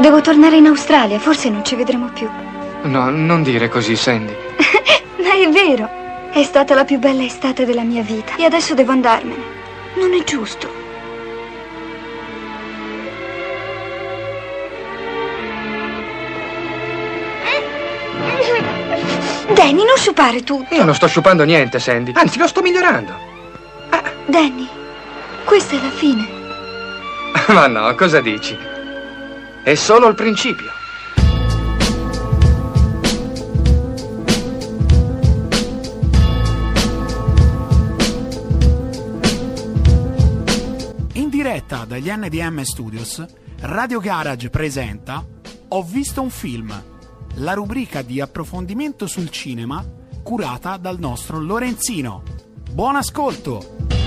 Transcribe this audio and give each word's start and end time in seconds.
Devo 0.00 0.20
tornare 0.20 0.56
in 0.56 0.66
Australia, 0.66 1.18
forse 1.18 1.50
non 1.50 1.64
ci 1.64 1.74
vedremo 1.74 2.08
più. 2.14 2.28
No, 2.82 3.10
non 3.10 3.42
dire 3.42 3.68
così, 3.68 3.96
Sandy. 3.96 4.32
Ma 5.18 5.32
è 5.32 5.48
vero. 5.50 5.90
È 6.30 6.42
stata 6.44 6.74
la 6.74 6.84
più 6.84 6.98
bella 6.98 7.24
estate 7.24 7.64
della 7.64 7.82
mia 7.82 8.02
vita. 8.02 8.36
E 8.36 8.44
adesso 8.44 8.74
devo 8.74 8.92
andarmene. 8.92 9.42
Non 9.96 10.12
è 10.14 10.22
giusto. 10.22 10.70
Danny, 19.52 19.84
non 19.84 19.96
sciupare 19.96 20.44
tutto. 20.44 20.72
Io 20.76 20.84
non 20.84 20.94
sto 20.94 21.08
sciupando 21.08 21.42
niente, 21.42 21.80
Sandy. 21.80 22.12
Anzi, 22.14 22.38
lo 22.38 22.46
sto 22.46 22.62
migliorando. 22.62 23.12
Danny, 24.26 24.68
questa 25.44 25.74
è 25.74 25.82
la 25.82 25.90
fine. 25.90 26.28
Ma 27.48 27.66
no, 27.66 27.92
cosa 27.96 28.20
dici? 28.20 28.76
È 29.68 29.74
solo 29.74 30.08
il 30.08 30.14
principio. 30.14 30.70
In 41.12 41.28
diretta 41.28 41.84
dagli 41.84 42.08
NDM 42.08 42.62
Studios, 42.62 43.22
Radio 43.60 44.00
Garage 44.00 44.48
presenta 44.48 45.22
Ho 45.68 45.82
visto 45.82 46.22
un 46.22 46.30
film, 46.30 46.82
la 47.34 47.52
rubrica 47.52 48.00
di 48.00 48.22
approfondimento 48.22 49.06
sul 49.06 49.28
cinema 49.28 49.84
curata 50.22 50.78
dal 50.78 50.98
nostro 50.98 51.38
Lorenzino. 51.38 52.22
Buon 52.70 52.96
ascolto! 52.96 53.97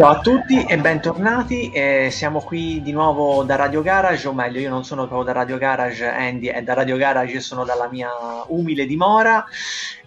Ciao 0.00 0.12
a 0.12 0.20
tutti 0.20 0.64
e 0.64 0.78
bentornati, 0.78 1.70
eh, 1.72 2.08
siamo 2.10 2.40
qui 2.40 2.80
di 2.80 2.90
nuovo 2.90 3.42
da 3.42 3.56
Radio 3.56 3.82
Garage, 3.82 4.28
o 4.28 4.32
meglio 4.32 4.58
io 4.58 4.70
non 4.70 4.82
sono 4.82 5.06
proprio 5.06 5.24
da 5.24 5.32
Radio 5.40 5.58
Garage, 5.58 6.08
Andy 6.08 6.46
è 6.46 6.62
da 6.62 6.72
Radio 6.72 6.96
Garage, 6.96 7.34
io 7.34 7.40
sono 7.42 7.66
dalla 7.66 7.86
mia 7.86 8.08
umile 8.46 8.86
dimora 8.86 9.44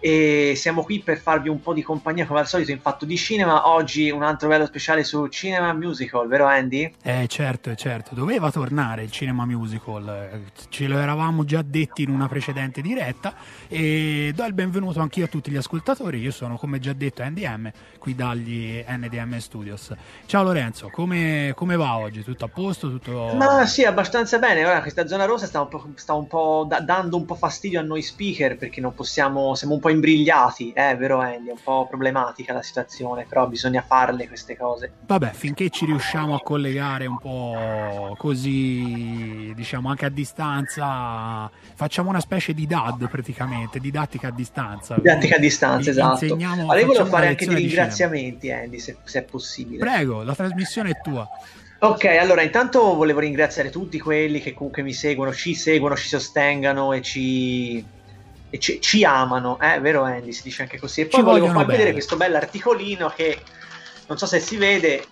e 0.00 0.54
siamo 0.56 0.82
qui 0.82 0.98
per 0.98 1.18
farvi 1.18 1.48
un 1.48 1.60
po' 1.60 1.72
di 1.72 1.82
compagnia 1.82 2.26
come 2.26 2.40
al 2.40 2.48
solito 2.48 2.72
in 2.72 2.80
fatto 2.80 3.04
di 3.04 3.16
cinema, 3.16 3.68
oggi 3.68 4.10
un 4.10 4.24
altro 4.24 4.48
bello 4.48 4.66
speciale 4.66 5.04
su 5.04 5.28
Cinema 5.28 5.72
Musical, 5.72 6.26
vero 6.26 6.46
Andy? 6.46 6.92
Eh 7.00 7.28
certo, 7.28 7.72
certo, 7.76 8.16
doveva 8.16 8.50
tornare 8.50 9.04
il 9.04 9.12
cinema 9.12 9.46
musical, 9.46 10.42
ce 10.70 10.88
lo 10.88 10.98
eravamo 10.98 11.44
già 11.44 11.62
detti 11.62 12.02
in 12.02 12.10
una 12.10 12.26
precedente 12.26 12.82
diretta 12.82 13.32
e 13.68 14.32
do 14.34 14.44
il 14.44 14.54
benvenuto 14.54 14.98
anch'io 14.98 15.26
a 15.26 15.28
tutti 15.28 15.52
gli 15.52 15.56
ascoltatori, 15.56 16.18
io 16.18 16.32
sono 16.32 16.56
come 16.56 16.80
già 16.80 16.92
detto 16.92 17.22
NDM 17.22 17.70
qui 18.00 18.16
dagli 18.16 18.84
NDM 18.88 19.38
Studios. 19.38 19.82
Ciao 20.26 20.42
Lorenzo, 20.42 20.88
come, 20.90 21.52
come 21.54 21.76
va 21.76 21.98
oggi? 21.98 22.22
Tutto 22.22 22.44
a 22.44 22.48
posto? 22.48 22.88
Tutto... 22.90 23.34
Ma 23.34 23.66
sì, 23.66 23.84
abbastanza 23.84 24.38
bene, 24.38 24.64
ora 24.64 24.80
questa 24.80 25.06
zona 25.06 25.24
rossa 25.24 25.46
sta 25.46 25.60
un 25.60 25.68
po', 25.68 25.86
sta 25.96 26.14
un 26.14 26.26
po 26.26 26.64
da- 26.68 26.80
dando 26.80 27.16
un 27.16 27.24
po' 27.24 27.34
fastidio 27.34 27.80
a 27.80 27.82
noi 27.82 28.02
speaker 28.02 28.56
perché 28.56 28.80
non 28.80 28.94
possiamo, 28.94 29.54
siamo 29.54 29.74
un 29.74 29.80
po' 29.80 29.90
imbrigliati, 29.90 30.72
eh, 30.72 30.96
vero 30.96 31.18
Andy? 31.20 31.48
È 31.48 31.52
un 31.52 31.62
po' 31.62 31.86
problematica 31.88 32.52
la 32.52 32.62
situazione, 32.62 33.26
però 33.28 33.46
bisogna 33.46 33.82
farle 33.82 34.28
queste 34.28 34.56
cose. 34.56 34.92
Vabbè, 35.06 35.30
finché 35.32 35.70
ci 35.70 35.84
riusciamo 35.84 36.34
a 36.34 36.40
collegare 36.40 37.06
un 37.06 37.18
po' 37.18 38.14
così, 38.16 39.52
diciamo 39.54 39.88
anche 39.88 40.06
a 40.06 40.10
distanza, 40.10 41.50
facciamo 41.74 42.10
una 42.10 42.20
specie 42.20 42.54
di 42.54 42.66
DAD 42.66 43.08
praticamente, 43.08 43.78
didattica 43.80 44.28
a 44.28 44.32
distanza. 44.32 44.94
Didattica 44.94 45.36
a 45.36 45.38
distanza, 45.38 45.90
esatto. 45.90 46.24
Allora, 46.24 46.78
io 46.78 46.86
volevo 46.86 47.06
fare 47.06 47.28
anche 47.28 47.46
dei 47.46 47.56
ringraziamenti, 47.56 48.50
Andy, 48.50 48.78
se, 48.78 48.96
se 49.04 49.20
è 49.20 49.22
possibile. 49.22 49.73
Prego, 49.78 50.22
la 50.22 50.34
trasmissione 50.34 50.90
è 50.90 51.00
tua. 51.02 51.28
Ok, 51.78 52.04
allora 52.04 52.42
intanto 52.42 52.94
volevo 52.94 53.20
ringraziare 53.20 53.70
tutti 53.70 53.98
quelli 53.98 54.40
che 54.40 54.54
comunque 54.54 54.82
mi 54.82 54.92
seguono, 54.92 55.32
ci 55.32 55.54
seguono, 55.54 55.96
ci 55.96 56.08
sostengano 56.08 56.92
e 56.92 57.02
ci, 57.02 57.84
e 58.48 58.58
ci, 58.58 58.80
ci 58.80 59.04
amano, 59.04 59.60
eh, 59.60 59.80
vero 59.80 60.02
Andy? 60.02 60.32
Si 60.32 60.42
dice 60.42 60.62
anche 60.62 60.78
così. 60.78 61.02
E 61.02 61.06
poi 61.06 61.20
Ci 61.20 61.26
volevo 61.26 61.48
far 61.48 61.66
vedere 61.66 61.92
questo 61.92 62.16
bell'articolino 62.16 63.12
che 63.14 63.38
non 64.06 64.16
so 64.16 64.26
se 64.26 64.40
si 64.40 64.56
vede, 64.56 65.04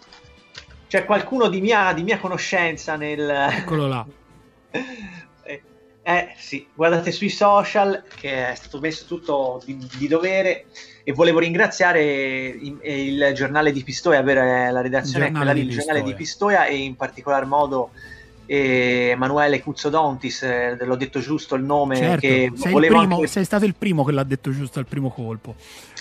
c'è 0.88 1.04
qualcuno 1.04 1.48
di 1.48 1.60
mia, 1.60 1.92
di 1.92 2.02
mia 2.02 2.18
conoscenza 2.18 2.96
nel... 2.96 3.28
Eccolo 3.28 3.86
là. 3.86 4.06
Eh, 6.04 6.16
eh, 6.16 6.34
sì, 6.36 6.66
guardate 6.74 7.12
sui 7.12 7.28
social 7.28 8.02
che 8.16 8.50
è 8.50 8.54
stato 8.54 8.80
messo 8.80 9.04
tutto 9.06 9.62
di, 9.64 9.78
di 9.98 10.08
dovere 10.08 10.66
e 11.04 11.12
volevo 11.12 11.38
ringraziare 11.38 12.02
il, 12.02 12.78
il 12.82 13.32
giornale 13.34 13.70
di 13.70 13.82
Pistoia, 13.82 14.18
avere 14.18 14.70
la 14.70 14.80
redazione 14.80 15.30
quella 15.30 15.52
lì, 15.52 15.60
il 15.60 15.70
giornale 15.70 16.02
di. 16.02 16.14
Pistoia 16.14 16.66
e 16.66 16.76
in 16.76 16.96
particolar 16.96 17.46
modo 17.46 17.90
eh, 18.46 19.08
Emanuele 19.12 19.60
Cuzzodontis, 19.60 20.42
eh, 20.42 20.76
l'ho 20.80 20.96
detto 20.96 21.20
giusto 21.20 21.54
il 21.54 21.62
nome, 21.64 21.96
Certo, 21.96 22.20
che 22.20 22.52
sei, 22.54 22.74
primo- 22.74 22.98
anche- 23.16 23.26
sei 23.26 23.44
stato 23.44 23.64
il 23.64 23.74
primo 23.76 24.04
che 24.04 24.12
l'ha 24.12 24.24
detto 24.24 24.50
giusto 24.50 24.78
al 24.78 24.86
primo 24.86 25.10
colpo. 25.10 25.54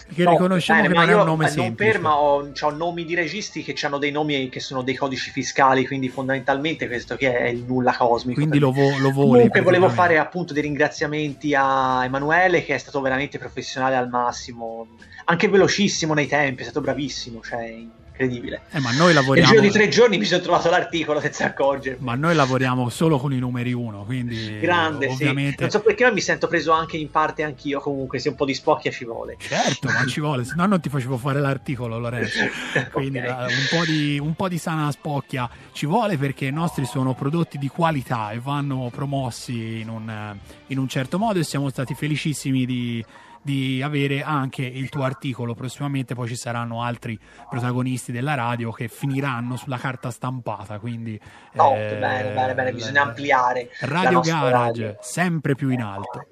Perché 0.07 0.23
No, 0.25 0.31
riconosciamo 0.31 0.81
bene, 0.81 0.93
che 0.93 0.99
non 0.99 1.09
è 1.09 1.13
un 1.13 1.25
nome 1.25 1.45
eh, 1.45 1.47
non 1.55 1.65
semplice. 1.65 1.91
per, 1.93 2.01
ma 2.01 2.17
ho, 2.17 2.51
c'ho 2.51 2.69
nomi 2.71 3.05
di 3.05 3.15
registi 3.15 3.63
che 3.63 3.73
hanno 3.85 3.97
dei 3.97 4.11
nomi 4.11 4.49
che 4.49 4.59
sono 4.59 4.81
dei 4.81 4.95
codici 4.95 5.31
fiscali, 5.31 5.87
quindi 5.87 6.09
fondamentalmente 6.09 6.87
questo 6.87 7.15
che 7.15 7.33
è 7.37 7.47
il 7.47 7.63
nulla 7.65 7.95
cosmico. 7.95 8.37
Quindi 8.39 8.59
lo, 8.59 8.71
vo- 8.73 8.97
lo 8.99 9.11
voli. 9.11 9.29
Comunque 9.31 9.61
volevo 9.61 9.87
fare 9.87 10.17
appunto 10.17 10.51
dei 10.51 10.63
ringraziamenti 10.63 11.55
a 11.57 12.03
Emanuele 12.03 12.65
che 12.65 12.75
è 12.75 12.77
stato 12.77 12.99
veramente 12.99 13.37
professionale 13.37 13.95
al 13.95 14.09
massimo, 14.09 14.87
anche 15.25 15.47
velocissimo 15.47 16.13
nei 16.13 16.27
tempi, 16.27 16.61
è 16.61 16.65
stato 16.65 16.81
bravissimo, 16.81 17.39
cioè 17.41 17.73
incredibile. 18.11 18.61
Eh, 18.71 18.79
ma 18.79 18.91
noi 18.91 19.07
Nel 19.07 19.15
lavoriamo. 19.15 19.49
giro 19.49 19.61
di 19.61 19.69
tre 19.71 19.87
giorni 19.87 20.17
mi 20.17 20.25
sono 20.25 20.41
trovato 20.41 20.69
l'articolo 20.69 21.19
senza 21.19 21.45
accorgermi. 21.45 22.03
Ma 22.03 22.15
noi 22.15 22.35
lavoriamo 22.35 22.89
solo 22.89 23.17
con 23.17 23.33
i 23.33 23.39
numeri 23.39 23.73
uno, 23.73 24.03
quindi 24.03 24.59
Grande, 24.59 25.07
sì. 25.07 25.13
ovviamente. 25.13 25.61
Non 25.61 25.69
so 25.71 25.79
perché 25.81 26.03
ma 26.03 26.11
mi 26.11 26.21
sento 26.21 26.47
preso 26.47 26.71
anche 26.71 26.97
in 26.97 27.09
parte 27.09 27.43
anch'io, 27.43 27.79
comunque 27.79 28.19
se 28.19 28.29
un 28.29 28.35
po' 28.35 28.45
di 28.45 28.53
spocchia 28.53 28.91
ci 28.91 29.05
vuole. 29.05 29.37
Certo, 29.39 29.87
ma 29.87 30.05
ci 30.05 30.19
vuole, 30.19 30.43
se 30.43 30.53
no 30.55 30.65
non 30.65 30.79
ti 30.79 30.89
facevo 30.89 31.17
fare 31.17 31.39
l'articolo, 31.39 31.97
Lorenzo. 31.97 32.39
Quindi 32.91 33.17
Ok. 33.19 33.25
la- 33.25 33.47
un, 33.47 33.67
po 33.79 33.85
di, 33.85 34.19
un 34.19 34.33
po' 34.35 34.47
di 34.47 34.57
sana 34.57 34.91
spocchia 34.91 35.49
ci 35.71 35.85
vuole 35.85 36.17
perché 36.17 36.45
i 36.45 36.51
nostri 36.51 36.85
sono 36.85 37.13
prodotti 37.13 37.57
di 37.57 37.67
qualità 37.69 38.31
e 38.31 38.39
vanno 38.39 38.89
promossi 38.93 39.79
in 39.79 39.89
un, 39.89 40.09
eh, 40.09 40.37
in 40.67 40.77
un 40.77 40.87
certo 40.87 41.17
modo 41.17 41.39
e 41.39 41.43
siamo 41.43 41.69
stati 41.69 41.93
felicissimi 41.95 42.65
di, 42.65 43.03
di 43.41 43.81
avere 43.81 44.21
anche 44.23 44.63
il 44.63 44.89
tuo 44.89 45.03
articolo. 45.03 45.53
Prossimamente 45.53 46.15
poi 46.15 46.27
ci 46.27 46.35
saranno 46.35 46.83
altri 46.83 47.19
protagonisti 47.49 48.11
della 48.11 48.35
radio 48.35 48.71
che 48.71 48.87
finiranno 48.87 49.55
sulla 49.55 49.77
carta 49.77 50.11
stampata, 50.11 50.79
quindi... 50.79 51.19
Top, 51.53 51.75
eh, 51.75 51.97
bene, 51.99 52.33
bene, 52.33 52.53
bene, 52.53 52.73
bisogna 52.73 53.03
ampliare 53.03 53.69
Radio 53.81 54.19
Garage, 54.19 54.51
radio. 54.51 54.97
sempre 55.01 55.55
più 55.55 55.69
in 55.69 55.81
alto. 55.81 56.27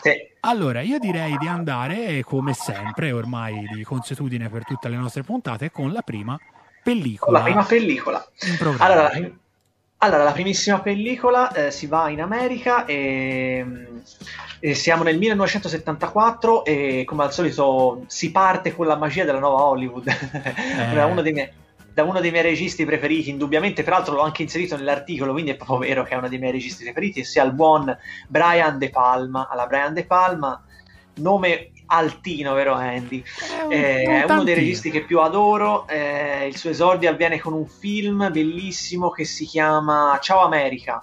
Sì. 0.00 0.12
Allora, 0.40 0.82
io 0.82 0.98
direi 0.98 1.36
di 1.38 1.46
andare, 1.46 2.22
come 2.22 2.52
sempre, 2.52 3.10
ormai 3.12 3.66
di 3.72 3.82
consuetudine 3.82 4.50
per 4.50 4.64
tutte 4.64 4.88
le 4.88 4.96
nostre 4.96 5.22
puntate, 5.22 5.70
con 5.70 5.92
la 5.92 6.02
prima 6.02 6.38
pellicola 6.84 7.38
la 7.38 7.44
prima 7.44 7.64
pellicola. 7.64 8.28
Allora, 8.78 9.10
allora, 9.98 10.22
la 10.22 10.32
primissima 10.32 10.80
pellicola 10.80 11.50
eh, 11.52 11.70
si 11.70 11.86
va 11.86 12.10
in 12.10 12.20
America 12.20 12.84
e, 12.84 14.02
e 14.64 14.72
siamo 14.72 15.02
nel 15.02 15.18
1974 15.18 16.64
e 16.64 17.04
come 17.04 17.24
al 17.24 17.34
solito 17.34 18.04
si 18.06 18.30
parte 18.30 18.74
con 18.74 18.86
la 18.86 18.96
magia 18.96 19.24
della 19.24 19.38
nuova 19.38 19.64
Hollywood. 19.64 20.04
da, 20.94 21.04
uno 21.04 21.20
dei 21.20 21.34
miei, 21.34 21.50
da 21.92 22.02
uno 22.02 22.18
dei 22.18 22.30
miei 22.30 22.44
registi 22.44 22.86
preferiti, 22.86 23.28
indubbiamente, 23.28 23.82
peraltro 23.82 24.14
l'ho 24.14 24.22
anche 24.22 24.40
inserito 24.40 24.74
nell'articolo, 24.74 25.32
quindi 25.32 25.50
è 25.50 25.56
proprio 25.56 25.76
vero 25.76 26.02
che 26.04 26.14
è 26.14 26.16
uno 26.16 26.30
dei 26.30 26.38
miei 26.38 26.52
registi 26.52 26.82
preferiti, 26.82 27.24
sia 27.24 27.44
il 27.44 27.52
buon 27.52 27.94
Brian 28.26 28.78
De 28.78 28.88
Palma. 28.88 29.48
Alla 29.50 29.66
Brian 29.66 29.92
De 29.92 30.06
Palma, 30.06 30.64
nome 31.16 31.72
altino, 31.88 32.54
vero 32.54 32.72
Andy? 32.72 33.22
un- 33.66 33.70
Eh, 33.70 34.04
un 34.06 34.14
è 34.14 34.24
uno 34.24 34.44
dei 34.44 34.54
registi 34.54 34.90
che 34.90 35.04
più 35.04 35.20
adoro. 35.20 35.86
eh, 35.88 36.46
il 36.46 36.56
suo 36.56 36.70
esordio 36.70 37.10
avviene 37.10 37.38
con 37.38 37.52
un 37.52 37.66
film 37.66 38.32
bellissimo 38.32 39.10
che 39.10 39.26
si 39.26 39.44
chiama 39.44 40.18
Ciao 40.22 40.40
America. 40.42 40.98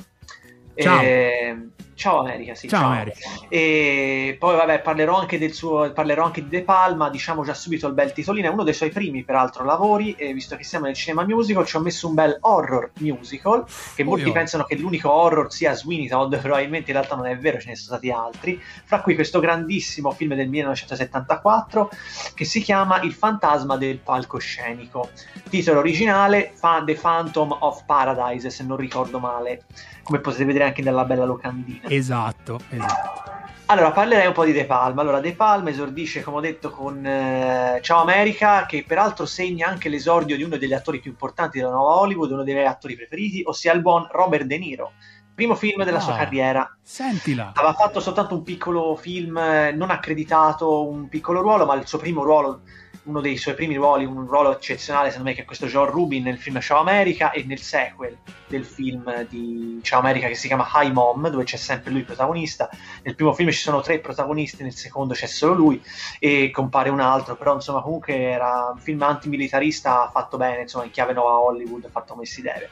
Ciao. 0.73 1.03
Eh, 1.03 1.57
Ciao 2.01 2.21
America, 2.21 2.56
sì. 2.56 2.68
Ciao, 2.68 2.80
ciao. 2.80 2.89
America. 2.89 3.19
E 3.48 4.36
poi 4.39 4.56
vabbè, 4.56 4.81
parlerò 4.81 5.19
anche 5.19 5.38
del 5.38 5.53
suo 5.53 5.92
parlerò 5.92 6.25
anche 6.25 6.42
di 6.42 6.50
De 6.50 6.63
Palma, 6.63 7.12
diciamo 7.12 7.44
già 7.44 7.53
subito 7.53 7.86
il 7.86 7.94
bel 7.94 8.12
titolino, 8.12 8.48
è 8.48 8.51
uno 8.51 8.63
dei 8.63 8.74
suoi 8.74 8.89
primi 8.89 9.24
peraltro 9.24 9.63
lavori 9.63 10.15
e 10.15 10.33
visto 10.33 10.56
che 10.56 10.63
siamo 10.63 10.86
nel 10.86 10.95
cinema 10.95 11.24
musical 11.25 11.63
ci 11.63 11.75
ho 11.75 11.80
messo 11.80 12.07
un 12.07 12.15
bel 12.15 12.38
horror 12.42 12.89
musical 13.01 13.65
che 13.94 14.03
molti 14.03 14.25
oi. 14.25 14.31
pensano 14.31 14.63
che 14.63 14.75
l'unico 14.77 15.12
horror 15.12 15.53
sia 15.53 15.75
Sweeney 15.75 16.07
Todd, 16.07 16.36
probabilmente 16.42 16.89
in 16.89 16.98
realtà 16.98 17.15
non 17.15 17.27
è 17.27 17.38
vero, 17.38 17.59
ce 17.59 17.69
ne 17.69 17.75
sono 17.75 17.98
stati 17.98 18.09
altri. 18.09 18.59
Fra 18.83 19.01
cui 19.01 19.13
questo 19.13 19.39
grandissimo 19.39 20.09
film 20.09 20.33
del 20.33 20.50
1974 20.50 21.89
che 22.33 22.45
si 22.45 22.62
chiama 22.62 23.00
Il 23.01 23.13
fantasma 23.13 23.77
del 23.77 24.00
palcoscenico. 24.00 25.09
Titolo 25.50 25.80
originale 25.80 26.53
The 26.86 26.95
Phantom 26.95 27.56
of 27.59 27.83
Paradise, 27.86 28.50
se 28.50 28.63
non 28.63 28.77
ricordo 28.77 29.19
male, 29.19 29.65
come 30.03 30.19
potete 30.19 30.45
vedere 30.45 30.65
anche 30.65 30.81
nella 30.81 31.06
bella 31.06 31.25
locandina. 31.25 31.90
Esatto, 31.95 32.57
esatto. 32.69 33.19
Allora, 33.65 33.91
parlerei 33.91 34.27
un 34.27 34.33
po' 34.33 34.45
di 34.45 34.53
De 34.53 34.65
Palma. 34.65 35.01
Allora, 35.01 35.19
De 35.19 35.33
Palma 35.33 35.69
esordisce, 35.69 36.21
come 36.23 36.38
ho 36.38 36.39
detto, 36.41 36.69
con 36.69 37.05
eh, 37.05 37.79
Ciao 37.81 38.01
America, 38.01 38.65
che 38.65 38.85
peraltro 38.88 39.25
segna 39.25 39.67
anche 39.67 39.89
l'esordio 39.89 40.38
di 40.38 40.43
uno 40.43 40.55
degli 40.57 40.73
attori 40.73 40.99
più 40.99 41.11
importanti 41.11 41.57
della 41.59 41.71
nuova 41.71 41.99
Hollywood, 41.99 42.31
uno 42.31 42.43
dei 42.43 42.53
miei 42.53 42.65
attori 42.65 42.95
preferiti, 42.95 43.43
ossia 43.45 43.73
il 43.73 43.81
buon 43.81 44.07
Robert 44.09 44.45
De 44.45 44.57
Niro. 44.57 44.91
Primo 45.35 45.55
film 45.55 45.83
della 45.83 45.99
sua 45.99 46.13
Ah. 46.13 46.17
carriera. 46.17 46.77
Sentila. 46.81 47.51
Aveva 47.55 47.73
fatto 47.73 47.99
soltanto 47.99 48.35
un 48.35 48.43
piccolo 48.43 48.95
film, 48.95 49.38
eh, 49.38 49.71
non 49.73 49.89
accreditato, 49.89 50.88
un 50.88 51.09
piccolo 51.09 51.41
ruolo, 51.41 51.65
ma 51.65 51.75
il 51.75 51.88
suo 51.88 51.97
primo 51.97 52.23
ruolo, 52.23 52.61
uno 53.03 53.19
dei 53.19 53.38
suoi 53.38 53.56
primi 53.56 53.75
ruoli, 53.75 54.06
un 54.06 54.27
ruolo 54.27 54.51
eccezionale, 54.51 55.09
secondo 55.09 55.30
me, 55.30 55.36
che 55.36 55.42
è 55.42 55.45
questo 55.45 55.65
John 55.65 55.89
Rubin 55.89 56.24
nel 56.24 56.38
film 56.38 56.59
Ciao 56.59 56.80
America 56.80 57.31
e 57.31 57.44
nel 57.44 57.59
sequel 57.59 58.18
del 58.48 58.63
film 58.63 59.25
di 59.27 59.80
Ciao 59.81 60.00
America 60.00 60.27
che 60.27 60.36
si 60.36 60.48
chiama 60.48 60.69
High 60.75 60.92
Mom, 60.92 61.27
dove 61.30 61.44
c'è 61.44 61.57
sempre 61.57 61.92
lui 61.92 62.03
protagonista. 62.03 62.69
Nel 63.03 63.15
primo 63.15 63.33
film 63.33 63.50
ci 63.50 63.59
sono 63.59 63.81
tre 63.81 64.00
protagonisti, 64.00 64.62
nel 64.62 64.75
secondo 64.75 65.13
c'è 65.13 65.25
solo 65.25 65.53
lui 65.53 65.81
e 66.19 66.51
compare 66.51 66.89
un 66.89 67.00
altro, 67.00 67.36
però 67.36 67.56
insomma 67.56 67.81
comunque 67.81 68.15
era 68.15 68.71
un 68.74 68.80
film 68.80 69.01
antimilitarista 69.01 70.09
fatto 70.12 70.38
bene, 70.38 70.62
insomma 70.62 70.86
in 70.86 70.92
chiave 70.92 71.13
nuova 71.13 71.39
Hollywood, 71.39 71.89
fatto 71.89 72.13
come 72.13 72.25
si 72.25 72.42
deve. 72.42 72.69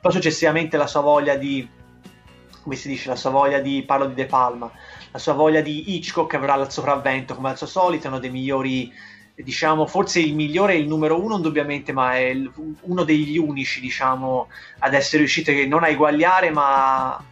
Poi 0.00 0.12
successivamente 0.12 0.76
la 0.76 0.86
sua 0.86 1.00
voglia 1.00 1.34
di 1.34 1.80
come 2.62 2.76
si 2.76 2.88
dice, 2.88 3.08
la 3.08 3.16
sua 3.16 3.30
voglia 3.30 3.58
di, 3.58 3.82
parlo 3.82 4.06
di 4.06 4.14
De 4.14 4.26
Palma, 4.26 4.70
la 5.10 5.18
sua 5.18 5.32
voglia 5.32 5.60
di 5.60 5.96
Hitchcock 5.96 6.34
avrà 6.34 6.54
il 6.54 6.70
sopravvento 6.70 7.34
come 7.34 7.50
al 7.50 7.56
suo 7.56 7.66
solito, 7.66 8.06
uno 8.06 8.20
dei 8.20 8.30
migliori, 8.30 8.92
diciamo, 9.34 9.86
forse 9.86 10.20
il 10.20 10.34
migliore 10.34 10.74
è 10.74 10.76
il 10.76 10.86
numero 10.86 11.20
uno 11.22 11.36
indubbiamente, 11.36 11.92
ma 11.92 12.14
è 12.14 12.18
il- 12.26 12.50
uno 12.82 13.04
degli 13.04 13.38
unici, 13.38 13.80
diciamo, 13.80 14.48
ad 14.80 14.94
essere 14.94 15.18
riusciti 15.18 15.66
non 15.66 15.84
a 15.84 15.88
eguagliare, 15.88 16.50
ma 16.50 17.22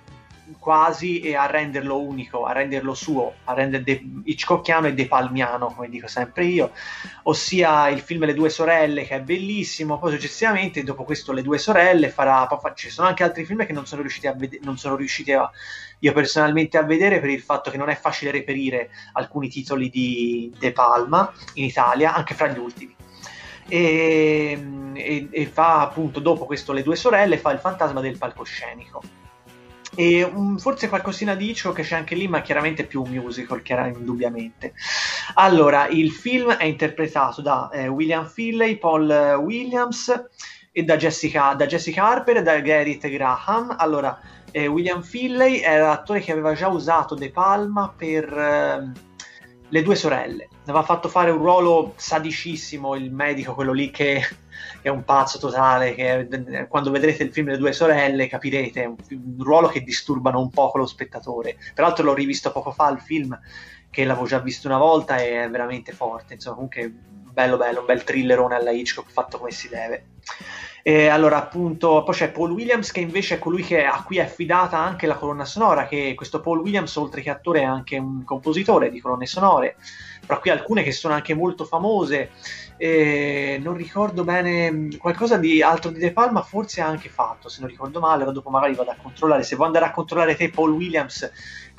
quasi 0.59 1.21
e 1.21 1.35
a 1.35 1.47
renderlo 1.47 2.01
unico, 2.01 2.45
a 2.45 2.53
renderlo 2.53 2.95
suo, 2.95 3.35
a 3.45 3.53
rendere 3.53 3.83
de- 3.83 4.03
Hitchcockiano 4.25 4.87
e 4.87 4.95
De 4.95 5.07
Palmiano, 5.07 5.73
come 5.75 5.89
dico 5.89 6.07
sempre 6.07 6.45
io, 6.45 6.73
ossia 7.25 7.89
il 7.89 8.01
film 8.01 8.25
Le 8.25 8.35
due 8.35 8.51
sorelle 8.51 9.05
che 9.05 9.17
è 9.17 9.21
bellissimo, 9.21 9.99
poi 9.99 10.13
successivamente 10.13 10.83
dopo 10.83 11.05
questo 11.05 11.33
Le 11.33 11.43
due 11.43 11.59
sorelle 11.59 12.09
farà, 12.09 12.49
ci 12.75 12.91
sono 12.91 13.09
anche 13.09 13.23
altri 13.23 13.45
film 13.45 13.65
che 13.65 13.73
non 13.73 13.87
sono 13.87 14.03
riusciti 14.03 14.27
a 14.27 14.33
vedere, 14.33 14.63
non 14.65 14.79
sono 14.79 14.97
riusciti 14.97 15.33
a, 15.33 15.51
io 16.01 16.13
personalmente 16.13 16.79
a 16.79 16.83
vedere 16.83 17.21
per 17.21 17.31
il 17.31 17.41
fatto 17.41 17.71
che 17.71 17.77
non 17.77 17.89
è 17.89 17.97
facile 17.97 18.31
reperire 18.31 18.91
alcuni 19.13 19.49
titoli 19.49 19.89
di 19.91 20.53
De 20.59 20.73
Palma 20.73 21.33
in 21.55 21.65
Italia, 21.65 22.15
anche 22.15 22.35
fra 22.35 22.49
gli 22.49 22.59
ultimi. 22.59 22.95
E, 23.69 24.91
e- 24.95 25.29
e 25.31 25.47
fa 25.47 25.81
appunto 25.81 26.19
dopo 26.19 26.45
questo 26.45 26.73
Le 26.73 26.83
due 26.83 26.97
sorelle 26.97 27.39
fa 27.39 27.53
il 27.53 27.61
fantasma 27.61 28.01
del 28.01 28.19
palcoscenico 28.19 29.01
e 30.01 30.23
um, 30.23 30.57
forse 30.57 30.89
qualcosina 30.89 31.35
di 31.35 31.51
Hitchcock 31.51 31.77
che 31.77 31.83
c'è 31.83 31.95
anche 31.95 32.15
lì 32.15 32.27
ma 32.27 32.41
chiaramente 32.41 32.87
più 32.87 33.03
un 33.03 33.11
musical 33.11 33.61
era 33.63 33.87
indubbiamente. 33.87 34.73
Allora 35.35 35.89
il 35.89 36.11
film 36.11 36.55
è 36.55 36.65
interpretato 36.65 37.43
da 37.43 37.69
eh, 37.71 37.87
William 37.87 38.27
Finlay 38.27 38.79
Paul 38.79 39.11
eh, 39.11 39.35
Williams 39.35 40.29
e 40.73 40.85
da 40.85 40.97
Jessica, 40.97 41.53
da 41.53 41.67
Jessica 41.67 42.07
Harper 42.07 42.39
e 42.39 42.43
da 42.43 42.59
Garrett 42.61 43.07
Graham. 43.09 43.77
Allora 43.79 44.19
eh, 44.51 44.69
William 44.69 45.03
Finlay 45.03 45.59
era 45.59 45.89
l'attore 45.89 46.21
che 46.21 46.33
aveva 46.33 46.55
già 46.55 46.69
usato 46.69 47.15
De 47.15 47.31
Palma 47.31 47.93
per 47.95 48.33
ehm, 48.33 48.93
le 49.69 49.83
due 49.83 49.97
sorelle. 49.97 50.49
Aveva 50.63 50.83
fatto 50.83 51.11
fare 51.11 51.31
un 51.31 51.43
ruolo 51.43 51.93
sadicissimo 51.97 52.95
il 52.95 53.13
medico 53.13 53.53
quello 53.53 53.73
lì 53.73 53.91
che 53.91 54.23
è 54.83 54.89
un 54.89 55.05
pazzo 55.05 55.39
totale, 55.39 55.95
che 55.95 56.29
eh, 56.31 56.67
quando 56.69 56.91
vedrete 56.91 57.23
il 57.23 57.33
film 57.33 57.49
Le 57.49 57.59
due 57.59 57.73
sorelle 57.73 58.29
capirete, 58.29 58.83
è 58.83 58.87
un, 58.87 58.97
un 59.11 59.45
ruolo 59.45 59.69
che 59.69 59.83
disturbano 59.83 60.41
un 60.41 60.51
po' 60.51 60.71
lo 60.75 60.87
spettatore. 60.87 61.57
Peraltro 61.75 62.05
l'ho 62.05 62.15
rivisto 62.15 62.53
poco 62.53 62.71
fa 62.73 62.91
il 62.91 63.01
film, 63.01 63.39
che 63.91 64.05
l'avevo 64.05 64.27
già 64.27 64.39
visto 64.39 64.69
una 64.69 64.79
volta 64.79 65.17
e 65.17 65.43
è 65.43 65.51
veramente 65.51 65.93
forte, 65.93 66.35
insomma 66.35 66.55
comunque 66.55 66.93
bello 67.33 67.57
bello, 67.57 67.81
un 67.81 67.87
bel 67.87 68.05
thrillerone 68.05 68.55
alla 68.55 68.71
Hitchcock 68.71 69.11
fatto 69.11 69.39
come 69.39 69.51
si 69.51 69.69
deve. 69.69 70.07
E 70.83 71.09
allora 71.09 71.37
appunto 71.37 72.03
poi 72.03 72.15
c'è 72.15 72.31
Paul 72.31 72.53
Williams 72.53 72.91
che 72.91 73.01
invece 73.01 73.35
è 73.35 73.39
colui 73.39 73.63
che, 73.63 73.85
a 73.85 74.03
cui 74.03 74.17
è 74.17 74.23
affidata 74.23 74.79
anche 74.79 75.07
la 75.07 75.17
colonna 75.17 75.45
sonora, 75.45 75.87
che 75.87 76.15
questo 76.17 76.41
Paul 76.41 76.61
Williams 76.61 76.95
oltre 76.97 77.21
che 77.21 77.31
attore 77.31 77.61
è 77.61 77.65
anche 77.65 77.99
un 77.99 78.25
compositore 78.25 78.91
di 78.91 79.01
colonne 79.01 79.27
sonore, 79.27 79.77
fra 80.25 80.39
cui 80.39 80.51
alcune 80.51 80.83
che 80.83 80.93
sono 80.93 81.13
anche 81.15 81.35
molto 81.35 81.65
famose, 81.65 82.31
e 82.83 83.61
non 83.63 83.75
ricordo 83.75 84.25
bene 84.25 84.71
mh, 84.71 84.97
qualcosa 84.97 85.37
di 85.37 85.61
altro 85.61 85.91
di 85.91 85.99
De 85.99 86.15
Palma 86.15 86.41
forse 86.41 86.81
ha 86.81 86.87
anche 86.87 87.11
fatto 87.11 87.51
se 87.51 87.61
non 87.61 87.69
ricordo 87.69 88.01
male 88.01 88.23
ora 88.23 88.33
dopo 88.33 88.49
magari 88.49 88.73
vado 88.73 88.91
a 88.91 88.97
controllare. 88.97 89.43
Se 89.43 89.55
vuoi 89.55 89.67
andare 89.67 89.85
a 89.85 89.91
controllare 89.91 90.35
te 90.35 90.49
Paul 90.49 90.71
Williams 90.71 91.31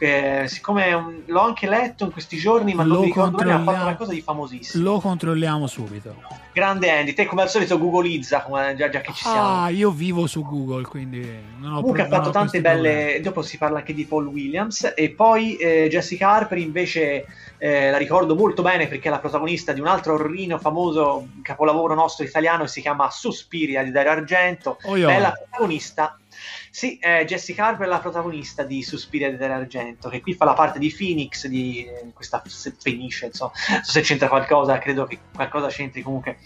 che 0.02 0.46
siccome 0.48 0.94
um, 0.94 1.22
l'ho 1.28 1.42
anche 1.42 1.70
letto 1.70 2.06
in 2.06 2.12
questi 2.12 2.36
giorni 2.38 2.74
ma 2.74 2.82
non 2.82 2.94
Lo 2.94 3.00
mi 3.02 3.06
ricordo 3.06 3.38
bene 3.38 3.52
ha 3.52 3.54
fatto 3.58 3.66
controlliamo. 3.66 3.84
qualcosa 3.96 4.12
di 4.14 4.22
famosissimo 4.22 4.84
Lo 4.84 5.00
controlliamo 5.00 5.68
subito. 5.68 6.16
grande 6.54 6.90
Andy 6.90 7.14
te 7.14 7.28
come 7.28 7.44
al 7.44 7.50
solito 7.52 7.78
googleizza 7.78 8.42
come 8.42 8.74
già, 8.76 8.90
già 8.90 9.00
che 9.02 9.14
ci 9.14 9.22
siamo 9.22 9.40
Ah, 9.62 9.70
io 9.70 9.92
vivo 9.92 10.26
su 10.26 10.44
Google, 10.44 10.84
quindi 10.86 11.20
non 11.60 11.74
ho 11.74 11.76
Comunque 11.82 12.02
ha 12.02 12.08
non 12.08 12.18
fatto 12.18 12.30
tante 12.32 12.62
belle. 12.62 12.90
problemi. 12.94 13.20
Dopo 13.22 13.42
si 13.44 13.58
parla 13.60 13.78
anche 13.78 13.94
di 13.94 14.06
Paul 14.06 14.26
Williams. 14.26 14.92
E 14.96 15.12
poi 15.12 15.56
eh, 15.58 15.88
Jessica 15.90 16.30
Harper, 16.32 16.58
invece, 16.58 17.26
eh, 17.60 17.92
la 17.92 17.98
ricordo 17.98 18.36
molto 18.36 18.64
bene 18.64 18.88
perché 18.88 19.08
è 19.08 19.12
la 19.12 19.20
protagonista 19.20 19.72
di 19.72 19.80
un 19.82 19.88
altro 19.88 20.14
orrino 20.16 20.58
famoso 20.58 21.28
capolavoro 21.44 21.94
nostro 21.94 22.26
italiano 22.26 22.64
che 22.64 22.70
si 22.70 22.82
chiama 22.82 23.10
Suspiria 23.12 23.84
di 23.84 23.92
Dario 23.92 24.12
Argento. 24.12 24.78
Oh. 24.84 24.96
È 24.96 25.20
la 25.20 25.32
protagonista. 25.32 26.16
Sì, 26.74 26.98
eh, 27.00 27.26
Jessica 27.26 27.66
Harper 27.66 27.86
è 27.86 27.90
la 27.90 28.00
protagonista 28.00 28.64
di 28.64 28.82
Suspiria 28.82 29.30
di 29.30 29.36
Dario 29.36 29.56
Argento, 29.56 30.08
che 30.08 30.22
qui 30.22 30.34
fa 30.34 30.46
la 30.46 30.54
parte 30.54 30.80
di 30.80 30.90
Phoenix, 30.90 31.48
di 31.48 31.84
eh, 31.86 32.14
questa 32.14 32.42
Fenice, 32.80 33.26
insomma, 33.26 33.52
non 33.70 33.84
so 33.84 33.92
se 33.92 34.00
c'entra 34.00 34.30
qualcosa, 34.30 34.78
credo 34.78 35.04
che 35.04 35.20
qualcosa 35.36 35.68
c'entri 35.68 36.02
comunque. 36.02 36.38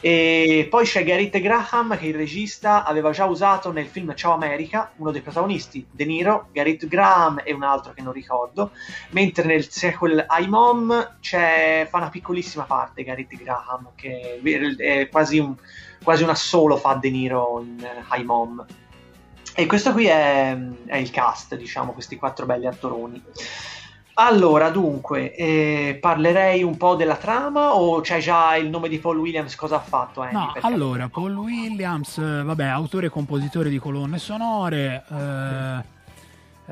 E 0.00 0.66
poi 0.70 0.86
c'è 0.86 1.04
Garrett 1.04 1.38
Graham, 1.40 1.98
che 1.98 2.06
il 2.06 2.14
regista 2.14 2.84
aveva 2.84 3.10
già 3.10 3.26
usato 3.26 3.70
nel 3.70 3.84
film 3.84 4.14
Ciao 4.14 4.32
America, 4.32 4.92
uno 4.96 5.10
dei 5.10 5.20
protagonisti, 5.20 5.86
De 5.90 6.06
Niro, 6.06 6.48
Garrett 6.52 6.86
Graham 6.86 7.42
e 7.44 7.52
un 7.52 7.62
altro 7.62 7.92
che 7.92 8.00
non 8.00 8.14
ricordo, 8.14 8.70
mentre 9.10 9.44
nel 9.44 9.68
sequel 9.70 10.24
I 10.40 10.48
Mom 10.48 11.18
c'è, 11.20 11.86
fa 11.90 11.98
una 11.98 12.08
piccolissima 12.08 12.64
parte 12.64 13.04
Garrett 13.04 13.36
Graham, 13.36 13.90
che 13.94 14.40
è 14.78 15.08
quasi, 15.10 15.38
un, 15.38 15.54
quasi 16.02 16.22
un 16.22 16.30
assolo 16.30 16.78
fa 16.78 16.94
De 16.94 17.10
Niro 17.10 17.60
in 17.60 17.84
eh, 17.84 18.18
I 18.18 18.24
Mom. 18.24 18.64
E 19.58 19.64
questo 19.66 19.92
qui 19.92 20.04
è, 20.06 20.56
è 20.86 20.96
il 20.96 21.10
cast, 21.10 21.56
diciamo, 21.56 21.92
questi 21.92 22.16
quattro 22.16 22.44
belli 22.44 22.66
attoroni. 22.66 23.22
Allora, 24.18 24.68
dunque, 24.70 25.34
eh, 25.34 25.98
parlerei 26.00 26.62
un 26.62 26.76
po' 26.76 26.94
della 26.94 27.16
trama 27.16 27.74
o 27.74 28.00
c'è 28.00 28.18
già 28.18 28.54
il 28.56 28.68
nome 28.68 28.88
di 28.88 28.98
Paul 28.98 29.18
Williams? 29.18 29.54
Cosa 29.54 29.76
ha 29.76 29.80
fatto? 29.80 30.20
Andy? 30.22 30.34
No, 30.34 30.50
Perché- 30.52 30.66
allora, 30.68 31.08
Paul 31.08 31.36
Williams, 31.36 32.18
eh, 32.18 32.42
vabbè, 32.42 32.64
autore 32.64 33.06
e 33.06 33.08
compositore 33.10 33.68
di 33.70 33.78
colonne 33.78 34.18
sonore, 34.18 35.04
eh, 35.10 35.84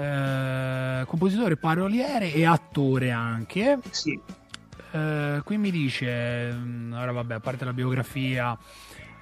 eh, 0.02 1.04
compositore 1.06 1.56
paroliere 1.56 2.32
e 2.32 2.44
attore 2.46 3.10
anche. 3.10 3.78
Sì, 3.90 4.18
Eh, 4.96 5.40
qui 5.44 5.58
mi 5.58 5.72
dice, 5.72 6.52
mm, 6.52 6.92
ora 6.92 7.10
vabbè, 7.10 7.34
a 7.34 7.40
parte 7.40 7.64
la 7.64 7.72
biografia, 7.72 8.56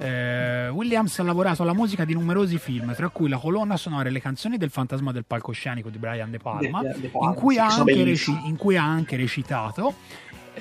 eh, 0.02 0.68
Williams 0.68 1.18
ha 1.18 1.23
lavorato 1.23 1.62
alla 1.62 1.75
musica 1.75 2.04
di 2.04 2.12
numerosi 2.14 2.59
film, 2.59 2.94
tra 2.94 3.09
cui 3.09 3.28
la 3.28 3.38
colonna 3.38 3.76
sonora 3.76 4.09
e 4.09 4.12
le 4.12 4.21
canzoni 4.21 4.56
del 4.56 4.71
fantasma 4.71 5.12
del 5.12 5.25
palcoscenico 5.25 5.90
di 5.90 5.99
Brian 5.99 6.30
De 6.30 6.38
Palma, 6.38 6.82
De- 6.82 6.94
De 6.99 7.09
Palma, 7.09 7.28
in, 7.28 7.35
cui 7.35 7.56
reci- 8.04 8.40
in 8.47 8.56
cui 8.56 8.76
ha 8.76 8.85
anche 8.85 9.16
recitato. 9.16 9.94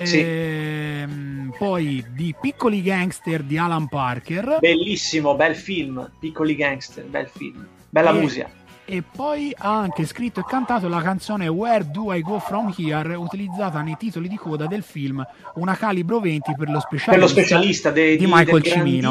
Sì. 0.02 0.20
Ehm, 0.20 1.52
poi 1.58 2.02
di 2.12 2.34
Piccoli 2.40 2.80
Gangster 2.80 3.42
di 3.42 3.58
Alan 3.58 3.88
Parker 3.88 4.56
bellissimo, 4.58 5.34
bel 5.36 5.54
film, 5.54 6.10
Piccoli 6.18 6.54
Gangster, 6.56 7.04
bel 7.04 7.28
film, 7.28 7.66
bella 7.90 8.10
E- 8.10 8.20
musica. 8.20 8.50
E 8.92 9.02
poi 9.02 9.54
ha 9.56 9.78
anche 9.78 10.04
scritto 10.04 10.40
e 10.40 10.44
cantato 10.46 10.86
la 10.86 11.00
canzone 11.00 11.48
Where 11.48 11.86
Do 11.90 12.12
I 12.12 12.20
Go 12.20 12.38
From 12.38 12.74
Here 12.76 13.14
utilizzata 13.14 13.80
nei 13.80 13.96
titoli 13.98 14.28
di 14.28 14.36
coda 14.36 14.66
del 14.66 14.82
film 14.82 15.24
Una 15.54 15.74
calibro 15.76 16.20
20 16.20 16.54
per 16.58 16.68
lo 16.68 16.78
specialista, 16.78 17.10
Per 17.12 17.20
lo 17.20 17.26
specialista 17.26 17.90
de- 17.90 18.16
di 18.16 18.26
di- 18.26 18.26
Michael 18.30 18.62
Cimino. 18.62 19.10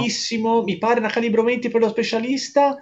mi 0.64 0.78
pare 0.78 1.00
una 1.00 1.10
calibro 1.10 1.42
20 1.42 1.70
per 1.70 1.82
lo 1.82 1.90
specialista, 1.90 2.78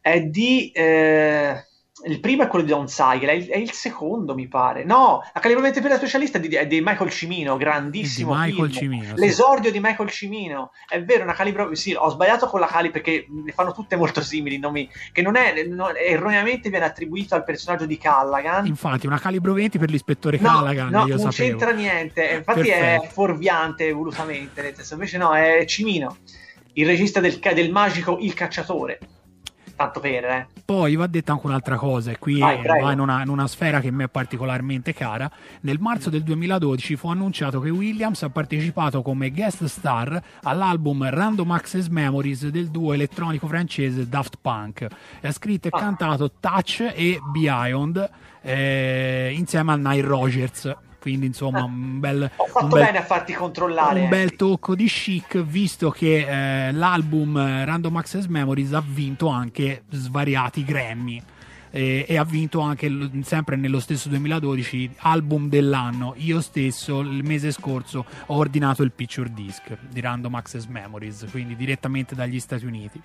è 0.00 0.20
di... 0.20 0.70
eh, 0.72 1.66
il 2.06 2.20
primo 2.20 2.42
è 2.42 2.48
quello 2.48 2.64
di 2.64 2.70
Don 2.70 2.86
Cycle, 2.86 3.30
è 3.30 3.34
il, 3.34 3.46
è 3.48 3.56
il 3.56 3.72
secondo, 3.72 4.34
mi 4.34 4.46
pare. 4.48 4.84
No, 4.84 5.22
la 5.32 5.40
calibramento 5.40 5.80
per 5.80 5.90
la 5.90 5.96
specialista 5.96 6.38
è 6.38 6.40
di, 6.40 6.54
è 6.54 6.66
di 6.66 6.80
Michael 6.80 7.10
Cimino, 7.10 7.56
grandissimo. 7.56 8.34
Di 8.34 8.40
Michael 8.50 8.72
film. 8.72 8.92
Cimino, 8.92 9.14
sì. 9.16 9.20
L'esordio 9.20 9.70
di 9.70 9.80
Michael 9.80 10.10
Cimino. 10.10 10.70
È 10.88 11.02
vero, 11.02 11.22
una 11.24 11.32
calibro... 11.32 11.74
Sì, 11.74 11.94
ho 11.94 12.08
sbagliato 12.10 12.46
con 12.46 12.60
la 12.60 12.66
cali 12.66 12.90
perché 12.90 13.26
ne 13.28 13.52
fanno 13.52 13.72
tutte 13.72 13.96
molto 13.96 14.20
simili. 14.22 14.58
Nomi, 14.58 14.88
che 15.12 15.22
non 15.22 15.36
è, 15.36 15.64
non, 15.64 15.92
erroneamente 15.96 16.70
viene 16.70 16.84
attribuito 16.84 17.34
al 17.34 17.44
personaggio 17.44 17.86
di 17.86 17.96
Callaghan. 17.98 18.66
Infatti, 18.66 19.06
una 19.06 19.18
calibro 19.18 19.52
20 19.52 19.78
per 19.78 19.90
l'ispettore 19.90 20.38
No, 20.38 20.48
Callaghan. 20.48 20.90
no, 20.90 21.06
non 21.06 21.18
sapevo. 21.18 21.30
c'entra 21.30 21.70
niente. 21.72 22.24
Infatti 22.24 22.68
è 22.68 22.78
Perfetto. 22.78 23.12
fuorviante 23.12 23.92
volutamente. 23.92 24.62
Nel 24.62 24.74
senso, 24.74 24.94
invece, 24.94 25.18
no, 25.18 25.34
è 25.34 25.64
Cimino, 25.66 26.16
il 26.74 26.86
regista 26.86 27.20
del, 27.20 27.38
del 27.38 27.70
magico 27.70 28.18
Il 28.20 28.34
Cacciatore. 28.34 28.98
Tanto 29.76 29.98
per, 30.00 30.24
eh. 30.24 30.46
Poi 30.64 30.94
va 30.94 31.06
detta 31.08 31.32
anche 31.32 31.46
un'altra 31.46 31.76
cosa, 31.76 32.12
e 32.12 32.18
qui 32.18 32.38
Vai, 32.38 32.62
va 32.62 32.92
in 32.92 33.00
una, 33.00 33.22
in 33.22 33.28
una 33.28 33.46
sfera 33.48 33.80
che 33.80 33.90
me 33.90 34.04
è 34.04 34.08
particolarmente 34.08 34.94
cara. 34.94 35.30
Nel 35.62 35.78
marzo 35.80 36.10
del 36.10 36.22
2012 36.22 36.96
fu 36.96 37.08
annunciato 37.08 37.60
che 37.60 37.70
Williams 37.70 38.22
ha 38.22 38.30
partecipato 38.30 39.02
come 39.02 39.30
guest 39.30 39.64
star 39.64 40.22
all'album 40.44 41.08
Random 41.10 41.50
Access 41.50 41.88
Memories 41.88 42.48
del 42.48 42.68
duo 42.68 42.92
elettronico 42.92 43.46
francese 43.48 44.08
Daft 44.08 44.38
Punk. 44.40 44.86
E 45.20 45.26
ha 45.28 45.32
scritto 45.32 45.66
e 45.68 45.70
Ah. 45.74 45.78
cantato 45.78 46.30
Touch 46.38 46.92
e 46.94 47.18
Beyond 47.32 48.10
eh, 48.42 49.32
insieme 49.36 49.72
a 49.72 49.76
Nile 49.76 50.06
Rogers. 50.06 50.72
Quindi, 51.04 51.26
insomma, 51.26 51.58
Ah. 51.60 51.64
un 51.64 52.00
bel, 52.00 52.30
Ho 52.34 52.46
fatto 52.46 52.64
un 52.64 52.70
bel- 52.70 52.84
bene 52.86 52.96
a 52.98 53.02
farti 53.02 53.34
controllare. 53.34 54.00
un 54.00 54.08
bel 54.08 54.20
Andy. 54.22 54.36
tocco 54.36 54.74
di 54.74 54.86
chic 54.86 55.36
visto 55.42 55.90
che 55.90 56.68
eh, 56.68 56.72
l'album 56.72 57.36
eh, 57.36 57.64
Random 57.66 57.94
Access 57.98 58.24
Memories 58.24 58.72
ha 58.72 58.82
vinto 58.84 59.26
anche 59.28 59.82
svariati 59.90 60.64
Grammy 60.64 61.22
eh, 61.70 62.06
e 62.08 62.16
ha 62.16 62.24
vinto 62.24 62.60
anche 62.60 62.88
sempre 63.22 63.56
nello 63.56 63.80
stesso 63.80 64.08
2012 64.08 64.92
album 64.98 65.48
dell'anno 65.48 66.14
io 66.18 66.40
stesso 66.40 67.00
il 67.00 67.22
mese 67.24 67.50
scorso 67.50 68.04
ho 68.26 68.36
ordinato 68.36 68.82
il 68.84 68.92
picture 68.92 69.28
disc 69.32 69.76
di 69.90 70.00
Random 70.00 70.34
Access 70.36 70.66
Memories 70.66 71.26
quindi 71.32 71.54
direttamente 71.56 72.14
dagli 72.14 72.38
Stati 72.38 72.64
Uniti 72.64 73.00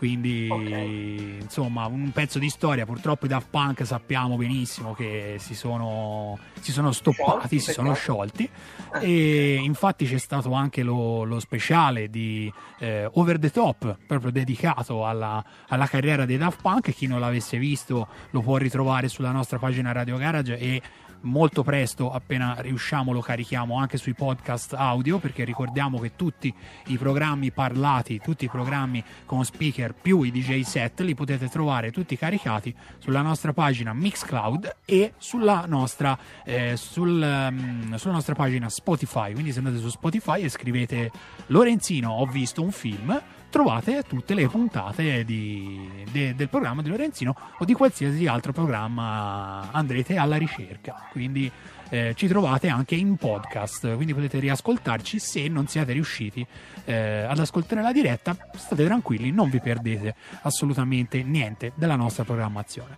quindi 0.00 0.48
Ok. 0.50 1.42
insomma 1.42 1.84
un 1.84 2.10
pezzo 2.10 2.38
di 2.38 2.48
storia 2.48 2.86
purtroppo 2.86 3.26
i 3.26 3.28
Daft 3.28 3.48
Punk 3.50 3.84
sappiamo 3.84 4.36
benissimo 4.38 4.94
che 4.94 5.34
si 5.38 5.54
sono, 5.54 6.38
si 6.58 6.72
sono 6.72 6.90
stoppati 6.90 7.58
si 7.60 7.70
sono 7.72 7.88
peccato. 7.90 8.00
sciolti 8.02 8.50
Ah, 8.92 9.02
e 9.02 9.56
infatti 9.56 10.06
c'è 10.06 10.16
stato 10.16 10.52
anche 10.54 10.82
lo, 10.82 11.24
lo 11.24 11.38
speciale 11.38 12.08
di 12.08 12.50
eh, 12.78 13.10
Over 13.12 13.38
the 13.38 13.50
Top 13.50 13.98
proprio 14.06 14.30
dedicato 14.32 15.04
alla, 15.06 15.44
alla 15.68 15.86
carriera 15.86 16.24
dei 16.24 16.38
Daft 16.38 16.62
Punk 16.62 16.92
chi 16.92 17.06
non 17.06 17.20
l'avesse 17.20 17.58
visto 17.58 18.08
lo 18.30 18.40
può 18.40 18.56
ritrovare 18.56 19.08
sulla 19.08 19.32
nostra 19.32 19.58
pagina 19.58 19.92
Radio 19.92 20.16
Garage 20.16 20.56
e 20.58 20.80
molto 21.22 21.62
presto 21.62 22.10
appena 22.10 22.56
riusciamo 22.58 23.12
lo 23.12 23.20
carichiamo 23.20 23.76
anche 23.76 23.96
sui 23.96 24.14
podcast 24.14 24.74
audio 24.74 25.18
perché 25.18 25.44
ricordiamo 25.44 25.98
che 25.98 26.16
tutti 26.16 26.52
i 26.86 26.96
programmi 26.96 27.50
parlati 27.50 28.20
tutti 28.22 28.44
i 28.46 28.48
programmi 28.48 29.02
con 29.26 29.44
speaker 29.44 29.94
più 29.94 30.22
i 30.22 30.30
DJ 30.30 30.60
set 30.62 31.00
li 31.00 31.14
potete 31.14 31.48
trovare 31.48 31.90
tutti 31.90 32.16
caricati 32.16 32.74
sulla 32.98 33.22
nostra 33.22 33.52
pagina 33.52 33.92
Mixcloud 33.92 34.76
e 34.84 35.14
sulla 35.18 35.64
nostra, 35.66 36.18
eh, 36.44 36.76
sul, 36.76 37.22
ehm, 37.22 37.94
sulla 37.96 38.14
nostra 38.14 38.34
pagina 38.34 38.68
Spotify. 38.68 39.32
Quindi 39.32 39.52
se 39.52 39.58
andate 39.58 39.78
su 39.78 39.88
Spotify 39.88 40.42
e 40.42 40.48
scrivete 40.48 41.10
Lorenzino, 41.46 42.10
ho 42.10 42.26
visto 42.26 42.62
un 42.62 42.72
film, 42.72 43.22
trovate 43.50 44.02
tutte 44.08 44.32
le 44.34 44.48
puntate 44.48 45.24
di- 45.24 46.04
de- 46.10 46.34
del 46.34 46.48
programma 46.48 46.80
di 46.82 46.88
Lorenzino 46.88 47.34
o 47.58 47.64
di 47.64 47.74
qualsiasi 47.74 48.26
altro 48.26 48.52
programma 48.52 49.68
andrete 49.72 50.16
alla 50.16 50.36
ricerca. 50.36 51.08
Quindi 51.10 51.50
eh, 51.92 52.12
ci 52.14 52.28
trovate 52.28 52.68
anche 52.68 52.94
in 52.94 53.16
podcast, 53.16 53.94
quindi 53.96 54.14
potete 54.14 54.38
riascoltarci 54.38 55.18
se 55.18 55.48
non 55.48 55.66
siete 55.66 55.92
riusciti 55.92 56.46
eh, 56.84 57.22
ad 57.28 57.38
ascoltare 57.38 57.82
la 57.82 57.92
diretta. 57.92 58.36
State 58.56 58.84
tranquilli, 58.84 59.32
non 59.32 59.50
vi 59.50 59.60
perdete 59.60 60.14
assolutamente 60.42 61.22
niente 61.24 61.72
della 61.74 61.96
nostra 61.96 62.22
programmazione. 62.24 62.96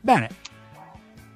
Bene, 0.00 0.28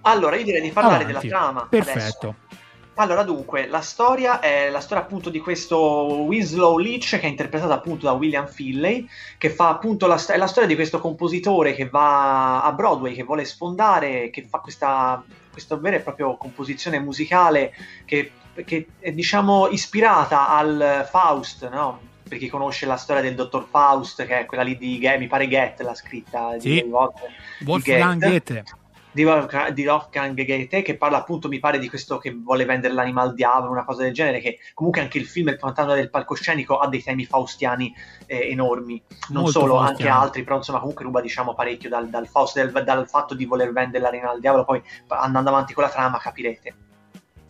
Allora, 0.02 0.36
io 0.36 0.44
direi 0.44 0.60
di 0.60 0.70
parlare 0.70 1.04
avanti. 1.04 1.26
della 1.28 1.36
trama. 1.40 1.66
Perfetto. 1.68 1.96
adesso. 2.28 2.60
Allora, 2.94 3.22
dunque, 3.22 3.68
la 3.68 3.80
storia 3.80 4.40
è 4.40 4.68
la 4.68 4.80
storia 4.80 5.02
appunto 5.02 5.30
di 5.30 5.40
questo 5.40 5.78
Winslow 5.78 6.76
Leach 6.76 7.08
che 7.08 7.20
è 7.20 7.26
interpretato 7.26 7.72
appunto 7.72 8.04
da 8.04 8.12
William 8.12 8.46
Finlay, 8.46 9.08
che 9.38 9.48
fa 9.48 9.70
appunto 9.70 10.06
la, 10.06 10.18
st- 10.18 10.36
la 10.36 10.46
storia 10.46 10.68
di 10.68 10.74
questo 10.74 11.00
compositore 11.00 11.72
che 11.72 11.88
va 11.88 12.62
a 12.62 12.72
Broadway, 12.72 13.14
che 13.14 13.22
vuole 13.22 13.46
sfondare, 13.46 14.28
che 14.28 14.46
fa 14.46 14.58
questa, 14.58 15.24
questa 15.50 15.76
vera 15.76 15.96
e 15.96 16.00
propria 16.00 16.36
composizione 16.36 17.00
musicale 17.00 17.72
che, 18.04 18.32
che 18.66 18.86
è 18.98 19.10
diciamo 19.10 19.68
ispirata 19.68 20.50
al 20.50 21.08
Faust, 21.08 21.70
no? 21.70 22.10
Per 22.28 22.36
chi 22.38 22.48
conosce 22.48 22.84
la 22.84 22.96
storia 22.96 23.22
del 23.22 23.34
dottor 23.34 23.66
Faust, 23.70 24.26
che 24.26 24.40
è 24.40 24.46
quella 24.46 24.62
lì 24.62 24.76
di 24.76 25.00
mi 25.18 25.26
pare 25.28 25.48
Goethe 25.48 25.82
l'ha 25.82 25.94
scritta 25.94 26.56
Sì. 26.58 26.82
di 26.82 26.86
Wolfgang 26.88 27.32
Wolfgang 27.64 28.20
Goethe 28.20 28.54
Goethe. 28.54 28.80
Di 29.12 29.24
Wolfgang, 29.24 29.68
di 29.72 29.86
Wolfgang 29.86 30.44
Goethe 30.44 30.82
che 30.82 30.96
parla 30.96 31.18
appunto 31.18 31.48
mi 31.48 31.58
pare 31.58 31.78
di 31.78 31.88
questo 31.88 32.18
che 32.18 32.32
vuole 32.32 32.64
vendere 32.64 32.94
l'anima 32.94 33.22
al 33.22 33.34
diavolo 33.34 33.70
una 33.70 33.84
cosa 33.84 34.02
del 34.02 34.12
genere 34.12 34.40
che 34.40 34.58
comunque 34.74 35.02
anche 35.02 35.18
il 35.18 35.26
film 35.26 35.48
Il 35.48 35.58
fantasma 35.58 35.94
del 35.94 36.10
palcoscenico 36.10 36.78
ha 36.78 36.88
dei 36.88 37.02
temi 37.02 37.24
faustiani 37.26 37.94
eh, 38.26 38.50
enormi 38.50 39.02
non 39.28 39.42
Molto 39.42 39.60
solo 39.60 39.76
faustiani. 39.76 40.10
anche 40.10 40.24
altri 40.24 40.42
però 40.44 40.56
insomma 40.56 40.78
comunque 40.80 41.04
ruba 41.04 41.20
diciamo 41.20 41.54
parecchio 41.54 41.88
dal, 41.88 42.08
dal, 42.08 42.26
Faust, 42.26 42.62
dal, 42.62 42.84
dal 42.84 43.08
fatto 43.08 43.34
di 43.34 43.44
voler 43.44 43.72
vendere 43.72 44.02
l'anima 44.02 44.30
al 44.30 44.40
diavolo 44.40 44.64
poi 44.64 44.82
andando 45.08 45.50
avanti 45.50 45.74
con 45.74 45.84
la 45.84 45.90
trama 45.90 46.18
capirete 46.18 46.74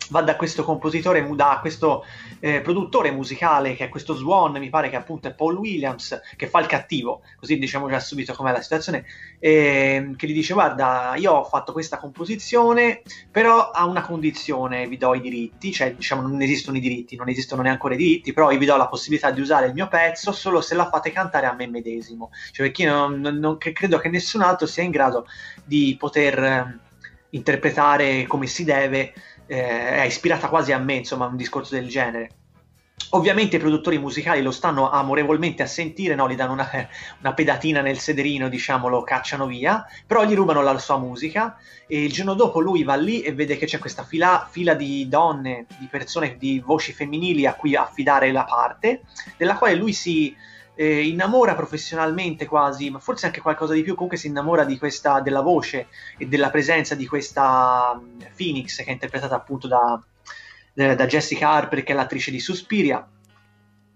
va 0.09 0.21
da 0.21 0.35
questo 0.35 0.63
compositore, 0.63 1.27
da 1.35 1.57
questo 1.61 2.05
eh, 2.39 2.61
produttore 2.61 3.11
musicale 3.11 3.75
che 3.75 3.85
è 3.85 3.89
questo 3.89 4.15
Swan, 4.15 4.53
mi 4.53 4.69
pare 4.69 4.89
che 4.89 4.95
appunto 4.95 5.27
è 5.27 5.33
Paul 5.33 5.57
Williams, 5.57 6.19
che 6.35 6.47
fa 6.47 6.59
il 6.59 6.65
cattivo, 6.65 7.21
così 7.39 7.57
diciamo 7.57 7.89
già 7.89 7.99
subito 7.99 8.33
com'è 8.33 8.51
la 8.51 8.61
situazione, 8.61 9.05
ehm, 9.39 10.15
che 10.15 10.27
gli 10.27 10.33
dice 10.33 10.53
guarda 10.53 11.13
io 11.15 11.31
ho 11.33 11.43
fatto 11.43 11.71
questa 11.71 11.97
composizione, 11.97 13.01
però 13.31 13.71
ha 13.71 13.85
una 13.85 14.01
condizione, 14.01 14.87
vi 14.87 14.97
do 14.97 15.13
i 15.13 15.21
diritti, 15.21 15.71
cioè 15.71 15.95
diciamo 15.95 16.21
non 16.21 16.41
esistono 16.41 16.77
i 16.77 16.81
diritti, 16.81 17.15
non 17.15 17.29
esistono 17.29 17.61
neanche 17.61 17.93
i 17.93 17.97
diritti, 17.97 18.33
però 18.33 18.51
io 18.51 18.59
vi 18.59 18.65
do 18.65 18.77
la 18.77 18.87
possibilità 18.87 19.31
di 19.31 19.41
usare 19.41 19.67
il 19.67 19.73
mio 19.73 19.87
pezzo 19.87 20.31
solo 20.31 20.61
se 20.61 20.75
la 20.75 20.89
fate 20.89 21.11
cantare 21.11 21.45
a 21.45 21.53
me 21.53 21.67
medesimo, 21.67 22.29
cioè 22.51 22.67
perché 22.67 22.83
io 22.83 23.07
non, 23.07 23.19
non- 23.19 23.57
credo 23.57 23.97
che 23.97 24.09
nessun 24.09 24.41
altro 24.41 24.67
sia 24.67 24.83
in 24.83 24.91
grado 24.91 25.25
di 25.63 25.95
poter 25.97 26.43
eh, 26.43 26.79
interpretare 27.29 28.25
come 28.27 28.47
si 28.47 28.63
deve 28.63 29.13
eh, 29.45 29.95
è 29.95 30.03
ispirata 30.03 30.49
quasi 30.49 30.71
a 30.71 30.77
me, 30.77 30.95
insomma, 30.95 31.25
un 31.25 31.35
discorso 31.37 31.75
del 31.75 31.87
genere. 31.87 32.29
Ovviamente 33.11 33.57
i 33.57 33.59
produttori 33.59 33.97
musicali 33.97 34.41
lo 34.41 34.51
stanno 34.51 34.89
amorevolmente 34.89 35.61
a 35.61 35.67
sentire, 35.67 36.15
no? 36.15 36.29
gli 36.29 36.35
danno 36.35 36.53
una, 36.53 36.69
una 37.19 37.33
pedatina 37.33 37.81
nel 37.81 37.99
sederino, 37.99 38.49
diciamo, 38.49 38.87
lo 38.87 39.03
cacciano 39.03 39.45
via, 39.45 39.85
però 40.07 40.23
gli 40.25 40.33
rubano 40.33 40.61
la 40.61 40.77
sua 40.79 40.97
musica 40.97 41.57
e 41.87 42.05
il 42.05 42.11
giorno 42.11 42.33
dopo 42.33 42.59
lui 42.59 42.83
va 42.83 42.95
lì 42.95 43.21
e 43.21 43.33
vede 43.33 43.57
che 43.57 43.65
c'è 43.65 43.77
questa 43.77 44.03
fila, 44.03 44.47
fila 44.49 44.73
di 44.73 45.07
donne, 45.07 45.65
di 45.77 45.87
persone, 45.87 46.37
di 46.37 46.59
voci 46.59 46.93
femminili 46.93 47.45
a 47.45 47.53
cui 47.53 47.75
affidare 47.75 48.31
la 48.31 48.45
parte, 48.45 49.01
della 49.37 49.57
quale 49.57 49.75
lui 49.75 49.93
si 49.93 50.35
eh, 50.75 51.07
innamora 51.07 51.55
professionalmente 51.55 52.45
quasi, 52.45 52.89
ma 52.89 52.99
forse 52.99 53.27
anche 53.27 53.41
qualcosa 53.41 53.73
di 53.73 53.83
più, 53.83 53.93
comunque 53.93 54.17
si 54.17 54.27
innamora 54.27 54.65
questa, 54.77 55.19
della 55.21 55.41
voce 55.41 55.87
e 56.17 56.27
della 56.27 56.49
presenza 56.49 56.95
di 56.95 57.05
questa 57.05 57.99
mm, 57.99 58.21
Phoenix 58.35 58.77
che 58.77 58.85
è 58.85 58.91
interpretata 58.91 59.35
appunto 59.35 59.67
da, 59.67 60.01
da 60.73 61.05
Jessica 61.05 61.49
Harper 61.49 61.83
che 61.83 61.93
è 61.93 61.95
l'attrice 61.95 62.31
di 62.31 62.39
Suspiria. 62.39 63.07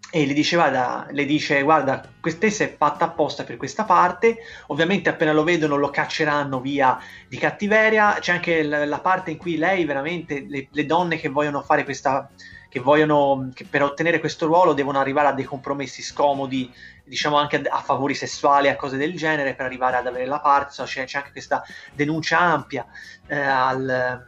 E 0.09 0.25
le 0.25 0.31
dice 0.31 0.55
guarda, 0.55 1.05
le 1.11 1.25
dice 1.25 1.61
guarda 1.63 2.01
questa 2.21 2.47
è 2.47 2.75
fatta 2.77 3.05
apposta 3.05 3.43
per 3.43 3.57
questa 3.57 3.83
parte. 3.83 4.37
Ovviamente 4.67 5.09
appena 5.09 5.33
lo 5.33 5.43
vedono 5.43 5.75
lo 5.75 5.89
cacceranno 5.89 6.61
via 6.61 6.97
di 7.27 7.37
cattiveria. 7.37 8.17
C'è 8.19 8.31
anche 8.31 8.63
l- 8.63 8.87
la 8.87 8.99
parte 8.99 9.31
in 9.31 9.37
cui 9.37 9.57
lei 9.57 9.83
veramente 9.83 10.45
le, 10.47 10.69
le 10.71 10.85
donne 10.85 11.17
che 11.17 11.27
vogliono 11.27 11.61
fare 11.61 11.83
questa 11.83 12.29
che 12.69 12.79
vogliono 12.79 13.49
che 13.53 13.65
per 13.65 13.83
ottenere 13.83 14.19
questo 14.19 14.45
ruolo 14.45 14.73
devono 14.73 14.99
arrivare 14.99 15.27
a 15.27 15.33
dei 15.33 15.45
compromessi 15.45 16.01
scomodi 16.01 16.71
diciamo 17.03 17.37
anche 17.37 17.57
a, 17.57 17.77
a 17.77 17.81
favori 17.81 18.13
sessuali 18.13 18.69
a 18.69 18.75
cose 18.75 18.97
del 18.97 19.15
genere 19.15 19.55
per 19.55 19.65
arrivare 19.65 19.97
ad 19.97 20.07
avere 20.07 20.25
la 20.25 20.39
parte 20.39 20.67
Insomma, 20.67 20.87
c'è, 20.87 21.05
c'è 21.05 21.17
anche 21.19 21.31
questa 21.31 21.63
denuncia 21.93 22.39
ampia 22.39 22.85
eh, 23.27 23.39
al 23.39 24.25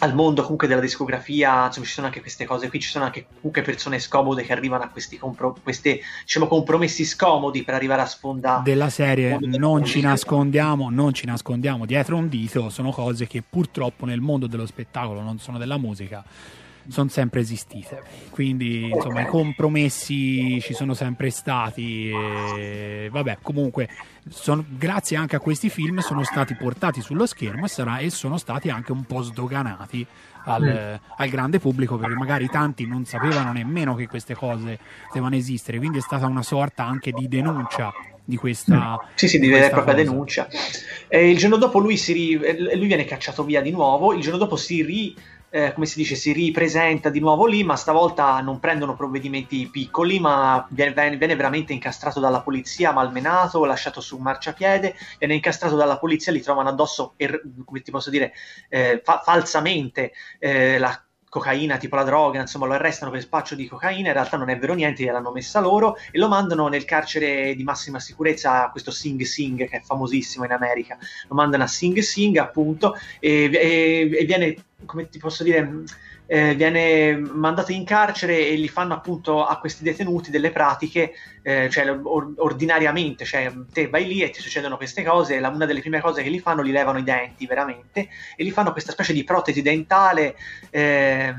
al 0.00 0.14
mondo 0.14 0.42
comunque 0.42 0.66
della 0.66 0.80
discografia, 0.80 1.66
insomma 1.66 1.86
ci 1.86 1.92
sono 1.92 2.06
anche 2.06 2.20
queste 2.20 2.44
cose 2.44 2.68
qui, 2.68 2.80
ci 2.80 2.88
sono 2.88 3.04
anche 3.04 3.26
comunque 3.34 3.62
persone 3.62 3.98
scomode 3.98 4.42
che 4.42 4.52
arrivano 4.52 4.84
a 4.84 4.88
questi 4.88 5.18
compro- 5.18 5.56
queste, 5.62 6.00
diciamo, 6.22 6.46
compromessi 6.46 7.04
scomodi 7.04 7.62
per 7.62 7.74
arrivare 7.74 8.02
a 8.02 8.06
sfondare. 8.06 8.62
della 8.62 8.88
serie 8.88 9.38
non 9.40 9.84
ci 9.84 10.00
nascondiamo, 10.00 10.90
non 10.90 11.12
ci 11.12 11.26
nascondiamo 11.26 11.84
dietro 11.84 12.16
un 12.16 12.28
dito, 12.28 12.70
sono 12.70 12.90
cose 12.92 13.26
che 13.26 13.42
purtroppo 13.48 14.06
nel 14.06 14.20
mondo 14.20 14.46
dello 14.46 14.66
spettacolo, 14.66 15.20
non 15.20 15.38
sono 15.38 15.58
della 15.58 15.76
musica, 15.76 16.24
sono 16.90 17.08
sempre 17.08 17.40
esistite. 17.40 18.02
Quindi, 18.30 18.90
insomma, 18.90 19.22
i 19.22 19.26
compromessi 19.26 20.60
ci 20.60 20.74
sono 20.74 20.94
sempre 20.94 21.30
stati. 21.30 22.10
E, 22.10 23.08
vabbè, 23.10 23.38
comunque, 23.42 23.88
sono, 24.28 24.64
grazie 24.68 25.16
anche 25.16 25.36
a 25.36 25.40
questi 25.40 25.70
film 25.70 25.98
sono 25.98 26.22
stati 26.24 26.54
portati 26.54 27.00
sullo 27.00 27.26
schermo 27.26 27.64
e, 27.64 27.68
sarà, 27.68 27.98
e 27.98 28.10
sono 28.10 28.36
stati 28.36 28.68
anche 28.68 28.92
un 28.92 29.04
po' 29.04 29.22
sdoganati 29.22 30.06
al, 30.44 30.62
mm. 30.62 31.14
al, 31.16 31.28
grande 31.28 31.58
pubblico 31.58 31.96
perché 31.96 32.14
magari 32.14 32.48
tanti 32.48 32.86
non 32.86 33.04
sapevano 33.04 33.52
nemmeno 33.52 33.94
che 33.94 34.06
queste 34.06 34.34
cose 34.34 34.78
potevano 35.06 35.36
esistere. 35.36 35.78
Quindi 35.78 35.98
è 35.98 36.02
stata 36.02 36.26
una 36.26 36.42
sorta 36.42 36.84
anche 36.84 37.12
di 37.12 37.28
denuncia 37.28 37.92
di 38.24 38.36
questa. 38.36 39.00
Mm. 39.02 39.06
Sì, 39.14 39.28
sì, 39.28 39.38
di 39.38 39.48
vera 39.48 39.66
e 39.66 39.70
propria 39.70 39.94
denuncia. 39.94 40.48
E 41.08 41.30
il 41.30 41.38
giorno 41.38 41.56
dopo 41.56 41.78
lui, 41.78 41.96
si 41.96 42.12
ri... 42.12 42.76
lui 42.76 42.86
viene 42.86 43.04
cacciato 43.04 43.44
via 43.44 43.60
di 43.60 43.70
nuovo. 43.70 44.12
Il 44.12 44.20
giorno 44.20 44.38
dopo 44.38 44.56
si 44.56 44.82
ri 44.82 45.16
eh, 45.50 45.72
come 45.72 45.86
si 45.86 45.98
dice, 45.98 46.14
si 46.14 46.32
ripresenta 46.32 47.10
di 47.10 47.20
nuovo 47.20 47.46
lì, 47.46 47.64
ma 47.64 47.76
stavolta 47.76 48.40
non 48.40 48.60
prendono 48.60 48.94
provvedimenti 48.94 49.68
piccoli, 49.68 50.20
ma 50.20 50.66
viene, 50.70 51.16
viene 51.16 51.36
veramente 51.36 51.72
incastrato 51.72 52.20
dalla 52.20 52.40
polizia, 52.40 52.92
malmenato, 52.92 53.64
lasciato 53.64 54.00
su 54.00 54.16
marciapiede, 54.18 54.94
viene 55.18 55.34
incastrato 55.34 55.76
dalla 55.76 55.98
polizia, 55.98 56.32
li 56.32 56.40
trovano 56.40 56.68
addosso, 56.68 57.14
er, 57.16 57.42
come 57.64 57.82
ti 57.82 57.90
posso 57.90 58.10
dire, 58.10 58.32
eh, 58.68 59.00
fa- 59.04 59.20
falsamente 59.24 60.12
eh, 60.38 60.78
la 60.78 61.04
cocaina, 61.30 61.78
tipo 61.78 61.94
la 61.94 62.02
droga, 62.02 62.40
insomma 62.40 62.66
lo 62.66 62.74
arrestano 62.74 63.12
per 63.12 63.20
spaccio 63.20 63.54
di 63.54 63.68
cocaina, 63.68 64.08
in 64.08 64.12
realtà 64.14 64.36
non 64.36 64.50
è 64.50 64.58
vero 64.58 64.74
niente, 64.74 65.04
gliel'hanno 65.04 65.30
messa 65.30 65.60
loro 65.60 65.96
e 66.10 66.18
lo 66.18 66.28
mandano 66.28 66.66
nel 66.66 66.84
carcere 66.84 67.54
di 67.54 67.62
massima 67.62 68.00
sicurezza, 68.00 68.68
questo 68.70 68.90
Sing 68.90 69.22
Sing 69.22 69.68
che 69.68 69.76
è 69.76 69.80
famosissimo 69.80 70.44
in 70.44 70.50
America, 70.50 70.98
lo 71.28 71.34
mandano 71.36 71.62
a 71.62 71.68
Sing 71.68 72.00
Sing 72.00 72.36
appunto 72.36 72.96
e, 73.20 73.48
e, 73.52 74.10
e 74.12 74.24
viene, 74.24 74.56
come 74.84 75.08
ti 75.08 75.18
posso 75.18 75.44
dire 75.44 75.84
eh, 76.32 76.54
viene 76.54 77.16
mandato 77.16 77.72
in 77.72 77.84
carcere 77.84 78.46
e 78.46 78.56
gli 78.56 78.68
fanno 78.68 78.94
appunto 78.94 79.44
a 79.44 79.58
questi 79.58 79.82
detenuti 79.82 80.30
delle 80.30 80.52
pratiche, 80.52 81.10
eh, 81.42 81.68
cioè 81.68 81.90
or- 81.90 82.34
ordinariamente, 82.36 83.24
cioè 83.24 83.52
te 83.72 83.88
vai 83.88 84.06
lì 84.06 84.22
e 84.22 84.30
ti 84.30 84.40
succedono 84.40 84.76
queste 84.76 85.02
cose, 85.02 85.40
la, 85.40 85.48
una 85.48 85.66
delle 85.66 85.80
prime 85.80 86.00
cose 86.00 86.22
che 86.22 86.30
gli 86.30 86.38
fanno, 86.38 86.62
gli 86.62 86.70
levano 86.70 86.98
i 86.98 87.02
denti 87.02 87.46
veramente 87.46 88.08
e 88.36 88.44
gli 88.44 88.52
fanno 88.52 88.70
questa 88.70 88.92
specie 88.92 89.12
di 89.12 89.24
protesi 89.24 89.60
dentale. 89.60 90.36
Eh, 90.70 91.34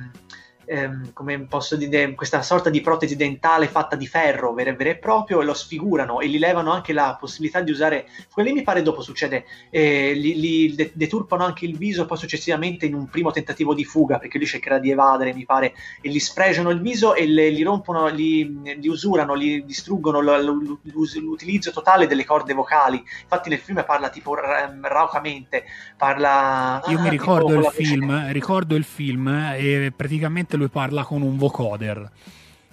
ehm, 0.66 1.14
come 1.14 1.40
posso 1.42 1.76
dire, 1.76 2.14
questa 2.14 2.42
sorta 2.42 2.70
di 2.70 2.82
protesi 2.82 3.16
dentale 3.16 3.68
fatta 3.68 3.96
di 3.96 4.08
ferro 4.08 4.54
vero, 4.54 4.76
vero 4.76 4.90
e 4.90 4.98
proprio 4.98 5.42
e 5.42 5.46
lo 5.46 5.54
sfigurano 5.54 6.20
e 6.20 6.28
gli 6.28 6.40
levano 6.40 6.72
anche 6.72 6.94
la 6.94 7.18
possibilità 7.20 7.62
di 7.62 7.72
usare, 7.72 8.08
quello 8.32 8.52
mi 8.52 8.64
pare 8.64 8.82
dopo 8.82 9.02
succede, 9.02 9.46
eh, 9.70 10.16
gli, 10.16 10.36
gli 10.36 10.92
deturpano 10.94 11.44
anche 11.44 11.66
il 11.66 11.78
viso 11.78 12.06
poi 12.06 12.18
successivamente 12.18 12.86
in 12.86 12.94
un 12.94 13.08
primo 13.08 13.32
tentativo 13.32 13.74
di 13.74 13.84
fuga 13.84 14.18
perché 14.18 14.38
lui 14.38 14.48
cercherà 14.48 14.80
di 14.80 14.92
evadere 14.92 15.34
mi 15.34 15.46
pare 15.46 15.74
e 16.02 16.10
gli 16.10 16.20
sfregiano 16.20 16.70
il 16.70 16.82
viso 16.82 17.16
e 17.16 17.28
le, 17.28 17.52
gli 17.52 17.64
rompono, 17.64 18.12
gli, 18.12 18.46
gli 18.46 18.88
usurano, 18.88 19.38
gli 19.38 19.64
distruggono 19.64 20.22
l, 20.22 20.26
l, 20.26 20.78
l'utilizzo 21.20 21.72
totale 21.72 22.08
delle 22.08 22.26
corde 22.26 22.54
vocali. 22.54 23.04
Infatti 23.22 23.50
nel 23.50 23.60
film 23.60 23.84
parla 23.86 24.10
tipo 24.10 24.36
raucamente 24.36 25.64
parla 25.98 26.82
io 26.88 26.98
ah, 26.98 27.02
mi 27.02 27.10
ricordo 27.10 27.54
il 27.54 27.66
film 27.66 28.32
ricordo 28.32 28.76
il 28.76 28.84
film 28.84 29.28
e 29.56 29.92
praticamente 29.96 30.58
lui 30.62 30.70
parla 30.70 31.04
con 31.04 31.22
un 31.22 31.38
vocoder. 31.38 32.10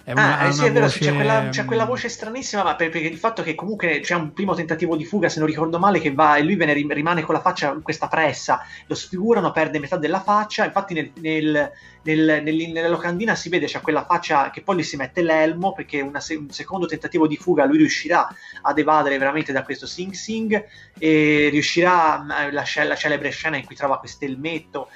È 0.01 0.13
una, 0.13 0.39
ah, 0.39 0.47
eh, 0.47 0.51
sì, 0.53 0.65
è 0.65 0.71
vero, 0.71 0.85
voce... 0.85 0.99
c'è, 0.99 1.13
quella, 1.13 1.49
c'è, 1.49 1.65
quella, 1.65 1.85
voce 1.85 2.09
stranissima, 2.09 2.63
ma 2.63 2.75
perché 2.75 2.97
il 2.97 3.17
fatto 3.17 3.43
che 3.43 3.53
comunque 3.53 3.99
c'è 3.99 4.15
un 4.15 4.33
primo 4.33 4.55
tentativo 4.55 4.95
di 4.95 5.05
fuga, 5.05 5.29
se 5.29 5.37
non 5.37 5.47
ricordo 5.47 5.77
male, 5.77 5.99
che 5.99 6.11
va 6.13 6.35
e 6.37 6.41
lui 6.41 6.55
viene, 6.55 6.73
rimane 6.73 7.21
con 7.21 7.35
la 7.35 7.41
faccia, 7.41 7.77
questa 7.83 8.07
pressa, 8.07 8.65
lo 8.87 8.95
sfigurano, 8.95 9.51
perde 9.51 9.77
metà 9.77 9.97
della 9.97 10.21
faccia, 10.21 10.65
infatti 10.65 10.95
nel, 10.95 11.11
nel, 11.19 11.71
nel, 12.01 12.71
nella 12.71 12.87
locandina 12.87 13.35
si 13.35 13.49
vede, 13.49 13.67
c'è 13.67 13.81
quella 13.81 14.03
faccia 14.03 14.49
che 14.49 14.63
poi 14.63 14.77
gli 14.77 14.83
si 14.83 14.95
mette 14.95 15.21
l'elmo, 15.21 15.73
perché 15.73 16.01
una, 16.01 16.23
un 16.29 16.49
secondo 16.49 16.87
tentativo 16.87 17.27
di 17.27 17.37
fuga 17.37 17.65
lui 17.65 17.77
riuscirà 17.77 18.27
ad 18.61 18.79
evadere 18.79 19.17
veramente 19.19 19.51
da 19.51 19.61
questo 19.61 19.85
Sing 19.85 20.13
Sing, 20.13 20.65
e 20.97 21.49
riuscirà, 21.51 22.47
eh, 22.47 22.51
la, 22.51 22.63
la 22.83 22.95
celebre 22.95 23.29
scena 23.29 23.57
in 23.57 23.65
cui 23.65 23.75
trova 23.75 23.99
questo 23.99 24.25
elmetto, 24.25 24.87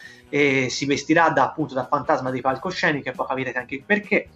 si 0.70 0.86
vestirà 0.86 1.30
da, 1.30 1.44
appunto 1.44 1.76
da 1.76 1.86
fantasma 1.86 2.32
dei 2.32 2.42
palcoscenici, 2.42 3.08
e 3.08 3.12
poi 3.12 3.28
capirete 3.28 3.60
anche 3.60 3.76
il 3.76 3.84
perché 3.86 4.28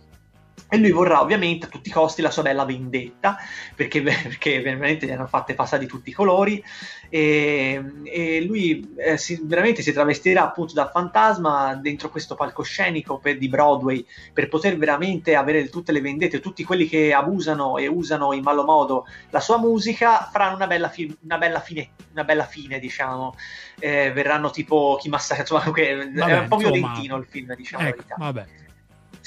e 0.70 0.78
lui 0.78 0.92
vorrà 0.92 1.22
ovviamente 1.22 1.68
a 1.68 1.70
tutti 1.70 1.90
i 1.90 1.92
costi 1.92 2.22
la 2.22 2.32
sua 2.32 2.44
bella 2.44 2.66
vendetta, 2.66 3.38
perché, 3.76 4.02
perché 4.02 4.62
veramente 4.62 5.06
gli 5.06 5.12
hanno 5.12 5.28
fatte 5.28 5.54
passare 5.54 5.84
di 5.84 5.88
tutti 5.88 6.10
i 6.10 6.14
colori, 6.14 6.64
e, 7.10 7.82
e 8.04 8.42
lui 8.42 8.94
eh, 8.98 9.18
si, 9.18 9.40
veramente 9.44 9.82
si 9.82 9.94
travestirà 9.94 10.44
appunto 10.44 10.74
da 10.74 10.90
fantasma 10.90 11.76
dentro 11.76 12.10
questo 12.10 12.36
palcoscenico 12.36 13.18
per, 13.18 13.38
di 13.38 13.48
Broadway, 13.48 14.06
per 14.34 14.50
poter 14.50 14.78
veramente 14.78 15.36
avere 15.36 15.70
tutte 15.70 15.92
le 15.92 16.02
vendette, 16.02 16.42
tutti 16.42 16.64
quelli 16.64 16.88
che 16.88 17.14
abusano 17.14 17.78
e 17.78 17.88
usano 17.88 18.34
in 18.34 18.42
malo 18.42 18.64
modo 18.64 19.08
la 19.30 19.40
sua 19.40 19.58
musica, 19.58 20.30
faranno 20.32 20.56
una 20.56 20.68
bella, 20.68 20.90
fi- 20.90 21.16
una 21.22 21.38
bella, 21.38 21.62
fine, 21.62 21.92
una 22.12 22.26
bella 22.26 22.46
fine, 22.46 22.80
diciamo, 22.80 23.36
eh, 23.80 24.12
verranno 24.12 24.50
tipo 24.50 24.98
chi 25.00 25.08
massacra, 25.08 25.44
insomma, 25.44 25.64
è 25.74 26.40
un 26.40 26.48
po' 26.50 26.58
violentino 26.58 27.16
il 27.16 27.26
film, 27.26 27.56
diciamo 27.56 27.88
ecco, 27.88 28.04
Vabbè 28.18 28.66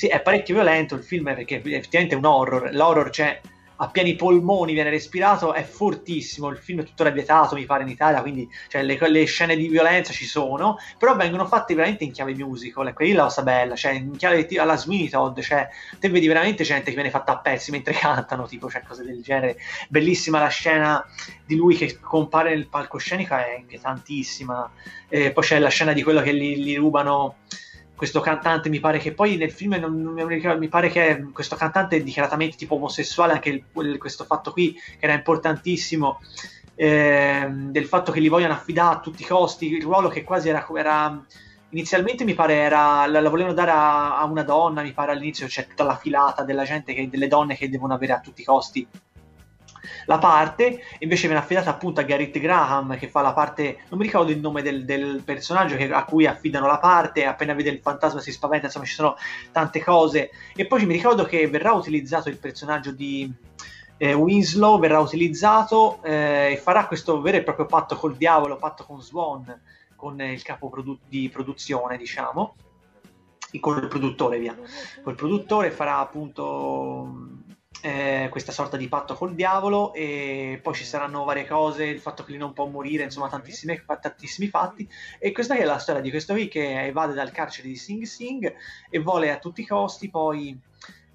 sì, 0.00 0.06
è 0.06 0.22
parecchio 0.22 0.54
violento 0.54 0.94
il 0.94 1.02
film 1.02 1.24
perché 1.24 1.56
effettivamente 1.56 2.14
è 2.14 2.16
un 2.16 2.24
horror. 2.24 2.70
L'horror 2.72 3.10
c'è 3.10 3.38
a 3.76 3.90
pieni 3.90 4.16
polmoni, 4.16 4.72
viene 4.72 4.88
respirato, 4.88 5.52
è 5.52 5.62
fortissimo. 5.62 6.48
Il 6.48 6.56
film 6.56 6.80
è 6.80 6.84
tuttora 6.84 7.10
vietato, 7.10 7.54
mi 7.54 7.66
pare, 7.66 7.82
in 7.82 7.90
Italia, 7.90 8.22
quindi 8.22 8.48
cioè, 8.68 8.82
le, 8.82 8.98
le, 8.98 9.24
scene 9.26 9.56
di 9.56 9.68
violenza 9.68 10.10
ci 10.14 10.24
sono, 10.24 10.78
però 10.96 11.14
vengono 11.16 11.44
fatte 11.44 11.74
veramente 11.74 12.04
in 12.04 12.12
chiave 12.12 12.32
musical. 12.34 12.88
Ecco, 12.88 13.02
lì 13.02 13.12
la 13.12 13.24
cosa 13.24 13.42
bella, 13.42 13.76
cioè 13.76 13.92
in 13.92 14.16
chiave 14.16 14.46
di, 14.46 14.56
alla 14.56 14.78
Sweeney 14.78 15.10
Todd, 15.10 15.38
cioè 15.40 15.68
te 15.98 16.08
vedi 16.08 16.26
veramente 16.26 16.64
gente 16.64 16.88
che 16.88 16.94
viene 16.94 17.10
fatta 17.10 17.32
a 17.32 17.38
pezzi 17.40 17.70
mentre 17.70 17.92
cantano, 18.00 18.46
tipo, 18.46 18.70
cioè 18.70 18.82
cose 18.82 19.04
del 19.04 19.20
genere. 19.20 19.58
Bellissima 19.90 20.40
la 20.40 20.48
scena 20.48 21.04
di 21.44 21.56
lui 21.56 21.76
che 21.76 22.00
compare 22.00 22.54
nel 22.54 22.68
palcoscenico, 22.68 23.34
è 23.34 23.58
inquietantissima. 23.58 24.72
E 25.10 25.30
poi 25.30 25.44
c'è 25.44 25.58
la 25.58 25.68
scena 25.68 25.92
di 25.92 26.02
quello 26.02 26.22
che 26.22 26.34
gli, 26.34 26.56
gli 26.56 26.78
rubano 26.78 27.36
questo 28.00 28.20
cantante 28.20 28.70
mi 28.70 28.80
pare 28.80 28.96
che 28.96 29.12
poi 29.12 29.36
nel 29.36 29.50
film 29.50 29.74
non, 29.74 30.00
non 30.00 30.14
mi, 30.14 30.26
ricordo, 30.26 30.58
mi 30.58 30.68
pare 30.68 30.88
che 30.88 31.26
questo 31.34 31.54
cantante 31.54 31.96
è 31.96 32.02
dichiaratamente 32.02 32.56
tipo 32.56 32.76
omosessuale 32.76 33.34
anche 33.34 33.66
il, 33.70 33.98
questo 33.98 34.24
fatto 34.24 34.52
qui 34.52 34.72
che 34.72 34.96
era 35.00 35.12
importantissimo 35.12 36.18
eh, 36.76 37.46
del 37.46 37.84
fatto 37.84 38.10
che 38.10 38.20
li 38.20 38.28
vogliono 38.28 38.54
affidare 38.54 38.96
a 38.96 39.00
tutti 39.00 39.20
i 39.20 39.26
costi 39.26 39.70
il 39.70 39.82
ruolo 39.82 40.08
che 40.08 40.24
quasi 40.24 40.48
era, 40.48 40.66
era 40.74 41.22
inizialmente 41.68 42.24
mi 42.24 42.32
pare 42.32 42.54
era 42.54 43.04
la, 43.04 43.20
la 43.20 43.28
volevano 43.28 43.52
dare 43.52 43.70
a, 43.70 44.18
a, 44.18 44.24
una 44.24 44.44
donna 44.44 44.80
mi 44.80 44.92
pare 44.92 45.12
all'inizio 45.12 45.46
c'è 45.46 45.66
tutta 45.66 45.84
la 45.84 45.96
filata 45.98 46.42
della 46.42 46.64
gente 46.64 46.94
che, 46.94 47.06
delle 47.06 47.28
donne 47.28 47.54
che 47.54 47.68
devono 47.68 47.92
avere 47.92 48.14
a 48.14 48.20
tutti 48.20 48.40
i 48.40 48.44
costi 48.44 48.88
la 50.06 50.18
parte, 50.18 50.82
invece 50.98 51.26
viene 51.26 51.42
affidata 51.42 51.70
appunto 51.70 52.00
a 52.00 52.04
Garrett 52.04 52.38
Graham 52.38 52.96
che 52.98 53.08
fa 53.08 53.20
la 53.20 53.32
parte, 53.32 53.80
non 53.88 53.98
mi 53.98 54.06
ricordo 54.06 54.30
il 54.30 54.40
nome 54.40 54.62
del, 54.62 54.84
del 54.84 55.22
personaggio 55.24 55.76
che, 55.76 55.92
a 55.92 56.04
cui 56.04 56.26
affidano 56.26 56.66
la 56.66 56.78
parte, 56.78 57.24
appena 57.24 57.54
vede 57.54 57.70
il 57.70 57.80
fantasma 57.80 58.20
si 58.20 58.32
spaventa, 58.32 58.66
insomma 58.66 58.84
ci 58.84 58.94
sono 58.94 59.16
tante 59.52 59.82
cose. 59.82 60.30
E 60.54 60.66
poi 60.66 60.86
mi 60.86 60.94
ricordo 60.94 61.24
che 61.24 61.48
verrà 61.48 61.72
utilizzato 61.72 62.28
il 62.28 62.38
personaggio 62.38 62.92
di 62.92 63.32
eh, 63.96 64.14
Winslow, 64.14 64.78
verrà 64.78 64.98
utilizzato 64.98 66.02
eh, 66.02 66.52
e 66.52 66.56
farà 66.56 66.86
questo 66.86 67.20
vero 67.20 67.36
e 67.36 67.42
proprio 67.42 67.66
patto 67.66 67.96
col 67.96 68.16
diavolo, 68.16 68.56
patto 68.56 68.84
con 68.84 69.02
Swan, 69.02 69.60
con 69.96 70.20
il 70.20 70.42
capo 70.42 70.68
produ- 70.68 71.00
di 71.06 71.28
produzione, 71.28 71.96
diciamo 71.96 72.54
col 73.58 73.88
produttore 73.88 74.38
via 74.38 74.56
col 75.02 75.16
produttore 75.16 75.72
farà 75.72 75.98
appunto 75.98 77.48
eh, 77.82 78.28
questa 78.30 78.52
sorta 78.52 78.76
di 78.76 78.88
patto 78.88 79.14
col 79.14 79.34
diavolo 79.34 79.92
e 79.94 80.60
poi 80.62 80.74
ci 80.74 80.84
saranno 80.84 81.24
varie 81.24 81.46
cose, 81.46 81.84
il 81.84 82.00
fatto 82.00 82.24
che 82.24 82.30
lui 82.30 82.40
non 82.40 82.52
può 82.52 82.66
morire, 82.66 83.04
insomma 83.04 83.28
tantissimi 83.28 84.48
fatti 84.48 84.88
e 85.18 85.32
questa 85.32 85.56
è 85.56 85.64
la 85.64 85.78
storia 85.78 86.00
di 86.00 86.10
questo 86.10 86.34
qui 86.34 86.48
che 86.48 86.84
evade 86.84 87.14
dal 87.14 87.30
carcere 87.30 87.68
di 87.68 87.76
Sing 87.76 88.02
Sing 88.04 88.54
e 88.88 88.98
vuole 88.98 89.30
a 89.30 89.38
tutti 89.38 89.62
i 89.62 89.66
costi 89.66 90.10
poi 90.10 90.58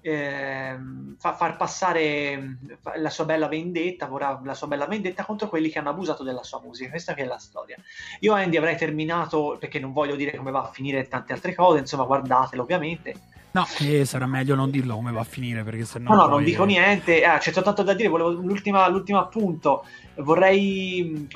eh, 0.00 0.76
fa, 1.18 1.34
far 1.34 1.56
passare 1.56 2.58
la 2.96 3.10
sua 3.10 3.24
bella 3.24 3.48
vendetta, 3.48 4.06
vorrà 4.06 4.40
la 4.44 4.54
sua 4.54 4.68
bella 4.68 4.86
vendetta 4.86 5.24
contro 5.24 5.48
quelli 5.48 5.68
che 5.68 5.80
hanno 5.80 5.90
abusato 5.90 6.22
della 6.22 6.44
sua 6.44 6.60
musica. 6.60 6.90
Questa 6.90 7.14
è 7.14 7.24
la 7.24 7.38
storia. 7.38 7.76
Io 8.20 8.32
Andy 8.32 8.56
avrei 8.56 8.76
terminato 8.76 9.56
perché 9.58 9.80
non 9.80 9.92
voglio 9.92 10.14
dire 10.14 10.36
come 10.36 10.52
va 10.52 10.62
a 10.62 10.70
finire 10.70 11.08
tante 11.08 11.32
altre 11.32 11.54
cose, 11.54 11.80
insomma 11.80 12.04
guardatelo 12.04 12.62
ovviamente 12.62 13.34
No, 13.56 13.66
eh, 13.80 14.04
sarà 14.04 14.26
meglio 14.26 14.54
non 14.54 14.70
dirlo 14.70 14.96
come 14.96 15.12
va 15.12 15.20
a 15.20 15.24
finire 15.24 15.64
perché 15.64 15.86
sennò. 15.86 16.10
No, 16.10 16.16
no, 16.16 16.22
poi... 16.24 16.30
non 16.30 16.44
dico 16.44 16.64
niente. 16.64 17.24
Ah, 17.24 17.38
c'è 17.38 17.50
tanto 17.52 17.82
da 17.82 17.94
dire. 17.94 18.10
Volevo 18.10 18.28
l'ultima, 18.32 18.86
l'ultimo 18.88 19.18
appunto. 19.18 19.86
Vorrei 20.18 21.28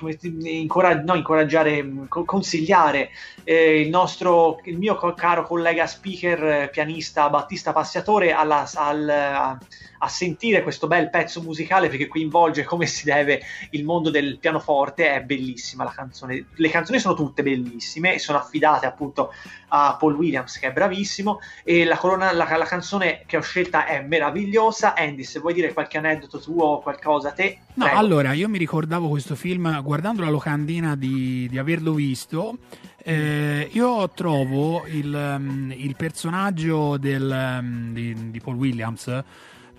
incorag- 0.42 1.04
no, 1.04 1.14
incoraggiare, 1.14 1.86
consigliare 2.08 3.10
eh, 3.44 3.80
il 3.80 3.88
nostro, 3.88 4.60
il 4.64 4.78
mio 4.78 4.96
caro 5.14 5.44
collega 5.44 5.86
speaker, 5.86 6.70
pianista 6.70 7.28
Battista 7.28 7.72
Passiatore 7.72 8.32
alla, 8.32 8.68
al, 8.74 9.58
a 10.02 10.08
sentire 10.08 10.62
questo 10.62 10.86
bel 10.86 11.10
pezzo 11.10 11.42
musicale 11.42 11.88
perché 11.88 12.08
coinvolge 12.08 12.64
come 12.64 12.86
si 12.86 13.04
deve 13.04 13.42
il 13.70 13.84
mondo 13.84 14.10
del 14.10 14.38
pianoforte, 14.38 15.12
è 15.12 15.20
bellissima 15.22 15.84
la 15.84 15.92
canzone. 15.94 16.46
Le 16.54 16.68
canzoni 16.68 16.98
sono 16.98 17.14
tutte 17.14 17.42
bellissime 17.42 18.18
sono 18.18 18.38
affidate 18.38 18.86
appunto 18.86 19.32
a 19.68 19.96
Paul 19.98 20.14
Williams 20.14 20.58
che 20.58 20.68
è 20.68 20.72
bravissimo 20.72 21.40
e 21.64 21.84
la, 21.84 21.96
colonna, 21.96 22.32
la, 22.32 22.56
la 22.56 22.64
canzone 22.64 23.22
che 23.26 23.36
ho 23.36 23.42
scelta 23.42 23.86
è 23.86 24.00
meravigliosa. 24.02 24.94
Andy, 24.94 25.24
se 25.24 25.38
vuoi 25.40 25.54
dire 25.54 25.72
qualche 25.72 25.98
aneddoto 25.98 26.38
tuo 26.38 26.64
o 26.64 26.80
qualcosa, 26.80 27.32
te... 27.32 27.58
No, 27.74 27.84
prego. 27.84 27.98
allora, 27.98 28.32
io 28.32 28.48
mi 28.48 28.58
ricordavo 28.70 29.08
questo 29.08 29.34
film 29.34 29.82
guardando 29.82 30.22
la 30.22 30.30
locandina 30.30 30.94
di, 30.94 31.48
di 31.50 31.58
averlo 31.58 31.92
visto 31.92 32.58
eh, 32.98 33.68
io 33.72 34.08
trovo 34.10 34.86
il, 34.86 35.12
um, 35.12 35.74
il 35.76 35.96
personaggio 35.96 36.96
del, 36.96 37.58
um, 37.60 37.92
di, 37.92 38.30
di 38.30 38.40
Paul 38.40 38.54
Williams 38.54 39.24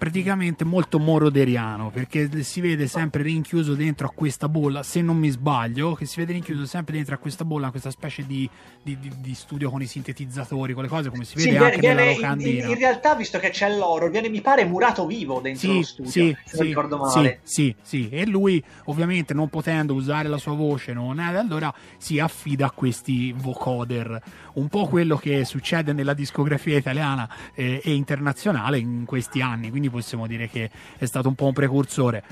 praticamente 0.01 0.63
molto 0.63 0.97
moroderiano 0.97 1.91
perché 1.91 2.41
si 2.41 2.59
vede 2.59 2.87
sempre 2.87 3.21
rinchiuso 3.21 3.75
dentro 3.75 4.07
a 4.07 4.11
questa 4.11 4.49
bolla 4.49 4.81
se 4.81 4.99
non 4.99 5.15
mi 5.15 5.29
sbaglio 5.29 5.93
che 5.93 6.07
si 6.07 6.19
vede 6.19 6.31
rinchiuso 6.31 6.65
sempre 6.65 6.95
dentro 6.95 7.13
a 7.13 7.19
questa 7.19 7.45
bolla 7.45 7.69
questa 7.69 7.91
specie 7.91 8.25
di, 8.25 8.49
di, 8.81 8.97
di, 8.97 9.11
di 9.17 9.35
studio 9.35 9.69
con 9.69 9.79
i 9.79 9.85
sintetizzatori 9.85 10.73
con 10.73 10.81
le 10.81 10.89
cose 10.89 11.11
come 11.11 11.23
si 11.23 11.35
vede 11.35 11.51
sì, 11.51 11.55
anche 11.55 11.77
viene, 11.77 12.03
nella 12.03 12.11
locandina. 12.13 12.63
in, 12.63 12.69
in, 12.71 12.77
realtà 12.79 13.13
visto 13.13 13.37
che 13.37 13.51
c'è 13.51 13.77
l'oro 13.77 14.09
viene 14.09 14.29
mi 14.29 14.41
pare 14.41 14.65
murato 14.65 15.05
vivo 15.05 15.39
dentro 15.39 15.69
sì, 15.69 15.75
lo 15.75 15.83
studio 15.83 16.11
sì, 16.11 16.35
se 16.45 16.57
sì, 16.57 16.63
ricordo 16.63 16.97
male. 16.97 17.39
sì, 17.43 17.75
sì, 17.83 17.99
sì. 18.07 18.09
E 18.09 18.25
lui 18.25 18.63
ovviamente 18.85 19.35
non 19.35 19.49
potendo 19.49 19.93
usare 19.93 20.27
la 20.29 20.37
sua 20.37 20.53
voce 20.53 20.93
non 20.93 21.19
è, 21.19 21.35
allora 21.35 21.71
si 21.97 22.17
affida 22.17 22.65
a 22.65 22.71
questi 22.71 23.33
vocoder. 23.33 24.19
Un 24.53 24.67
po' 24.67 24.87
quello 24.87 25.15
che 25.15 25.45
succede 25.45 25.93
nella 25.93 26.13
discografia 26.13 26.77
italiana 26.77 27.29
eh, 27.53 27.81
e 27.83 27.93
internazionale 27.93 28.79
in 28.79 29.05
questi 29.05 29.41
anni. 29.41 29.69
Quindi 29.69 29.89
possiamo 29.91 30.25
dire 30.27 30.49
che 30.49 30.69
è 30.97 31.05
stato 31.05 31.27
un 31.27 31.35
po' 31.35 31.45
un 31.45 31.53
precursore. 31.53 32.23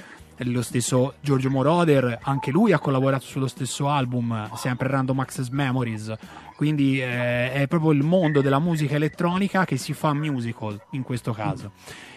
Lo 0.43 0.61
stesso 0.61 1.15
Giorgio 1.19 1.49
Moroder, 1.49 2.19
anche 2.21 2.49
lui 2.49 2.71
ha 2.71 2.79
collaborato 2.79 3.25
sullo 3.25 3.47
stesso 3.47 3.89
album, 3.89 4.49
sempre 4.55 4.87
Random 4.87 5.19
Access 5.19 5.49
Memories. 5.49 6.13
Quindi 6.55 7.01
eh, 7.01 7.51
è 7.51 7.67
proprio 7.67 7.91
il 7.91 8.03
mondo 8.03 8.41
della 8.41 8.59
musica 8.59 8.95
elettronica 8.95 9.65
che 9.65 9.75
si 9.75 9.93
fa 9.93 10.13
musical 10.13 10.81
in 10.91 11.03
questo 11.03 11.33
caso. 11.33 11.71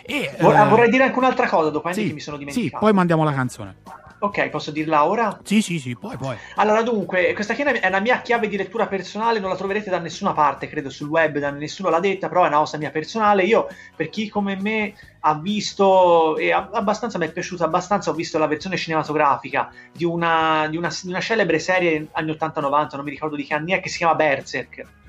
E, 0.04 0.36
vorrei, 0.40 0.64
eh, 0.64 0.68
vorrei 0.68 0.90
dire 0.90 1.04
anche 1.04 1.18
un'altra 1.18 1.48
cosa 1.48 1.70
dopo 1.70 1.92
sì, 1.92 2.08
che 2.08 2.12
mi 2.12 2.20
sono 2.20 2.36
dimenticato. 2.36 2.76
Sì, 2.76 2.80
poi 2.80 2.92
mandiamo 2.92 3.24
la 3.24 3.32
canzone. 3.32 3.76
Ok, 4.22 4.50
posso 4.50 4.70
dirla 4.70 5.04
ora? 5.04 5.40
Sì, 5.42 5.60
sì, 5.62 5.80
sì, 5.80 5.96
poi, 5.96 6.16
poi. 6.16 6.36
Allora, 6.54 6.82
dunque, 6.82 7.32
questa 7.32 7.54
chiave 7.54 7.80
è 7.80 7.88
una 7.88 7.98
mia 7.98 8.20
chiave 8.20 8.46
di 8.46 8.56
lettura 8.56 8.86
personale, 8.86 9.40
non 9.40 9.50
la 9.50 9.56
troverete 9.56 9.90
da 9.90 9.98
nessuna 9.98 10.32
parte, 10.32 10.68
credo, 10.68 10.90
sul 10.90 11.08
web, 11.08 11.38
da 11.38 11.50
nessuno 11.50 11.90
l'ha 11.90 11.98
detta, 11.98 12.28
però 12.28 12.44
è 12.44 12.46
una 12.46 12.58
cosa 12.58 12.78
mia 12.78 12.92
personale. 12.92 13.42
Io, 13.42 13.66
per 13.96 14.10
chi 14.10 14.28
come 14.28 14.54
me 14.54 14.94
ha 15.22 15.34
visto, 15.34 16.36
e 16.36 16.52
abbastanza 16.52 17.18
mi 17.18 17.26
è 17.26 17.32
piaciuta, 17.32 17.64
abbastanza 17.64 18.10
ho 18.10 18.14
visto 18.14 18.38
la 18.38 18.46
versione 18.46 18.76
cinematografica 18.76 19.72
di 19.92 20.04
una, 20.04 20.68
di 20.70 20.76
una, 20.76 20.88
di 21.02 21.08
una 21.08 21.20
celebre 21.20 21.58
serie 21.58 22.06
anni 22.12 22.30
80-90, 22.30 22.94
non 22.94 23.04
mi 23.04 23.10
ricordo 23.10 23.34
di 23.34 23.44
che 23.44 23.54
anni 23.54 23.72
è, 23.72 23.80
che 23.80 23.88
si 23.88 23.96
chiama 23.98 24.14
Berserk 24.14 25.00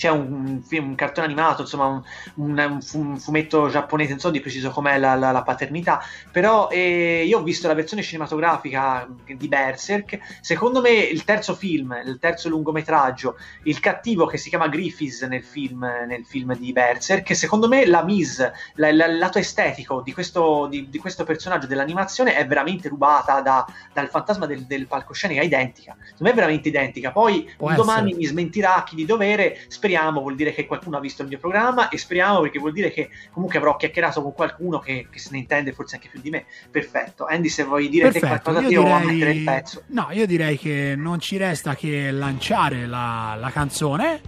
c'è 0.00 0.08
un, 0.08 0.62
film, 0.62 0.88
un 0.88 0.94
cartone 0.94 1.26
animato, 1.26 1.60
insomma 1.60 1.84
un, 1.84 2.02
un, 2.36 2.78
un, 2.94 3.18
fumetto 3.18 3.68
giapponese, 3.68 4.12
non 4.12 4.18
so 4.18 4.30
di 4.30 4.40
preciso 4.40 4.70
com'è 4.70 4.96
la, 4.96 5.14
la, 5.14 5.30
la 5.30 5.42
paternità, 5.42 6.02
però 6.32 6.70
eh, 6.70 7.24
io 7.26 7.38
ho 7.38 7.42
visto 7.42 7.68
la 7.68 7.74
versione 7.74 8.02
cinematografica 8.02 9.06
di 9.26 9.46
Berserk, 9.46 10.18
secondo 10.40 10.80
me 10.80 10.92
il 10.92 11.22
terzo 11.24 11.54
film, 11.54 12.00
il 12.02 12.18
terzo 12.18 12.48
lungometraggio, 12.48 13.36
il 13.64 13.78
cattivo 13.78 14.24
che 14.24 14.38
si 14.38 14.48
chiama 14.48 14.68
Griffiths 14.68 15.20
nel 15.24 15.44
film, 15.44 15.86
nel 16.06 16.24
film 16.24 16.56
di 16.56 16.72
Berserk, 16.72 17.36
secondo 17.36 17.68
me 17.68 17.84
la 17.84 18.02
mise, 18.02 18.54
la, 18.76 18.88
il 18.88 19.18
lato 19.18 19.38
estetico 19.38 20.00
di 20.00 20.14
questo, 20.14 20.66
di, 20.70 20.88
di 20.88 20.96
questo, 20.96 21.24
personaggio 21.24 21.66
dell'animazione 21.66 22.36
è 22.36 22.46
veramente 22.46 22.88
rubata 22.88 23.42
da, 23.42 23.66
dal 23.92 24.08
fantasma 24.08 24.46
del, 24.46 24.62
del 24.62 24.86
palcoscenico, 24.86 25.42
è 25.42 25.44
identica, 25.44 25.94
secondo 26.00 26.24
me 26.24 26.30
è 26.30 26.34
veramente 26.34 26.68
identica, 26.68 27.12
poi 27.12 27.46
Può 27.58 27.74
domani 27.74 28.12
essere. 28.12 28.16
mi 28.16 28.24
smentirà 28.24 28.82
chi 28.86 28.94
di 28.94 29.04
dovere, 29.04 29.58
speriamo 29.68 29.88
speriamo 29.90 30.20
vuol 30.20 30.36
dire 30.36 30.54
che 30.54 30.66
qualcuno 30.66 30.96
ha 30.96 31.00
visto 31.00 31.22
il 31.22 31.28
mio 31.28 31.38
programma 31.38 31.88
e 31.88 31.98
speriamo 31.98 32.40
perché 32.40 32.60
vuol 32.60 32.72
dire 32.72 32.92
che 32.92 33.10
comunque 33.32 33.58
avrò 33.58 33.76
chiacchierato 33.76 34.22
con 34.22 34.32
qualcuno 34.32 34.78
che, 34.78 35.08
che 35.10 35.18
se 35.18 35.30
ne 35.32 35.38
intende 35.38 35.72
forse 35.72 35.96
anche 35.96 36.08
più 36.08 36.20
di 36.20 36.30
me. 36.30 36.44
Perfetto. 36.70 37.26
Andy, 37.26 37.48
se 37.48 37.64
vuoi 37.64 37.88
dire 37.88 38.10
Perfetto, 38.10 38.26
qualcosa 38.26 38.60
ti 38.60 38.68
direi... 38.68 38.92
o 38.92 38.98
mettere 38.98 39.32
il 39.32 39.44
pezzo. 39.44 39.82
No, 39.86 40.08
io 40.12 40.26
direi 40.26 40.56
che 40.56 40.94
non 40.96 41.18
ci 41.18 41.36
resta 41.36 41.74
che 41.74 42.10
lanciare 42.12 42.86
la, 42.86 43.36
la 43.38 43.50
canzone 43.50 44.20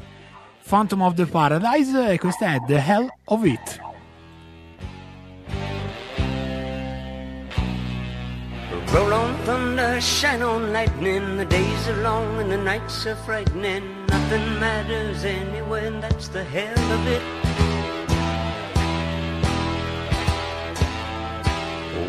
Phantom 0.69 1.03
of 1.03 1.15
the 1.15 1.27
Paradise 1.27 2.13
e 2.13 2.19
questa 2.19 2.55
è 2.55 2.59
The 2.67 2.83
Hell 2.85 3.09
of 3.25 3.45
It. 3.45 3.92
Shine 10.01 10.43
on 10.43 10.73
lightning. 10.73 11.37
The 11.37 11.45
days 11.45 11.89
are 11.89 12.03
long 12.03 12.41
and 12.41 12.51
the 12.51 12.57
nights 12.57 13.07
are 13.07 13.17
frightening. 13.17 14.07
Nothing 14.07 14.61
matters 14.61 15.25
anyway, 15.25 15.87
and 15.87 16.03
that's 16.03 16.29
the 16.29 16.45
hell 16.45 16.79
of 16.93 17.07
it. 17.07 17.23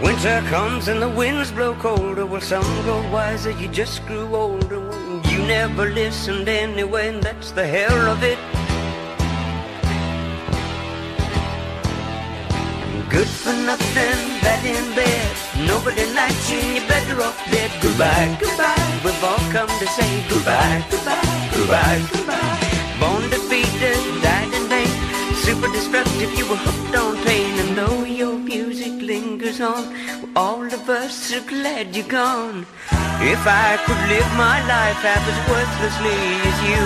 Winter 0.03 0.41
comes 0.49 0.87
and 0.87 1.01
the 1.01 1.09
winds 1.09 1.51
blow 1.51 1.73
colder. 1.75 2.25
Well, 2.25 2.41
some 2.41 2.63
grow 2.83 3.01
wiser, 3.11 3.51
you 3.51 3.67
just 3.67 4.05
grew 4.05 4.35
older. 4.35 4.81
You 5.29 5.39
never 5.39 5.89
listened 5.89 6.47
anyway, 6.47 7.07
and 7.09 7.23
that's 7.23 7.51
the 7.51 7.65
hell 7.65 8.09
of 8.09 8.23
it. 8.23 8.37
Good 13.13 13.27
for 13.27 13.53
nothing, 13.53 14.41
bad 14.41 14.65
in 14.65 14.95
bed. 14.95 15.33
Nobody 15.67 16.03
likes 16.17 16.49
you, 16.49 16.57
you're 16.57 16.87
better 16.87 17.21
off 17.21 17.37
dead. 17.45 17.69
Goodbye, 17.79 18.35
goodbye. 18.41 19.01
We've 19.05 19.23
all 19.23 19.45
come 19.53 19.69
to 19.69 19.87
say 19.97 20.09
goodbye, 20.27 20.83
goodbye, 20.89 21.49
goodbye, 21.53 22.01
goodbye. 22.11 22.57
Born 22.99 23.29
defeated, 23.29 24.01
died 24.25 24.51
in 24.57 24.65
vain. 24.65 24.89
Super 25.45 25.69
destructive, 25.71 26.33
you 26.33 26.49
were 26.49 26.57
hooked 26.57 26.95
on 26.97 27.15
pain. 27.23 27.53
And 27.61 27.77
though 27.77 28.03
your 28.03 28.33
music 28.33 28.99
lingers 28.99 29.61
on, 29.61 29.93
all 30.35 30.65
of 30.65 30.89
us 30.89 31.31
are 31.35 31.47
glad 31.47 31.95
you're 31.95 32.07
gone. 32.07 32.65
If 33.21 33.45
I 33.45 33.77
could 33.85 34.01
live 34.09 34.29
my 34.33 34.57
life 34.65 35.01
half 35.05 35.23
as 35.33 35.39
worthlessly 35.53 36.19
as 36.49 36.57
you, 36.65 36.83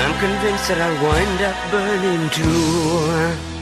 I'm 0.00 0.14
convinced 0.24 0.66
that 0.68 0.80
I'll 0.80 0.98
wind 1.04 1.40
up 1.44 1.58
burning 1.70 2.24
too. 2.30 3.57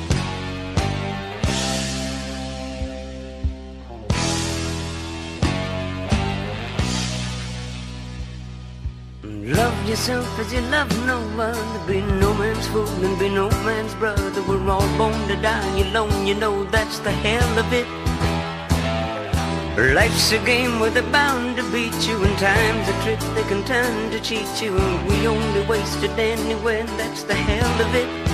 Love 9.47 9.89
yourself 9.89 10.27
as 10.41 10.53
you 10.53 10.61
love 10.63 10.91
no 11.07 11.21
one. 11.37 11.87
Be 11.87 12.01
no 12.01 12.35
man's 12.35 12.67
fool 12.67 12.89
and 13.05 13.17
be 13.17 13.29
no 13.29 13.49
man's 13.63 13.95
brother. 13.95 14.43
We're 14.43 14.69
all 14.69 14.89
born 14.99 15.29
to 15.29 15.37
die 15.37 15.79
alone, 15.87 16.27
you 16.27 16.35
know 16.35 16.65
that's 16.65 16.99
the 16.99 17.13
hell 17.13 17.57
of 17.57 17.73
it. 17.73 17.87
Life's 19.95 20.33
a 20.33 20.45
game 20.45 20.81
where 20.81 20.91
they're 20.91 21.13
bound 21.13 21.59
to 21.59 21.63
beat 21.71 21.95
you, 22.09 22.25
and 22.25 22.37
time's 22.39 22.89
a 22.89 23.03
trick 23.05 23.21
they 23.37 23.45
can 23.45 23.63
turn 23.65 24.11
to 24.11 24.19
cheat 24.19 24.61
you. 24.61 24.77
And 24.77 25.09
we 25.09 25.29
only 25.29 25.65
wasted 25.69 26.19
anyway, 26.19 26.81
and 26.81 26.89
that's 26.99 27.23
the 27.23 27.35
hell 27.35 27.87
of 27.87 27.95
it. 27.95 28.26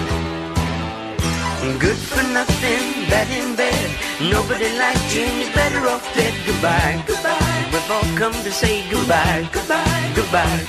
Good 1.62 1.96
for 1.96 2.24
nothing, 2.34 3.06
bad 3.08 3.30
in 3.30 3.54
bed. 3.54 3.90
Nobody 4.20 4.76
liked 4.76 5.14
you, 5.14 5.22
and 5.22 5.42
you're 5.42 5.54
better 5.54 5.86
off 5.86 6.02
dead. 6.12 6.34
Goodbye, 6.44 7.04
goodbye. 7.06 7.68
We've 7.72 7.88
all 7.88 8.16
come 8.18 8.32
to 8.32 8.50
say 8.50 8.82
goodbye, 8.90 9.48
goodbye, 9.52 10.10
goodbye. 10.16 10.66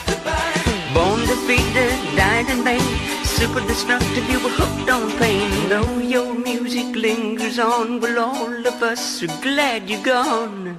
Born 0.94 1.22
defeated, 1.22 1.98
died 2.16 2.48
in 2.48 2.64
vain. 2.64 3.26
Super 3.26 3.62
destructive, 3.62 4.30
you 4.30 4.38
were 4.44 4.54
hooked 4.54 4.88
on 4.92 5.10
pain. 5.18 5.68
Though 5.68 5.98
your 5.98 6.36
music 6.36 6.96
lingers 6.96 7.58
on, 7.58 8.00
well, 8.00 8.20
all 8.20 8.68
of 8.68 8.84
us 8.84 9.24
are 9.24 9.42
glad 9.42 9.90
you're 9.90 10.04
gone. 10.04 10.78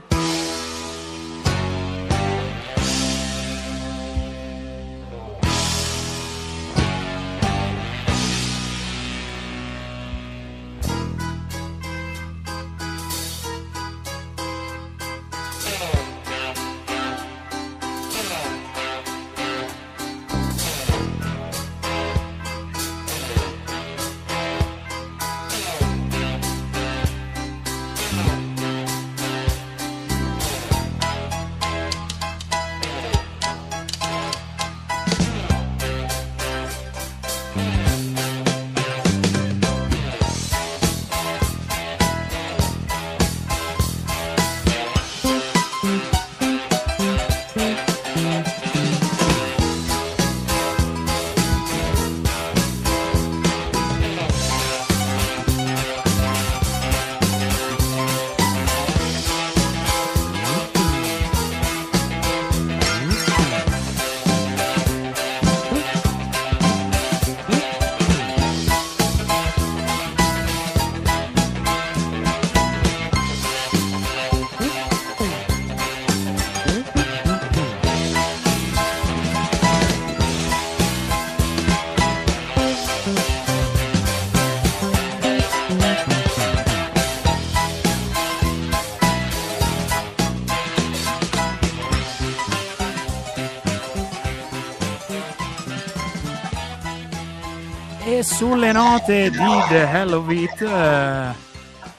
Sulle 98.34 98.72
note 98.72 99.30
di 99.30 99.38
The 99.68 99.88
Hell 99.88 100.12
of 100.12 100.28
It 100.28 100.60
eh, 100.60 101.32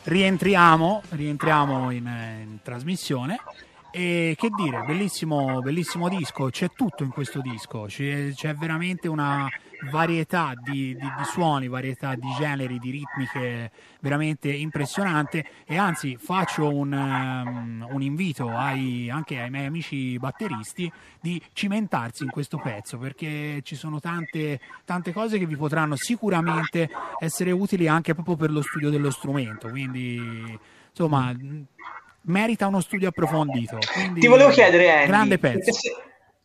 rientriamo, 0.04 1.02
rientriamo 1.12 1.92
in, 1.92 2.06
in 2.42 2.60
trasmissione. 2.62 3.40
E 3.90 4.36
che 4.38 4.50
dire, 4.50 4.84
bellissimo, 4.86 5.62
bellissimo 5.62 6.10
disco, 6.10 6.50
c'è 6.50 6.72
tutto 6.76 7.04
in 7.04 7.12
questo 7.12 7.40
disco, 7.40 7.86
c'è, 7.88 8.34
c'è 8.34 8.54
veramente 8.54 9.08
una 9.08 9.48
varietà 9.90 10.54
di, 10.56 10.96
di, 10.96 11.00
di, 11.00 11.24
suoni, 11.26 11.68
varietà 11.68 12.16
di 12.16 12.28
generi, 12.38 12.80
di 12.80 12.92
ritmiche 12.92 13.72
veramente 14.00 14.52
impressionante 14.52 15.46
e 15.66 15.78
anzi 15.78 16.18
faccio 16.18 16.74
un, 16.74 16.92
um, 16.92 17.88
un 17.90 18.02
invito 18.02 18.50
ai, 18.50 19.10
anche 19.10 19.40
ai 19.40 19.50
miei 19.50 19.66
amici 19.66 20.18
batteristi 20.18 20.92
di 21.20 21.42
cimentarsi 21.54 22.24
in 22.24 22.30
questo 22.30 22.58
pezzo 22.58 22.98
perché 22.98 23.62
ci 23.64 23.76
sono 23.76 24.00
tante, 24.00 24.60
tante 24.86 25.12
cose 25.12 25.38
che 25.38 25.46
vi 25.46 25.56
potranno 25.56 25.96
sicuramente 25.96 26.90
essere 27.20 27.52
utili 27.52 27.88
anche 27.88 28.14
proprio 28.14 28.36
per 28.36 28.52
lo 28.52 28.62
studio 28.62 28.90
dello 28.90 29.10
strumento, 29.10 29.70
quindi 29.70 30.60
insomma 30.90 31.34
merita 32.28 32.68
uno 32.68 32.82
studio 32.82 33.10
approfondito. 33.10 33.78
Quindi, 33.94 34.20
Ti 34.22 34.28
volevo 34.28 34.50
chiedere, 34.50 34.92
Andy, 34.92 35.08
grande 35.08 35.38
pezzo. 35.38 35.72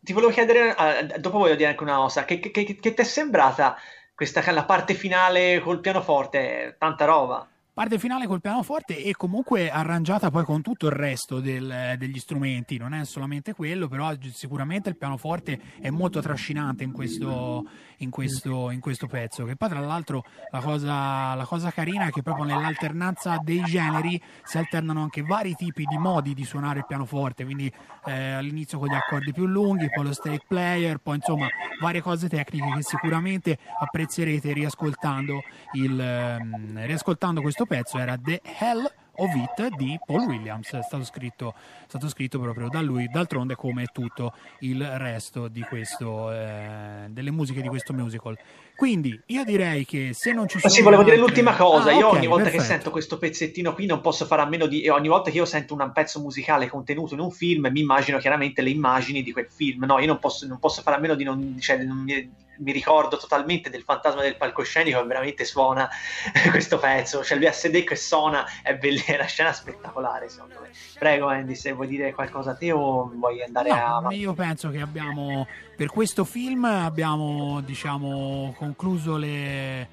Ti 0.02 0.12
volevo 0.12 0.32
chiedere, 0.32 0.74
uh, 0.76 1.18
dopo 1.18 1.38
voglio 1.38 1.54
dire 1.56 1.68
anche 1.70 1.82
una 1.82 1.96
cosa, 1.96 2.24
che, 2.24 2.40
che, 2.40 2.50
che, 2.50 2.64
che 2.64 2.94
ti 2.94 3.00
è 3.00 3.04
sembrata 3.04 3.76
questa 4.14 4.42
la 4.52 4.64
parte 4.64 4.94
finale 4.94 5.60
col 5.60 5.80
pianoforte? 5.80 6.76
Tanta 6.78 7.04
roba 7.04 7.48
parte 7.80 7.98
finale 7.98 8.26
col 8.26 8.42
pianoforte 8.42 9.02
e 9.02 9.16
comunque 9.16 9.70
arrangiata 9.70 10.30
poi 10.30 10.44
con 10.44 10.60
tutto 10.60 10.84
il 10.84 10.92
resto 10.92 11.40
del, 11.40 11.94
degli 11.96 12.18
strumenti, 12.18 12.76
non 12.76 12.92
è 12.92 13.06
solamente 13.06 13.54
quello, 13.54 13.88
però 13.88 14.12
sicuramente 14.30 14.90
il 14.90 14.98
pianoforte 14.98 15.58
è 15.80 15.88
molto 15.88 16.20
trascinante 16.20 16.84
in 16.84 16.92
questo, 16.92 17.64
in 18.00 18.10
questo, 18.10 18.70
in 18.70 18.80
questo 18.80 19.06
pezzo. 19.06 19.46
Che 19.46 19.56
poi 19.56 19.70
tra 19.70 19.80
l'altro 19.80 20.24
la 20.50 20.60
cosa, 20.60 21.32
la 21.32 21.46
cosa 21.46 21.70
carina 21.70 22.04
è 22.04 22.10
che 22.10 22.20
proprio 22.20 22.44
nell'alternanza 22.44 23.38
dei 23.42 23.62
generi 23.62 24.20
si 24.42 24.58
alternano 24.58 25.00
anche 25.00 25.22
vari 25.22 25.54
tipi 25.54 25.84
di 25.84 25.96
modi 25.96 26.34
di 26.34 26.44
suonare 26.44 26.80
il 26.80 26.86
pianoforte, 26.86 27.44
quindi 27.44 27.72
eh, 28.04 28.32
all'inizio 28.32 28.78
con 28.78 28.88
gli 28.88 28.94
accordi 28.94 29.32
più 29.32 29.46
lunghi, 29.46 29.88
poi 29.88 30.04
lo 30.04 30.12
straight 30.12 30.44
player, 30.46 30.98
poi 30.98 31.16
insomma 31.16 31.48
varie 31.80 32.02
cose 32.02 32.28
tecniche 32.28 32.74
che 32.76 32.82
sicuramente 32.82 33.56
apprezzerete 33.78 34.52
riascoltando, 34.52 35.40
il, 35.72 36.38
um, 36.38 36.84
riascoltando 36.84 37.40
questo 37.40 37.64
pezzo 37.70 37.98
era 37.98 38.18
The 38.20 38.40
Hell 38.58 38.90
of 39.14 39.32
It 39.34 39.76
di 39.76 39.96
Paul 40.04 40.26
Williams, 40.26 40.72
è 40.72 40.82
stato 40.82 41.04
scritto, 41.04 41.54
è 41.54 41.84
stato 41.86 42.08
scritto 42.08 42.40
proprio 42.40 42.68
da 42.68 42.80
lui, 42.80 43.06
d'altronde 43.06 43.54
come 43.54 43.86
tutto 43.92 44.32
il 44.60 44.84
resto 44.98 45.46
di 45.46 45.60
questo, 45.60 46.32
eh, 46.32 47.06
delle 47.10 47.30
musiche 47.30 47.62
di 47.62 47.68
questo 47.68 47.92
musical. 47.92 48.36
Quindi 48.74 49.20
io 49.26 49.44
direi 49.44 49.84
che 49.84 50.10
se 50.14 50.32
non 50.32 50.48
ci 50.48 50.58
sono. 50.58 50.72
Ma 50.72 50.78
sì, 50.78 50.82
volevo 50.82 51.04
dire 51.04 51.16
l'ultima 51.16 51.54
cosa. 51.54 51.90
Ah, 51.90 51.92
io 51.92 52.08
okay, 52.08 52.18
ogni 52.18 52.26
volta 52.26 52.44
perfetto. 52.44 52.62
che 52.62 52.68
sento 52.68 52.90
questo 52.90 53.18
pezzettino 53.18 53.72
qui 53.72 53.86
non 53.86 54.00
posso 54.00 54.26
fare 54.26 54.42
a 54.42 54.46
meno 54.46 54.66
di. 54.66 54.88
Ogni 54.88 55.08
volta 55.08 55.30
che 55.30 55.36
io 55.36 55.44
sento 55.44 55.74
un 55.74 55.92
pezzo 55.92 56.18
musicale 56.18 56.66
contenuto 56.66 57.14
in 57.14 57.20
un 57.20 57.30
film, 57.30 57.68
mi 57.70 57.80
immagino 57.80 58.18
chiaramente 58.18 58.62
le 58.62 58.70
immagini 58.70 59.22
di 59.22 59.30
quel 59.30 59.48
film. 59.48 59.84
No, 59.84 60.00
io 60.00 60.06
non 60.06 60.18
posso, 60.18 60.44
non 60.46 60.58
posso 60.58 60.82
fare 60.82 60.96
a 60.96 61.00
meno 61.00 61.14
di 61.14 61.22
non. 61.22 61.56
Cioè, 61.60 61.76
non 61.84 61.98
mi, 61.98 62.32
mi, 62.60 62.72
ricordo 62.72 63.16
totalmente 63.16 63.70
del 63.70 63.82
fantasma 63.82 64.22
del 64.22 64.36
palcoscenico 64.36 65.00
che 65.00 65.06
veramente 65.06 65.44
suona 65.44 65.88
questo 66.50 66.78
pezzo. 66.78 67.24
Cioè, 67.24 67.36
lui 67.36 67.46
a 67.46 67.52
sedere 67.52 67.84
che 67.84 67.96
suona 67.96 68.44
è 68.62 68.78
una 68.82 69.24
scena 69.24 69.52
spettacolare, 69.52 70.28
secondo 70.28 70.60
me. 70.60 70.70
Prego, 70.98 71.28
Andy, 71.28 71.54
se 71.54 71.72
vuoi 71.72 71.86
dire 71.86 72.12
qualcosa 72.12 72.52
a 72.52 72.54
te 72.54 72.72
o 72.72 73.10
vuoi 73.14 73.42
andare 73.42 73.70
no, 73.70 74.08
a. 74.08 74.12
Io 74.14 74.32
penso 74.34 74.70
che 74.70 74.80
abbiamo. 74.80 75.46
Per 75.76 75.88
questo 75.88 76.24
film 76.24 76.64
abbiamo, 76.64 77.60
diciamo, 77.62 78.54
concluso 78.58 79.16
le, 79.16 79.88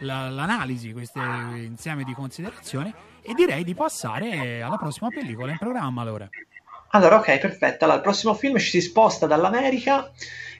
la, 0.00 0.28
l'analisi, 0.28 0.92
questo 0.92 1.18
insieme 1.18 2.04
di 2.04 2.12
considerazioni, 2.12 2.92
e 3.22 3.34
direi 3.34 3.64
di 3.64 3.74
passare 3.74 4.62
alla 4.62 4.76
prossima 4.76 5.08
pellicola 5.08 5.52
in 5.52 5.58
programma 5.58 6.02
allora. 6.02 6.28
Allora, 6.92 7.16
ok, 7.16 7.38
perfetto. 7.38 7.84
Allora, 7.84 7.98
il 7.98 8.04
prossimo 8.04 8.34
film 8.34 8.58
ci 8.58 8.70
si 8.70 8.80
sposta 8.80 9.26
dall'America 9.26 10.10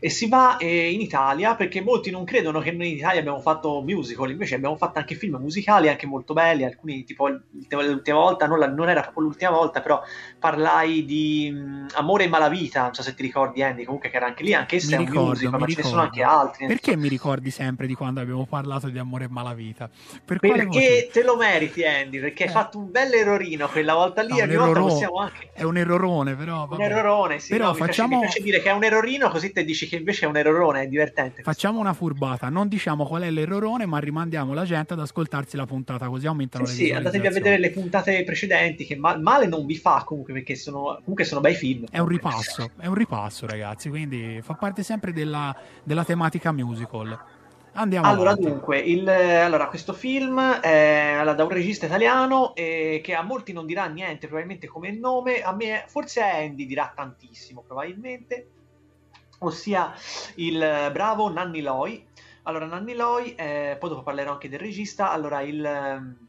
e 0.02 0.08
si 0.08 0.28
va 0.28 0.56
eh, 0.56 0.90
in 0.90 1.00
Italia 1.02 1.54
perché 1.54 1.82
molti 1.82 2.10
non 2.10 2.24
credono 2.24 2.60
che 2.60 2.72
noi 2.72 2.90
in 2.90 2.96
Italia 2.96 3.20
abbiamo 3.20 3.38
fatto 3.38 3.82
musical, 3.82 4.30
invece 4.30 4.54
abbiamo 4.54 4.76
fatto 4.76 4.98
anche 4.98 5.14
film 5.14 5.36
musicali 5.36 5.90
anche 5.90 6.06
molto 6.06 6.32
belli, 6.32 6.64
alcuni 6.64 7.04
tipo 7.04 7.28
l'ultima 7.28 8.18
volta, 8.18 8.46
non, 8.46 8.58
la, 8.58 8.66
non 8.66 8.88
era 8.88 9.02
proprio 9.02 9.24
l'ultima 9.24 9.50
volta, 9.50 9.82
però 9.82 10.00
parlai 10.38 11.04
di 11.04 11.52
um, 11.54 11.86
Amore 11.96 12.24
e 12.24 12.28
Malavita, 12.28 12.82
non 12.84 12.94
so 12.94 13.02
se 13.02 13.14
ti 13.14 13.22
ricordi 13.22 13.62
Andy, 13.62 13.84
comunque 13.84 14.08
che 14.08 14.16
era 14.16 14.26
anche 14.26 14.42
lì, 14.42 14.54
anche 14.54 14.80
se 14.80 14.96
è 14.96 14.98
un 14.98 15.04
ricordo, 15.04 15.28
musical, 15.28 15.60
ma 15.60 15.66
ricordo. 15.66 15.74
ce 15.74 15.82
ne 15.82 15.88
sono 15.88 16.00
anche 16.00 16.22
altri. 16.22 16.66
Perché 16.66 16.96
mi 16.96 17.08
ricordi 17.08 17.50
sempre 17.50 17.86
di 17.86 17.94
quando 17.94 18.20
abbiamo 18.20 18.46
parlato 18.46 18.88
di 18.88 18.98
Amore 18.98 19.24
e 19.24 19.28
Malavita? 19.28 19.90
Per 20.24 20.38
perché 20.38 21.10
te 21.12 21.22
lo 21.22 21.36
meriti 21.36 21.84
Andy, 21.84 22.20
perché 22.20 22.44
eh. 22.44 22.46
hai 22.46 22.52
fatto 22.52 22.78
un 22.78 22.90
bel 22.90 23.12
errorino 23.12 23.68
quella 23.68 23.92
volta 23.92 24.22
lì, 24.22 24.38
no, 24.38 24.44
ogni 24.44 24.56
volta 24.56 24.80
possiamo 24.80 25.18
anche... 25.18 25.50
È 25.52 25.62
un 25.62 25.76
errorone 25.76 26.34
però. 26.36 26.64
Vabbè. 26.64 26.82
Un 26.82 26.90
errorone, 26.90 27.38
sì, 27.38 27.50
però 27.50 27.66
no, 27.66 27.74
facciamo... 27.74 28.14
mi, 28.14 28.20
piace, 28.20 28.38
mi 28.38 28.42
piace 28.42 28.42
dire 28.42 28.62
che 28.62 28.70
è 28.70 28.72
un 28.72 28.84
errorino 28.84 29.28
così 29.28 29.52
te 29.52 29.62
dici 29.62 29.88
che 29.90 29.96
invece 29.96 30.24
è 30.24 30.28
un 30.28 30.36
errorone, 30.36 30.82
è 30.82 30.86
divertente. 30.86 31.42
Facciamo 31.42 31.80
una 31.80 31.92
furbata, 31.92 32.48
non 32.48 32.68
diciamo 32.68 33.04
qual 33.04 33.22
è 33.22 33.30
l'errorone, 33.30 33.86
ma 33.86 33.98
rimandiamo 33.98 34.54
la 34.54 34.64
gente 34.64 34.92
ad 34.92 35.00
ascoltarsi 35.00 35.56
la 35.56 35.66
puntata, 35.66 36.06
così 36.06 36.28
aumentano 36.28 36.64
sì, 36.64 36.82
le 36.82 36.86
Sì, 36.86 36.92
andatevi 36.92 37.26
a 37.26 37.30
vedere 37.30 37.58
le 37.58 37.70
puntate 37.70 38.22
precedenti, 38.22 38.86
che 38.86 38.96
mal- 38.96 39.20
male 39.20 39.46
non 39.46 39.66
vi 39.66 39.76
fa 39.76 40.04
comunque, 40.06 40.32
perché 40.32 40.54
sono, 40.54 40.98
comunque 41.00 41.24
sono 41.24 41.40
bei 41.40 41.54
film. 41.54 41.86
È 41.90 41.98
un 41.98 42.06
ripasso, 42.06 42.70
è 42.78 42.86
un 42.86 42.94
ripasso 42.94 43.46
ragazzi, 43.46 43.88
quindi 43.88 44.38
fa 44.42 44.54
parte 44.54 44.84
sempre 44.84 45.12
della, 45.12 45.54
della 45.82 46.04
tematica 46.04 46.52
musical. 46.52 47.18
Andiamo 47.72 48.08
allora, 48.08 48.30
avanti. 48.30 48.48
dunque, 48.48 48.78
il, 48.78 49.08
allora, 49.08 49.66
questo 49.66 49.92
film 49.92 50.40
è 50.40 51.20
da 51.36 51.44
un 51.44 51.50
regista 51.50 51.86
italiano 51.86 52.54
eh, 52.54 53.00
che 53.02 53.14
a 53.14 53.22
molti 53.22 53.52
non 53.52 53.66
dirà 53.66 53.86
niente, 53.86 54.26
probabilmente 54.26 54.66
come 54.66 54.92
nome, 54.92 55.40
a 55.40 55.52
me 55.54 55.84
forse 55.86 56.20
a 56.20 56.36
Andy 56.36 56.66
dirà 56.66 56.92
tantissimo, 56.94 57.62
probabilmente, 57.64 58.48
ossia 59.40 59.94
il 60.36 60.88
bravo 60.92 61.30
Nanni 61.30 61.60
Loi. 61.60 62.06
Allora, 62.44 62.66
Nanni 62.66 62.94
Loi, 62.94 63.34
eh, 63.34 63.76
poi 63.78 63.90
dopo 63.90 64.02
parlerò 64.02 64.32
anche 64.32 64.48
del 64.48 64.58
regista, 64.58 65.10
allora 65.10 65.40
il... 65.42 66.28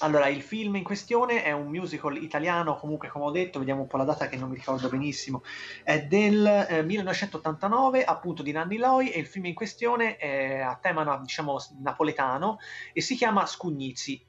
Allora, 0.00 0.26
il 0.26 0.42
film 0.42 0.74
in 0.74 0.82
questione 0.82 1.44
è 1.44 1.52
un 1.52 1.68
musical 1.68 2.16
italiano, 2.16 2.74
comunque 2.76 3.08
come 3.08 3.26
ho 3.26 3.30
detto, 3.30 3.60
vediamo 3.60 3.82
un 3.82 3.86
po' 3.86 3.96
la 3.96 4.02
data 4.02 4.26
che 4.26 4.36
non 4.36 4.48
mi 4.48 4.56
ricordo 4.56 4.88
benissimo, 4.88 5.44
è 5.84 6.02
del 6.02 6.44
eh, 6.44 6.82
1989, 6.82 8.02
appunto 8.02 8.42
di 8.42 8.50
Nanni 8.50 8.76
Loi, 8.76 9.10
e 9.10 9.20
il 9.20 9.26
film 9.26 9.44
in 9.46 9.54
questione 9.54 10.16
è 10.16 10.58
a 10.58 10.76
tema, 10.82 11.16
diciamo, 11.18 11.58
napoletano 11.80 12.58
e 12.92 13.00
si 13.00 13.14
chiama 13.14 13.46
Scugnizzi. 13.46 14.20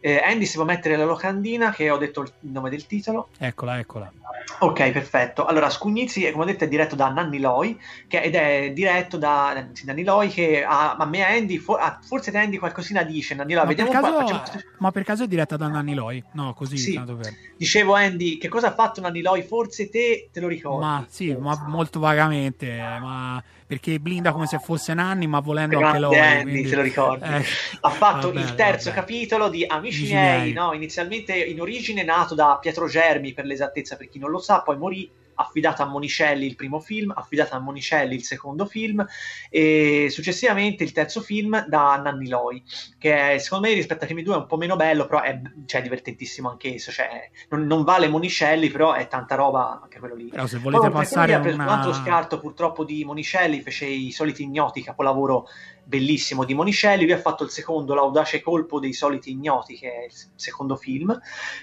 Eh, 0.00 0.18
Andy 0.18 0.44
si 0.44 0.56
può 0.56 0.64
mettere 0.64 0.96
la 0.96 1.04
locandina 1.04 1.72
che 1.72 1.90
ho 1.90 1.96
detto 1.96 2.20
il 2.20 2.32
nome 2.40 2.70
del 2.70 2.86
titolo. 2.86 3.28
Eccola, 3.38 3.78
eccola. 3.78 4.12
Ok, 4.60 4.90
perfetto. 4.90 5.44
Allora, 5.44 5.68
Scugnizzi, 5.68 6.30
come 6.30 6.44
ho 6.44 6.46
detto, 6.46 6.64
è 6.64 6.68
diretto 6.68 6.94
da 6.94 7.08
Nanni 7.08 7.40
Loi, 7.40 7.78
che, 8.06 8.20
ed 8.20 8.34
è 8.34 8.70
diretto 8.72 9.16
da 9.16 9.68
sì, 9.72 9.84
Nanni 9.84 10.04
Loi, 10.04 10.28
che 10.28 10.64
a, 10.64 10.94
a 10.94 11.04
me 11.06 11.26
Andy, 11.26 11.58
for, 11.58 11.80
a, 11.80 11.98
forse 12.00 12.30
te 12.30 12.38
Andy 12.38 12.58
qualcosina 12.58 13.02
dice, 13.02 13.34
Nanni 13.34 13.54
Loi, 13.54 13.62
ma 13.62 13.68
vediamo 13.68 13.90
per 13.90 14.00
caso, 14.00 14.12
po'. 14.12 14.26
Facciamo... 14.26 14.60
Ma 14.78 14.90
per 14.92 15.02
caso 15.02 15.24
è 15.24 15.26
diretta 15.26 15.56
da 15.56 15.66
Nanni 15.66 15.94
Loi? 15.94 16.22
No, 16.32 16.54
così, 16.54 16.76
sì. 16.76 17.00
per... 17.04 17.34
Dicevo 17.56 17.94
Andy, 17.94 18.38
che 18.38 18.48
cosa 18.48 18.68
ha 18.68 18.74
fatto 18.74 19.00
Nanni 19.00 19.22
Loi? 19.22 19.42
Forse 19.42 19.88
te 19.88 20.28
te 20.32 20.40
lo 20.40 20.48
ricordi. 20.48 20.84
Ma 20.84 21.04
sì, 21.08 21.34
ma 21.34 21.64
molto 21.66 21.98
vagamente, 21.98 22.76
ma 22.76 23.42
perché 23.66 23.98
blinda 23.98 24.32
come 24.32 24.46
se 24.46 24.58
fosse 24.58 24.94
Nanni, 24.94 25.26
ma 25.26 25.40
volendo 25.40 25.78
Grande 25.78 26.04
anche. 26.04 26.18
Andy, 26.18 26.50
quindi... 26.50 26.68
te 26.70 26.76
lo 26.76 26.82
ricordi. 26.82 27.24
Eh, 27.24 27.44
ha 27.80 27.90
fatto 27.90 28.32
vabbè, 28.32 28.40
il 28.40 28.54
terzo 28.54 28.90
vabbè. 28.90 29.00
capitolo 29.00 29.48
di 29.48 29.64
Amici, 29.64 29.98
Amici 29.98 30.12
miei, 30.12 30.40
miei. 30.40 30.52
no? 30.52 30.72
inizialmente 30.72 31.34
in 31.34 31.60
origine 31.60 32.04
nato 32.04 32.34
da 32.34 32.58
Pietro 32.60 32.86
Germi, 32.86 33.32
per 33.32 33.44
l'esattezza, 33.44 33.96
per 33.96 34.08
chi 34.08 34.18
non 34.18 34.30
lo 34.30 34.38
sa, 34.38 34.60
poi 34.60 34.76
morì 34.76 35.10
affidato 35.36 35.82
a 35.82 35.86
Monicelli 35.86 36.46
il 36.46 36.56
primo 36.56 36.80
film, 36.80 37.12
affidato 37.14 37.54
a 37.54 37.58
Monicelli 37.58 38.14
il 38.14 38.24
secondo 38.24 38.66
film 38.66 39.04
e 39.50 40.08
successivamente 40.10 40.84
il 40.84 40.92
terzo 40.92 41.20
film 41.20 41.66
da 41.66 41.96
Nanni 41.96 42.28
Loi, 42.28 42.62
che 42.98 43.34
è, 43.34 43.38
secondo 43.38 43.68
me 43.68 43.74
rispetto 43.74 44.00
ai 44.00 44.06
primi 44.06 44.22
due 44.22 44.34
è 44.34 44.38
un 44.38 44.46
po' 44.46 44.56
meno 44.56 44.76
bello, 44.76 45.06
però 45.06 45.22
è 45.22 45.40
cioè, 45.66 45.82
divertentissimo 45.82 46.50
anch'esso, 46.50 46.90
cioè, 46.90 47.30
non, 47.50 47.66
non, 47.66 47.84
vale 47.84 48.08
Monicelli, 48.08 48.70
però 48.70 48.92
è 48.92 49.08
tanta 49.08 49.34
roba 49.34 49.80
anche 49.82 49.98
quello 49.98 50.14
lì. 50.14 50.28
Però 50.28 50.46
se 50.46 50.58
volete 50.58 50.90
Poi, 50.90 50.92
passare 50.92 51.38
preso 51.40 51.56
una... 51.56 51.64
un 51.64 51.70
altro 51.70 51.92
scarto 51.92 52.38
purtroppo 52.38 52.84
di 52.84 53.04
Monicelli, 53.04 53.60
fece 53.60 53.86
i 53.86 54.10
soliti 54.10 54.42
ignoti, 54.42 54.82
capolavoro 54.82 55.46
bellissimo 55.86 56.44
di 56.44 56.52
Monicelli, 56.52 57.04
lui 57.04 57.12
ha 57.12 57.18
fatto 57.18 57.44
il 57.44 57.50
secondo, 57.50 57.94
l'audace 57.94 58.42
colpo 58.42 58.80
dei 58.80 58.92
soliti 58.92 59.30
ignoti, 59.30 59.76
che 59.76 59.92
è 59.92 60.04
il 60.06 60.12
secondo 60.34 60.74
film, 60.74 61.16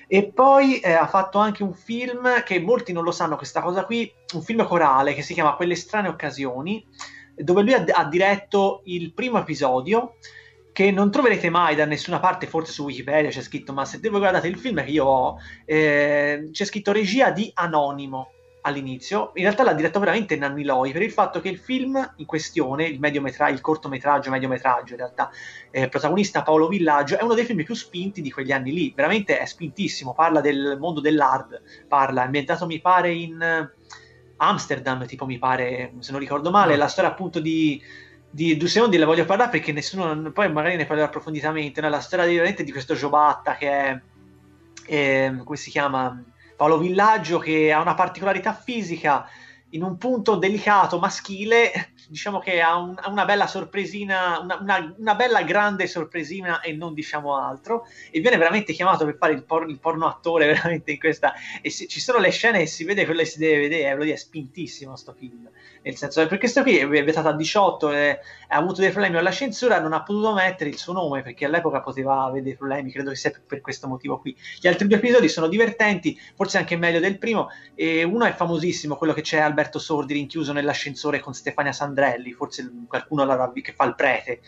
e 0.08 0.32
poi 0.32 0.80
eh, 0.80 0.94
ha 0.94 1.08
fatto 1.08 1.40
anche 1.40 1.62
un 1.62 1.74
film 1.74 2.42
che 2.44 2.60
molti 2.60 2.94
non 2.94 3.04
lo 3.04 3.12
sanno 3.12 3.36
questa 3.36 3.62
cosa 3.62 3.86
qui, 3.86 4.12
un 4.34 4.42
film 4.42 4.66
corale 4.66 5.14
che 5.14 5.22
si 5.22 5.34
chiama 5.34 5.56
Quelle 5.56 5.76
strane 5.76 6.08
occasioni, 6.08 6.86
dove 7.36 7.62
lui 7.64 7.74
ha, 7.74 7.84
ha 7.86 8.06
diretto 8.06 8.82
il 8.86 9.14
primo 9.14 9.40
episodio, 9.40 10.16
che 10.72 10.90
non 10.90 11.12
troverete 11.12 11.50
mai 11.50 11.76
da 11.76 11.86
nessuna 11.86 12.20
parte, 12.20 12.48
forse 12.48 12.72
su 12.72 12.84
Wikipedia 12.86 13.30
c'è 13.30 13.42
scritto, 13.42 13.74
ma 13.74 13.86
se 13.86 14.00
voi 14.00 14.20
guardate 14.20 14.48
il 14.48 14.58
film 14.58 14.84
che 14.84 14.90
io 14.90 15.06
ho, 15.06 15.38
eh, 15.66 16.50
c'è 16.52 16.66
scritto 16.66 16.92
regia 16.92 17.30
di 17.30 17.52
Anonimo. 17.54 18.32
All'inizio, 18.66 19.32
in 19.36 19.44
realtà 19.44 19.64
l'ha 19.64 19.74
diretto 19.74 20.00
veramente 20.00 20.36
Nanni 20.36 20.64
Loi 20.64 20.92
per 20.92 21.02
il 21.02 21.12
fatto 21.12 21.42
che 21.42 21.50
il 21.50 21.58
film 21.58 22.14
in 22.18 22.26
questione, 22.26 22.86
il, 22.86 23.00
mediometra- 23.00 23.50
il 23.50 23.62
cortometraggio, 23.62 24.30
mediometraggio 24.30 24.94
in 24.94 25.00
realtà, 25.00 25.30
eh, 25.70 25.90
protagonista 25.90 26.44
Paolo 26.44 26.68
Villaggio, 26.68 27.18
è 27.18 27.24
uno 27.24 27.34
dei 27.34 27.46
film 27.46 27.64
più 27.64 27.76
spinti 27.76 28.22
di 28.22 28.32
quegli 28.32 28.52
anni 28.52 28.72
lì, 28.72 28.94
veramente 28.96 29.38
è 29.38 29.46
spintissimo, 29.46 30.14
parla 30.14 30.40
del 30.40 30.78
mondo 30.80 31.02
dell'hard, 31.02 31.62
parla, 31.88 32.22
è 32.22 32.26
ambientato 32.26 32.66
mi 32.66 32.80
pare 32.80 33.12
in 33.12 33.70
Amsterdam, 34.38 35.06
tipo 35.06 35.26
mi 35.26 35.38
pare, 35.38 35.94
se 36.00 36.12
non 36.12 36.22
ricordo 36.22 36.50
male, 36.50 36.78
la 36.78 36.88
storia 36.88 37.12
appunto 37.12 37.40
di 37.40 37.82
di 38.34 38.58
due 38.58 38.68
secondi 38.68 38.98
la 38.98 39.06
voglio 39.06 39.26
parlare 39.26 39.52
perché 39.52 39.72
nessuno 39.72 40.32
poi 40.32 40.52
magari 40.52 40.76
ne 40.76 40.88
parlerà 40.88 41.06
approfonditamente 41.06 41.82
no? 41.82 41.90
la 41.90 42.00
storia 42.00 42.26
di, 42.26 42.64
di 42.64 42.72
questo 42.72 42.96
Giobatta 42.96 43.56
che 43.56 43.70
è 43.70 44.02
eh, 44.88 45.42
come 45.44 45.56
si 45.56 45.70
chiama 45.70 46.20
Paolo 46.64 46.78
Villaggio 46.78 47.40
che 47.40 47.74
ha 47.74 47.82
una 47.82 47.94
particolarità 47.94 48.54
fisica 48.54 49.28
in 49.72 49.84
un 49.84 49.98
punto 49.98 50.38
delicato 50.38 50.98
maschile 50.98 51.92
diciamo 52.14 52.38
che 52.38 52.62
ha, 52.62 52.78
un, 52.78 52.96
una 53.08 53.26
bella 53.26 53.48
sorpresina, 53.48 54.38
una, 54.40 54.60
una, 54.62 54.96
una, 55.00 55.16
bella 55.16 55.42
grande 55.42 55.88
sorpresina 55.88 56.62
e 56.62 56.72
non 56.72 56.94
diciamo 56.94 57.36
altro. 57.36 57.88
E 58.12 58.20
viene 58.20 58.38
veramente 58.38 58.72
chiamato 58.72 59.04
per 59.04 59.18
fare 59.18 59.34
il, 59.34 59.44
por- 59.44 59.68
il 59.68 59.80
porno 59.80 60.06
attore 60.06 60.46
veramente 60.54 60.92
in 60.92 61.00
questa. 61.00 61.34
E 61.60 61.72
si, 61.72 61.88
ci 61.88 62.00
sono 62.00 62.20
le 62.20 62.30
scene 62.30 62.62
e 62.62 62.66
si 62.68 62.84
vede 62.84 63.06
quello 63.06 63.22
che 63.22 63.26
si 63.26 63.40
deve 63.40 63.62
vedere, 63.62 64.06
è, 64.06 64.12
è 64.12 64.16
spintissimo 64.16 64.96
sto 64.96 65.14
film. 65.18 65.50
Nel 65.82 65.96
senso, 65.96 66.20
perché 66.22 66.38
questo 66.38 66.62
qui 66.62 66.78
è 66.78 66.88
vietato 66.88 67.30
a 67.30 67.34
18, 67.34 67.90
è, 67.90 68.20
ha 68.50 68.58
avuto 68.58 68.82
dei 68.82 68.92
problemi 68.92 69.18
alla 69.18 69.32
censura, 69.32 69.80
non 69.80 69.94
ha 69.94 70.04
potuto 70.04 70.34
mettere 70.34 70.70
il 70.70 70.78
suo 70.78 70.94
nome 70.94 71.24
perché 71.24 71.46
all'epoca 71.46 71.82
poteva 71.82 72.26
avere 72.26 72.44
dei 72.44 72.56
problemi, 72.56 72.92
credo 72.92 73.10
che 73.10 73.16
sia 73.16 73.32
per, 73.32 73.42
per 73.42 73.62
questo 73.62 73.88
motivo 73.88 74.20
qui. 74.20 74.38
Gli 74.62 74.68
altri 74.68 74.88
due 74.88 74.98
episodi 74.98 75.28
sono 75.28 75.48
divertenti, 75.48 76.16
forse 76.36 76.60
anche 76.60 76.78
meglio 76.78 77.00
del 77.00 77.18
primo. 77.18 77.50
E 77.74 78.04
uno 78.04 78.26
è 78.26 78.34
famosissimo, 78.34 78.98
quello 78.98 79.14
che 79.14 79.22
c'è 79.22 79.40
Alberto 79.40 79.80
Sordi 79.80 80.14
rinchiuso 80.14 80.54
nell'ascensore 80.54 81.20
con 81.20 81.34
Stefania 81.34 81.72
Sandrelli 81.72 82.03
Andrelli, 82.04 82.32
forse 82.34 82.72
qualcuno 82.88 83.52
che 83.54 83.74
fa 83.74 83.86
il 83.86 83.96
prete. 83.96 84.42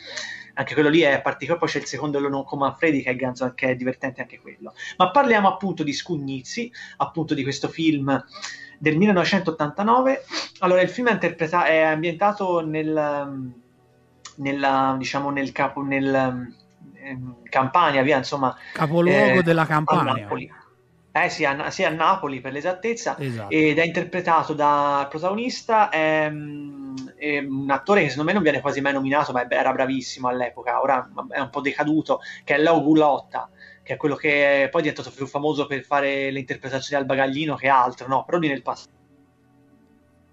Anche 0.57 0.73
quello 0.73 0.89
lì 0.89 1.01
è 1.01 1.21
particolare, 1.21 1.59
poi 1.59 1.69
c'è 1.69 1.79
il 1.79 1.85
secondo 1.85 2.19
Leonor 2.19 2.45
con 2.45 2.59
Manfredi 2.59 3.01
che 3.01 3.09
è, 3.09 3.15
ganzo, 3.15 3.53
che 3.53 3.69
è 3.69 3.75
divertente 3.75 4.21
anche 4.21 4.39
quello. 4.39 4.73
Ma 4.97 5.11
parliamo 5.11 5.49
appunto 5.49 5.83
di 5.83 5.91
Scugnizzi, 5.91 6.71
appunto 6.97 7.33
di 7.33 7.43
questo 7.43 7.67
film 7.67 8.23
del 8.77 8.95
1989. 8.95 10.23
Allora, 10.59 10.81
il 10.81 10.89
film 10.89 11.09
è, 11.09 11.13
interpreta- 11.13 11.65
è 11.65 11.81
ambientato 11.81 12.65
nel, 12.65 13.53
nella, 14.37 14.95
diciamo, 14.97 15.29
nel 15.29 15.51
capo, 15.51 15.81
nel, 15.81 16.55
in 17.03 17.33
Campania, 17.49 18.01
via, 18.01 18.17
insomma. 18.17 18.55
Capoluogo 18.73 19.39
eh, 19.39 19.43
della 19.43 19.65
Campania. 19.65 20.27
Eh 21.17 21.29
sì 21.29 21.45
a, 21.45 21.71
sì, 21.71 21.85
a 21.85 21.89
Napoli 21.89 22.41
per 22.41 22.51
l'esattezza, 22.51 23.17
esatto. 23.17 23.49
ed 23.49 23.77
è 23.77 23.85
interpretato 23.85 24.53
dal 24.53 25.07
protagonista, 25.07 25.87
è, 25.87 26.29
è, 27.15 27.37
un 27.39 27.69
attore 27.69 28.01
che 28.01 28.09
secondo 28.09 28.27
me 28.27 28.33
non 28.33 28.43
viene 28.43 28.59
quasi 28.59 28.81
mai 28.81 28.91
nominato, 28.91 29.31
ma 29.31 29.49
era 29.49 29.71
bravissimo 29.71 30.27
all'epoca, 30.27 30.81
ora 30.81 31.09
è 31.29 31.39
un 31.39 31.49
po' 31.49 31.61
decaduto, 31.61 32.19
che 32.43 32.55
è 32.55 32.57
Leo 32.57 32.83
Gulotta, 32.83 33.49
che 33.81 33.93
è 33.93 33.97
quello 33.97 34.15
che 34.15 34.67
poi 34.69 34.81
è 34.81 34.83
diventato 34.83 35.15
più 35.15 35.25
famoso 35.25 35.67
per 35.67 35.85
fare 35.85 36.31
le 36.31 36.39
interpretazioni 36.39 37.01
al 37.01 37.07
bagaglino 37.07 37.55
che 37.55 37.69
altro, 37.69 38.09
no? 38.09 38.25
Però 38.25 38.37
lui 38.37 38.49
nel 38.49 38.61
passato... 38.61 38.89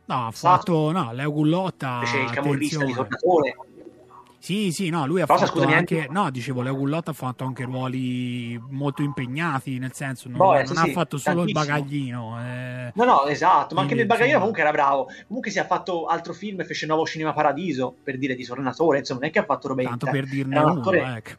No, 0.06 0.26
ha 0.26 0.32
fatto, 0.32 0.90
no, 0.90 1.12
Leo 1.12 1.30
Gullotta... 1.30 2.00
Invece 2.02 2.18
il 2.18 2.30
camorrista 2.30 2.84
di 2.84 2.92
Tornatore 2.92 3.56
sì, 4.42 4.72
sì, 4.72 4.88
no, 4.90 5.06
lui 5.06 5.20
ha 5.20 5.26
Cosa, 5.26 5.46
fatto 5.46 5.60
anche... 5.60 5.74
anche... 6.00 6.08
No, 6.10 6.28
dicevo, 6.30 6.62
Leo 6.62 6.74
Gullotta 6.74 7.12
ha 7.12 7.14
fatto 7.14 7.44
anche 7.44 7.62
ruoli 7.62 8.60
molto 8.70 9.02
impegnati, 9.02 9.78
nel 9.78 9.92
senso, 9.92 10.28
non, 10.28 10.38
boh, 10.38 10.54
non 10.54 10.66
sì, 10.66 10.72
ha 10.72 10.82
sì, 10.82 10.90
fatto 10.90 11.16
solo 11.16 11.44
tantissimo. 11.44 11.62
il 11.62 11.68
bagaglino. 11.68 12.40
Eh... 12.40 12.92
No, 12.94 13.04
no, 13.04 13.26
esatto, 13.26 13.76
ma 13.76 13.82
anche 13.82 13.94
nel 13.94 14.06
bagaglino 14.06 14.38
comunque 14.38 14.62
era 14.62 14.72
bravo. 14.72 15.08
Comunque 15.28 15.52
si 15.52 15.60
è 15.60 15.64
fatto 15.64 16.06
altro 16.06 16.32
film, 16.32 16.64
fece 16.64 16.86
Nuovo 16.86 17.06
Cinema 17.06 17.32
Paradiso, 17.32 17.94
per 18.02 18.18
dire, 18.18 18.34
di 18.34 18.42
Sornatore, 18.42 18.98
insomma, 18.98 19.20
non 19.20 19.28
è 19.28 19.32
che 19.32 19.38
ha 19.38 19.44
fatto 19.44 19.68
roba 19.68 19.84
Tanto 19.84 20.06
per 20.10 20.26
dirne 20.26 20.58
uno, 20.58 20.72
attore... 20.72 21.14
ecco. 21.16 21.30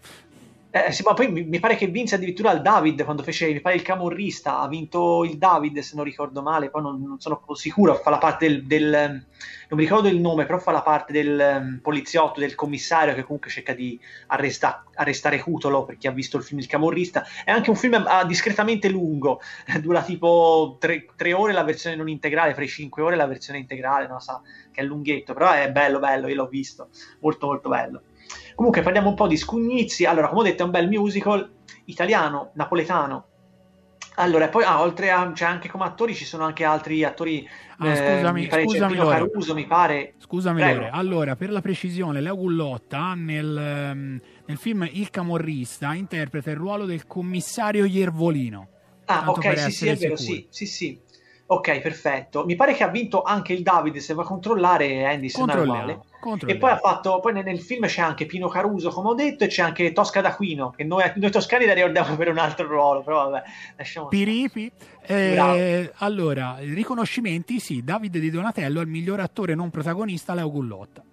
Eh, 0.75 0.91
sì, 0.91 1.03
ma 1.05 1.13
poi 1.13 1.31
mi, 1.31 1.43
mi, 1.43 1.59
pare 1.59 1.75
che 1.75 1.85
vinse 1.85 2.15
addirittura 2.15 2.51
il 2.51 2.63
David 2.63 3.03
quando 3.03 3.21
fece, 3.21 3.45
mi 3.53 3.61
pare 3.61 3.75
il 3.75 3.83
camorrista, 3.83 4.57
ha 4.57 4.67
vinto 4.67 5.23
il 5.23 5.37
David 5.37 5.77
se 5.81 5.95
non 5.95 6.03
ricordo 6.03 6.41
male, 6.41 6.71
poi 6.71 6.81
non, 6.81 6.99
non 6.99 7.19
sono 7.19 7.43
sicuro, 7.53 7.93
fa 7.93 8.09
la 8.09 8.17
parte 8.17 8.47
del, 8.47 8.63
del, 8.63 8.89
non 8.91 9.79
mi 9.79 9.83
ricordo 9.83 10.07
il 10.07 10.19
nome, 10.19 10.47
però 10.47 10.57
fa 10.57 10.71
la 10.71 10.81
parte 10.81 11.13
del 11.13 11.59
um, 11.61 11.79
poliziotto, 11.79 12.39
del 12.39 12.55
commissario 12.55 13.13
che 13.13 13.21
comunque 13.21 13.51
cerca 13.51 13.75
di 13.75 13.99
arresta, 14.27 14.83
arrestare 14.95 15.39
Cutolo 15.39 15.85
per 15.85 15.97
chi 15.97 16.07
ha 16.07 16.11
visto 16.11 16.37
il 16.37 16.43
film 16.43 16.59
Il 16.59 16.65
camorrista. 16.65 17.23
È 17.45 17.51
anche 17.51 17.69
un 17.69 17.75
film 17.75 18.03
uh, 18.03 18.25
discretamente 18.25 18.89
lungo, 18.89 19.41
dura 19.79 20.01
tipo 20.01 20.77
tre, 20.79 21.33
ore 21.33 21.53
la 21.53 21.63
versione 21.63 21.95
non 21.95 22.09
integrale, 22.09 22.55
fra 22.55 22.63
i 22.63 22.67
cinque 22.67 23.03
ore 23.03 23.15
la 23.15 23.27
versione 23.27 23.59
integrale, 23.59 24.07
non 24.07 24.21
so, 24.21 24.41
che 24.71 24.81
è 24.81 24.83
lunghetto, 24.83 25.35
però 25.35 25.51
è 25.51 25.71
bello, 25.71 25.99
bello, 25.99 26.27
io 26.27 26.35
l'ho 26.35 26.47
visto, 26.47 26.89
molto 27.19 27.45
molto 27.45 27.69
bello. 27.69 28.01
Comunque 28.55 28.81
parliamo 28.81 29.09
un 29.09 29.15
po' 29.15 29.27
di 29.27 29.37
Scugnizi. 29.37 30.05
Allora, 30.05 30.27
come 30.29 30.41
ho 30.41 30.43
detto, 30.43 30.63
è 30.63 30.65
un 30.65 30.71
bel 30.71 30.87
musical 30.87 31.51
italiano, 31.85 32.51
napoletano. 32.55 33.27
Allora, 34.15 34.47
poi 34.49 34.63
ah, 34.63 34.81
oltre 34.81 35.09
a 35.09 35.31
c'è 35.31 35.45
anche 35.45 35.69
come 35.69 35.85
attori 35.85 36.13
ci 36.13 36.25
sono 36.25 36.43
anche 36.43 36.63
altri 36.63 37.03
attori. 37.03 37.47
Ah, 37.77 37.89
eh, 37.89 37.95
scusami, 37.95 38.41
mi 38.41 38.47
pare 38.47 38.63
scusami, 38.63 38.95
Caruso, 38.97 39.53
mi 39.55 39.65
pare. 39.65 40.13
Scusami, 40.19 40.61
Lore. 40.61 40.89
Allora, 40.91 41.35
per 41.35 41.49
la 41.49 41.61
precisione, 41.61 42.21
Leo 42.21 42.35
Gullotta 42.35 43.15
nel, 43.15 43.57
ehm, 43.57 44.21
nel 44.45 44.57
film 44.57 44.87
Il 44.91 45.09
Camorrista 45.09 45.93
interpreta 45.95 46.51
il 46.51 46.57
ruolo 46.57 46.85
del 46.85 47.07
commissario 47.07 47.85
Iervolino. 47.85 48.69
Ah, 49.05 49.29
ok, 49.29 49.57
sì, 49.57 49.71
sì, 49.71 49.87
è 49.87 49.95
vero, 49.95 50.15
sì, 50.15 50.47
sì, 50.49 50.65
sì. 50.65 51.01
Ok, 51.53 51.81
perfetto. 51.81 52.45
Mi 52.45 52.55
pare 52.55 52.73
che 52.73 52.83
ha 52.83 52.87
vinto 52.87 53.21
anche 53.21 53.53
il 53.53 53.61
Davide, 53.61 53.99
se 53.99 54.15
va 54.15 54.23
a 54.23 54.25
controllare 54.25 55.05
Andy, 55.05 55.29
se 55.29 55.45
non 55.45 55.67
male. 55.67 55.99
E 56.45 56.57
poi 56.57 56.71
ha 56.71 56.77
fatto, 56.77 57.19
poi 57.19 57.33
nel, 57.33 57.43
nel, 57.43 57.59
film 57.59 57.85
c'è 57.85 58.01
anche 58.01 58.25
Pino 58.25 58.47
Caruso, 58.47 58.89
come 58.89 59.09
ho 59.09 59.13
detto, 59.13 59.43
e 59.43 59.47
c'è 59.47 59.61
anche 59.61 59.91
Tosca 59.91 60.21
d'Aquino, 60.21 60.71
che 60.71 60.83
noi, 60.83 61.03
noi 61.15 61.29
toscani 61.29 61.65
la 61.65 61.73
ricordiamo 61.73 62.15
per 62.15 62.29
un 62.29 62.37
altro 62.39 62.65
ruolo, 62.65 63.01
però 63.03 63.29
vabbè, 63.29 63.43
lasciamo 63.75 64.07
Piripi. 64.07 64.71
Eh, 65.05 65.91
allora, 65.97 66.55
riconoscimenti, 66.59 67.59
sì, 67.59 67.83
Davide 67.83 68.19
Di 68.19 68.31
Donatello 68.31 68.81
il 68.81 68.87
miglior 68.87 69.19
attore 69.19 69.53
non 69.53 69.69
protagonista, 69.69 70.33
Leo 70.33 70.49
Gullotta. 70.49 71.03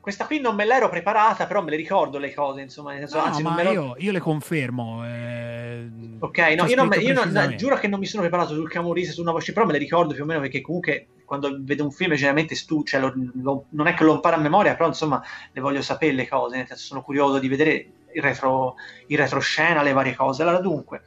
Questa 0.00 0.26
qui 0.26 0.40
non 0.40 0.54
me 0.54 0.64
l'ero 0.64 0.88
preparata, 0.88 1.46
però 1.46 1.62
me 1.62 1.70
le 1.70 1.76
ricordo 1.76 2.18
le 2.18 2.34
cose, 2.34 2.60
insomma. 2.60 2.92
Senso, 2.96 3.18
no, 3.18 3.24
anzi, 3.24 3.42
ma 3.42 3.62
io, 3.62 3.94
io, 3.98 4.12
le 4.12 4.20
confermo. 4.20 5.06
Eh, 5.06 5.88
ok, 6.18 6.38
no, 6.56 6.66
io, 6.66 6.76
non, 6.76 6.90
io 6.98 7.14
non, 7.14 7.54
giuro 7.56 7.76
che 7.76 7.88
non 7.88 7.98
mi 7.98 8.06
sono 8.06 8.22
preparato 8.22 8.54
sul 8.54 8.70
Camorrisa, 8.70 9.12
su 9.12 9.20
una 9.20 9.32
voce, 9.32 9.52
però 9.52 9.66
me 9.66 9.72
le 9.72 9.78
ricordo 9.78 10.14
più 10.14 10.22
o 10.22 10.26
meno 10.26 10.40
perché 10.40 10.60
comunque 10.60 11.06
quando 11.24 11.56
vedo 11.60 11.84
un 11.84 11.90
film 11.90 12.14
generalmente 12.14 12.54
stu, 12.54 12.82
cioè, 12.82 13.00
lo, 13.00 13.12
lo, 13.34 13.64
non 13.70 13.86
è 13.86 13.94
che 13.94 14.04
lo 14.04 14.14
imparo 14.14 14.36
a 14.36 14.40
memoria, 14.40 14.74
però 14.74 14.88
insomma 14.88 15.22
le 15.52 15.60
voglio 15.60 15.82
sapere 15.82 16.12
le 16.12 16.28
cose, 16.28 16.56
nel 16.56 16.66
senso 16.66 16.84
sono 16.84 17.02
curioso 17.02 17.38
di 17.38 17.48
vedere 17.48 17.86
il, 18.12 18.22
retro, 18.22 18.74
il 19.06 19.18
retroscena, 19.18 19.82
le 19.82 19.92
varie 19.92 20.14
cose. 20.14 20.42
Allora 20.42 20.58
dunque... 20.58 21.02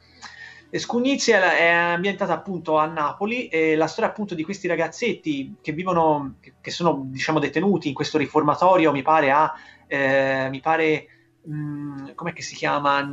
Scugnizzi 0.78 1.30
è 1.30 1.68
ambientata 1.68 2.32
appunto 2.32 2.78
a 2.78 2.86
Napoli 2.86 3.46
e 3.46 3.76
la 3.76 3.86
storia 3.86 4.10
appunto 4.10 4.34
di 4.34 4.42
questi 4.42 4.66
ragazzetti 4.66 5.56
che 5.60 5.72
vivono, 5.72 6.36
che 6.60 6.70
sono 6.70 7.02
diciamo 7.06 7.38
detenuti 7.38 7.88
in 7.88 7.94
questo 7.94 8.18
riformatorio, 8.18 8.90
mi 8.90 9.02
pare 9.02 9.30
a, 9.30 9.52
eh, 9.86 10.48
mi 10.50 10.60
pare, 10.60 11.06
mh, 11.42 11.54
mm, 11.54 12.28
si 12.38 12.56
chiama? 12.56 13.08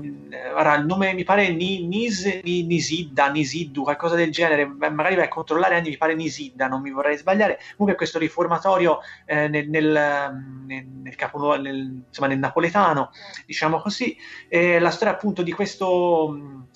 Ora, 0.55 0.73
il 0.75 0.85
nome 0.85 1.13
mi 1.13 1.23
pare 1.23 1.49
Nis, 1.51 2.41
Nisidda, 2.43 3.29
Nisiddu, 3.29 3.83
qualcosa 3.83 4.15
del 4.15 4.31
genere, 4.31 4.65
magari 4.65 5.15
vai 5.15 5.25
a 5.25 5.27
controllare, 5.27 5.75
Andy, 5.75 5.89
mi 5.89 5.97
pare 5.97 6.15
Nisidda, 6.15 6.67
non 6.67 6.81
mi 6.81 6.89
vorrei 6.89 7.17
sbagliare. 7.17 7.59
Comunque 7.77 7.95
questo 7.95 8.17
riformatorio 8.17 9.01
eh, 9.25 9.47
nel, 9.47 9.69
nel, 9.69 10.65
nel, 10.65 11.15
capo, 11.15 11.55
nel, 11.57 12.03
insomma, 12.07 12.27
nel 12.27 12.39
napoletano, 12.39 13.11
diciamo 13.45 13.79
così, 13.79 14.17
eh, 14.47 14.79
la 14.79 14.89
storia 14.89 15.13
appunto 15.13 15.43
di 15.43 15.51
questo 15.51 16.69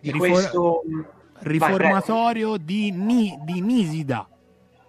di 0.00 0.12
Rifor- 0.12 0.30
questo 0.30 0.82
riformatorio 1.40 2.50
Vai, 2.50 2.64
di, 2.64 2.90
Ni- 2.90 3.38
di 3.42 3.60
Nisida. 3.60 4.28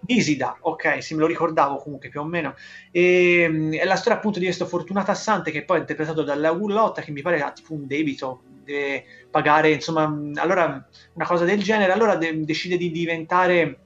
Nisida, 0.06 0.56
ok, 0.60 1.02
sì, 1.02 1.14
me 1.14 1.20
lo 1.20 1.26
ricordavo 1.26 1.76
comunque 1.76 2.08
più 2.08 2.20
o 2.20 2.24
meno. 2.24 2.54
E, 2.90 3.42
ehm, 3.42 3.74
è 3.74 3.84
la 3.84 3.96
storia 3.96 4.18
appunto 4.18 4.38
di 4.38 4.46
questo 4.46 4.66
fortunato 4.66 5.10
assante 5.10 5.50
che 5.50 5.64
poi 5.64 5.76
è 5.78 5.80
interpretato 5.80 6.22
dalla 6.22 6.52
Gullotta, 6.52 7.02
che 7.02 7.12
mi 7.12 7.22
pare 7.22 7.42
ha 7.42 7.52
tipo 7.52 7.74
un 7.74 7.86
debito, 7.86 8.42
deve 8.64 9.04
pagare, 9.30 9.72
insomma, 9.72 10.04
allora 10.36 10.88
una 11.12 11.26
cosa 11.26 11.44
del 11.44 11.62
genere. 11.62 11.92
Allora 11.92 12.16
de- 12.16 12.44
decide 12.44 12.76
di 12.76 12.90
diventare, 12.90 13.78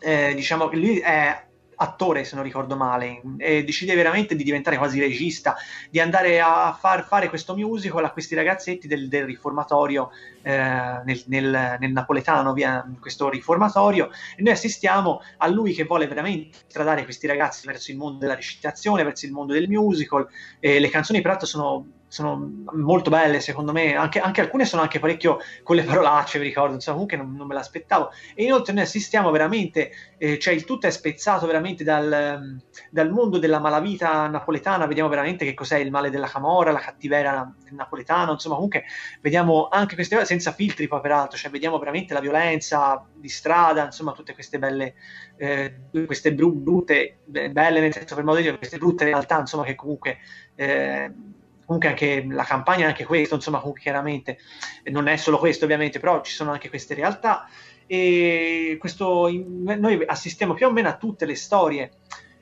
eh, 0.00 0.34
diciamo, 0.34 0.70
lui 0.72 0.98
è 0.98 1.48
attore, 1.82 2.24
se 2.24 2.34
non 2.34 2.44
ricordo 2.44 2.76
male, 2.76 3.22
e 3.38 3.64
decide 3.64 3.94
veramente 3.94 4.36
di 4.36 4.44
diventare 4.44 4.76
quasi 4.76 5.00
regista, 5.00 5.56
di 5.88 5.98
andare 5.98 6.40
a 6.40 6.76
far 6.78 7.06
fare 7.06 7.28
questo 7.28 7.56
musical 7.56 8.04
a 8.04 8.10
questi 8.10 8.34
ragazzetti 8.34 8.86
del, 8.86 9.08
del 9.08 9.24
riformatorio 9.24 10.10
eh, 10.42 10.52
nel, 11.04 11.22
nel, 11.26 11.76
nel, 11.78 11.92
napoletano, 11.92 12.52
via 12.52 12.86
questo 13.00 13.30
riformatorio, 13.30 14.10
e 14.36 14.42
noi 14.42 14.52
assistiamo 14.52 15.22
a 15.38 15.48
lui 15.48 15.72
che 15.72 15.84
vuole 15.84 16.06
veramente 16.06 16.58
tradare 16.70 17.04
questi 17.04 17.26
ragazzi 17.26 17.66
verso 17.66 17.90
il 17.90 17.96
mondo 17.96 18.18
della 18.18 18.34
recitazione, 18.34 19.02
verso 19.02 19.24
il 19.24 19.32
mondo 19.32 19.54
del 19.54 19.68
musical, 19.68 20.28
e 20.58 20.80
le 20.80 20.90
canzoni 20.90 21.22
peraltro 21.22 21.46
sono 21.46 21.86
sono 22.10 22.64
molto 22.72 23.08
belle 23.08 23.38
secondo 23.38 23.70
me, 23.70 23.94
anche, 23.94 24.18
anche, 24.18 24.40
alcune 24.40 24.64
sono 24.64 24.82
anche 24.82 24.98
parecchio 24.98 25.38
con 25.62 25.76
le 25.76 25.84
parolacce, 25.84 26.40
vi 26.40 26.46
ricordo, 26.46 26.74
insomma 26.74 26.96
comunque 26.96 27.16
non, 27.16 27.36
non 27.36 27.46
me 27.46 27.54
l'aspettavo. 27.54 28.10
E 28.34 28.42
inoltre 28.42 28.72
noi 28.72 28.82
assistiamo 28.82 29.30
veramente, 29.30 29.92
eh, 30.18 30.36
cioè 30.40 30.52
il 30.52 30.64
tutto 30.64 30.88
è 30.88 30.90
spezzato 30.90 31.46
veramente 31.46 31.84
dal, 31.84 32.58
dal, 32.90 33.10
mondo 33.10 33.38
della 33.38 33.60
malavita 33.60 34.26
napoletana, 34.26 34.86
vediamo 34.86 35.08
veramente 35.08 35.44
che 35.44 35.54
cos'è 35.54 35.78
il 35.78 35.92
male 35.92 36.10
della 36.10 36.26
camorra, 36.26 36.72
la 36.72 36.80
cattiveria 36.80 37.54
napoletana, 37.70 38.32
insomma 38.32 38.56
comunque 38.56 38.84
vediamo 39.20 39.68
anche 39.70 39.94
queste 39.94 40.16
cose 40.16 40.26
senza 40.26 40.50
filtri 40.50 40.88
poi 40.88 41.00
peraltro, 41.00 41.38
cioè 41.38 41.48
vediamo 41.48 41.78
veramente 41.78 42.12
la 42.12 42.20
violenza 42.20 43.06
di 43.14 43.28
strada, 43.28 43.84
insomma 43.84 44.10
tutte 44.10 44.34
queste 44.34 44.58
belle, 44.58 44.94
eh, 45.36 45.74
queste 46.06 46.34
brutte, 46.34 47.18
belle 47.24 47.78
nel 47.78 47.92
senso 47.92 48.16
per 48.16 48.24
modo 48.24 48.38
di 48.38 48.42
dire, 48.42 48.56
queste 48.56 48.78
brutte 48.78 49.04
realtà, 49.04 49.38
insomma 49.38 49.62
che 49.62 49.76
comunque... 49.76 50.18
Eh, 50.56 51.38
comunque 51.70 51.88
anche 51.90 52.26
la 52.28 52.42
campagna 52.42 52.86
è 52.86 52.88
anche 52.88 53.04
questo, 53.04 53.36
insomma, 53.36 53.62
chiaramente 53.78 54.38
non 54.86 55.06
è 55.06 55.16
solo 55.16 55.38
questo 55.38 55.66
ovviamente, 55.66 56.00
però 56.00 56.20
ci 56.20 56.32
sono 56.32 56.50
anche 56.50 56.68
queste 56.68 56.94
realtà. 56.94 57.48
E 57.86 58.76
questo, 58.80 59.30
noi 59.30 60.02
assistiamo 60.04 60.54
più 60.54 60.66
o 60.66 60.72
meno 60.72 60.88
a 60.88 60.96
tutte 60.96 61.26
le 61.26 61.36
storie, 61.36 61.92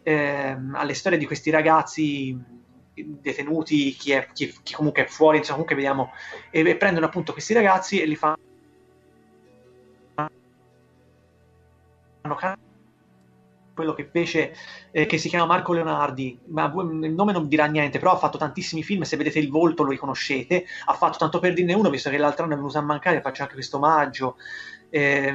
eh, 0.03 0.57
alle 0.72 0.95
storie 0.95 1.18
di 1.18 1.26
questi 1.26 1.51
ragazzi 1.51 2.35
detenuti, 2.95 3.91
chi, 3.91 4.12
è, 4.12 4.29
chi, 4.33 4.51
chi 4.62 4.72
comunque 4.72 5.05
è 5.05 5.07
fuori, 5.07 5.37
insomma, 5.37 5.59
comunque 5.59 5.76
vediamo, 5.76 6.12
e, 6.51 6.66
e 6.66 6.76
prendono 6.76 7.05
appunto 7.05 7.33
questi 7.33 7.53
ragazzi 7.53 8.01
e 8.01 8.07
li 8.07 8.16
fanno 8.16 8.37
quello 13.79 13.95
che 13.95 14.09
fece, 14.11 14.57
eh, 14.91 15.07
che 15.07 15.18
si 15.18 15.29
chiama 15.29 15.47
Marco 15.47 15.72
Leonardi, 15.72 16.37
ma 16.47 16.64
il 16.74 17.12
nome 17.12 17.33
non 17.33 17.47
dirà 17.47 17.66
niente, 17.66 18.01
però 18.01 18.11
ha 18.11 18.16
fatto 18.16 18.37
tantissimi 18.37 18.83
film, 18.83 19.03
se 19.03 19.16
vedete 19.16 19.39
il 19.39 19.51
volto 19.51 19.85
lo 19.85 19.91
riconoscete, 19.91 20.64
ha 20.87 20.95
fatto 20.95 21.18
tanto 21.18 21.39
per 21.39 21.53
dirne 21.53 21.74
uno, 21.74 21.89
visto 21.89 22.11
che 22.11 22.18
l'altro 22.18 22.43
anno 22.43 22.55
è 22.55 22.57
venuto 22.57 22.76
a 22.76 22.83
mancare, 22.83 23.20
faccio 23.20 23.43
anche 23.43 23.55
questo 23.55 23.76
omaggio, 23.76 24.35
eh, 24.91 25.33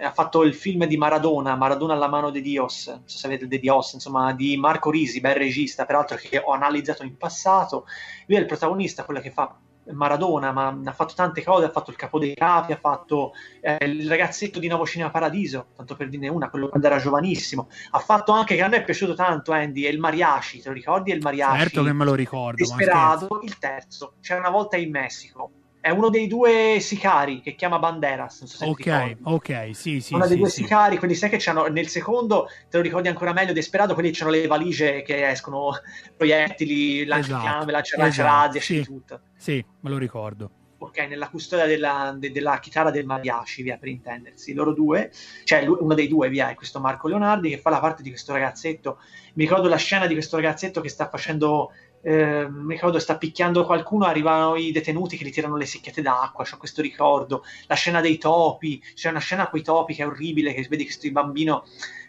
ha 0.00 0.12
fatto 0.12 0.44
il 0.44 0.54
film 0.54 0.86
di 0.86 0.96
Maradona, 0.96 1.56
Maradona 1.56 1.92
alla 1.92 2.08
mano 2.08 2.30
di 2.30 2.40
Dios, 2.40 2.86
non 2.86 3.02
so 3.04 3.18
se 3.18 3.26
avete 3.26 3.46
De 3.46 3.58
Dios, 3.58 3.92
insomma, 3.92 4.32
di 4.32 4.56
Marco 4.56 4.90
Risi, 4.90 5.20
bel 5.20 5.34
regista, 5.34 5.84
peraltro 5.84 6.16
che 6.16 6.40
ho 6.42 6.52
analizzato 6.52 7.02
in 7.02 7.18
passato, 7.18 7.84
lui 8.26 8.38
è 8.38 8.40
il 8.40 8.46
protagonista, 8.46 9.04
quello 9.04 9.20
che 9.20 9.30
fa 9.30 9.54
Maradona, 9.92 10.52
ma 10.52 10.78
ha 10.84 10.92
fatto 10.92 11.14
tante 11.14 11.42
cose, 11.42 11.66
ha 11.66 11.70
fatto 11.70 11.90
il 11.90 11.96
capo 11.96 12.18
dei 12.18 12.34
capi, 12.34 12.72
ha 12.72 12.76
fatto 12.76 13.32
eh, 13.60 13.84
il 13.84 14.08
ragazzetto 14.08 14.58
di 14.58 14.68
Nuovo 14.68 14.86
Cinema 14.86 15.10
Paradiso, 15.10 15.66
tanto 15.76 15.96
per 15.96 16.08
dirne 16.08 16.28
una, 16.28 16.50
quello 16.50 16.68
quando 16.68 16.86
era 16.86 16.98
giovanissimo. 16.98 17.68
Ha 17.90 17.98
fatto 17.98 18.32
anche, 18.32 18.56
che 18.56 18.62
a 18.62 18.68
me 18.68 18.78
è 18.78 18.84
piaciuto 18.84 19.14
tanto, 19.14 19.52
Andy, 19.52 19.82
è 19.82 19.88
il 19.88 19.98
Mariachi, 19.98 20.60
te 20.60 20.68
lo 20.68 20.74
ricordi? 20.74 21.10
È 21.10 21.14
il 21.14 21.22
Mariachi. 21.22 21.58
Certo 21.58 21.82
che 21.82 21.92
me 21.92 22.04
lo 22.04 22.14
ricordo. 22.14 22.56
Disperato, 22.56 23.40
il 23.42 23.58
terzo, 23.58 24.14
c'era 24.20 24.40
una 24.40 24.50
volta 24.50 24.76
in 24.76 24.90
Messico 24.90 25.50
è 25.84 25.90
uno 25.90 26.08
dei 26.08 26.28
due 26.28 26.78
sicari 26.80 27.42
che 27.42 27.54
chiama 27.54 27.78
Banderas. 27.78 28.38
Non 28.40 28.48
so 28.48 28.56
se 28.56 28.64
ok, 28.64 29.16
ok, 29.22 29.70
sì, 29.74 30.00
sì. 30.00 30.14
Uno 30.14 30.22
sì, 30.22 30.30
dei 30.30 30.38
due 30.38 30.48
sì. 30.48 30.62
sicari, 30.62 30.96
quelli 30.96 31.14
sai 31.14 31.28
che 31.28 31.36
c'hanno 31.38 31.66
nel 31.66 31.88
secondo, 31.88 32.48
te 32.70 32.78
lo 32.78 32.82
ricordi 32.82 33.08
ancora 33.08 33.34
meglio, 33.34 33.52
Desperado, 33.52 33.92
quelli 33.92 34.10
che 34.10 34.22
hanno 34.22 34.32
le 34.32 34.46
valigie 34.46 35.02
che 35.02 35.28
escono 35.28 35.72
proiettili, 36.16 37.04
lanciafiamme, 37.04 37.70
esatto, 37.70 37.96
lanciarazzi, 37.98 38.56
esatto, 38.56 38.60
sì, 38.60 38.82
tutto. 38.82 39.20
Sì, 39.36 39.62
me 39.80 39.90
lo 39.90 39.98
ricordo. 39.98 40.50
Ok, 40.78 41.00
nella 41.00 41.28
custodia 41.28 41.66
della, 41.66 42.14
de, 42.16 42.32
della 42.32 42.58
chitarra 42.60 42.90
del 42.90 43.04
mariachi, 43.04 43.62
via, 43.62 43.76
per 43.76 43.88
intendersi. 43.88 44.54
Loro 44.54 44.72
due, 44.72 45.10
cioè 45.44 45.66
uno 45.66 45.92
dei 45.92 46.08
due, 46.08 46.30
via, 46.30 46.48
è 46.48 46.54
questo 46.54 46.80
Marco 46.80 47.08
Leonardi 47.08 47.50
che 47.50 47.58
fa 47.58 47.68
la 47.68 47.80
parte 47.80 48.02
di 48.02 48.08
questo 48.08 48.32
ragazzetto. 48.32 49.00
Mi 49.34 49.44
ricordo 49.44 49.68
la 49.68 49.76
scena 49.76 50.06
di 50.06 50.14
questo 50.14 50.36
ragazzetto 50.36 50.80
che 50.80 50.88
sta 50.88 51.10
facendo 51.10 51.72
eh, 52.04 52.46
mi 52.50 52.74
ricordo 52.74 52.98
sta 52.98 53.16
picchiando 53.16 53.64
qualcuno, 53.64 54.04
arrivano 54.04 54.56
i 54.56 54.72
detenuti 54.72 55.16
che 55.16 55.24
gli 55.24 55.32
tirano 55.32 55.56
le 55.56 55.64
secchiate 55.64 56.02
d'acqua, 56.02 56.44
c'ho 56.44 56.58
questo 56.58 56.82
ricordo, 56.82 57.44
la 57.66 57.74
scena 57.74 58.02
dei 58.02 58.18
topi, 58.18 58.82
c'è 58.94 59.08
una 59.08 59.20
scena 59.20 59.48
con 59.48 59.58
i 59.58 59.62
topi 59.62 59.94
che 59.94 60.02
è 60.02 60.06
orribile, 60.06 60.52
che 60.52 60.66
vedi 60.68 60.84
questo 60.84 61.10
bambino 61.10 61.64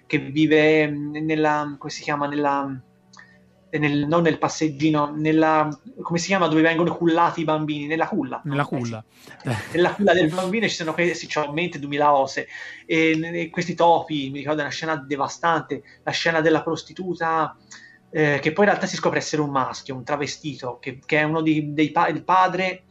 che 0.06 0.20
vive 0.20 0.88
nella, 0.88 1.76
come 1.78 1.92
si 1.92 2.04
chiama, 2.04 2.28
nella, 2.28 2.78
nel, 3.70 4.06
non 4.06 4.22
nel 4.22 4.38
passeggino, 4.38 5.14
nella, 5.16 5.70
come 6.02 6.20
si 6.20 6.28
chiama, 6.28 6.48
dove 6.48 6.62
vengono 6.62 6.94
cullati 6.94 7.42
i 7.42 7.46
bambini, 7.46 7.88
nella 7.88 8.10
culla. 8.10 8.42
Nella 8.44 8.66
culla. 8.66 9.02
Eh, 9.44 9.56
nella 9.76 9.94
culla 9.94 10.14
del 10.14 10.30
bambino 10.30 10.68
ci 10.68 10.76
sono 10.76 10.94
questi, 10.94 11.26
c'ho 11.28 11.46
in 11.46 11.54
mente 11.54 11.80
2000 11.80 12.14
ose, 12.14 12.48
e, 12.86 13.18
e 13.34 13.50
questi 13.50 13.76
topi, 13.76 14.30
mi 14.30 14.40
ricordo 14.40 14.60
una 14.60 14.70
scena 14.70 14.98
devastante, 14.98 15.84
la 16.04 16.12
scena 16.12 16.42
della 16.42 16.62
prostituta 16.62 17.56
eh, 18.10 18.40
che 18.42 18.54
poi 18.54 18.66
in 18.66 18.70
realtà 18.72 18.88
si 18.88 18.96
scopre 18.96 19.20
essere 19.20 19.42
un 19.42 19.50
maschio, 19.50 19.96
un 19.96 20.04
travestito, 20.04 20.78
che, 20.80 21.00
che 21.06 21.20
è 21.20 21.24
uno 21.24 21.42
di, 21.42 21.74
dei 21.74 21.92
pa- 21.92 22.08
il 22.08 22.24
padre, 22.24 22.84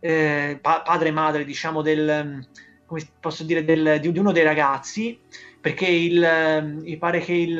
eh, 0.00 0.58
pa- 0.60 0.82
padre 0.82 1.08
e 1.08 1.12
madre, 1.12 1.44
diciamo, 1.44 1.82
del, 1.82 2.46
come 2.84 3.08
posso 3.20 3.44
dire, 3.44 3.64
del, 3.64 3.98
di, 4.00 4.12
di, 4.12 4.18
uno 4.18 4.32
dei 4.32 4.44
ragazzi, 4.44 5.20
perché 5.60 5.86
il, 5.86 6.78
mi 6.82 6.96
pare 6.96 7.20
che 7.20 7.32
il, 7.32 7.56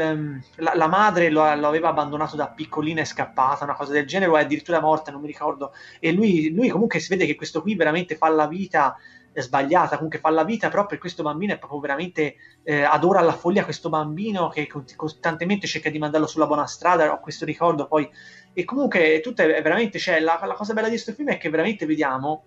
la, 0.56 0.74
la, 0.74 0.86
madre 0.86 1.30
lo, 1.30 1.54
lo, 1.54 1.66
aveva 1.66 1.88
abbandonato 1.88 2.36
da 2.36 2.48
piccolina 2.48 3.00
e 3.00 3.04
scappata, 3.04 3.64
una 3.64 3.74
cosa 3.74 3.92
del 3.92 4.06
genere, 4.06 4.30
o 4.30 4.36
è 4.36 4.42
addirittura 4.42 4.80
morta, 4.80 5.10
non 5.10 5.20
mi 5.20 5.26
ricordo, 5.26 5.72
e 5.98 6.12
lui, 6.12 6.52
lui 6.54 6.68
comunque 6.68 7.00
si 7.00 7.08
vede 7.08 7.26
che 7.26 7.34
questo 7.34 7.60
qui 7.62 7.74
veramente 7.74 8.16
fa 8.16 8.28
la 8.28 8.46
vita 8.46 8.96
sbagliata, 9.42 9.96
comunque 9.96 10.18
fa 10.18 10.30
la 10.30 10.44
vita, 10.44 10.68
però 10.68 10.86
per 10.86 10.98
questo 10.98 11.22
bambino 11.22 11.52
è 11.52 11.58
proprio 11.58 11.80
veramente 11.80 12.36
eh, 12.62 12.82
adora 12.82 13.20
alla 13.20 13.32
follia 13.32 13.64
questo 13.64 13.88
bambino 13.88 14.48
che 14.48 14.68
costantemente 14.96 15.66
cerca 15.66 15.90
di 15.90 15.98
mandarlo 15.98 16.26
sulla 16.26 16.46
buona 16.46 16.66
strada, 16.66 17.12
ho 17.12 17.20
questo 17.20 17.44
ricordo 17.44 17.86
poi, 17.86 18.08
e 18.52 18.64
comunque 18.64 19.20
tutto 19.20 19.42
è, 19.42 19.62
veramente, 19.62 19.98
cioè, 19.98 20.20
la, 20.20 20.40
la 20.44 20.54
cosa 20.54 20.74
bella 20.74 20.88
di 20.88 20.94
questo 20.94 21.12
film 21.12 21.30
è 21.30 21.38
che 21.38 21.50
veramente 21.50 21.86
vediamo 21.86 22.44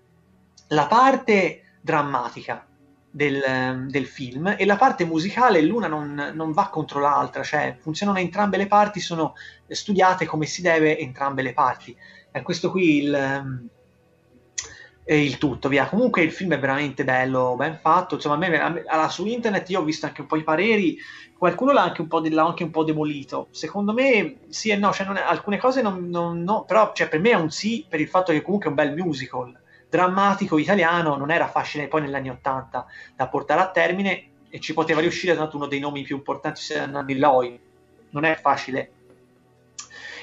la 0.69 0.87
parte 0.87 1.77
drammatica 1.81 2.65
del, 3.09 3.87
del, 3.89 4.05
film 4.05 4.55
e 4.57 4.65
la 4.65 4.77
parte 4.77 5.03
musicale 5.03 5.61
l'una 5.61 5.87
non, 5.87 6.31
non, 6.33 6.51
va 6.53 6.69
contro 6.69 6.99
l'altra, 6.99 7.43
cioè 7.43 7.75
funzionano 7.79 8.19
entrambe 8.19 8.57
le 8.57 8.67
parti, 8.67 8.99
sono 9.01 9.33
studiate 9.67 10.25
come 10.25 10.45
si 10.45 10.61
deve 10.61 10.97
entrambe 10.97 11.41
le 11.41 11.53
parti. 11.53 11.95
E 12.31 12.41
questo 12.41 12.71
qui 12.71 13.03
il, 13.03 13.69
il 15.05 15.37
tutto, 15.37 15.67
via. 15.69 15.87
Comunque 15.87 16.21
il 16.21 16.31
film 16.31 16.53
è 16.53 16.59
veramente 16.59 17.03
bello, 17.03 17.55
ben 17.57 17.79
fatto. 17.81 18.15
Insomma, 18.15 18.35
a 18.35 18.69
me, 18.69 18.83
a 18.85 19.09
su 19.09 19.25
internet 19.25 19.69
io 19.69 19.81
ho 19.81 19.83
visto 19.83 20.05
anche 20.05 20.21
un 20.21 20.27
po' 20.27 20.37
i 20.37 20.43
pareri, 20.43 20.97
qualcuno 21.37 21.71
l'ha 21.71 21.83
anche 21.83 22.01
un 22.01 22.07
po', 22.07 22.19
de, 22.19 22.39
anche 22.39 22.63
un 22.63 22.71
po 22.71 22.83
demolito. 22.83 23.47
Secondo 23.51 23.93
me 23.93 24.37
sì 24.49 24.69
e 24.69 24.75
no, 24.75 24.91
cioè 24.93 25.07
è, 25.07 25.21
alcune 25.21 25.57
cose 25.57 25.81
non, 25.81 26.07
non 26.09 26.43
no, 26.43 26.63
però 26.65 26.91
cioè, 26.93 27.07
per 27.07 27.19
me 27.19 27.31
è 27.31 27.35
un 27.35 27.49
sì 27.49 27.85
per 27.87 27.99
il 27.99 28.07
fatto 28.07 28.31
che 28.31 28.41
comunque 28.41 28.67
è 28.67 28.69
un 28.69 28.75
bel 28.75 28.93
musical 28.95 29.59
drammatico 29.89 30.57
italiano, 30.57 31.17
non 31.17 31.31
era 31.31 31.49
facile 31.49 31.89
poi 31.89 32.01
negli 32.01 32.15
anni 32.15 32.29
Ottanta 32.29 32.85
da 33.13 33.27
portare 33.27 33.59
a 33.59 33.71
termine 33.71 34.29
e 34.49 34.59
ci 34.61 34.73
poteva 34.73 35.01
riuscire 35.01 35.35
tanto 35.35 35.57
uno 35.57 35.65
dei 35.65 35.79
nomi 35.79 36.03
più 36.03 36.15
importanti 36.15 36.61
sia 36.61 36.85
Nanni 36.85 37.17
Lloyd. 37.17 37.59
Non 38.11 38.23
è 38.23 38.35
facile. 38.35 38.91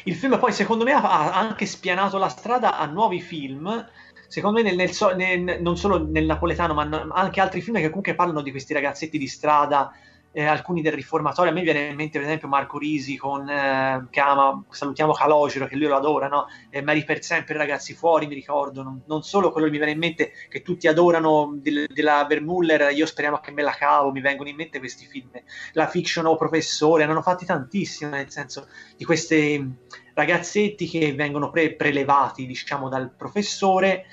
Il 0.04 0.14
film 0.14 0.38
poi 0.38 0.52
secondo 0.52 0.84
me 0.84 0.92
ha 0.92 1.32
anche 1.32 1.66
spianato 1.66 2.16
la 2.16 2.28
strada 2.28 2.78
a 2.78 2.86
nuovi 2.86 3.20
film 3.20 3.86
secondo 4.28 4.62
me 4.62 4.74
nel, 4.74 4.76
nel, 4.76 5.16
nel, 5.16 5.62
non 5.62 5.76
solo 5.76 6.06
nel 6.06 6.26
napoletano, 6.26 6.74
ma 6.74 6.88
anche 7.12 7.40
altri 7.40 7.60
film 7.60 7.76
che 7.78 7.88
comunque 7.88 8.14
parlano 8.14 8.42
di 8.42 8.50
questi 8.50 8.72
ragazzetti 8.72 9.18
di 9.18 9.26
strada, 9.26 9.90
eh, 10.32 10.44
alcuni 10.44 10.82
del 10.82 10.92
riformatorio. 10.92 11.50
A 11.50 11.54
me 11.54 11.62
viene 11.62 11.86
in 11.86 11.96
mente, 11.96 12.18
per 12.18 12.26
esempio, 12.26 12.48
Marco 12.48 12.78
Risi 12.78 13.16
con 13.16 13.48
eh, 13.48 14.06
che 14.10 14.20
ama, 14.20 14.62
salutiamo 14.68 15.12
Calogero, 15.12 15.66
che 15.66 15.76
lui 15.76 15.86
lo 15.86 15.96
adora, 15.96 16.28
no? 16.28 16.46
Eh, 16.70 16.82
Mary 16.82 17.04
per 17.04 17.22
sempre, 17.22 17.56
ragazzi 17.56 17.94
fuori, 17.94 18.26
mi 18.26 18.34
ricordo. 18.34 18.82
Non, 18.82 19.02
non, 19.06 19.22
solo 19.22 19.50
quello 19.50 19.66
che 19.66 19.72
mi 19.72 19.78
viene 19.78 19.92
in 19.92 19.98
mente 19.98 20.32
che 20.48 20.62
tutti 20.62 20.86
adorano 20.86 21.56
del, 21.56 21.86
della 21.88 22.24
Vermuller, 22.26 22.92
io 22.92 23.06
speriamo 23.06 23.38
che 23.38 23.50
me 23.50 23.62
la 23.62 23.72
cavo, 23.72 24.12
mi 24.12 24.20
vengono 24.20 24.48
in 24.48 24.56
mente 24.56 24.78
questi 24.78 25.06
film. 25.06 25.30
La 25.72 25.88
fiction 25.88 26.26
o 26.26 26.36
professore, 26.36 27.04
ne 27.04 27.10
hanno 27.10 27.22
fatti 27.22 27.44
tantissimi, 27.44 28.10
nel 28.10 28.30
senso 28.30 28.68
di 28.96 29.04
questi 29.04 29.76
ragazzetti 30.14 30.88
che 30.88 31.14
vengono 31.14 31.50
pre- 31.50 31.74
prelevati, 31.74 32.46
diciamo, 32.46 32.88
dal 32.88 33.12
professore 33.14 34.06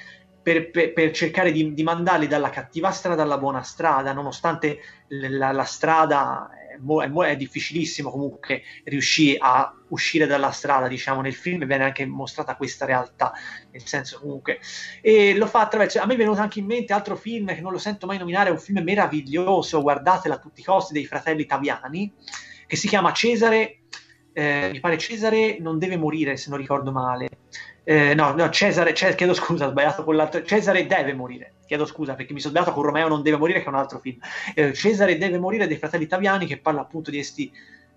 per, 0.46 0.70
per, 0.70 0.94
per 0.94 1.10
cercare 1.10 1.52
di, 1.52 1.74
di, 1.74 1.82
mandarli 1.82 2.28
dalla 2.28 2.52
cattiva 2.52 2.92
strada 2.92 3.24
alla 3.24 3.40
buona 3.40 3.64
strada, 3.64 4.14
nonostante 4.14 4.78
la, 5.08 5.52
la 5.52 5.64
strada 5.64 6.52
è, 6.52 6.78
è, 6.78 7.12
è, 7.12 7.36
difficilissimo 7.36 8.12
comunque 8.12 8.62
riuscire 8.84 9.40
a 9.42 9.74
uscire 9.88 10.28
dalla 10.28 10.52
strada, 10.52 10.88
diciamo, 10.88 11.22
nel 11.22 11.34
film 11.34 11.66
viene 11.66 11.86
anche 11.86 12.06
mostrata 12.06 12.56
questa 12.58 12.86
realtà, 12.86 13.34
nel 13.72 13.84
senso 13.88 14.20
comunque, 14.20 14.60
e 15.02 15.36
lo 15.36 15.48
fa 15.48 15.62
attraverso, 15.62 16.00
a 16.00 16.06
me 16.06 16.14
è 16.14 16.18
venuto 16.18 16.42
anche 16.42 16.60
in 16.60 16.68
mente 16.68 16.94
altro 16.94 17.16
film 17.16 17.48
che 17.48 17.62
non 17.62 17.72
lo 17.72 17.80
sento 17.80 18.06
mai 18.06 18.20
nominare, 18.20 18.50
è 18.50 18.52
un 18.52 18.60
film 18.60 18.84
meraviglioso, 18.84 19.82
guardatelo 19.82 20.36
a 20.36 20.38
tutti 20.38 20.62
i 20.62 20.64
costi, 20.64 20.94
dei 20.94 21.08
fratelli 21.08 21.48
Taviani, 21.48 22.14
che 22.68 22.76
si 22.76 22.88
chiama 22.88 23.12
Cesare, 23.14 23.80
eh, 24.32 24.70
mi 24.72 24.80
pare 24.80 25.00
Cesare 25.00 25.58
non 25.60 25.80
deve 25.80 25.98
morire 25.98 26.38
se 26.38 26.52
non 26.52 26.60
ricordo 26.60 26.92
male, 26.92 27.30
eh, 27.88 28.16
no, 28.16 28.34
no, 28.34 28.50
Cesare, 28.50 28.96
Cesare, 28.96 29.16
chiedo 29.16 29.36
scusa, 29.36 29.68
ho 29.68 29.70
sbagliato 29.70 30.04
con 30.04 30.16
l'altro. 30.16 30.44
Cesare 30.44 30.88
deve 30.88 31.14
morire. 31.14 31.54
Chiedo 31.68 31.86
scusa 31.86 32.16
perché 32.16 32.34
mi 32.34 32.40
sono 32.40 32.54
sbagliato 32.54 32.74
con 32.74 32.84
Romeo 32.84 33.08
non 33.08 33.22
deve 33.22 33.38
morire, 33.38 33.60
che 33.60 33.66
è 33.66 33.70
un 33.70 33.76
altro 33.76 34.00
film. 34.00 34.18
Eh, 34.56 34.74
Cesare 34.74 35.20
deve 35.20 35.38
morire 35.38 35.68
dei 35.68 35.78
fratelli 35.78 36.06
italiani 36.06 36.48
che 36.48 36.58
parla 36.58 36.82
appunto 36.82 37.12
di 37.12 37.18
questi 37.18 37.52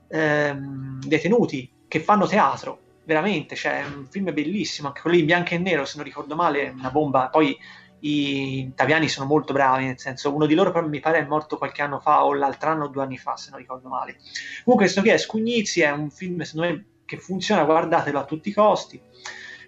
ehm, 0.08 1.00
detenuti 1.00 1.70
che 1.88 2.00
fanno 2.00 2.26
teatro 2.26 2.80
veramente, 3.04 3.56
cioè, 3.56 3.80
è 3.80 3.86
un 3.86 4.06
film 4.10 4.30
bellissimo, 4.34 4.88
anche 4.88 5.00
quello 5.00 5.16
in 5.16 5.24
bianco 5.24 5.54
e 5.54 5.58
nero, 5.58 5.86
se 5.86 5.96
non 5.96 6.04
ricordo 6.04 6.36
male, 6.36 6.66
è 6.66 6.68
una 6.68 6.90
bomba. 6.90 7.30
Poi 7.30 7.56
i 8.00 8.58
italiani 8.60 9.08
sono 9.08 9.26
molto 9.26 9.54
bravi, 9.54 9.86
nel 9.86 9.98
senso, 9.98 10.34
uno 10.34 10.44
di 10.44 10.54
loro 10.54 10.70
però 10.70 10.86
mi 10.86 11.00
pare 11.00 11.20
è 11.20 11.24
morto 11.24 11.56
qualche 11.56 11.80
anno 11.80 11.98
fa 11.98 12.26
o 12.26 12.34
l'altro 12.34 12.68
anno 12.68 12.84
o 12.84 12.88
due 12.88 13.04
anni 13.04 13.16
fa, 13.16 13.38
se 13.38 13.48
non 13.48 13.58
ricordo 13.58 13.88
male. 13.88 14.18
Comunque, 14.64 14.84
questo 14.84 15.00
che 15.00 15.14
è 15.14 15.18
Scugnizzi 15.18 15.80
è 15.80 15.90
un 15.90 16.10
film, 16.10 16.42
secondo 16.42 16.68
me, 16.68 16.84
che 17.06 17.16
funziona, 17.16 17.64
guardatelo 17.64 18.18
a 18.18 18.24
tutti 18.26 18.50
i 18.50 18.52
costi 18.52 19.00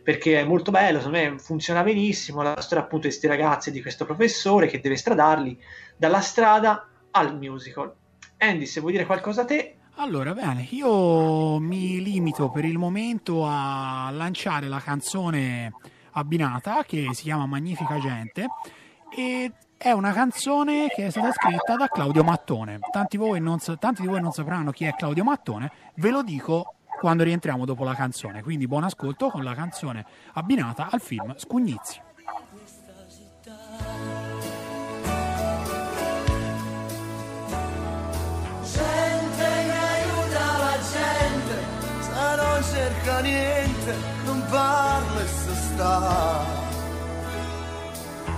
perché 0.02 0.40
è 0.40 0.44
molto 0.44 0.70
bello, 0.70 0.98
secondo 0.98 1.18
me 1.18 1.38
funziona 1.38 1.82
benissimo 1.82 2.42
la 2.42 2.60
storia 2.60 2.84
appunto 2.84 3.06
di 3.06 3.12
questi 3.12 3.26
ragazzi 3.26 3.68
e 3.68 3.72
di 3.72 3.82
questo 3.82 4.04
professore 4.04 4.66
che 4.66 4.80
deve 4.80 4.96
stradarli 4.96 5.58
dalla 5.96 6.20
strada 6.20 6.88
al 7.10 7.36
musical. 7.36 7.92
Andy, 8.38 8.66
se 8.66 8.80
vuoi 8.80 8.92
dire 8.92 9.06
qualcosa 9.06 9.42
a 9.42 9.44
te. 9.44 9.76
Allora, 9.96 10.32
bene, 10.32 10.66
io 10.70 11.58
mi 11.58 12.02
limito 12.02 12.48
per 12.50 12.64
il 12.64 12.78
momento 12.78 13.44
a 13.46 14.08
lanciare 14.10 14.66
la 14.66 14.80
canzone 14.80 15.72
abbinata 16.12 16.84
che 16.84 17.08
si 17.12 17.24
chiama 17.24 17.46
Magnifica 17.46 17.98
Gente 17.98 18.46
e 19.14 19.52
è 19.76 19.90
una 19.92 20.12
canzone 20.12 20.88
che 20.88 21.06
è 21.06 21.10
stata 21.10 21.32
scritta 21.32 21.76
da 21.76 21.88
Claudio 21.88 22.22
Mattone. 22.22 22.78
Tanti, 22.90 23.18
sa- 23.58 23.76
tanti 23.76 24.02
di 24.02 24.08
voi 24.08 24.20
non 24.20 24.32
sapranno 24.32 24.70
chi 24.70 24.84
è 24.84 24.94
Claudio 24.94 25.24
Mattone, 25.24 25.70
ve 25.96 26.10
lo 26.10 26.22
dico 26.22 26.74
quando 27.00 27.24
rientriamo 27.24 27.64
dopo 27.64 27.82
la 27.82 27.94
canzone. 27.94 28.42
Quindi 28.42 28.66
buon 28.66 28.84
ascolto 28.84 29.30
con 29.30 29.42
la 29.42 29.54
canzone 29.54 30.04
abbinata 30.34 30.88
al 30.90 31.00
film 31.00 31.34
Scugnizzi. 31.36 32.00
non 42.60 42.62
cerca 42.62 43.20
niente, 43.20 43.94
non 44.24 44.44
parla 44.50 45.22
e 45.22 45.26
se 45.26 45.54
sta. 45.54 46.44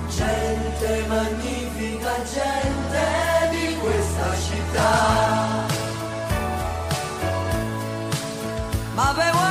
Gente 0.08 1.04
magnifica, 1.08 2.12
gente 2.22 3.50
di 3.50 3.76
questa 3.78 4.36
città. 4.36 5.71
I've 9.04 9.16
been 9.16 9.41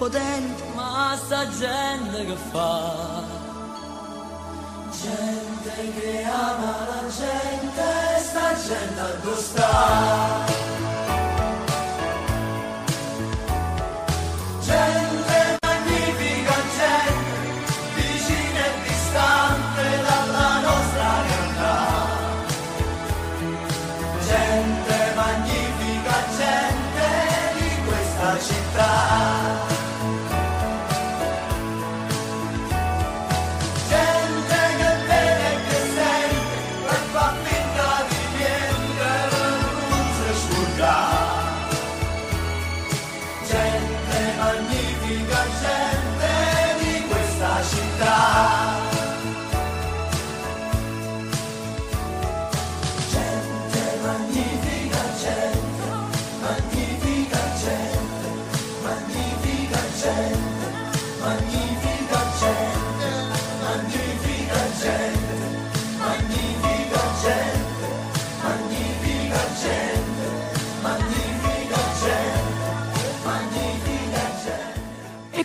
potente. 0.00 0.64
Ma 0.74 1.14
sta 1.22 1.46
gente 1.50 2.24
che 2.24 2.36
fa? 2.50 3.22
Gente 5.02 5.92
che 6.00 6.24
ama 6.24 6.74
la 6.88 7.02
gente, 7.20 7.84
sta 8.28 8.54
gente 8.66 9.00
a 9.00 9.36
sta. 9.36 10.59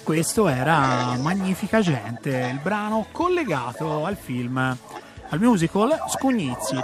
Questo 0.06 0.48
era 0.48 1.18
Magnifica 1.18 1.82
Gente, 1.82 2.30
il 2.54 2.60
brano 2.62 3.08
collegato 3.12 4.06
al 4.06 4.16
film, 4.16 4.56
al 4.58 5.40
musical 5.40 5.98
Scugnizzi. 6.08 6.78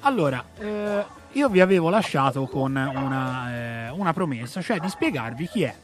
Allora, 0.00 0.44
eh, 0.58 1.04
io 1.32 1.48
vi 1.48 1.62
avevo 1.62 1.88
lasciato 1.88 2.46
con 2.46 2.76
una, 2.76 3.86
eh, 3.86 3.88
una 3.88 4.12
promessa, 4.12 4.60
cioè 4.60 4.78
di 4.78 4.90
spiegarvi 4.90 5.48
chi 5.48 5.62
è 5.62 5.74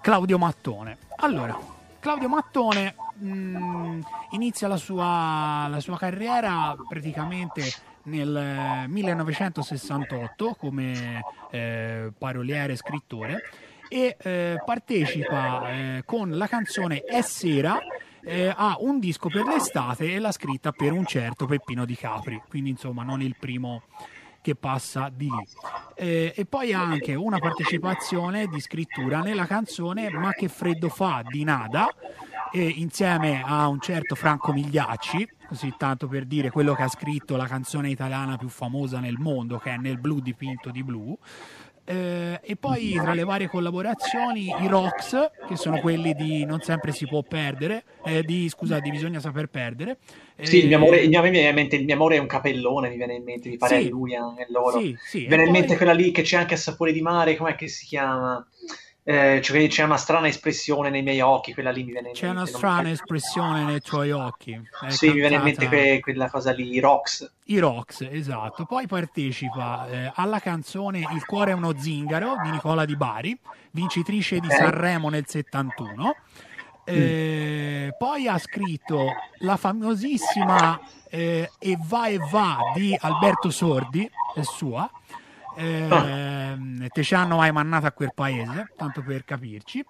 Claudio 0.00 0.38
Mattone. 0.38 0.98
Allora, 1.16 1.58
Claudio 1.98 2.28
Mattone 2.28 2.94
mh, 3.14 3.98
inizia 4.30 4.68
la 4.68 4.76
sua, 4.76 5.66
la 5.68 5.80
sua 5.80 5.98
carriera 5.98 6.76
praticamente 6.88 7.62
nel 8.04 8.36
eh, 8.36 8.86
1968 8.86 10.54
come 10.54 11.24
eh, 11.50 12.12
paroliere 12.16 12.74
e 12.74 12.76
scrittore 12.76 13.42
e 13.88 14.16
eh, 14.20 14.62
partecipa 14.64 15.70
eh, 15.70 16.02
con 16.04 16.36
la 16.36 16.46
canzone 16.46 17.00
È 17.02 17.20
sera 17.22 17.78
eh, 18.22 18.52
a 18.54 18.76
un 18.80 18.98
disco 18.98 19.28
per 19.28 19.44
l'estate 19.44 20.12
e 20.12 20.18
l'ha 20.18 20.32
scritta 20.32 20.72
per 20.72 20.92
un 20.92 21.04
certo 21.04 21.46
Peppino 21.46 21.84
Di 21.84 21.94
Capri, 21.96 22.40
quindi 22.48 22.70
insomma 22.70 23.02
non 23.02 23.20
il 23.20 23.36
primo 23.38 23.82
che 24.40 24.54
passa 24.54 25.10
di 25.14 25.28
lì. 25.28 25.46
Eh, 25.94 26.32
e 26.36 26.44
poi 26.44 26.72
ha 26.72 26.82
anche 26.82 27.14
una 27.14 27.38
partecipazione 27.38 28.46
di 28.46 28.60
scrittura 28.60 29.20
nella 29.20 29.46
canzone 29.46 30.10
Ma 30.10 30.32
che 30.32 30.48
freddo 30.48 30.90
fa 30.90 31.22
di 31.26 31.44
Nada, 31.44 31.88
e 32.52 32.68
insieme 32.68 33.42
a 33.42 33.66
un 33.66 33.80
certo 33.80 34.14
Franco 34.14 34.52
Migliacci, 34.52 35.28
così 35.48 35.74
tanto 35.76 36.06
per 36.06 36.24
dire 36.24 36.50
quello 36.50 36.74
che 36.74 36.82
ha 36.82 36.88
scritto 36.88 37.36
la 37.36 37.46
canzone 37.46 37.88
italiana 37.88 38.36
più 38.36 38.48
famosa 38.48 39.00
nel 39.00 39.16
mondo, 39.18 39.58
che 39.58 39.70
è 39.70 39.76
Nel 39.76 39.98
blu 39.98 40.20
dipinto 40.20 40.70
di 40.70 40.84
blu. 40.84 41.18
Eh, 41.86 42.40
e 42.42 42.56
poi 42.56 42.94
tra 42.94 43.12
le 43.12 43.24
varie 43.24 43.46
collaborazioni 43.48 44.62
i 44.62 44.66
Rocks, 44.66 45.32
che 45.46 45.56
sono 45.56 45.78
quelli 45.78 46.14
di 46.14 46.44
Non 46.46 46.62
sempre 46.62 46.92
si 46.92 47.06
può 47.06 47.22
perdere, 47.22 47.84
eh, 48.02 48.24
di 48.24 48.48
scusa, 48.48 48.80
di 48.80 48.90
Bisogna 48.90 49.20
saper 49.20 49.48
perdere. 49.48 49.98
Sì, 50.40 50.58
il 50.58 50.66
mio 50.68 50.78
Eh, 50.78 50.80
amore, 50.80 51.00
il 51.00 51.08
mio, 51.10 51.20
mente, 51.52 51.76
il 51.76 51.84
mio 51.84 51.94
amore 51.94 52.16
è 52.16 52.18
un 52.18 52.26
capellone, 52.26 52.88
mi 52.88 52.96
viene 52.96 53.14
in 53.14 53.22
mente, 53.22 53.48
mi 53.50 53.58
pare 53.58 53.82
Sì. 53.82 53.88
lui 53.88 54.14
anche 54.14 54.46
loro. 54.48 54.78
Sì, 54.80 54.96
sì, 54.98 55.18
Mi 55.20 55.26
viene 55.26 55.42
in 55.44 55.50
poi- 55.50 55.60
mente 55.60 55.76
quella 55.76 55.92
lì 55.92 56.10
che 56.10 56.22
c'è 56.22 56.38
anche 56.38 56.54
a 56.54 56.58
sapore 56.58 56.92
di 56.92 57.02
mare, 57.02 57.36
com'è 57.36 57.54
che 57.54 57.68
si 57.68 57.84
chiama? 57.86 58.46
Eh, 59.06 59.40
cioè, 59.42 59.66
c'è 59.68 59.82
una 59.84 59.98
strana 59.98 60.28
espressione 60.28 60.88
nei 60.88 61.02
miei 61.02 61.20
occhi, 61.20 61.52
quella 61.52 61.70
lì 61.70 61.84
mi 61.84 61.92
viene 61.92 62.08
in 62.08 62.14
C'è 62.14 62.24
una 62.30 62.44
mente. 62.44 62.56
strana 62.56 62.90
espressione 62.90 63.62
nei 63.64 63.80
tuoi 63.82 64.10
occhi. 64.12 64.58
È 64.80 64.88
Sì, 64.90 65.08
mi 65.08 65.14
viene 65.16 65.34
in 65.34 65.42
mente 65.42 65.66
cantata- 65.66 65.82
que- 65.82 66.00
quella 66.00 66.30
cosa 66.30 66.52
lì, 66.52 66.72
i 66.72 66.80
Rocks. 66.80 67.30
I 67.44 67.58
Rocks, 67.58 68.00
esatto. 68.10 68.64
Poi 68.64 68.86
partecipa 68.86 69.86
eh, 69.88 70.10
alla 70.14 70.38
canzone 70.40 71.00
Il 71.00 71.24
cuore 71.26 71.50
è 71.50 71.54
uno 71.54 71.74
zingaro 71.78 72.36
di 72.42 72.50
Nicola 72.50 72.86
Di 72.86 72.96
Bari, 72.96 73.38
vincitrice 73.72 74.40
di. 74.40 74.48
Sanremo 74.48 75.10
nel 75.10 75.26
71. 75.26 76.16
Eh, 76.86 77.94
Poi 77.98 78.26
ha 78.28 78.38
scritto 78.38 79.06
la 79.40 79.56
famosissima 79.56 80.78
eh, 81.08 81.50
E 81.58 81.78
va 81.80 82.06
e 82.08 82.18
va 82.30 82.58
di 82.74 82.96
Alberto 83.00 83.50
Sordi, 83.50 84.08
è 84.34 84.42
sua. 84.42 84.90
Eh, 85.56 86.88
te 86.92 87.02
ci 87.02 87.14
hanno 87.14 87.36
mai 87.36 87.52
mannato 87.52 87.86
a 87.86 87.92
quel 87.92 88.12
paese, 88.14 88.72
tanto 88.76 89.02
per 89.02 89.24
capirci. 89.24 89.84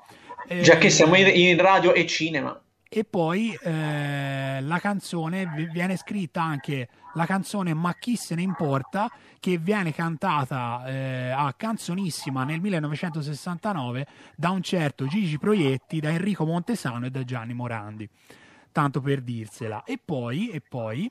Eh, 0.48 0.60
Già 0.60 0.76
che 0.76 0.90
siamo 0.90 1.16
in, 1.16 1.60
radio 1.60 1.94
e 1.94 2.06
cinema. 2.06 2.60
e 2.88 3.04
poi 3.04 3.58
eh, 3.62 4.60
la 4.60 4.78
canzone 4.78 5.68
viene 5.72 5.96
scritta 5.96 6.42
anche 6.42 6.88
la 7.14 7.26
canzone 7.26 7.74
Ma 7.74 7.94
chi 7.94 8.16
se 8.16 8.34
ne 8.34 8.42
importa 8.42 9.10
che 9.40 9.58
viene 9.58 9.92
cantata 9.94 10.84
eh, 10.86 11.30
a 11.30 11.52
canzonissima 11.56 12.44
nel 12.44 12.60
1969 12.60 14.06
da 14.36 14.50
un 14.50 14.62
certo 14.62 15.06
Gigi 15.06 15.38
Proietti, 15.38 16.00
da 16.00 16.10
Enrico 16.10 16.44
Montesano 16.44 17.06
e 17.06 17.10
da 17.10 17.24
Gianni 17.24 17.54
Morandi 17.54 18.08
tanto 18.74 19.00
per 19.00 19.20
dirsela 19.20 19.84
e 19.84 20.00
poi, 20.04 20.50
e 20.50 20.60
poi 20.60 21.08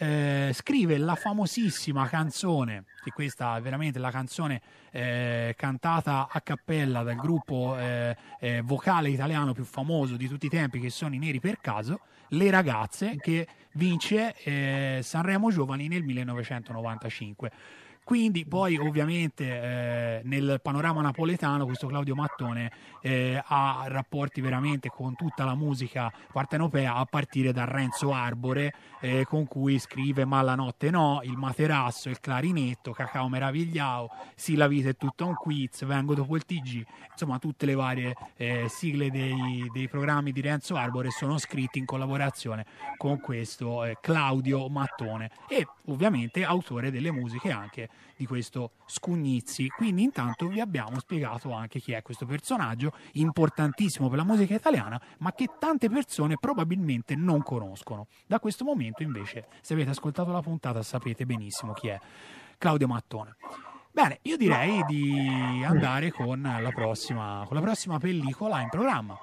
eh, 0.00 0.52
scrive 0.54 0.96
la 0.96 1.14
famosissima 1.14 2.08
canzone 2.08 2.84
che 3.04 3.10
questa 3.10 3.58
è 3.58 3.60
veramente 3.60 3.98
la 3.98 4.10
canzone 4.10 4.62
eh, 4.90 5.54
cantata 5.58 6.26
a 6.30 6.40
cappella 6.40 7.02
dal 7.02 7.16
gruppo 7.16 7.76
eh, 7.78 8.16
eh, 8.40 8.62
vocale 8.62 9.10
italiano 9.10 9.52
più 9.52 9.64
famoso 9.64 10.16
di 10.16 10.26
tutti 10.26 10.46
i 10.46 10.48
tempi 10.48 10.80
che 10.80 10.88
sono 10.88 11.14
i 11.14 11.18
Neri 11.18 11.38
per 11.38 11.60
caso 11.60 12.00
Le 12.28 12.50
ragazze 12.50 13.16
che 13.16 13.46
vince 13.72 14.34
eh, 14.42 15.00
Sanremo 15.02 15.50
Giovani 15.50 15.86
nel 15.86 16.02
1995 16.02 17.50
quindi 18.10 18.44
poi 18.44 18.76
ovviamente 18.76 19.44
eh, 19.44 20.20
nel 20.24 20.58
panorama 20.60 21.00
napoletano 21.00 21.64
questo 21.64 21.86
Claudio 21.86 22.16
Mattone 22.16 22.72
eh, 23.02 23.40
ha 23.40 23.84
rapporti 23.86 24.40
veramente 24.40 24.88
con 24.88 25.14
tutta 25.14 25.44
la 25.44 25.54
musica 25.54 26.12
partenopea 26.32 26.96
a 26.96 27.04
partire 27.04 27.52
da 27.52 27.66
Renzo 27.66 28.12
Arbore 28.12 28.74
eh, 29.00 29.24
con 29.28 29.46
cui 29.46 29.78
scrive 29.78 30.24
Ma 30.24 30.42
la 30.42 30.56
notte 30.56 30.90
no, 30.90 31.20
il 31.22 31.36
materasso, 31.36 32.08
il 32.08 32.18
clarinetto, 32.18 32.90
Cacao 32.90 33.28
Meravigliao, 33.28 34.10
Sì 34.34 34.56
la 34.56 34.66
vita 34.66 34.88
è 34.88 34.96
tutta 34.96 35.24
un 35.24 35.34
quiz, 35.34 35.84
Vengo 35.84 36.12
dopo 36.14 36.34
il 36.34 36.44
TG, 36.44 36.84
insomma 37.12 37.38
tutte 37.38 37.64
le 37.64 37.74
varie 37.76 38.16
eh, 38.36 38.66
sigle 38.68 39.12
dei, 39.12 39.70
dei 39.72 39.88
programmi 39.88 40.32
di 40.32 40.40
Renzo 40.40 40.74
Arbore 40.74 41.10
sono 41.10 41.38
scritti 41.38 41.78
in 41.78 41.84
collaborazione 41.84 42.66
con 42.96 43.20
questo 43.20 43.84
eh, 43.84 43.98
Claudio 44.00 44.68
Mattone 44.68 45.30
e 45.48 45.64
ovviamente 45.86 46.42
autore 46.42 46.90
delle 46.90 47.12
musiche 47.12 47.52
anche 47.52 47.88
di 48.16 48.26
questo 48.26 48.72
Scugnizzi. 48.86 49.68
Quindi 49.68 50.02
intanto 50.02 50.46
vi 50.46 50.60
abbiamo 50.60 50.98
spiegato 50.98 51.52
anche 51.52 51.80
chi 51.80 51.92
è 51.92 52.02
questo 52.02 52.26
personaggio 52.26 52.92
importantissimo 53.12 54.08
per 54.08 54.18
la 54.18 54.24
musica 54.24 54.54
italiana, 54.54 55.00
ma 55.18 55.32
che 55.32 55.48
tante 55.58 55.88
persone 55.88 56.36
probabilmente 56.38 57.14
non 57.14 57.42
conoscono. 57.42 58.06
Da 58.26 58.38
questo 58.40 58.64
momento 58.64 59.02
invece, 59.02 59.46
se 59.60 59.74
avete 59.74 59.90
ascoltato 59.90 60.32
la 60.32 60.42
puntata, 60.42 60.82
sapete 60.82 61.24
benissimo 61.26 61.72
chi 61.72 61.88
è 61.88 61.98
Claudio 62.58 62.86
Mattone. 62.86 63.36
Bene, 63.92 64.18
io 64.22 64.36
direi 64.36 64.84
di 64.86 65.64
andare 65.66 66.12
con 66.12 66.40
la 66.40 66.70
prossima, 66.70 67.44
con 67.46 67.56
la 67.56 67.62
prossima 67.62 67.98
pellicola 67.98 68.60
in 68.60 68.68
programma. 68.68 69.18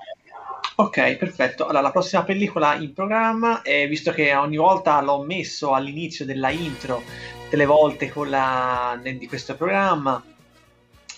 Ok, 0.79 1.15
perfetto. 1.15 1.63
Allora, 1.63 1.81
la 1.81 1.91
prossima 1.91 2.23
pellicola 2.23 2.75
in 2.75 2.93
programma, 2.93 3.63
eh, 3.63 3.87
visto 3.87 4.11
che 4.11 4.35
ogni 4.35 4.57
volta 4.57 5.01
l'ho 5.01 5.23
messo 5.23 5.73
all'inizio 5.73 6.23
della 6.23 6.51
intro, 6.51 7.01
delle 7.49 7.65
volte 7.65 8.09
con 8.09 8.29
la, 8.29 8.99
di 9.01 9.27
questo 9.27 9.55
programma, 9.55 10.21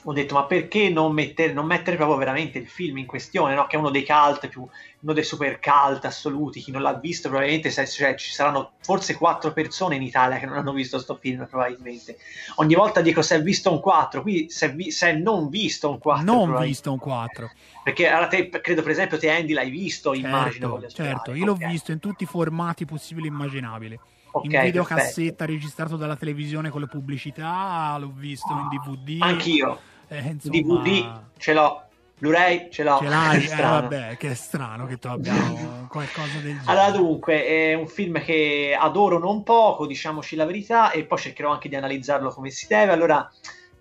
ho 0.03 0.13
detto, 0.13 0.33
ma 0.33 0.45
perché 0.45 0.89
non 0.89 1.11
mettere, 1.13 1.51
non 1.51 1.65
mettere 1.65 1.97
proprio 1.97 2.17
veramente 2.17 2.57
il 2.57 2.67
film 2.67 2.97
in 2.97 3.05
questione, 3.05 3.53
no? 3.53 3.67
Che 3.67 3.75
è 3.75 3.79
uno 3.79 3.89
dei 3.89 4.05
cult 4.05 4.47
più, 4.47 4.65
uno 5.01 5.13
dei 5.13 5.23
super 5.23 5.59
cult 5.59 6.05
assoluti. 6.05 6.61
Chi 6.61 6.71
non 6.71 6.81
l'ha 6.81 6.93
visto, 6.93 7.27
probabilmente 7.27 7.69
cioè, 7.69 8.15
ci 8.15 8.31
saranno 8.31 8.71
forse 8.81 9.15
quattro 9.15 9.51
persone 9.51 9.95
in 9.95 10.01
Italia 10.01 10.37
che 10.37 10.45
non 10.45 10.57
hanno 10.57 10.71
visto 10.71 10.99
sto 10.99 11.15
film, 11.15 11.45
probabilmente. 11.47 12.17
Ogni 12.55 12.75
volta 12.75 13.01
dico 13.01 13.21
se 13.21 13.35
è 13.35 13.41
visto 13.41 13.71
un 13.71 13.81
4, 13.81 14.21
qui 14.21 14.49
se, 14.49 14.69
vi- 14.69 14.91
se 14.91 15.09
è 15.09 15.13
non 15.13 15.49
visto 15.49 15.89
un 15.89 15.99
4. 15.99 16.23
non 16.23 16.61
visto 16.61 16.91
un 16.91 16.99
4. 16.99 17.51
Perché 17.83 18.07
allora 18.07 18.27
te, 18.27 18.49
credo 18.49 18.81
per 18.81 18.91
esempio 18.91 19.19
te 19.19 19.29
Andy 19.29 19.51
l'hai 19.51 19.69
visto, 19.69 20.13
immagino. 20.13 20.51
Certo, 20.51 20.69
voglio 20.69 20.89
sperare. 20.89 21.13
certo, 21.15 21.33
io 21.33 21.45
l'ho 21.45 21.55
visto 21.55 21.91
in 21.91 21.99
tutti 21.99 22.23
i 22.23 22.27
formati 22.27 22.85
possibili 22.85 23.27
e 23.27 23.31
immaginabili. 23.31 23.99
Ok, 24.31 24.43
in 24.45 24.51
perfetto. 24.51 24.65
videocassetta 24.65 25.45
registrato 25.45 25.95
dalla 25.95 26.15
televisione 26.15 26.69
con 26.69 26.81
le 26.81 26.87
pubblicità, 26.87 27.95
l'ho 27.99 28.11
visto 28.13 28.51
in 28.51 28.67
DVD. 28.67 29.21
Anch'io. 29.21 29.79
Eh, 30.07 30.19
insomma, 30.19 30.55
DVD 30.55 31.21
ce 31.37 31.53
l'ho, 31.53 31.83
Blu-ray 32.17 32.69
ce 32.71 32.83
l'ho. 32.83 32.97
Ce 32.99 33.07
l'hai? 33.07 33.37
Eh, 33.43 33.47
strano. 33.47 33.81
vabbè, 33.81 34.17
che 34.17 34.31
è 34.31 34.33
strano 34.33 34.85
che 34.85 34.97
tu 34.97 35.07
abbia 35.07 35.33
qualcosa 35.89 36.39
del 36.39 36.59
genere. 36.59 36.63
Allora, 36.65 36.91
dunque, 36.91 37.45
è 37.45 37.73
un 37.73 37.87
film 37.87 38.21
che 38.21 38.75
adoro 38.77 39.17
non 39.19 39.43
poco, 39.43 39.87
diciamoci 39.87 40.35
la 40.35 40.45
verità, 40.45 40.91
e 40.91 41.05
poi 41.05 41.17
cercherò 41.17 41.51
anche 41.51 41.69
di 41.69 41.75
analizzarlo 41.75 42.29
come 42.29 42.49
si 42.49 42.67
deve. 42.67 42.91
Allora, 42.91 43.31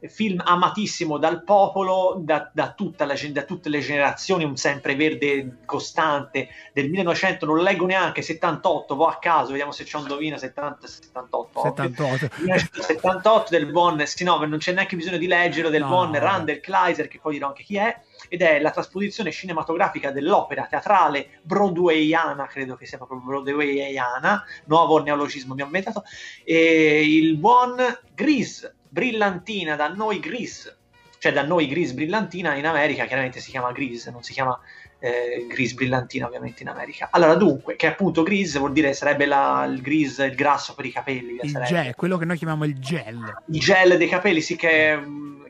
film 0.06 0.42
amatissimo 0.44 1.18
dal 1.18 1.42
popolo, 1.42 2.16
da, 2.18 2.50
da 2.52 2.72
tutta 2.72 3.04
la 3.04 3.16
da 3.30 3.42
tutte 3.42 3.68
le 3.68 3.80
generazioni, 3.80 4.44
un 4.44 4.56
sempreverde 4.56 5.58
costante 5.64 6.48
del 6.72 6.88
1900, 6.88 7.46
non 7.46 7.58
leggo 7.58 7.86
neanche, 7.86 8.22
78, 8.22 8.94
vo 8.94 9.06
a 9.06 9.18
caso, 9.18 9.50
vediamo 9.50 9.72
se 9.72 9.84
c'è 9.84 9.96
un 9.96 10.02
indovina, 10.02 10.38
70, 10.38 10.86
78. 10.86 11.58
ovvio. 11.58 11.74
78. 11.74 12.28
1978 12.36 13.50
del 13.50 13.66
buon, 13.66 14.02
no, 14.20 14.44
non 14.44 14.58
c'è 14.58 14.72
neanche 14.72 14.96
bisogno 14.96 15.18
di 15.18 15.26
leggerlo, 15.26 15.70
del 15.70 15.80
No, 15.80 15.88
buon. 15.88 16.18
Randall 16.18 16.60
Kleiser, 16.60 17.08
che 17.08 17.18
poi 17.20 17.34
dirò 17.34 17.48
anche 17.48 17.64
chi 17.64 17.76
è, 17.76 18.00
ed 18.28 18.42
è 18.42 18.60
la 18.60 18.70
trasposizione 18.70 19.30
cinematografica 19.30 20.10
dell'opera 20.10 20.66
teatrale 20.66 21.40
broadwayana, 21.42 22.46
credo 22.46 22.76
che 22.76 22.86
sia 22.86 22.98
proprio 22.98 23.18
broadwayana, 23.18 24.44
nuovo 24.66 25.02
neologismo 25.02 25.54
mi 25.54 25.62
ho 25.62 25.66
inventato, 25.66 26.04
e 26.44 27.02
il 27.04 27.36
buon 27.36 27.76
Grease, 28.14 28.74
brillantina, 28.88 29.76
da 29.76 29.88
noi 29.88 30.20
Grease, 30.20 30.76
cioè 31.18 31.32
da 31.32 31.42
noi 31.42 31.66
Grease 31.68 31.94
brillantina 31.94 32.54
in 32.54 32.66
America 32.66 33.04
chiaramente 33.06 33.40
si 33.40 33.50
chiama 33.50 33.72
Grease, 33.72 34.10
non 34.10 34.22
si 34.22 34.32
chiama 34.32 34.58
eh, 35.00 35.46
Grease 35.48 35.74
brillantina 35.74 36.26
ovviamente 36.26 36.62
in 36.62 36.68
America. 36.68 37.08
Allora 37.12 37.34
dunque, 37.34 37.76
che 37.76 37.86
appunto 37.86 38.22
Grease 38.22 38.58
vuol 38.58 38.72
dire 38.72 38.92
sarebbe 38.92 39.26
la- 39.26 39.64
il 39.70 39.80
grease, 39.80 40.24
il 40.24 40.34
grasso 40.34 40.74
per 40.74 40.86
i 40.86 40.90
capelli, 40.92 41.38
Il 41.40 41.50
sarebbe 41.50 41.82
gel, 41.82 41.94
quello 41.94 42.16
che 42.16 42.24
noi 42.24 42.36
chiamiamo 42.36 42.64
il 42.64 42.78
gel. 42.80 43.42
il 43.46 43.60
gel 43.60 43.96
dei 43.96 44.08
capelli, 44.08 44.40
sì, 44.40 44.56
che, 44.56 44.98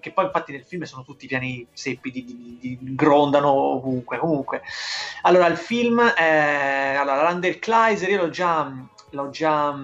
che 0.01 0.12
poi 0.12 0.26
infatti 0.26 0.53
nel 0.53 0.64
film 0.64 0.82
sono 0.82 1.03
tutti 1.03 1.26
piani 1.26 1.66
seppi, 1.72 2.11
di, 2.11 2.24
di- 2.24 2.59
di- 2.61 2.78
grondano 2.95 3.49
ovunque. 3.51 4.18
Comunque, 4.18 4.61
allora 5.22 5.47
il 5.47 5.57
film 5.57 6.03
è. 6.03 6.95
Allora, 6.99 7.22
Randall 7.22 7.59
Kleiser, 7.59 8.09
io 8.11 8.18
l'ho 8.22 8.30
già. 8.30 8.70
L'ho 9.12 9.30
già 9.30 9.74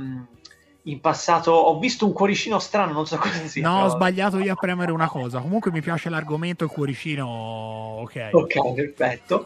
in 0.84 1.00
passato. 1.00 1.50
Ho 1.52 1.78
visto 1.78 2.06
un 2.06 2.12
cuoricino 2.12 2.58
strano, 2.58 2.92
non 2.92 3.06
so 3.06 3.16
cosa 3.16 3.46
sia. 3.46 3.62
no, 3.62 3.74
ho 3.74 3.82
però- 3.84 3.94
sbagliato 3.96 4.38
io 4.38 4.52
a 4.52 4.56
premere 4.56 4.92
una 4.92 5.08
cosa. 5.08 5.40
Comunque 5.40 5.70
mi 5.70 5.80
piace 5.80 6.08
l'argomento, 6.08 6.64
il 6.64 6.70
cuoricino. 6.70 7.26
Ok. 7.26 8.28
Ok, 8.32 8.74
perfetto. 8.74 9.44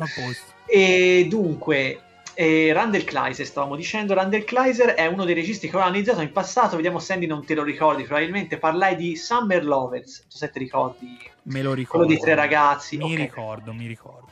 E 0.66 1.26
dunque, 1.28 2.01
E 2.41 2.72
Randall 2.72 3.03
Kleiser, 3.03 3.45
stavamo 3.45 3.74
dicendo, 3.74 4.14
Randall 4.14 4.45
Kleiser 4.45 4.91
è 4.91 5.07
uno 5.07 5.24
dei 5.24 5.34
registi 5.34 5.68
che 5.68 5.76
ho 5.76 5.80
analizzato 5.80 6.20
in 6.20 6.30
passato, 6.30 6.76
vediamo 6.76 7.01
Sandy 7.01 7.26
non 7.26 7.45
te 7.45 7.57
lo 7.57 7.64
ricordi, 7.64 8.05
probabilmente 8.05 8.59
parlai 8.59 8.95
di 8.95 9.16
Summer 9.16 9.64
Lovers, 9.64 10.20
non 10.20 10.30
so 10.30 10.36
se 10.39 10.51
ti 10.53 10.61
ricordi, 10.61 11.18
Me 11.45 11.62
lo 11.62 11.72
ricordo. 11.74 12.05
quello 12.07 12.07
dei 12.07 12.18
tre 12.20 12.36
ragazzi. 12.36 12.97
Mi 12.97 13.12
ok. 13.14 13.18
ricordo, 13.18 13.72
mi 13.72 13.86
ricordo. 13.89 14.28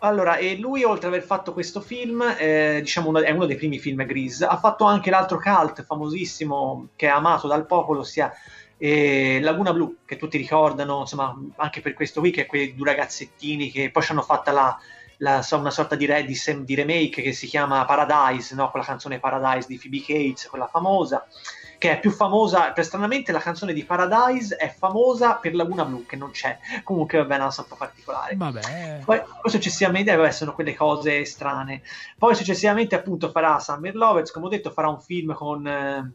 Allora, 0.00 0.36
e 0.36 0.56
lui 0.58 0.84
oltre 0.84 1.08
ad 1.08 1.14
aver 1.14 1.24
fatto 1.26 1.52
questo 1.54 1.80
film, 1.80 2.22
eh, 2.38 2.80
diciamo 2.82 3.08
uno- 3.08 3.20
è 3.22 3.30
uno 3.30 3.46
dei 3.46 3.56
primi 3.56 3.78
film 3.78 4.04
Grease, 4.04 4.44
ha 4.44 4.58
fatto 4.58 4.84
anche 4.84 5.08
l'altro 5.10 5.38
cult 5.38 5.84
famosissimo 5.84 6.90
che 6.96 7.06
è 7.06 7.10
amato 7.10 7.46
dal 7.48 7.66
popolo, 7.66 8.00
ossia 8.00 8.30
eh, 8.78 9.38
Laguna 9.40 9.72
Blu, 9.72 9.96
che 10.04 10.16
tutti 10.16 10.36
ricordano, 10.36 11.00
insomma, 11.00 11.34
anche 11.56 11.80
per 11.80 11.94
questo 11.94 12.20
qui, 12.20 12.30
che 12.30 12.42
è 12.42 12.46
quei 12.46 12.74
due 12.74 12.86
ragazzettini 12.90 13.70
che 13.70 13.90
poi 13.90 14.02
ci 14.02 14.12
hanno 14.12 14.20
fatta 14.22 14.52
la, 14.52 14.78
la- 15.18 15.42
una 15.52 15.70
sorta 15.70 15.94
di, 15.96 16.04
re- 16.04 16.24
di 16.26 16.36
di 16.64 16.74
remake 16.74 17.22
che 17.22 17.32
si 17.32 17.46
chiama 17.46 17.84
Paradise, 17.86 18.54
no? 18.54 18.70
con 18.70 18.80
la 18.80 18.86
canzone 18.86 19.18
Paradise 19.18 19.66
di 19.66 19.78
Phoebe 19.78 20.00
Cates, 20.02 20.46
quella 20.48 20.66
famosa, 20.66 21.26
che 21.86 21.92
è 21.92 22.00
più 22.00 22.10
famosa, 22.10 22.72
per 22.72 22.84
stranamente 22.84 23.30
la 23.30 23.38
canzone 23.38 23.72
di 23.72 23.84
Paradise 23.84 24.56
è 24.56 24.68
famosa 24.68 25.34
per 25.34 25.54
Laguna 25.54 25.84
Blu, 25.84 26.04
che 26.04 26.16
non 26.16 26.30
c'è, 26.32 26.58
comunque 26.82 27.18
vabbè, 27.18 27.34
è 27.34 27.38
una 27.38 27.50
sorta 27.50 27.76
particolare. 27.76 28.34
Vabbè. 28.36 29.02
Poi, 29.04 29.22
poi 29.40 29.50
successivamente, 29.50 30.14
vabbè, 30.14 30.30
sono 30.32 30.52
quelle 30.52 30.74
cose 30.74 31.24
strane. 31.24 31.82
Poi 32.18 32.34
successivamente, 32.34 32.94
appunto, 32.94 33.30
farà 33.30 33.58
Summer 33.60 33.94
Lovers, 33.94 34.32
come 34.32 34.46
ho 34.46 34.48
detto, 34.48 34.70
farà 34.70 34.88
un 34.88 35.00
film 35.00 35.32
con. 35.34 35.66
eh, 35.66 36.12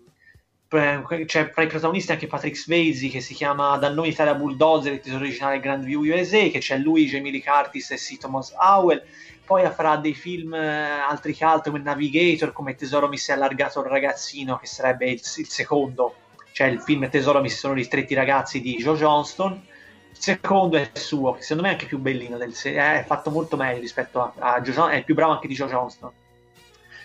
c'è 1.26 1.49
fra 1.49 1.63
i 1.63 1.67
protagonisti 1.67 2.13
anche 2.13 2.28
Patrick 2.28 2.55
Swayze 2.55 3.09
che 3.09 3.19
si 3.19 3.34
chiama 3.34 3.76
Da 3.78 3.89
noi 3.89 4.09
Italia 4.09 4.36
Bulldozer, 4.36 4.93
il 4.93 4.99
titolo 5.01 5.24
originale 5.24 5.59
Grand 5.59 5.84
View 5.84 6.01
USA, 6.01 6.47
che 6.47 6.59
c'è 6.59 6.78
lui, 6.78 7.07
Jamie 7.07 7.32
Lee 7.32 7.43
Curtis 7.43 7.91
e 7.91 7.95
C. 7.95 8.17
Thomas 8.17 8.53
Howell. 8.57 9.03
Poi 9.52 9.70
farà 9.70 9.97
dei 9.97 10.14
film, 10.14 10.54
eh, 10.54 11.02
altri 11.02 11.36
cult 11.36 11.66
come 11.66 11.80
Navigator, 11.80 12.54
come 12.54 12.74
Tesoro 12.74 13.10
mi 13.10 13.18
si 13.18 13.32
è 13.32 13.34
allargato 13.34 13.82
il 13.82 13.88
ragazzino, 13.88 14.56
che 14.56 14.66
sarebbe 14.66 15.10
il, 15.10 15.20
il 15.20 15.47
secondo, 15.49 16.16
cioè 16.54 16.68
il 16.68 16.80
film 16.80 17.10
Tesoro 17.10 17.41
mi 17.41 17.49
si 17.49 17.58
sono 17.58 17.74
ristretti 17.74 18.14
i 18.14 18.16
ragazzi 18.16 18.62
di 18.62 18.78
Joe 18.78 18.95
Johnston. 18.95 19.62
Il 20.10 20.18
secondo 20.18 20.78
è 20.78 20.89
suo, 20.93 21.34
che 21.34 21.41
secondo 21.41 21.64
me 21.64 21.68
è 21.68 21.72
anche 21.74 21.86
più 21.86 21.97
bellino, 21.97 22.38
del 22.38 22.54
se- 22.54 22.76
è 22.76 23.04
fatto 23.06 23.30
molto 23.30 23.58
meglio 23.58 23.82
rispetto 23.82 24.22
a, 24.22 24.34
a 24.38 24.62
Joe 24.62 24.74
John- 24.74 24.89
è 24.91 24.95
il 24.95 25.04
più 25.04 25.16
bravo 25.16 25.34
anche 25.34 25.49
di 25.49 25.54
Joe 25.54 25.68
Johnston. 25.68 26.12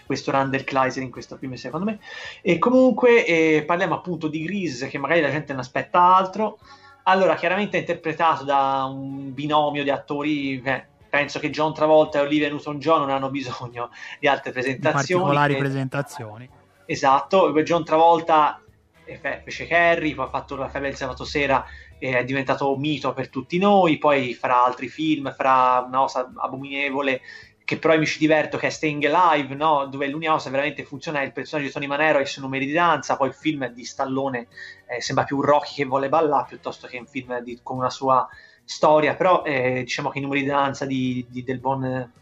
Questo 0.06 0.30
Randall 0.30 0.62
Kleiser 0.62 1.02
in 1.02 1.10
questo 1.10 1.36
film, 1.38 1.54
secondo 1.54 1.84
me. 1.84 1.98
E 2.42 2.58
comunque 2.60 3.26
eh, 3.26 3.64
parliamo 3.66 3.96
appunto 3.96 4.28
di 4.28 4.44
Grease, 4.44 4.86
che 4.86 4.98
magari 4.98 5.20
la 5.20 5.30
gente 5.32 5.50
non 5.50 5.62
aspetta 5.62 6.14
altro. 6.14 6.60
Allora, 7.02 7.34
chiaramente 7.34 7.76
è 7.76 7.80
interpretato 7.80 8.44
da 8.44 8.84
un 8.84 9.34
binomio 9.34 9.82
di 9.82 9.90
attori. 9.90 10.62
eh, 10.62 10.94
penso 11.16 11.38
che 11.38 11.48
John 11.48 11.72
Travolta 11.72 12.18
e 12.18 12.22
Olivia 12.22 12.48
Newton-John 12.48 13.00
non 13.00 13.10
hanno 13.10 13.30
bisogno 13.30 13.90
di 14.20 14.28
altre 14.28 14.52
presentazioni. 14.52 15.22
particolari 15.22 15.54
Eh, 15.54 15.58
presentazioni. 15.58 16.48
Esatto, 16.84 17.52
John 17.62 17.84
Travolta 17.84 18.60
eh, 19.04 19.16
fe- 19.16 19.40
fece 19.42 19.66
Harry, 19.74 20.14
poi 20.14 20.26
ha 20.26 20.28
fatto 20.28 20.56
la 20.56 20.68
febbre 20.68 20.90
del 20.90 20.98
sabato 20.98 21.24
sera 21.24 21.64
e 21.98 22.18
è 22.18 22.24
diventato 22.24 22.70
un 22.72 22.80
mito 22.80 23.14
per 23.14 23.30
tutti 23.30 23.56
noi, 23.58 23.96
poi 23.96 24.34
farà 24.34 24.62
altri 24.62 24.88
film, 24.88 25.32
farà 25.34 25.84
una 25.86 26.00
cosa 26.00 26.30
abominevole 26.36 27.22
che 27.64 27.78
però 27.78 27.98
mi 27.98 28.06
ci 28.06 28.18
diverto, 28.18 28.58
che 28.58 28.68
è 28.68 28.70
Staying 28.70 29.04
Alive, 29.06 29.54
no? 29.56 29.86
dove 29.86 30.06
l'unica 30.06 30.30
cosa 30.32 30.50
veramente 30.50 30.84
funziona 30.84 31.22
è 31.22 31.24
il 31.24 31.32
personaggio 31.32 31.66
di 31.66 31.72
Tony 31.72 31.86
Manero 31.88 32.18
e 32.18 32.22
i 32.22 32.26
suoi 32.26 32.44
numeri 32.44 32.64
di 32.64 32.72
danza, 32.72 33.16
poi 33.16 33.28
il 33.28 33.34
film 33.34 33.66
di 33.70 33.84
Stallone 33.84 34.46
eh, 34.86 35.00
sembra 35.00 35.24
più 35.24 35.38
un 35.38 35.42
Rocky 35.42 35.74
che 35.74 35.84
vuole 35.84 36.08
ballare 36.08 36.46
piuttosto 36.46 36.86
che 36.86 36.98
un 36.98 37.06
film 37.06 37.40
di- 37.40 37.58
con 37.64 37.78
una 37.78 37.90
sua 37.90 38.28
storia, 38.66 39.14
però 39.14 39.42
eh, 39.44 39.80
diciamo 39.84 40.10
che 40.10 40.18
i 40.18 40.20
numeri 40.20 40.42
di 40.42 40.48
danza 40.48 40.84
di- 40.84 41.24
di- 41.30 41.42
del, 41.44 41.58
buon, 41.60 42.12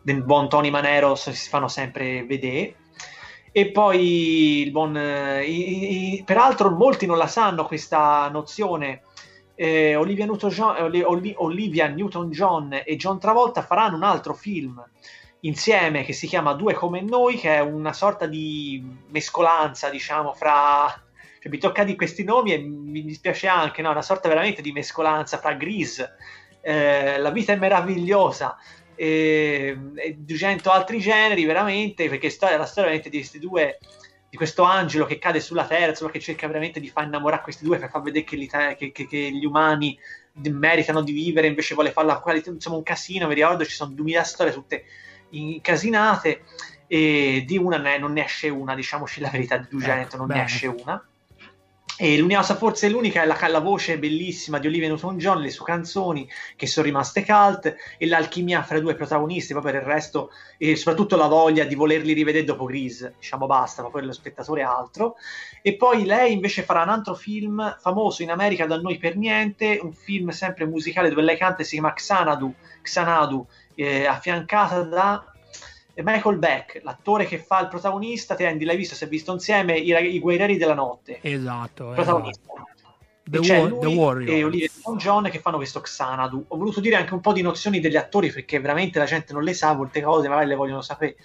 del 0.00 0.22
buon 0.22 0.48
Tony 0.48 0.70
Manero 0.70 1.14
si 1.16 1.32
fanno 1.32 1.68
sempre 1.68 2.24
vedere. 2.24 2.76
E 3.52 3.70
poi 3.72 4.62
il 4.62 4.70
buon. 4.70 4.96
i- 4.96 6.14
i- 6.14 6.22
peraltro, 6.24 6.70
molti 6.70 7.04
non 7.06 7.18
la 7.18 7.26
sanno 7.26 7.66
questa 7.66 8.28
nozione. 8.30 9.02
Eh, 9.56 9.94
Olivia, 9.96 10.24
Newton-John, 10.24 10.76
eh, 10.76 10.82
Oli- 10.82 11.02
Oli- 11.02 11.34
Olivia 11.36 11.88
Newton-John 11.88 12.80
e 12.84 12.96
John 12.96 13.18
Travolta 13.18 13.62
faranno 13.62 13.96
un 13.96 14.04
altro 14.04 14.32
film 14.34 14.82
insieme 15.40 16.04
che 16.04 16.12
si 16.12 16.26
chiama 16.26 16.52
Due 16.54 16.74
come 16.74 17.00
noi, 17.02 17.36
che 17.38 17.56
è 17.56 17.60
una 17.60 17.92
sorta 17.92 18.26
di 18.26 18.82
mescolanza, 19.08 19.90
diciamo, 19.90 20.32
fra. 20.32 21.02
Cioè, 21.40 21.50
mi 21.50 21.58
tocca 21.58 21.84
di 21.84 21.96
questi 21.96 22.22
nomi 22.22 22.52
e 22.52 22.58
mi 22.58 23.02
dispiace 23.02 23.46
anche, 23.48 23.80
no? 23.82 23.90
Una 23.90 24.02
sorta 24.02 24.28
veramente 24.28 24.60
di 24.62 24.72
mescolanza 24.72 25.38
fra 25.38 25.54
Grease, 25.54 26.10
eh, 26.60 27.18
La 27.18 27.30
vita 27.30 27.52
è 27.52 27.56
meravigliosa 27.56 28.56
e, 28.94 29.76
e 29.94 30.14
200 30.18 30.70
altri 30.70 30.98
generi 31.00 31.44
veramente 31.46 32.08
perché 32.10 32.28
storia, 32.28 32.58
la 32.58 32.66
storia 32.66 32.90
veramente 32.90 33.08
di 33.08 33.16
questi 33.18 33.38
due 33.38 33.78
di 34.28 34.36
questo 34.36 34.62
angelo 34.62 35.06
che 35.06 35.18
cade 35.18 35.40
sulla 35.40 35.66
terra 35.66 35.88
insomma, 35.88 36.12
che 36.12 36.20
cerca 36.20 36.46
veramente 36.46 36.78
di 36.78 36.88
far 36.88 37.04
innamorare 37.04 37.42
questi 37.42 37.64
due 37.64 37.78
per 37.78 37.90
far 37.90 38.00
vedere 38.02 38.24
che, 38.24 38.36
che- 38.76 38.92
che- 38.92 39.06
che 39.08 39.30
gli 39.32 39.44
umani 39.44 39.98
meritano 40.34 41.02
di 41.02 41.10
vivere 41.10 41.48
invece 41.48 41.74
vuole 41.74 41.90
farla 41.90 42.22
insomma 42.44 42.76
un 42.76 42.84
casino 42.84 43.26
mi 43.26 43.34
ricordo 43.34 43.64
ci 43.64 43.72
sono 43.72 43.92
2000 43.92 44.22
storie 44.22 44.52
tutte 44.52 44.84
incasinate 45.30 46.42
e 46.86 47.42
di 47.46 47.56
una 47.56 47.76
ne- 47.78 47.98
non 47.98 48.12
ne 48.12 48.24
esce 48.24 48.48
una 48.48 48.74
diciamoci 48.74 49.20
la 49.20 49.30
verità 49.30 49.56
di 49.56 49.66
200 49.68 50.02
Ecco, 50.06 50.16
non 50.18 50.26
bene. 50.28 50.40
ne 50.40 50.46
esce 50.46 50.66
una 50.68 51.04
e 52.02 52.16
l'unica 52.16 52.38
cosa, 52.38 52.54
forse 52.56 52.88
l'unica 52.88 53.22
è 53.22 53.26
la, 53.26 53.36
la 53.48 53.58
voce 53.58 53.98
bellissima 53.98 54.58
di 54.58 54.66
Olivia 54.66 54.88
Newton-John, 54.88 55.38
le 55.42 55.50
sue 55.50 55.66
canzoni 55.66 56.26
che 56.56 56.66
sono 56.66 56.86
rimaste 56.86 57.26
cult 57.26 57.76
e 57.98 58.06
l'alchimia 58.06 58.62
fra 58.62 58.78
i 58.78 58.80
due 58.80 58.94
protagonisti, 58.94 59.52
poi 59.52 59.60
per 59.60 59.74
il 59.74 59.82
resto, 59.82 60.30
e 60.56 60.76
soprattutto 60.76 61.16
la 61.16 61.26
voglia 61.26 61.64
di 61.64 61.74
volerli 61.74 62.14
rivedere 62.14 62.44
dopo 62.44 62.64
Grease, 62.64 63.16
diciamo 63.18 63.44
basta, 63.44 63.82
ma 63.82 63.90
poi 63.90 64.06
lo 64.06 64.12
spettatore 64.12 64.62
è 64.62 64.64
altro. 64.64 65.16
E 65.60 65.76
poi 65.76 66.06
lei 66.06 66.32
invece 66.32 66.62
farà 66.62 66.84
un 66.84 66.88
altro 66.88 67.14
film 67.14 67.76
famoso 67.78 68.22
in 68.22 68.30
America 68.30 68.64
da 68.64 68.80
noi 68.80 68.96
per 68.96 69.16
niente, 69.16 69.78
un 69.82 69.92
film 69.92 70.30
sempre 70.30 70.64
musicale 70.64 71.10
dove 71.10 71.20
lei 71.20 71.36
canta 71.36 71.60
e 71.60 71.64
si 71.64 71.72
chiama 71.72 71.92
Xanadu, 71.92 72.54
Xanadu 72.80 73.46
eh, 73.74 74.06
affiancata 74.06 74.80
da 74.84 75.29
Michael 76.04 76.36
Beck, 76.38 76.80
l'attore 76.82 77.24
che 77.26 77.38
fa 77.38 77.60
il 77.60 77.68
protagonista, 77.68 78.34
te 78.34 78.46
Andy 78.46 78.64
l'hai 78.64 78.76
visto, 78.76 78.94
si 78.94 79.04
è 79.04 79.08
visto 79.08 79.32
insieme 79.32 79.76
i, 79.78 79.88
i 80.14 80.18
guerrieri 80.18 80.56
della 80.56 80.74
notte 80.74 81.18
Esatto. 81.22 81.90
protagonista. 81.94 82.48
The, 83.22 83.36
E 83.38 83.40
c'è 83.40 83.60
War- 83.60 83.78
The 83.78 83.86
Warriors. 83.86 84.30
e 84.32 84.44
Olivia 84.44 84.68
Newton-John 84.74 85.30
che 85.30 85.38
fanno 85.38 85.56
questo 85.58 85.80
Xanadu. 85.80 86.44
Ho 86.48 86.56
voluto 86.56 86.80
dire 86.80 86.96
anche 86.96 87.14
un 87.14 87.20
po' 87.20 87.32
di 87.32 87.42
nozioni 87.42 87.78
degli 87.78 87.96
attori 87.96 88.30
perché 88.32 88.58
veramente 88.58 88.98
la 88.98 89.04
gente 89.04 89.32
non 89.32 89.42
le 89.44 89.52
sa, 89.54 89.72
molte 89.74 90.00
cose 90.00 90.28
magari 90.28 90.48
le 90.48 90.56
vogliono 90.56 90.80
sapere. 90.82 91.16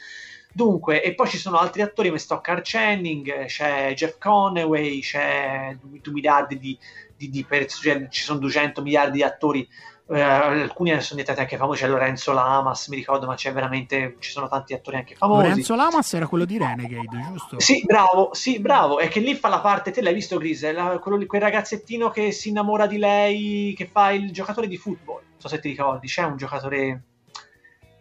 Dunque, 0.52 1.02
e 1.04 1.16
poi 1.16 1.28
ci 1.28 1.38
sono 1.38 1.58
altri 1.58 1.82
attori 1.82 2.08
come 2.08 2.20
Stockard 2.20 2.62
Channing, 2.64 3.28
eh, 3.42 3.46
c'è 3.46 3.94
Jeff 3.94 4.18
Conaway, 4.20 5.02
c'è 5.02 5.76
2 5.82 6.14
miliardi 6.14 6.58
di, 6.58 6.78
di, 7.18 7.30
di 7.30 7.44
pers- 7.44 7.80
cioè, 7.82 8.08
ci 8.10 8.24
sono 8.24 8.40
200 8.40 8.82
miliardi 8.82 9.18
di 9.18 9.24
attori, 9.24 9.68
eh, 10.08 10.22
alcuni 10.22 10.92
sono 10.92 11.20
diventati 11.20 11.40
anche 11.40 11.58
famosi, 11.58 11.82
c'è 11.82 11.88
Lorenzo 11.88 12.32
Lamas, 12.32 12.88
mi 12.88 12.96
ricordo, 12.96 13.26
ma 13.26 13.36
c'è 13.36 13.52
veramente, 13.52 14.18
ci 14.20 14.32
sono 14.32 14.48
tanti 14.48 14.74
attori 14.74 14.98
anche 14.98 15.16
famosi. 15.16 15.42
Lorenzo 15.48 15.76
Lamas 15.76 16.14
era 16.14 16.28
quello 16.28 16.46
di 16.46 16.58
Renegade, 16.58 17.28
giusto? 17.32 17.60
Sì, 17.60 17.84
bravo, 17.86 18.30
sì, 18.34 18.60
bravo. 18.60 19.00
È 19.00 19.08
che 19.08 19.20
lì 19.20 19.36
fa 19.36 19.48
la 19.48 19.62
parte, 19.62 19.92
te 19.92 20.02
l'hai 20.02 20.14
visto, 20.14 20.38
Gris, 20.38 20.72
la- 20.72 21.00
quello 21.00 21.26
quel 21.26 21.42
ragazzettino 21.42 22.10
che 22.10 22.32
si 22.32 22.50
innamora 22.50 22.86
di 22.86 22.98
lei, 22.98 23.74
che 23.76 23.88
fa 23.88 24.12
il 24.12 24.32
giocatore 24.32 24.68
di 24.68 24.78
football. 24.78 25.22
Non 25.22 25.40
so 25.40 25.48
se 25.48 25.60
ti 25.60 25.70
ricordi, 25.70 26.08
c'è 26.08 26.24
un 26.24 26.38
giocatore 26.38 27.02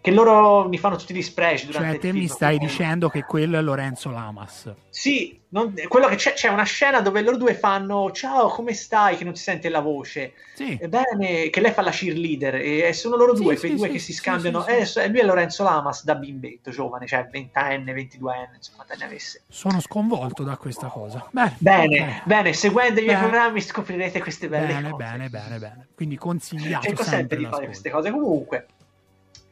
che 0.04 0.10
loro 0.10 0.68
mi 0.68 0.76
fanno 0.76 0.96
tutti 0.96 1.14
gli 1.14 1.22
spreci 1.22 1.64
durante 1.64 1.92
Cioè, 1.92 1.98
te 1.98 2.12
mi 2.12 2.20
film. 2.24 2.30
stai 2.30 2.58
dicendo 2.58 3.08
che 3.08 3.22
quello 3.22 3.56
è 3.56 3.62
Lorenzo 3.62 4.10
Lamas. 4.10 4.70
Sì, 4.90 5.40
non- 5.48 5.72
quello 5.88 6.08
che 6.08 6.16
c'è, 6.16 6.34
c'è 6.34 6.48
una 6.48 6.64
scena 6.64 7.00
dove 7.00 7.22
loro 7.22 7.38
due 7.38 7.54
fanno 7.54 8.10
ciao, 8.10 8.48
come 8.48 8.74
stai? 8.74 9.16
Che 9.16 9.24
non 9.24 9.34
si 9.34 9.42
sente 9.44 9.70
la 9.70 9.80
voce. 9.80 10.34
Sì. 10.52 10.76
Ebbene, 10.78 11.48
che 11.48 11.58
lei 11.62 11.72
fa 11.72 11.80
la 11.80 11.90
cheerleader 11.90 12.56
e, 12.56 12.92
sono 12.92 13.16
loro 13.16 13.34
Sì, 13.34 13.42
due, 13.44 13.54
sì, 13.54 13.60
quei 13.60 13.76
due 13.76 13.86
sì, 13.86 13.92
che 13.94 13.98
si 13.98 14.12
sì, 14.12 14.18
scambiano. 14.18 14.60
sì, 14.60 14.84
sì. 14.84 14.98
Eh, 14.98 15.04
e 15.04 15.08
lui 15.08 15.20
è 15.20 15.24
Lorenzo 15.24 15.62
Lamas 15.62 16.04
da 16.04 16.16
bimbetto, 16.16 16.70
giovane, 16.70 17.06
cioè 17.06 17.26
20enne, 17.32 17.94
22enne, 17.94 18.56
insomma, 18.56 18.84
ne 18.98 19.04
avesse. 19.06 19.44
Sono 19.48 19.80
sconvolto 19.80 20.42
da 20.42 20.58
questa 20.58 20.88
cosa. 20.88 21.26
Bene, 21.32 21.56
Bene, 21.58 22.00
ok. 22.00 22.26
bene, 22.26 22.52
seguendo 22.52 23.00
i 23.00 23.04
miei 23.04 23.16
Bene. 23.16 23.28
programmi 23.28 23.60
scoprirete 23.62 24.20
queste 24.20 24.48
belle 24.50 24.66
bene, 24.66 24.90
cose. 24.90 25.02
bene, 25.02 25.28
bene, 25.30 25.58
bene. 25.58 25.86
Quindi 25.94 26.18
consigliato 26.18 26.84
Cerco 26.88 27.02
sempre 27.04 27.18
sempre 27.20 27.36
di 27.38 27.46
fare 27.46 27.64
queste 27.64 27.88
cose 27.88 28.10
comunque. 28.10 28.66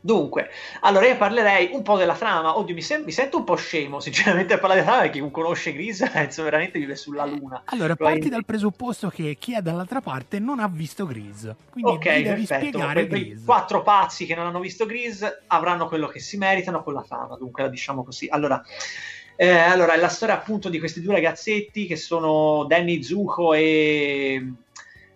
Dunque, 0.05 0.50
allora 0.80 1.07
io 1.07 1.16
parlerei 1.16 1.70
un 1.72 1.82
po' 1.82 1.96
della 1.96 2.16
trama. 2.16 2.59
Oddio, 2.59 2.74
mi, 2.74 2.82
sem- 2.82 3.05
mi 3.05 3.12
sento 3.12 3.36
un 3.38 3.44
po' 3.44 3.55
scemo, 3.55 4.00
sinceramente, 4.00 4.55
a 4.55 4.59
parlare 4.59 4.80
della 4.80 4.92
trama, 4.92 5.07
perché 5.09 5.22
chi 5.24 5.30
conosce 5.30 5.72
Grease 5.72 6.11
penso 6.12 6.42
veramente 6.42 6.80
vive 6.80 6.96
sulla 6.96 7.24
luna. 7.24 7.62
Allora, 7.66 7.94
parti 7.94 8.28
dal 8.28 8.44
presupposto 8.44 9.09
che 9.11 9.36
chi 9.38 9.55
è 9.55 9.62
dall'altra 9.62 10.00
parte 10.00 10.40
non 10.40 10.59
ha 10.59 10.66
visto 10.66 11.07
Grease. 11.07 11.55
Quindi 11.70 11.92
Ok, 11.92 12.05
devi 12.05 12.24
perfetto. 12.44 12.55
spiegare 12.66 13.00
Que- 13.03 13.09
quei 13.09 13.24
Grease. 13.28 13.44
quattro 13.44 13.82
pazzi 13.82 14.26
che 14.26 14.34
non 14.34 14.46
hanno 14.46 14.59
visto 14.59 14.86
Grease 14.86 15.44
avranno 15.46 15.86
quello 15.86 16.09
che 16.09 16.18
si 16.18 16.36
meritano 16.36 16.82
con 16.82 16.94
la 16.94 17.05
trama, 17.07 17.36
dunque 17.36 17.62
la 17.62 17.68
diciamo 17.68 18.03
così. 18.03 18.26
Allora, 18.28 18.61
eh, 19.36 19.48
allora, 19.50 19.92
è 19.94 19.98
la 19.98 20.09
storia 20.09 20.34
appunto 20.34 20.68
di 20.68 20.80
questi 20.80 21.00
due 21.00 21.14
ragazzetti 21.14 21.86
che 21.86 21.94
sono 21.94 22.64
Danny 22.64 23.00
Zuko 23.05 23.55
e 23.55 24.53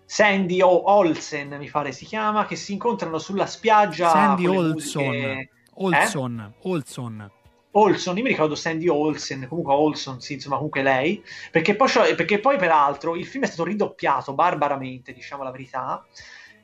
Sandy 0.07 0.63
o- 0.63 0.89
Olsen, 0.91 1.57
mi 1.59 1.69
pare 1.69 1.93
si 1.93 2.05
chiama, 2.05 2.47
che 2.47 2.57
si 2.57 2.73
incontrano 2.73 3.19
sulla 3.19 3.47
spiaggia 3.47 4.09
Sandy 4.09 4.47
Olson. 4.47 5.05
musiche- 5.05 5.51
Olson, 5.79 6.55
Olson. 6.63 7.31
Olson, 7.73 8.17
io 8.17 8.23
mi 8.23 8.31
ricordo 8.31 8.55
Sandy 8.55 8.89
Olsen, 8.89 9.47
comunque 9.49 9.75
Olson, 9.75 10.21
sì, 10.21 10.35
insomma, 10.35 10.55
comunque 10.57 10.83
lei, 10.83 11.23
perché 11.51 11.75
poi, 11.77 11.91
perché 12.15 12.39
poi 12.39 12.57
peraltro 12.57 13.15
il 13.17 13.27
film 13.27 13.45
è 13.45 13.47
stato 13.47 13.65
ridoppiato 13.65 14.33
barbaramente, 14.33 15.13
diciamo 15.13 15.43
la 15.43 15.51
verità, 15.51 16.07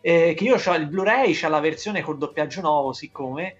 eh, 0.00 0.32
che 0.34 0.44
io 0.44 0.56
ho 0.56 0.74
il 0.74 0.88
Blu-ray, 0.88 1.34
c'ha 1.34 1.48
la 1.48 1.60
versione 1.60 2.00
col 2.00 2.16
doppiaggio 2.16 2.62
nuovo, 2.62 2.94
siccome, 2.94 3.56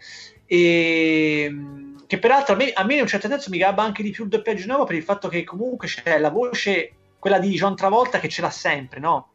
e 0.47 1.49
mh, 1.51 2.07
che 2.07 2.19
peraltro 2.19 2.55
a 2.55 2.57
me, 2.57 2.73
a 2.73 2.85
me 2.85 2.95
in 2.95 3.01
un 3.03 3.07
certo 3.07 3.29
senso 3.29 3.51
mi 3.51 3.59
gabba 3.59 3.83
anche 3.83 4.03
di 4.03 4.11
più 4.11 4.25
il 4.25 4.31
doppiaggio 4.31 4.67
nuovo 4.67 4.85
per 4.85 4.97
il 4.97 5.03
fatto 5.03 5.29
che 5.29 5.45
comunque 5.45 5.89
c'è 5.89 6.19
la 6.19 6.31
voce, 6.31 6.93
quella 7.19 7.39
di 7.39 7.51
John 7.51 7.77
Travolta 7.77 8.19
che 8.19 8.29
ce 8.31 8.41
l'ha 8.41 8.51
sempre, 8.51 8.99
no? 8.99 9.32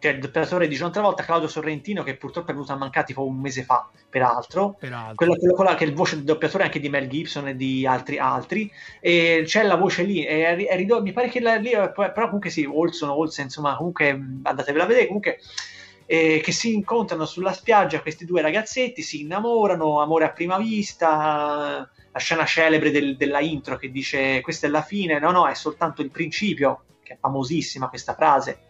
Cioè 0.00 0.12
il 0.12 0.20
doppiatore 0.20 0.68
di 0.68 0.76
John 0.76 0.92
Travolta, 0.92 1.24
Claudio 1.24 1.48
Sorrentino, 1.48 2.02
che 2.02 2.16
purtroppo 2.16 2.50
è 2.50 2.54
venuto 2.54 2.72
a 2.72 2.76
mancare 2.76 3.06
tipo 3.06 3.26
un 3.26 3.36
mese 3.40 3.64
fa, 3.64 3.88
peraltro, 4.08 4.76
Peraltro. 4.78 5.14
quello, 5.16 5.34
quello, 5.36 5.54
quello 5.54 5.74
che 5.74 5.84
è 5.84 5.88
il 5.88 5.94
voce 5.94 6.14
del 6.16 6.24
doppiatore 6.24 6.64
anche 6.64 6.78
di 6.80 6.88
Mel 6.88 7.08
Gibson 7.08 7.48
e 7.48 7.56
di 7.56 7.86
altri, 7.86 8.18
altri. 8.18 8.70
E 9.00 9.42
c'è 9.44 9.62
la 9.64 9.76
voce 9.76 10.04
lì 10.04 10.22
è, 10.22 10.54
è 10.54 10.76
ridotto- 10.76 11.02
mi 11.02 11.12
pare 11.12 11.28
che 11.28 11.40
la, 11.40 11.56
lì 11.56 11.70
però 11.70 12.24
comunque 12.26 12.50
sì 12.50 12.64
Olson 12.64 13.08
Olsen 13.08 13.46
insomma 13.46 13.76
comunque 13.76 14.12
mh, 14.12 14.40
andatevela 14.44 14.84
a 14.84 14.86
vedere 14.86 15.06
comunque 15.06 15.38
eh, 16.06 16.40
che 16.42 16.52
si 16.52 16.72
incontrano 16.74 17.26
sulla 17.26 17.52
spiaggia 17.52 18.00
questi 18.00 18.24
due 18.24 18.40
ragazzetti 18.40 19.02
si 19.02 19.20
innamorano 19.22 20.00
amore 20.00 20.24
a 20.24 20.30
prima 20.30 20.56
vista 20.58 21.88
la 22.10 22.18
scena 22.18 22.44
celebre 22.46 22.90
del- 22.90 23.16
della 23.16 23.40
intro 23.40 23.76
che 23.76 23.90
dice 23.90 24.40
questa 24.40 24.66
è 24.66 24.70
la 24.70 24.82
fine 24.82 25.18
no 25.18 25.30
no 25.32 25.46
è 25.48 25.54
soltanto 25.54 26.00
il 26.02 26.10
principio 26.10 26.84
che 27.02 27.14
è 27.14 27.18
famosissima 27.20 27.88
questa 27.88 28.14
frase 28.14 28.60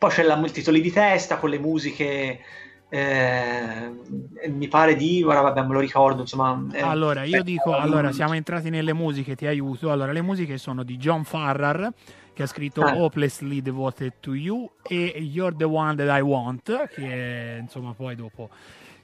poi 0.00 0.10
c'è 0.10 0.22
la, 0.22 0.34
il 0.38 0.50
titoli 0.50 0.80
di 0.80 0.90
testa 0.90 1.36
con 1.36 1.50
le 1.50 1.58
musiche 1.58 2.40
eh, 2.88 3.90
mi 4.48 4.66
pare 4.66 4.96
di 4.96 5.22
ora 5.22 5.42
vabbè 5.42 5.60
me 5.62 5.74
lo 5.74 5.78
ricordo 5.78 6.22
insomma 6.22 6.66
eh, 6.72 6.80
Allora, 6.80 7.24
io 7.24 7.42
dico, 7.42 7.76
allora 7.76 8.10
siamo 8.10 8.32
entrati 8.32 8.70
nelle 8.70 8.94
musiche, 8.94 9.36
ti 9.36 9.46
aiuto. 9.46 9.92
Allora, 9.92 10.10
le 10.10 10.22
musiche 10.22 10.56
sono 10.56 10.82
di 10.82 10.96
John 10.96 11.22
Farrar, 11.24 11.92
che 12.32 12.42
ha 12.42 12.46
scritto 12.46 12.80
Ah. 12.80 12.96
Hopelessly 12.96 13.60
Devoted 13.60 14.14
to 14.20 14.34
You 14.34 14.68
e 14.82 15.18
You're 15.18 15.54
the 15.54 15.64
One 15.64 15.94
That 15.96 16.18
I 16.18 16.22
Want, 16.22 16.88
che 16.88 17.58
insomma 17.60 17.92
poi 17.92 18.16
dopo 18.16 18.48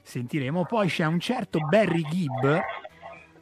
sentiremo. 0.01 0.65
Poi 0.65 0.87
c'è 0.87 1.05
un 1.05 1.19
certo 1.19 1.59
Barry 1.59 2.01
Gibb, 2.09 2.43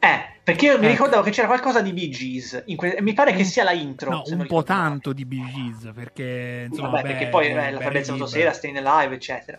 eh, 0.06 0.40
perché 0.42 0.66
io 0.66 0.78
mi 0.78 0.84
Ecco. 0.84 0.92
ricordavo 0.92 1.22
che 1.22 1.30
c'era 1.30 1.46
qualcosa 1.46 1.80
di 1.80 1.92
Bee 1.92 2.08
Gees 2.08 2.62
in 2.66 2.76
que- 2.76 2.98
mi 3.00 3.12
pare 3.12 3.32
che 3.32 3.44
sia 3.44 3.64
la 3.64 3.72
intro 3.72 4.10
no, 4.10 4.22
un 4.24 4.46
po' 4.46 4.62
tanto 4.62 5.12
di 5.12 5.24
Bee 5.24 5.44
Gees, 5.52 5.90
perché 5.94 6.66
insomma... 6.70 6.90
Vabbè, 6.90 7.02
beh, 7.02 7.08
perché 7.08 7.26
poi 7.28 7.46
eh, 7.48 7.70
la 7.70 7.80
Fabrizio 7.80 8.14
Gibb- 8.14 8.26
Sera, 8.26 8.52
Stay 8.52 8.76
Alive 8.76 9.14
eccetera 9.14 9.58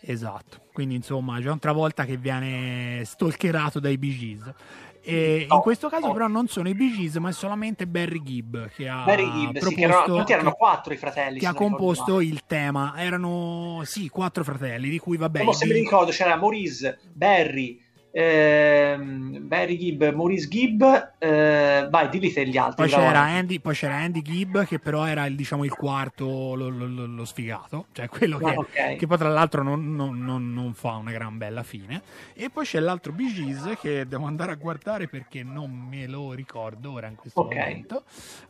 Esatto, 0.00 0.62
quindi 0.72 0.96
insomma 0.96 1.38
c'è 1.38 1.44
un'altra 1.44 1.72
volta 1.72 2.04
che 2.04 2.16
viene 2.16 3.02
stalkerato 3.04 3.80
dai 3.80 3.96
Bee 3.96 4.16
Gees. 4.16 4.52
E 5.00 5.46
No, 5.48 5.54
in 5.56 5.60
questo 5.62 5.88
caso 5.88 6.08
no. 6.08 6.12
però 6.12 6.26
non 6.26 6.48
sono 6.48 6.68
i 6.68 6.74
Bee 6.74 6.92
Gees, 6.92 7.16
ma 7.16 7.30
è 7.30 7.32
solamente 7.32 7.86
Barry 7.86 8.22
Gibb 8.22 8.56
che 8.74 8.88
ha 8.88 9.04
Barry 9.04 9.30
Gibb 9.30 9.56
sì, 9.56 9.60
proposto, 9.60 9.74
che 9.74 9.84
erano, 9.84 10.04
quanti 10.12 10.32
erano 10.32 10.52
quattro 10.52 10.92
i 10.92 10.96
fratelli 10.96 11.38
che 11.38 11.46
ha 11.46 11.54
composto 11.54 12.14
male. 12.14 12.24
il 12.24 12.42
tema. 12.46 12.94
Erano 12.96 13.82
sì, 13.84 14.08
quattro 14.08 14.44
fratelli, 14.44 14.90
di 14.90 14.98
cui 14.98 15.16
vabbè. 15.16 15.44
I 15.44 15.54
se 15.54 15.66
mi 15.66 15.72
ricordo 15.72 16.10
c'era 16.10 16.36
Maurice, 16.36 16.98
Barry 17.12 17.80
Barry 18.10 19.76
Gibb, 19.76 20.02
Maurice 20.14 20.48
Gibb 20.48 20.82
eh, 21.18 21.86
vai 21.90 22.08
dilli 22.08 22.32
te 22.32 22.46
gli 22.46 22.56
altri 22.56 22.88
poi 22.88 22.88
c'era, 22.88 23.20
Andy, 23.20 23.58
poi 23.60 23.74
c'era 23.74 23.96
Andy 23.96 24.22
Gibb, 24.22 24.58
che 24.64 24.78
però 24.78 25.04
era 25.06 25.26
il, 25.26 25.36
diciamo, 25.36 25.64
il 25.64 25.72
quarto, 25.72 26.54
lo, 26.54 26.68
lo- 26.68 26.86
lo- 26.86 27.06
lo 27.06 27.24
sfigato, 27.24 27.86
cioè 27.92 28.08
quello 28.08 28.38
che, 28.38 28.50
Ah, 28.50 28.54
ok. 28.54 28.96
che 28.96 29.06
poi 29.06 29.18
tra 29.18 29.28
l'altro 29.28 29.62
non, 29.62 29.94
non- 29.94 30.18
non- 30.24 30.52
non 30.52 30.74
fa 30.74 30.92
una 30.96 31.10
gran 31.10 31.36
bella 31.38 31.62
fine. 31.62 32.02
E 32.34 32.50
poi 32.50 32.64
c'è 32.64 32.80
l'altro 32.80 33.12
Gees 33.14 33.76
che 33.80 34.06
devo 34.06 34.26
andare 34.26 34.52
a 34.52 34.54
guardare 34.54 35.08
perché 35.08 35.42
non 35.42 35.70
me 35.70 36.06
lo 36.06 36.32
ricordo 36.32 36.92
ora 36.92 37.08
in 37.08 37.16
questo 37.16 37.40
Ok. 37.40 37.54
momento. 37.54 38.04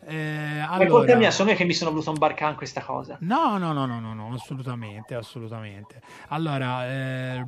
Eh, 0.05 0.59
Ma 0.59 0.77
è 0.77 0.87
colpa 0.87 1.13
allora... 1.13 1.17
mia 1.17 1.31
sono 1.31 1.51
io 1.51 1.57
che 1.57 1.65
mi 1.65 1.73
sono 1.75 1.91
voluto 1.91 2.11
imbarcare 2.11 2.51
in 2.53 2.57
questa 2.57 2.81
cosa 2.83 3.17
No, 3.21 3.59
no, 3.59 3.73
no, 3.73 3.87
no, 3.87 3.99
no, 4.01 4.15
no, 4.15 4.33
assolutamente, 4.35 5.15
assolutamente. 5.15 6.01
Allora, 6.29 6.87
eh, 6.89 7.45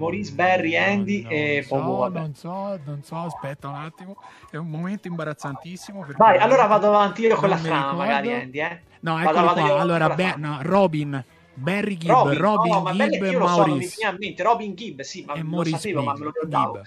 Maurice, 0.00 0.32
Barry, 0.32 0.76
Andy 0.76 1.22
non 1.22 1.32
e 1.32 1.64
so, 1.66 1.96
vabbè. 1.96 2.18
Non 2.18 2.34
so, 2.34 2.80
non 2.84 3.02
so, 3.04 3.16
aspetta 3.16 3.68
un 3.68 3.74
attimo, 3.76 4.16
è 4.50 4.56
un 4.56 4.68
momento 4.68 5.06
imbarazzantissimo. 5.06 6.06
vai 6.16 6.38
allora 6.38 6.66
vado 6.66 6.88
avanti 6.88 7.22
io 7.22 7.36
con 7.36 7.48
la 7.50 7.56
ricordo. 7.56 7.96
magari 7.96 8.32
Andy 8.32 8.58
eh 8.60 8.80
No, 9.00 9.18
eccolo 9.18 9.46
vado 9.46 9.60
io 9.60 9.66
qua. 9.66 9.80
Allora, 9.80 9.98
con 10.00 10.08
la 10.08 10.14
Be- 10.14 10.28
trama. 10.38 10.46
no, 10.48 10.58
Robin, 10.62 11.24
Barry 11.54 11.96
Gibb, 11.96 12.10
Robin, 12.10 12.38
Robin, 12.38 12.72
no, 12.72 12.80
ma 12.80 12.92
bello 12.92 13.10
Gibb 13.10 13.22
che 13.22 13.28
e 13.28 13.32
so, 13.32 13.38
Maurice. 13.38 14.06
a 14.06 14.16
mente 14.18 14.42
Robin 14.42 14.74
Gibb, 14.74 15.00
sì, 15.00 15.24
ma 15.26 15.34
e 15.34 15.42
lo 15.42 15.64
sapevo, 15.64 16.02
ma 16.02 16.12
me 16.12 16.18
lo 16.18 16.24
ricordavo. 16.26 16.82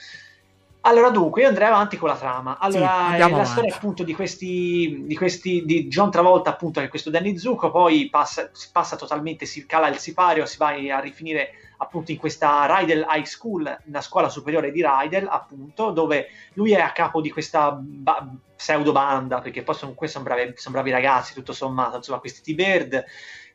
Allora, 0.86 1.10
dunque, 1.12 1.44
io 1.44 1.48
andrei 1.48 1.70
avanti 1.70 1.96
con 1.98 2.10
la 2.10 2.18
trama. 2.18 2.58
Allora, 2.60 3.12
Sì, 3.14 3.18
la 3.18 3.26
avanti. 3.26 3.46
storia 3.50 3.74
appunto 3.74 4.04
di 4.04 4.14
questi, 4.14 5.04
di 5.06 5.16
questi, 5.16 5.64
di 5.66 5.88
John 5.88 6.12
Travolta, 6.12 6.50
appunto, 6.50 6.82
che 6.82 6.88
è 6.88 6.90
questo 6.90 7.10
Danny 7.10 7.38
Zucco, 7.38 7.72
poi 7.72 8.10
passa, 8.10 8.52
passa 8.72 8.98
totalmente, 8.98 9.46
si 9.46 9.66
cala 9.66 9.88
il 9.88 9.98
sipario, 9.98 10.46
si 10.46 10.58
va 10.58 10.68
a 10.70 11.00
rifinire 11.00 11.52
appunto 11.78 12.12
in 12.12 12.18
questa 12.18 12.66
Rydell 12.68 13.06
High 13.08 13.26
School, 13.26 13.78
una 13.86 14.02
scuola 14.02 14.30
superiore 14.30 14.72
di 14.72 14.84
Rydell, 14.86 15.28
appunto, 15.28 15.92
dove 15.92 16.28
lui 16.54 16.72
è 16.72 16.80
a 16.80 16.92
capo 16.92 17.22
di 17.22 17.30
questa 17.30 17.72
ba- 17.72 18.28
pseudo 18.56 18.92
banda, 18.92 19.40
perché 19.40 19.64
poi 19.64 19.76
sono, 19.76 19.96
sono 20.00 20.24
bravi, 20.24 20.54
sono 20.56 20.76
bravi 20.76 20.92
ragazzi, 20.92 21.34
tutto 21.34 21.54
sommato, 21.54 21.98
insomma, 21.98 22.20
questi 22.20 22.42
T-Bird, 22.42 23.04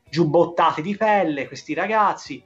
giubbottati 0.08 0.82
di 0.82 0.96
pelle, 0.96 1.46
questi 1.46 1.74
ragazzi, 1.74 2.42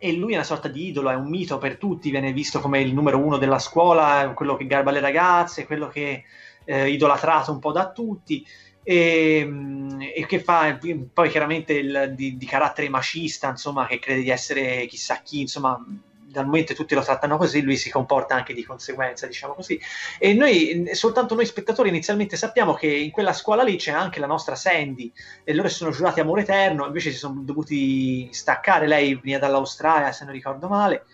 e 0.00 0.12
lui 0.12 0.32
è 0.32 0.36
una 0.36 0.44
sorta 0.44 0.68
di 0.68 0.86
idolo, 0.86 1.10
è 1.10 1.14
un 1.14 1.28
mito 1.28 1.58
per 1.58 1.76
tutti, 1.76 2.10
viene 2.10 2.32
visto 2.32 2.60
come 2.60 2.80
il 2.80 2.94
numero 2.94 3.18
uno 3.18 3.36
della 3.36 3.58
scuola, 3.58 4.32
quello 4.34 4.56
che 4.56 4.66
garba 4.66 4.90
le 4.90 5.00
ragazze, 5.00 5.66
quello 5.66 5.88
che 5.88 6.24
è 6.64 6.82
idolatrato 6.82 7.50
un 7.50 7.58
po' 7.58 7.72
da 7.72 7.90
tutti 7.90 8.46
e, 8.82 9.44
mm, 9.44 10.00
e 10.14 10.26
che 10.26 10.40
fa 10.40 10.78
poi 11.12 11.28
chiaramente 11.30 11.74
il, 11.74 12.12
di, 12.14 12.36
di 12.36 12.46
carattere 12.46 12.88
macista, 12.88 13.48
insomma, 13.48 13.86
che 13.86 13.98
crede 13.98 14.22
di 14.22 14.30
essere 14.30 14.86
chissà 14.86 15.20
chi, 15.22 15.40
insomma, 15.40 15.82
dal 16.30 16.44
momento 16.44 16.72
che 16.72 16.78
tutti 16.78 16.94
lo 16.94 17.02
trattano 17.02 17.36
così, 17.36 17.62
lui 17.62 17.76
si 17.76 17.90
comporta 17.90 18.34
anche 18.34 18.54
di 18.54 18.64
conseguenza, 18.64 19.26
diciamo 19.26 19.54
così. 19.54 19.80
E 20.18 20.34
noi, 20.34 20.90
soltanto 20.92 21.34
noi 21.34 21.46
spettatori, 21.46 21.88
inizialmente 21.88 22.36
sappiamo 22.36 22.74
che 22.74 22.86
in 22.86 23.10
quella 23.10 23.32
scuola 23.32 23.62
lì 23.62 23.76
c'è 23.76 23.92
anche 23.92 24.20
la 24.20 24.26
nostra 24.26 24.54
Sandy, 24.54 25.10
e 25.44 25.54
loro 25.54 25.68
sono 25.68 25.90
giurati 25.90 26.20
amore 26.20 26.42
eterno, 26.42 26.86
invece 26.86 27.10
si 27.10 27.16
sono 27.18 27.40
dovuti 27.40 28.28
staccare. 28.32 28.86
Lei 28.86 29.14
veniva 29.14 29.38
dall'Australia, 29.38 30.12
se 30.12 30.24
non 30.24 30.34
ricordo 30.34 30.68
male. 30.68 31.04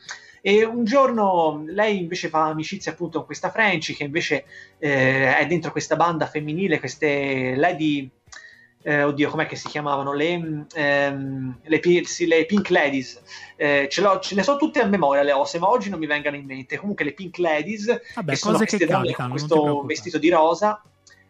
E 0.47 0.63
un 0.63 0.85
giorno 0.85 1.65
lei 1.69 2.01
invece 2.01 2.29
fa 2.29 2.49
amicizia 2.49 2.93
appunto 2.93 3.17
con 3.17 3.27
questa 3.27 3.51
Frenchy, 3.51 3.95
che 3.95 4.05
invece 4.05 4.45
eh, 4.79 5.39
è 5.39 5.47
dentro 5.47 5.73
questa 5.73 5.97
banda 5.97 6.27
femminile, 6.27 6.81
queste 6.81 7.55
lady. 7.57 8.11
Eh, 8.83 9.05
oddio, 9.05 9.31
com'è 9.31 9.47
che 9.47 9.57
si 9.57 9.69
chiamavano? 9.69 10.13
Le, 10.13 10.67
ehm, 10.75 11.61
le, 11.63 11.81
le 11.81 12.45
Pink 12.45 12.69
Ladies. 12.69 13.23
Eh, 13.57 13.89
ce, 13.91 14.03
l'ho- 14.03 14.19
ce 14.21 14.35
le 14.35 14.43
so 14.43 14.59
tutte 14.59 14.81
a 14.81 14.85
memoria 14.85 15.23
le 15.23 15.33
osse, 15.33 15.59
ma 15.59 15.71
oggi 15.71 15.89
non 15.89 15.99
mi 15.99 16.05
vengano 16.07 16.37
in 16.37 16.45
mente. 16.45 16.77
Comunque 16.77 17.07
le 17.07 17.15
Pink 17.15 17.39
Ladies, 17.39 17.87
Vabbè, 18.15 18.33
che 18.33 18.37
sono 18.37 18.59
queste 18.59 18.77
che 18.77 18.85
donne 18.85 19.13
capitano, 19.13 19.29
con 19.31 19.39
questo 19.39 19.83
vestito 19.87 20.19
di 20.19 20.29
rosa, 20.29 20.83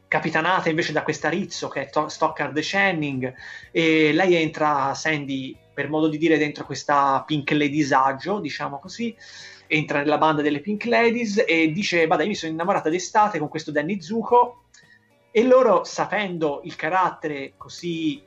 capitanate 0.08 0.70
invece 0.70 0.90
da 0.90 1.04
questa 1.04 1.28
Rizzo 1.28 1.68
che 1.68 1.82
è 1.82 1.90
to- 1.90 2.08
Stockard 2.08 2.58
Channing, 2.60 3.32
e 3.70 4.12
lei 4.12 4.34
entra, 4.34 4.92
Sandy, 4.94 5.56
per 5.74 5.90
modo 5.90 6.08
di 6.08 6.16
dire, 6.16 6.38
dentro 6.38 6.64
questa 6.64 7.22
Pink 7.26 7.50
Ladiesagio, 7.50 8.38
diciamo 8.38 8.78
così, 8.78 9.14
entra 9.66 9.98
nella 9.98 10.18
banda 10.18 10.40
delle 10.40 10.60
Pink 10.60 10.84
Ladies 10.84 11.44
e 11.46 11.72
dice, 11.72 12.06
vada, 12.06 12.22
io 12.22 12.28
mi 12.28 12.34
sono 12.34 12.52
innamorata 12.52 12.88
d'estate 12.88 13.38
con 13.38 13.48
questo 13.48 13.70
Danny 13.70 14.00
Zuko, 14.00 14.64
e 15.30 15.42
loro, 15.42 15.82
sapendo 15.82 16.60
il 16.62 16.76
carattere 16.76 17.54
così 17.56 18.22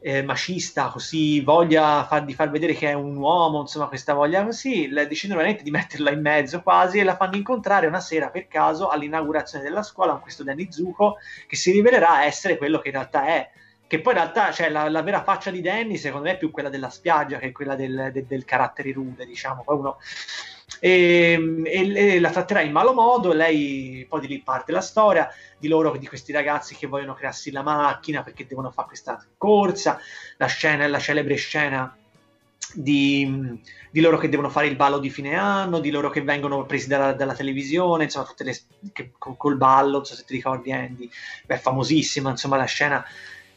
eh, 0.00 0.22
macista, 0.22 0.88
così 0.88 1.40
voglia 1.40 2.04
far, 2.04 2.24
di 2.24 2.34
far 2.34 2.50
vedere 2.50 2.74
che 2.74 2.88
è 2.88 2.94
un 2.94 3.16
uomo, 3.16 3.60
insomma, 3.60 3.86
questa 3.86 4.14
voglia 4.14 4.44
così, 4.44 4.88
decidono 4.88 5.38
veramente 5.38 5.64
di 5.64 5.70
metterla 5.70 6.10
in 6.10 6.20
mezzo 6.20 6.62
quasi 6.62 6.98
e 6.98 7.04
la 7.04 7.16
fanno 7.16 7.36
incontrare 7.36 7.86
una 7.86 8.00
sera 8.00 8.30
per 8.30 8.48
caso 8.48 8.88
all'inaugurazione 8.88 9.64
della 9.64 9.82
scuola 9.82 10.12
con 10.12 10.22
questo 10.22 10.44
Danny 10.44 10.66
Zuko 10.70 11.16
che 11.46 11.56
si 11.56 11.70
rivelerà 11.70 12.24
essere 12.24 12.56
quello 12.56 12.78
che 12.80 12.88
in 12.88 12.94
realtà 12.94 13.26
è. 13.26 13.50
Che 13.88 14.00
poi 14.00 14.12
in 14.12 14.18
realtà, 14.20 14.52
cioè, 14.52 14.68
la, 14.68 14.88
la 14.88 15.02
vera 15.02 15.22
faccia 15.22 15.50
di 15.50 15.60
Danny, 15.62 15.96
secondo 15.96 16.26
me, 16.26 16.34
è 16.34 16.38
più 16.38 16.50
quella 16.50 16.68
della 16.68 16.90
spiaggia 16.90 17.38
che 17.38 17.52
quella 17.52 17.74
del, 17.74 18.10
del- 18.12 18.26
del 18.26 18.44
carattere 18.44 18.92
rude, 18.92 19.24
diciamo. 19.26 19.62
Poi 19.64 19.78
uno 19.78 19.96
e, 20.80 21.62
e- 21.64 22.14
e 22.16 22.20
la 22.20 22.30
tratterà 22.30 22.60
in 22.60 22.70
malo 22.72 22.92
modo. 22.92 23.32
Lei 23.32 24.04
poi 24.08 24.20
di 24.20 24.26
lì 24.28 24.42
parte 24.42 24.72
la 24.72 24.80
storia 24.82 25.28
di 25.58 25.68
loro, 25.68 25.96
di 25.96 26.06
questi 26.06 26.32
ragazzi 26.32 26.74
che 26.76 26.86
vogliono 26.86 27.14
crearsi 27.14 27.50
la 27.50 27.62
macchina 27.62 28.22
perché 28.22 28.46
devono 28.46 28.70
fare 28.70 28.88
questa 28.88 29.24
corsa. 29.38 29.98
La 30.36 30.46
scena 30.46 30.86
la 30.86 30.98
celebre 30.98 31.34
scena 31.36 31.96
di, 32.74 33.58
di 33.90 34.00
loro 34.00 34.18
che 34.18 34.28
devono 34.28 34.50
fare 34.50 34.66
il 34.66 34.76
ballo 34.76 34.98
di 34.98 35.08
fine 35.10 35.34
anno, 35.34 35.80
di 35.80 35.90
loro 35.90 36.10
che 36.10 36.20
vengono 36.22 36.64
presi 36.66 36.88
dalla, 36.88 37.12
dalla 37.14 37.34
televisione, 37.34 38.04
insomma, 38.04 38.26
tutte 38.26 38.44
le 38.44 38.56
che- 38.92 39.12
col, 39.18 39.36
col 39.36 39.56
ballo. 39.56 39.92
Non 39.98 40.04
so 40.04 40.14
se 40.14 40.24
ti 40.24 40.34
ricordi, 40.34 40.72
Andy, 40.72 41.08
è 41.46 41.56
famosissima, 41.56 42.30
insomma, 42.30 42.56
la 42.56 42.64
scena. 42.64 43.04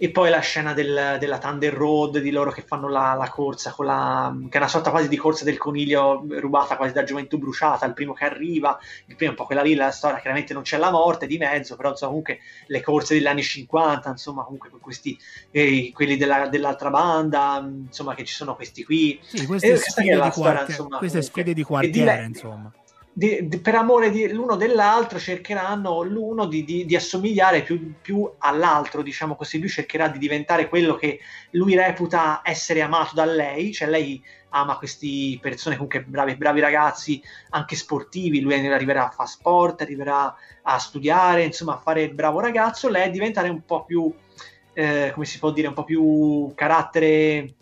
E 0.03 0.09
poi 0.09 0.31
la 0.31 0.39
scena 0.39 0.73
del- 0.73 1.17
della 1.19 1.37
Thunder 1.37 1.71
Road 1.71 2.17
di 2.17 2.31
loro 2.31 2.51
che 2.51 2.63
fanno 2.63 2.89
la, 2.89 3.13
la 3.13 3.29
corsa 3.29 3.69
con 3.69 3.85
la, 3.85 4.35
che 4.49 4.55
è 4.55 4.57
una 4.57 4.67
sorta 4.67 4.89
quasi 4.89 5.07
di 5.07 5.15
corsa 5.15 5.43
del 5.43 5.59
coniglio 5.59 6.25
rubata 6.39 6.75
quasi 6.75 6.91
da 6.91 7.03
gioventù 7.03 7.37
bruciata 7.37 7.85
il 7.85 7.93
primo 7.93 8.13
che 8.13 8.25
arriva 8.25 8.79
il 9.05 9.15
primo 9.15 9.29
è 9.31 9.35
un 9.35 9.39
po' 9.39 9.45
quella 9.45 9.61
lì 9.61 9.75
la 9.75 9.91
storia 9.91 10.17
chiaramente 10.17 10.53
non 10.53 10.63
c'è 10.63 10.79
la 10.79 10.89
morte 10.89 11.27
di 11.27 11.37
mezzo 11.37 11.75
però 11.75 11.89
insomma 11.89 12.09
comunque 12.09 12.39
le 12.65 12.81
corse 12.81 13.13
degli 13.13 13.27
anni 13.27 13.43
50 13.43 14.09
insomma 14.09 14.41
comunque 14.43 14.71
con 14.71 14.79
questi 14.79 15.15
eh, 15.51 15.91
quelli 15.93 16.17
della- 16.17 16.47
dell'altra 16.47 16.89
banda 16.89 17.63
insomma 17.63 18.15
che 18.15 18.25
ci 18.25 18.33
sono 18.33 18.55
questi 18.55 18.83
qui 18.83 19.19
Sì, 19.21 19.45
queste 19.45 19.67
E 19.67 19.73
è 19.73 19.77
sfide, 19.77 20.19
di, 20.19 20.25
insomma, 20.67 20.97
queste 20.97 21.21
sfide 21.21 21.53
di 21.53 21.61
quartiere, 21.61 22.23
insomma. 22.23 22.73
Di- 23.13 23.47
di- 23.47 23.59
per 23.59 23.75
amore 23.75 24.09
di- 24.09 24.31
l'uno 24.31 24.55
dell'altro 24.55 25.19
cercheranno 25.19 26.01
l'uno 26.03 26.45
di, 26.45 26.63
di- 26.63 26.95
assomigliare 26.95 27.61
più, 27.63 27.93
più 28.01 28.29
all'altro, 28.39 29.01
diciamo 29.01 29.35
così. 29.35 29.59
Lui 29.59 29.69
cercherà 29.69 30.07
di 30.07 30.17
diventare 30.17 30.69
quello 30.69 30.95
che 30.95 31.19
lui 31.51 31.75
reputa 31.75 32.41
essere 32.43 32.81
amato 32.81 33.15
da 33.15 33.25
lei, 33.25 33.73
cioè 33.73 33.89
lei 33.89 34.21
ama 34.53 34.77
queste 34.77 35.37
persone 35.41 35.75
comunque 35.75 36.03
bravi, 36.03 36.35
bravi 36.35 36.59
ragazzi, 36.59 37.21
anche 37.49 37.75
sportivi. 37.75 38.41
Lui 38.41 38.53
arriverà 38.53 39.07
a 39.07 39.11
fare 39.11 39.29
sport, 39.29 39.81
arriverà 39.81 40.33
a 40.63 40.77
studiare, 40.77 41.43
insomma, 41.43 41.73
a 41.73 41.77
fare 41.77 42.03
il 42.03 42.13
bravo 42.13 42.39
ragazzo. 42.39 42.89
Lei 42.89 43.09
diventare 43.11 43.49
un 43.49 43.63
po' 43.65 43.83
più, 43.85 44.13
eh, 44.73 45.11
come 45.13 45.25
si 45.25 45.39
può 45.39 45.51
dire, 45.51 45.67
un 45.67 45.73
po' 45.73 45.83
più 45.83 46.51
carattere 46.55 47.55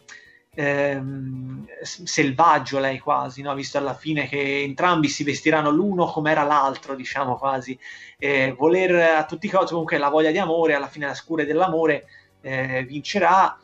ehm, 0.60 1.66
selvaggio 1.82 2.80
lei 2.80 3.00
quasi, 3.00 3.42
no? 3.42 3.54
visto 3.56 3.78
alla 3.78 3.94
fine 3.94 4.28
che 4.28 4.62
entrambi 4.62 5.08
si 5.08 5.24
vestiranno 5.24 5.70
l'uno 5.70 6.06
come 6.06 6.32
era 6.32 6.44
l'altro, 6.44 6.96
diciamo 6.96 7.38
quasi, 7.38 7.78
Eh, 8.18 8.54
voler 8.58 9.16
a 9.16 9.26
tutti 9.26 9.46
i 9.46 9.50
costi, 9.50 9.72
comunque 9.72 9.98
la 9.98 10.10
voglia 10.10 10.32
di 10.32 10.38
amore, 10.38 10.74
alla 10.74 10.90
fine 10.90 11.06
la 11.08 11.14
scure 11.14 11.46
dell'amore 11.46 12.06
eh, 12.42 12.84
vincerà. 12.86 13.58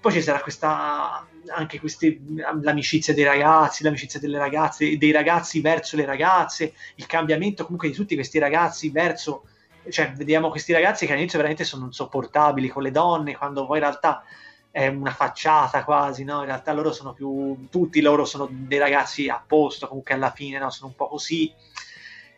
Poi 0.00 0.12
ci 0.12 0.22
sarà 0.22 0.40
questa 0.40 1.24
anche 1.48 1.78
queste, 1.80 2.20
l'amicizia 2.62 3.14
dei 3.14 3.24
ragazzi, 3.24 3.82
l'amicizia 3.82 4.20
delle 4.20 4.38
ragazze, 4.38 4.96
dei 4.98 5.10
ragazzi 5.12 5.60
verso 5.60 5.96
le 5.96 6.04
ragazze, 6.04 6.74
il 6.96 7.06
cambiamento 7.06 7.64
comunque 7.64 7.88
di 7.88 7.94
tutti 7.94 8.14
questi 8.14 8.38
ragazzi 8.38 8.90
verso, 8.90 9.44
cioè 9.88 10.12
vediamo 10.12 10.50
questi 10.50 10.72
ragazzi 10.72 11.06
che 11.06 11.12
all'inizio 11.12 11.38
veramente 11.38 11.64
sono 11.64 11.86
insopportabili 11.86 12.68
con 12.68 12.82
le 12.82 12.90
donne, 12.90 13.36
quando 13.36 13.66
poi 13.66 13.78
in 13.78 13.84
realtà 13.84 14.22
è 14.70 14.86
una 14.86 15.10
facciata 15.10 15.84
quasi, 15.84 16.24
no? 16.24 16.40
In 16.40 16.46
realtà 16.46 16.72
loro 16.72 16.92
sono 16.92 17.12
più, 17.12 17.68
tutti 17.70 18.00
loro 18.00 18.24
sono 18.24 18.48
dei 18.50 18.78
ragazzi 18.78 19.28
a 19.28 19.42
posto, 19.44 19.88
comunque 19.88 20.14
alla 20.14 20.30
fine, 20.30 20.58
no? 20.58 20.70
Sono 20.70 20.88
un 20.88 20.96
po' 20.96 21.08
così. 21.08 21.52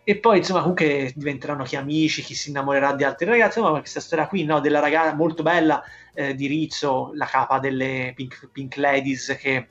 E 0.05 0.17
poi, 0.17 0.39
insomma, 0.39 0.61
comunque 0.61 1.13
diventeranno 1.15 1.63
chi 1.65 1.77
amici, 1.77 2.23
chi 2.23 2.35
si 2.35 2.49
innamorerà 2.49 2.95
di 2.95 3.05
altri 3.05 3.27
ragazzi, 3.27 3.61
ma 3.61 3.71
questa 3.71 4.01
storia 4.01 4.27
qui, 4.27 4.45
no? 4.45 4.61
Della 4.61 4.81
ragazza 4.81 5.15
molto 5.15 5.43
bella 5.43 5.83
eh, 6.15 6.35
di 6.35 6.47
Rizzo, 6.47 7.13
la 7.15 7.27
capa 7.27 7.59
delle 7.59 8.13
Pink, 8.15 8.49
Pink 8.51 8.77
Ladies 8.77 9.37
che 9.39 9.67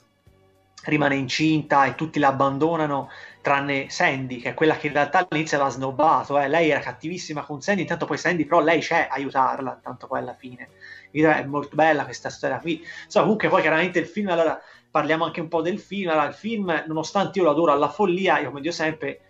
rimane 0.83 1.15
incinta 1.15 1.85
e 1.85 1.95
tutti 1.95 2.19
la 2.19 2.29
abbandonano 2.29 3.09
tranne 3.41 3.89
Sandy 3.89 4.37
che 4.37 4.49
è 4.49 4.53
quella 4.53 4.77
che 4.77 4.87
in 4.87 4.93
realtà 4.93 5.27
all'inizio 5.29 5.57
aveva 5.57 5.71
snobbato 5.71 6.39
eh. 6.39 6.47
lei 6.47 6.69
era 6.69 6.79
cattivissima 6.79 7.43
con 7.43 7.61
Sandy 7.61 7.81
intanto 7.81 8.05
poi 8.05 8.17
Sandy 8.17 8.45
però 8.45 8.61
lei 8.61 8.79
c'è 8.79 9.07
a 9.09 9.13
aiutarla 9.13 9.73
intanto 9.75 10.07
poi 10.07 10.19
alla 10.19 10.33
fine 10.33 10.69
è 11.11 11.43
molto 11.45 11.75
bella 11.75 12.05
questa 12.05 12.29
storia 12.29 12.59
qui 12.59 12.83
insomma 13.03 13.25
comunque 13.25 13.49
poi 13.49 13.61
chiaramente 13.61 13.99
il 13.99 14.07
film 14.07 14.29
allora 14.29 14.59
parliamo 14.89 15.25
anche 15.25 15.41
un 15.41 15.47
po' 15.47 15.61
del 15.61 15.79
film 15.79 16.09
allora 16.09 16.27
il 16.27 16.33
film 16.33 16.83
nonostante 16.87 17.39
io 17.39 17.45
lo 17.45 17.51
adoro 17.51 17.71
alla 17.71 17.89
follia 17.89 18.39
io 18.39 18.49
come 18.49 18.61
dico 18.61 18.73
sempre 18.73 19.21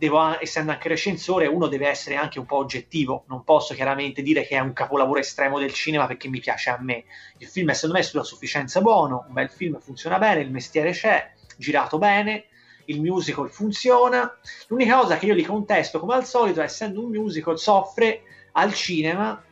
devo, 0.00 0.40
essendo 0.40 0.72
anche 0.72 0.88
recensore, 0.88 1.46
uno 1.46 1.66
deve 1.66 1.86
essere 1.86 2.16
anche 2.16 2.38
un 2.38 2.46
po' 2.46 2.56
oggettivo. 2.56 3.24
Non 3.28 3.44
posso 3.44 3.74
chiaramente 3.74 4.22
dire 4.22 4.46
che 4.46 4.56
è 4.56 4.60
un 4.60 4.72
capolavoro 4.72 5.20
estremo 5.20 5.58
del 5.58 5.74
cinema 5.74 6.06
perché 6.06 6.26
mi 6.28 6.40
piace 6.40 6.70
a 6.70 6.78
me. 6.80 7.04
Il 7.36 7.46
film 7.46 7.68
è 7.68 7.74
secondo 7.74 7.96
me 7.96 8.02
sulla 8.02 8.22
sufficienza 8.22 8.80
buono, 8.80 9.26
un 9.28 9.34
bel 9.34 9.50
film, 9.50 9.78
funziona 9.78 10.18
bene, 10.18 10.40
il 10.40 10.50
mestiere 10.50 10.92
c'è, 10.92 11.32
girato 11.58 11.98
bene, 11.98 12.46
il 12.86 13.02
musical 13.02 13.50
funziona. 13.50 14.38
L'unica 14.68 14.96
cosa 14.96 15.18
che 15.18 15.26
io 15.26 15.34
gli 15.34 15.44
contesto, 15.44 16.00
come 16.00 16.14
al 16.14 16.24
solito, 16.24 16.62
essendo 16.62 17.04
un 17.04 17.10
musical, 17.10 17.58
soffre 17.58 18.22
al 18.52 18.72
cinema 18.72 19.44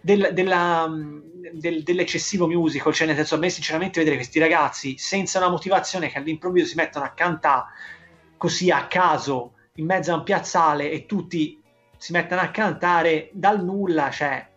del, 0.00 0.30
della, 0.32 0.88
del, 1.52 1.82
dell'eccessivo 1.82 2.46
musical, 2.46 2.92
cioè 2.92 3.06
nel 3.06 3.16
senso 3.16 3.34
a 3.34 3.38
me 3.38 3.50
sinceramente 3.50 3.98
vedere 3.98 4.16
questi 4.16 4.38
ragazzi 4.38 4.96
senza 4.98 5.38
una 5.38 5.50
motivazione 5.50 6.08
che 6.08 6.18
all'improvviso 6.18 6.66
si 6.66 6.76
mettono 6.76 7.04
a 7.04 7.10
cantare 7.10 7.64
così 8.36 8.70
a 8.70 8.86
caso 8.86 9.54
in 9.74 9.86
mezzo 9.86 10.12
a 10.12 10.16
un 10.16 10.22
piazzale 10.22 10.90
e 10.90 11.06
tutti 11.06 11.60
si 11.96 12.12
mettono 12.12 12.40
a 12.40 12.48
cantare 12.48 13.28
dal 13.32 13.62
nulla, 13.62 14.10
cioè 14.10 14.48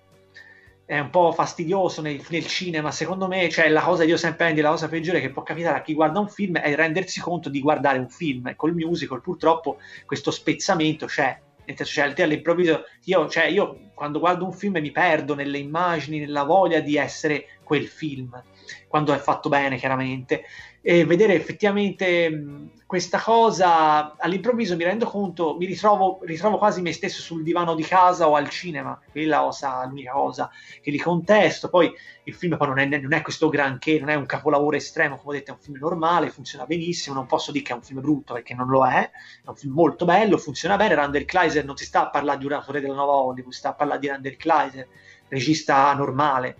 è 0.85 0.99
un 0.99 1.09
po' 1.09 1.31
fastidioso 1.31 2.01
nel, 2.01 2.21
nel 2.29 2.45
cinema, 2.45 2.91
secondo 2.91 3.27
me, 3.27 3.49
cioè 3.49 3.69
la 3.69 3.81
cosa 3.81 4.03
io 4.03 4.17
sempre 4.17 4.51
dire 4.51 4.61
la 4.61 4.69
cosa 4.69 4.87
peggiore 4.87 5.21
che 5.21 5.31
può 5.31 5.43
capitare 5.43 5.77
a 5.77 5.81
chi 5.81 5.93
guarda 5.93 6.19
un 6.19 6.29
film 6.29 6.57
è 6.57 6.75
rendersi 6.75 7.19
conto 7.19 7.49
di 7.49 7.61
guardare 7.61 7.99
un 7.99 8.09
film 8.09 8.55
col 8.55 8.73
musical 8.73 9.21
purtroppo 9.21 9.79
questo 10.05 10.31
spezzamento 10.31 11.05
c'è. 11.05 11.39
Nel 11.65 11.77
senso, 11.77 11.93
cioè, 11.93 12.13
all'improvviso, 12.23 12.83
io, 13.05 13.29
cioè, 13.29 13.45
io 13.45 13.91
quando 13.93 14.19
guardo 14.19 14.45
un 14.45 14.53
film 14.53 14.79
mi 14.79 14.91
perdo 14.91 15.35
nelle 15.35 15.57
immagini, 15.57 16.19
nella 16.19 16.43
voglia 16.43 16.79
di 16.79 16.97
essere 16.97 17.59
quel 17.63 17.87
film, 17.87 18.41
quando 18.87 19.13
è 19.13 19.17
fatto 19.17 19.49
bene, 19.49 19.77
chiaramente 19.77 20.43
e 20.85 21.05
vedere 21.05 21.33
effettivamente 21.33 22.71
questa 22.85 23.17
cosa 23.17 24.17
all'improvviso 24.17 24.75
mi 24.75 24.83
rendo 24.83 25.05
conto, 25.05 25.55
mi 25.57 25.65
ritrovo, 25.65 26.19
ritrovo 26.23 26.57
quasi 26.57 26.81
me 26.81 26.91
stesso 26.91 27.21
sul 27.21 27.41
divano 27.41 27.73
di 27.73 27.83
casa 27.83 28.27
o 28.27 28.35
al 28.35 28.49
cinema, 28.49 28.99
quella 29.09 29.39
cosa, 29.39 29.85
l'unica 29.85 30.11
cosa 30.11 30.51
che 30.81 30.91
li 30.91 30.99
contesto. 30.99 31.69
Poi 31.69 31.91
il 32.25 32.33
film 32.33 32.57
poi 32.57 32.67
non 32.67 32.79
è, 32.79 32.85
non 32.85 33.13
è 33.13 33.21
questo 33.21 33.47
granché, 33.47 33.97
non 33.97 34.09
è 34.09 34.15
un 34.15 34.25
capolavoro 34.25 34.75
estremo, 34.75 35.17
come 35.17 35.37
ho 35.37 35.39
detto, 35.39 35.51
è 35.51 35.53
un 35.55 35.61
film 35.61 35.77
normale, 35.79 36.29
funziona 36.29 36.65
benissimo. 36.65 37.15
Non 37.15 37.27
posso 37.27 37.53
dire 37.53 37.63
che 37.63 37.71
è 37.71 37.75
un 37.75 37.81
film 37.81 38.01
brutto 38.01 38.33
perché 38.33 38.53
non 38.53 38.67
lo 38.67 38.85
è, 38.85 39.09
è 39.09 39.47
un 39.47 39.55
film 39.55 39.73
molto 39.73 40.03
bello, 40.03 40.37
funziona 40.37 40.75
bene. 40.75 40.95
Randall 40.95 41.25
Kleiser 41.25 41.63
non 41.63 41.77
si 41.77 41.85
sta 41.85 42.01
a 42.01 42.09
parlare 42.09 42.39
di 42.39 42.45
un 42.45 42.51
autore 42.51 42.81
della 42.81 42.92
nuova 42.93 43.13
Hollywood, 43.13 43.53
sta 43.53 43.75
a 43.77 43.97
di 43.97 44.07
Randall 44.07 44.37
Kleiser, 44.37 44.87
regista 45.27 45.93
normale. 45.93 46.57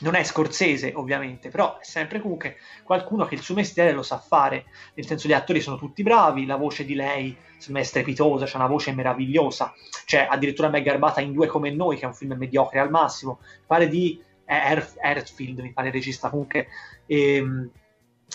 Non 0.00 0.16
è 0.16 0.24
scorsese 0.24 0.92
ovviamente, 0.96 1.50
però 1.50 1.78
è 1.78 1.84
sempre 1.84 2.20
comunque 2.20 2.56
qualcuno 2.82 3.26
che 3.26 3.36
il 3.36 3.42
suo 3.42 3.54
mestiere 3.54 3.92
lo 3.92 4.02
sa 4.02 4.18
fare, 4.18 4.64
nel 4.94 5.06
senso 5.06 5.28
gli 5.28 5.32
attori 5.32 5.60
sono 5.60 5.76
tutti 5.76 6.02
bravi, 6.02 6.46
la 6.46 6.56
voce 6.56 6.84
di 6.84 6.94
lei 6.94 7.36
me 7.68 7.80
è 7.80 7.84
strepitosa, 7.84 8.44
c'è 8.44 8.56
una 8.56 8.66
voce 8.66 8.92
meravigliosa, 8.92 9.72
c'è 10.04 10.26
addirittura 10.28 10.68
Meg 10.68 10.84
Garbata 10.84 11.20
in 11.20 11.32
Due 11.32 11.46
come 11.46 11.70
noi, 11.70 11.96
che 11.96 12.02
è 12.02 12.06
un 12.06 12.14
film 12.14 12.34
mediocre 12.34 12.80
al 12.80 12.90
massimo, 12.90 13.38
pare 13.66 13.88
di 13.88 14.20
Earth, 14.44 14.96
Earthfield, 15.00 15.60
mi 15.60 15.72
pare 15.72 15.88
il 15.88 15.94
regista 15.94 16.28
comunque, 16.28 16.66
e, 17.06 17.70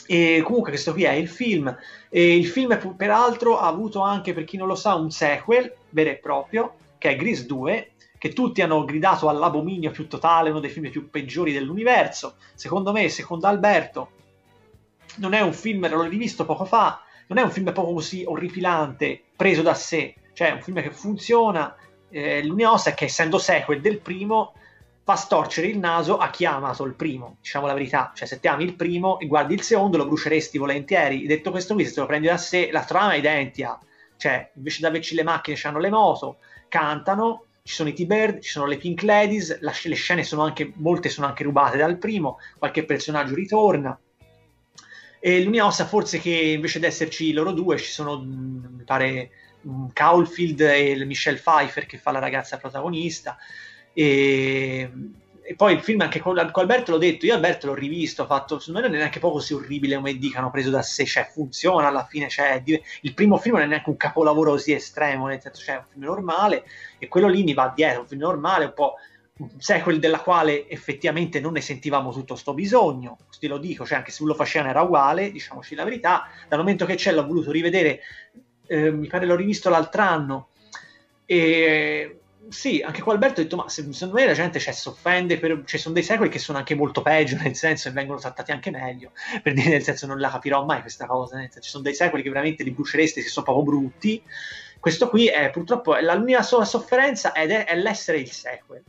e 0.07 0.41
comunque 0.43 0.71
questo 0.71 0.93
qui 0.93 1.03
è 1.03 1.11
il 1.11 1.27
film, 1.27 1.75
e 2.09 2.35
il 2.35 2.47
film 2.47 2.95
peraltro 2.95 3.59
ha 3.59 3.67
avuto 3.67 4.01
anche, 4.01 4.33
per 4.33 4.45
chi 4.45 4.57
non 4.57 4.67
lo 4.67 4.75
sa, 4.75 4.95
un 4.95 5.11
sequel 5.11 5.75
vero 5.89 6.09
e 6.09 6.15
proprio, 6.15 6.75
che 6.99 7.09
è 7.09 7.15
Grease 7.15 7.47
2, 7.47 7.93
che 8.19 8.33
tutti 8.33 8.61
hanno 8.61 8.83
gridato 8.83 9.29
all'abominio 9.29 9.89
più 9.89 10.07
totale, 10.07 10.51
uno 10.51 10.59
dei 10.59 10.69
film 10.69 10.91
più 10.91 11.09
peggiori 11.09 11.53
dell'universo. 11.53 12.35
Secondo 12.53 12.91
me, 12.91 13.09
secondo 13.09 13.47
Alberto, 13.47 14.11
non 15.15 15.33
è 15.33 15.41
un 15.41 15.53
film, 15.53 15.89
l'ho 15.89 16.03
rivisto 16.03 16.45
poco 16.45 16.65
fa, 16.65 17.01
non 17.27 17.37
è 17.37 17.41
un 17.41 17.49
film 17.49 17.71
poco 17.71 17.93
così 17.93 18.23
orripilante, 18.25 19.23
preso 19.35 19.61
da 19.61 19.73
sé, 19.73 20.15
cioè 20.33 20.49
è 20.49 20.51
un 20.51 20.61
film 20.61 20.81
che 20.81 20.91
funziona. 20.91 21.75
Eh, 22.09 22.43
l'unica 22.43 22.69
cosa 22.69 22.89
è 22.89 22.93
che 22.93 23.05
essendo 23.05 23.37
sequel 23.37 23.81
del 23.81 23.99
primo 23.99 24.53
fa 25.03 25.15
storcere 25.15 25.67
il 25.67 25.77
naso 25.77 26.17
a 26.17 26.29
chi 26.29 26.45
ha 26.45 26.55
amato 26.55 26.83
il 26.83 26.93
primo, 26.93 27.37
diciamo 27.41 27.65
la 27.65 27.73
verità, 27.73 28.11
cioè 28.13 28.27
se 28.27 28.39
ti 28.39 28.47
ami 28.47 28.63
il 28.63 28.75
primo 28.75 29.19
e 29.19 29.27
guardi 29.27 29.53
il 29.53 29.61
secondo 29.61 29.97
lo 29.97 30.05
bruceresti 30.05 30.57
volentieri. 30.57 31.25
Detto 31.25 31.51
questo 31.51 31.73
qui, 31.73 31.85
se 31.85 31.93
te 31.93 32.01
lo 32.01 32.05
prendi 32.05 32.27
da 32.27 32.37
sé, 32.37 32.69
la 32.71 32.83
trama 32.83 33.13
è 33.13 33.17
identica, 33.17 33.79
cioè 34.17 34.51
invece 34.55 34.79
di 34.79 34.85
averci 34.85 35.15
le 35.15 35.23
macchine 35.23 35.57
c'hanno 35.57 35.79
le 35.79 35.89
moto, 35.89 36.37
cantano, 36.69 37.45
ci 37.63 37.73
sono 37.73 37.89
i 37.89 37.93
T-Bird, 37.93 38.39
ci 38.39 38.49
sono 38.49 38.65
le 38.65 38.77
Pink 38.77 39.01
Ladies, 39.03 39.59
la, 39.59 39.73
le 39.83 39.95
scene 39.95 40.23
sono 40.23 40.43
anche, 40.43 40.71
molte 40.75 41.09
sono 41.09 41.27
anche 41.27 41.43
rubate 41.43 41.77
dal 41.77 41.97
primo, 41.97 42.37
qualche 42.57 42.85
personaggio 42.85 43.35
ritorna. 43.35 43.99
E 45.19 45.43
l'unica 45.43 45.65
cosa 45.65 45.85
forse 45.85 46.19
che 46.19 46.31
invece 46.31 46.79
di 46.79 46.85
esserci 46.85 47.33
loro 47.33 47.51
due 47.51 47.77
ci 47.77 47.91
sono, 47.91 48.21
mi 48.21 48.83
pare, 48.85 49.31
Caulfield 49.91 50.61
e 50.61 51.05
Michelle 51.05 51.37
Pfeiffer 51.37 51.85
che 51.85 51.97
fa 51.97 52.11
la 52.11 52.19
ragazza 52.19 52.57
protagonista. 52.57 53.37
E, 53.93 54.89
e 55.49 55.55
poi 55.55 55.73
il 55.73 55.81
film 55.81 56.01
anche 56.01 56.19
con, 56.19 56.35
con, 56.51 56.61
Alberto 56.61 56.91
l'ho 56.91 56.99
detto, 56.99 57.25
io 57.25 57.33
Alberto 57.33 57.65
l'ho 57.65 57.73
rivisto, 57.73 58.21
ho 58.21 58.25
fatto, 58.27 58.61
non 58.67 58.83
è 58.83 58.87
neanche 58.87 59.17
poco 59.17 59.37
così 59.37 59.55
orribile 59.55 59.95
come 59.95 60.15
dicano, 60.15 60.51
preso 60.51 60.69
da 60.69 60.83
sé, 60.83 61.05
cioè 61.07 61.27
funziona 61.27 61.87
alla 61.87 62.05
fine, 62.05 62.29
cioè, 62.29 62.61
il 62.63 63.13
primo 63.15 63.37
film 63.37 63.55
non 63.55 63.63
è 63.63 63.67
neanche 63.67 63.89
un 63.89 63.97
capolavoro 63.97 64.51
così 64.51 64.73
estremo, 64.73 65.25
nel 65.25 65.41
senso 65.41 65.61
c'è 65.61 65.71
cioè, 65.71 65.77
un 65.77 65.85
film 65.89 66.05
normale 66.05 66.65
e 66.99 67.07
quello 67.07 67.27
lì 67.27 67.41
mi 67.41 67.55
va 67.55 67.73
dietro, 67.75 68.01
un 68.01 68.07
film 68.07 68.21
normale, 68.21 68.65
un 68.65 68.73
po' 68.75 68.93
un 69.37 69.49
sequel 69.57 69.97
della 69.97 70.19
quale 70.19 70.69
effettivamente 70.69 71.39
non 71.39 71.53
ne 71.53 71.61
sentivamo 71.61 72.11
tutto 72.11 72.35
sto 72.35 72.53
bisogno, 72.53 73.17
te 73.39 73.47
lo 73.47 73.57
dico, 73.57 73.87
cioè 73.87 73.97
anche 73.97 74.11
se 74.11 74.23
lo 74.23 74.35
facevano 74.35 74.69
era 74.69 74.83
uguale, 74.83 75.31
diciamoci 75.31 75.73
la 75.73 75.83
verità, 75.83 76.27
dal 76.47 76.59
momento 76.59 76.85
che 76.85 76.93
c'è 76.93 77.11
l'ho 77.11 77.25
voluto 77.25 77.49
rivedere, 77.49 78.01
eh, 78.67 78.91
mi 78.91 79.07
pare 79.07 79.25
l'ho 79.25 79.35
rivisto 79.35 79.71
l'altro 79.71 80.01
anno, 80.03 80.49
e 81.25 82.18
sì, 82.49 82.81
anche 82.81 83.01
qua 83.01 83.13
Alberto 83.13 83.39
ha 83.39 83.43
detto, 83.43 83.55
ma 83.55 83.69
se- 83.69 83.91
secondo 83.91 84.15
me 84.15 84.25
la 84.25 84.33
gente 84.33 84.59
cioè, 84.59 84.73
si 84.73 84.87
offende, 84.87 85.37
per... 85.37 85.63
ci 85.65 85.77
sono 85.77 85.93
dei 85.93 86.03
secoli 86.03 86.29
che 86.29 86.39
sono 86.39 86.57
anche 86.57 86.75
molto 86.75 87.01
peggio, 87.01 87.37
nel 87.37 87.55
senso 87.55 87.89
che 87.89 87.95
vengono 87.95 88.19
trattati 88.19 88.51
anche 88.51 88.71
meglio, 88.71 89.11
per 89.41 89.53
dire 89.53 89.69
nel 89.69 89.83
senso 89.83 90.07
non 90.07 90.19
la 90.19 90.29
capirò 90.29 90.65
mai 90.65 90.81
questa 90.81 91.05
cosa, 91.05 91.35
nel 91.37 91.45
senso, 91.45 91.61
ci 91.61 91.69
sono 91.69 91.83
dei 91.83 91.93
secoli 91.93 92.23
che 92.23 92.29
veramente 92.29 92.63
li 92.63 92.71
brucereste 92.71 93.21
se 93.21 93.29
sono 93.29 93.45
proprio 93.45 93.65
brutti, 93.65 94.23
questo 94.79 95.09
qui 95.09 95.27
è 95.27 95.49
purtroppo 95.49 95.95
la 95.95 96.17
mia 96.17 96.41
sola 96.41 96.65
sofferenza 96.65 97.33
è, 97.33 97.65
è 97.65 97.75
l'essere 97.75 98.19
il 98.19 98.31
sequel, 98.31 98.83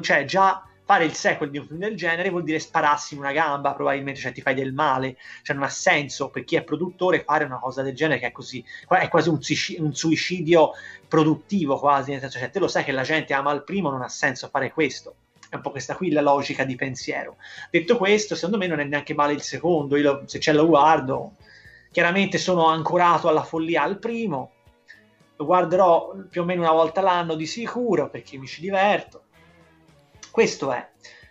cioè 0.00 0.24
già 0.24 0.66
fare 0.84 1.06
il 1.06 1.14
sequel 1.14 1.50
di 1.50 1.58
un 1.58 1.66
film 1.66 1.78
del 1.78 1.96
genere 1.96 2.28
vuol 2.28 2.44
dire 2.44 2.58
spararsi 2.58 3.14
in 3.14 3.20
una 3.20 3.32
gamba, 3.32 3.72
probabilmente 3.72 4.20
cioè 4.20 4.32
ti 4.32 4.42
fai 4.42 4.54
del 4.54 4.74
male, 4.74 5.16
cioè 5.42 5.56
non 5.56 5.64
ha 5.64 5.70
senso 5.70 6.28
per 6.28 6.44
chi 6.44 6.56
è 6.56 6.62
produttore 6.62 7.24
fare 7.24 7.44
una 7.44 7.58
cosa 7.58 7.82
del 7.82 7.94
genere 7.94 8.20
che 8.20 8.26
è 8.26 8.32
così, 8.32 8.62
è 8.88 9.08
quasi 9.08 9.30
un, 9.30 9.38
un 9.78 9.94
suicidio 9.94 10.72
produttivo 11.08 11.78
quasi, 11.78 12.10
nel 12.10 12.20
senso, 12.20 12.38
cioè, 12.38 12.50
te 12.50 12.58
lo 12.58 12.68
sai 12.68 12.84
che 12.84 12.92
la 12.92 13.02
gente 13.02 13.32
ama 13.32 13.52
il 13.52 13.64
primo, 13.64 13.90
non 13.90 14.02
ha 14.02 14.08
senso 14.08 14.48
fare 14.48 14.72
questo. 14.72 15.14
È 15.48 15.56
un 15.56 15.62
po' 15.62 15.70
questa 15.70 15.94
qui 15.94 16.10
la 16.10 16.20
logica 16.20 16.64
di 16.64 16.74
pensiero. 16.74 17.36
Detto 17.70 17.96
questo, 17.96 18.34
secondo 18.34 18.58
me 18.58 18.66
non 18.66 18.80
è 18.80 18.84
neanche 18.84 19.14
male 19.14 19.32
il 19.32 19.42
secondo, 19.42 19.96
io 19.96 20.24
se 20.26 20.40
ce 20.40 20.52
lo 20.52 20.66
guardo, 20.66 21.36
chiaramente 21.92 22.36
sono 22.38 22.66
ancorato 22.66 23.28
alla 23.28 23.44
follia 23.44 23.82
al 23.82 23.98
primo, 23.98 24.50
lo 25.36 25.44
guarderò 25.46 26.12
più 26.28 26.42
o 26.42 26.44
meno 26.44 26.62
una 26.62 26.72
volta 26.72 27.00
l'anno 27.00 27.36
di 27.36 27.46
sicuro 27.46 28.10
perché 28.10 28.36
mi 28.36 28.46
ci 28.46 28.60
diverto. 28.60 29.23
Questo 30.34 30.72
è. 30.72 30.84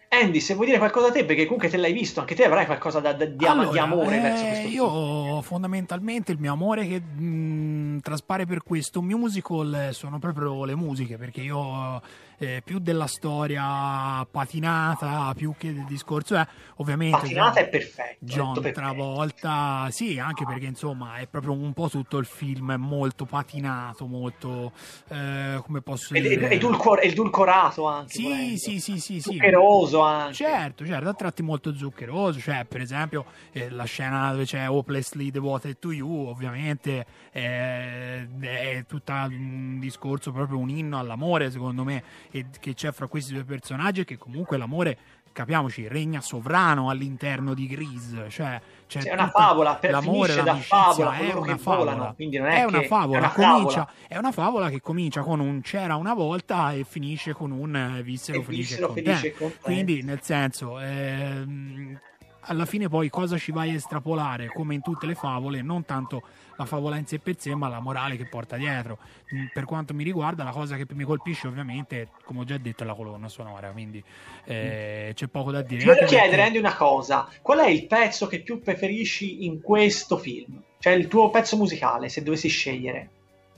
Andy, 0.08 0.39
se 0.39 0.54
vuoi 0.54 0.68
dire 0.68 0.78
qualcosa 0.78 1.08
a 1.08 1.12
te, 1.12 1.26
perché 1.26 1.43
comunque 1.43 1.68
te 1.68 1.76
l'hai 1.76 1.91
visto, 1.91 2.22
anche 2.22 2.36
te 2.36 2.45
avrai 2.45 2.66
qualcosa 2.66 3.01
da- 3.01 3.12
da- 3.12 3.26
di, 3.26 3.45
ama- 3.45 3.64
di 3.70 3.78
Allora, 3.78 3.82
amore 3.82 4.16
eh, 4.18 4.22
verso 4.22 4.45
questo 4.45 4.68
film. 4.70 4.74
Io 4.82 5.41
fondamentalmente 5.41 6.32
il 6.32 6.39
mio 6.39 6.54
amore 6.54 6.88
che 6.88 7.01
mh, 7.01 7.99
traspare 7.99 8.45
per 8.45 8.64
questo 8.64 9.01
musical 9.01 9.88
eh, 9.89 9.91
sono 9.91 10.20
proprio 10.20 10.64
le 10.64 10.76
musiche, 10.76 11.18
perché 11.18 11.41
io 11.41 12.01
eh, 12.43 12.61
più 12.63 12.79
della 12.79 13.07
storia 13.07 14.25
patinata, 14.29 15.33
più 15.35 15.53
che 15.57 15.73
del 15.73 15.85
discorso 15.85 16.35
è 16.35 16.45
ovviamente 16.77 17.17
Patinata 17.17 17.59
è 17.59 17.67
perfetto. 17.67 18.25
John 18.25 18.53
perfetto. 18.53 18.79
Travolta, 18.79 19.87
sì, 19.89 20.19
anche 20.19 20.45
perché 20.45 20.65
insomma 20.65 21.17
è 21.17 21.27
proprio 21.27 21.53
un 21.53 21.73
po' 21.73 21.89
tutto 21.89 22.17
il 22.17 22.25
film, 22.25 22.73
è 22.73 22.77
molto 22.77 23.25
patinato, 23.25 24.05
molto 24.05 24.71
eh, 25.09 25.61
come 25.63 25.81
posso 25.81 26.13
dire 26.13 26.33
ed- 26.33 26.51
edulcor- 26.51 27.03
edulcorato 27.03 27.85
anche. 27.85 28.13
Sì, 28.13 28.23
volendo. 28.23 28.57
sì, 28.57 28.79
sì, 28.79 28.99
sì, 28.99 29.21
sì. 29.21 29.31
Zuccheroso 29.31 30.01
anche. 30.01 30.33
Certo, 30.33 30.85
certo, 30.85 31.09
a 31.09 31.13
tratti 31.13 31.41
molto 31.43 31.73
zuccheroso, 31.73 32.39
cioè 32.39 32.65
per 32.65 32.81
esempio 32.81 33.25
eh, 33.51 33.69
la 33.69 33.85
scena 33.85 34.31
dove 34.31 34.45
c'è 34.45 34.69
Hopelessly 34.69 35.31
Devoted 35.31 35.77
to 35.79 35.91
You, 35.91 36.27
ovviamente 36.27 37.05
eh, 37.31 38.27
è 38.39 38.83
tutta 38.87 39.25
un 39.29 39.79
discorso, 39.79 40.31
proprio 40.31 40.57
un 40.57 40.69
inno 40.69 40.99
all'amore 40.99 41.51
secondo 41.51 41.83
me, 41.83 42.03
e 42.36 42.45
che 42.59 42.73
c'è 42.73 42.91
fra 42.91 43.05
questi 43.07 43.31
due 43.34 43.43
personaggi 43.43 44.01
e 44.01 44.05
che 44.05 44.17
comunque 44.17 44.57
l'amore, 44.57 44.97
capiamoci, 45.31 45.88
regna 45.88 46.19
sovrano 46.19 46.89
all'interno 46.89 47.53
di 47.53 47.67
Grease, 47.67 48.27
cioè 48.29 48.59
c'è 48.88 49.01
Sì, 49.01 49.07
è 49.09 49.13
una 49.13 49.29
favola, 49.29 49.75
per- 49.75 49.91
l'amore, 49.91 50.41
da 50.41 50.55
favola, 50.55 51.13
è 51.15 51.31
una 51.31 51.53
che 51.53 51.57
favola, 51.59 51.93
volano, 51.93 52.13
quindi 52.15 52.38
non 52.39 52.47
è 52.47 52.61
è 52.61 52.63
una 52.63 52.79
che- 52.79 52.88
favola, 52.88 53.17
è 53.17 53.19
una 53.19 53.31
comincia, 53.31 53.86
favola. 53.86 54.07
è 54.07 54.17
una 54.17 54.31
favola 54.31 54.69
che 54.69 54.81
comincia 54.81 55.21
con 55.21 55.39
un 55.39 55.61
c'era 55.61 55.95
una 55.95 56.13
volta 56.15 56.73
e 56.73 56.84
finisce 56.84 57.34
con 57.34 57.51
un 57.51 57.75
eh, 57.75 58.01
vissero 58.01 58.41
felice 58.41 58.61
e 58.61 58.77
vissero 58.77 58.88
contenti. 58.88 59.09
felici 59.19 59.27
e 59.27 59.34
contenti. 59.38 59.61
Quindi, 59.63 60.01
nel 60.03 60.19
senso, 60.23 60.79
ehm, 60.79 61.99
alla 62.47 62.65
fine 62.65 62.89
poi 62.89 63.09
cosa 63.09 63.38
ci 63.38 63.51
vai 63.51 63.69
a 63.71 63.75
estrapolare, 63.75 64.47
come 64.47 64.73
in 64.73 64.81
tutte 64.81 65.05
le 65.05 65.15
favole, 65.15 65.61
non 65.61 65.86
tanto 65.86 66.23
la 66.56 66.66
favola 66.66 66.97
in 66.97 67.06
sé 67.06 67.20
per 67.20 67.36
sé, 67.39 67.56
ma 67.56 67.68
la 67.68 67.80
morale 67.80 68.16
che 68.18 68.26
porta 68.26 68.56
dietro. 68.58 68.97
Mm, 69.34 69.45
Per 69.54 69.66
quanto 69.66 69.93
mi 69.93 70.04
riguarda, 70.04 70.43
la 70.43 70.51
cosa 70.51 70.76
che 70.76 70.86
mi 70.93 71.04
colpisce 71.04 71.47
ovviamente, 71.47 72.10
come 72.26 72.41
ho 72.41 72.43
già 72.43 72.58
detto, 72.58 72.84
è 72.84 72.86
la 72.86 72.93
colonna 72.93 73.28
sonora, 73.28 73.72
quindi 73.72 74.04
eh, 74.45 75.12
c'è 75.16 75.28
poco 75.28 75.51
da 75.51 75.62
dire. 75.62 75.82
Ti 75.82 75.86
voglio 75.88 76.06
chiedere, 76.06 76.43
Andy, 76.43 76.58
una 76.60 76.76
cosa. 76.76 77.28
Qual 77.41 77.60
è 77.60 77.68
il 77.70 77.88
pezzo 77.88 78.28
che 78.28 78.41
più 78.41 78.62
preferisci 78.62 79.45
in 79.45 79.62
questo 79.62 80.18
film? 80.18 80.62
Cioè 80.80 80.93
il 80.93 81.08
tuo 81.08 81.30
pezzo 81.30 81.56
musicale, 81.58 82.10
se 82.10 82.22
dovessi 82.24 82.49
scegliere. 82.49 83.10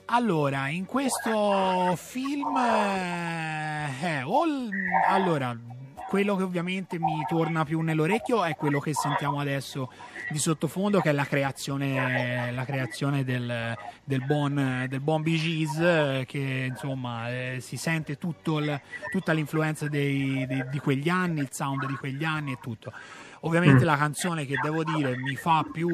Allora, 0.07 0.67
in 0.69 0.85
questo 0.85 1.95
film, 1.95 2.55
eh, 2.57 3.89
eh, 4.03 4.21
o 4.23 4.45
il- 4.45 4.69
allora, 5.07 5.57
quello 6.07 6.35
che 6.35 6.43
ovviamente 6.43 6.99
mi 6.99 7.25
torna 7.27 7.65
più 7.65 7.81
nell'orecchio 7.81 8.43
è 8.43 8.55
quello 8.55 8.79
che 8.79 8.93
sentiamo 8.93 9.39
adesso 9.39 9.91
di 10.29 10.37
sottofondo, 10.39 10.99
che 11.01 11.09
è 11.09 11.13
la 11.13 11.25
creazione, 11.25 12.51
la 12.51 12.65
creazione 12.65 13.23
del, 13.23 13.75
del 14.03 14.25
buon, 14.25 14.85
del 14.89 14.99
buon 14.99 15.21
Bee 15.21 15.37
Gees, 15.37 16.25
che 16.25 16.65
insomma 16.69 17.29
eh, 17.29 17.57
si 17.61 17.77
sente 17.77 18.17
tutto 18.17 18.59
il- 18.59 18.79
tutta 19.11 19.33
l'influenza 19.33 19.87
dei- 19.87 20.45
dei- 20.47 20.67
di 20.69 20.79
quegli 20.79 21.09
anni, 21.09 21.39
il 21.41 21.49
sound 21.51 21.85
di 21.85 21.95
quegli 21.95 22.23
anni 22.23 22.53
e 22.53 22.57
tutto. 22.61 22.91
Ovviamente 23.41 23.83
Mm. 23.83 23.87
la 23.87 23.97
canzone 23.97 24.45
che 24.45 24.55
devo 24.61 24.83
dire 24.83 25.15
mi 25.17 25.35
fa 25.35 25.63
più 25.71 25.87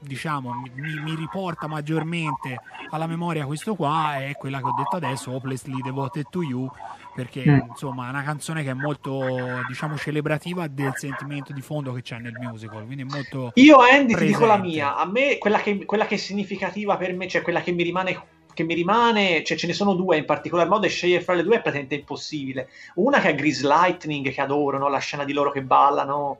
diciamo 0.00 0.52
mi, 0.74 1.00
mi- 1.00 1.14
riporta 1.16 1.66
maggiormente 1.66 2.60
alla 2.90 3.06
memoria 3.08 3.44
questo 3.46 3.74
qua 3.74 4.22
è 4.24 4.32
quella 4.36 4.58
che 4.58 4.64
ho 4.66 4.74
detto 4.76 4.96
adesso 4.96 5.32
Hopelessly 5.32 5.80
Devoted 5.82 6.26
to 6.30 6.42
You 6.42 6.70
perché 7.14 7.42
Mm. 7.44 7.58
insomma 7.70 8.06
è 8.06 8.10
una 8.10 8.22
canzone 8.22 8.62
che 8.62 8.70
è 8.70 8.74
molto 8.74 9.60
diciamo 9.66 9.96
celebrativa 9.96 10.68
del 10.68 10.92
sentimento 10.94 11.52
di 11.52 11.60
fondo 11.62 11.92
che 11.92 12.02
c'è 12.02 12.18
nel 12.18 12.36
musical 12.38 12.84
quindi 12.84 13.02
è 13.02 13.06
molto 13.06 13.50
Io, 13.54 13.78
Andy, 13.78 14.14
ti 14.14 14.26
dico 14.26 14.46
la 14.46 14.54
presente. 14.58 14.76
mia. 14.76 14.96
A 14.96 15.04
me, 15.06 15.38
quella 15.38 15.58
che, 15.58 15.84
quella 15.84 16.06
che 16.06 16.14
è 16.14 16.18
significativa 16.18 16.96
per 16.96 17.12
me, 17.14 17.26
cioè 17.26 17.42
quella 17.42 17.60
che 17.60 17.72
mi 17.72 17.82
rimane, 17.82 18.22
che 18.54 18.62
mi 18.62 18.74
rimane, 18.74 19.42
cioè 19.42 19.56
ce 19.56 19.66
ne 19.66 19.72
sono 19.72 19.94
due 19.94 20.16
in 20.18 20.24
particolar 20.24 20.68
modo, 20.68 20.86
e 20.86 20.90
scegliere 20.90 21.22
fra 21.24 21.34
le 21.34 21.42
due 21.42 21.56
è 21.56 21.60
praticamente 21.60 21.96
impossibile. 21.96 22.68
Una 22.96 23.18
che 23.20 23.30
è 23.30 23.34
Grease 23.34 23.66
Lightning, 23.66 24.30
che 24.30 24.40
adoro, 24.40 24.78
no? 24.78 24.88
la 24.88 24.98
scena 24.98 25.24
di 25.24 25.32
loro 25.32 25.50
che 25.50 25.62
ballano 25.62 26.38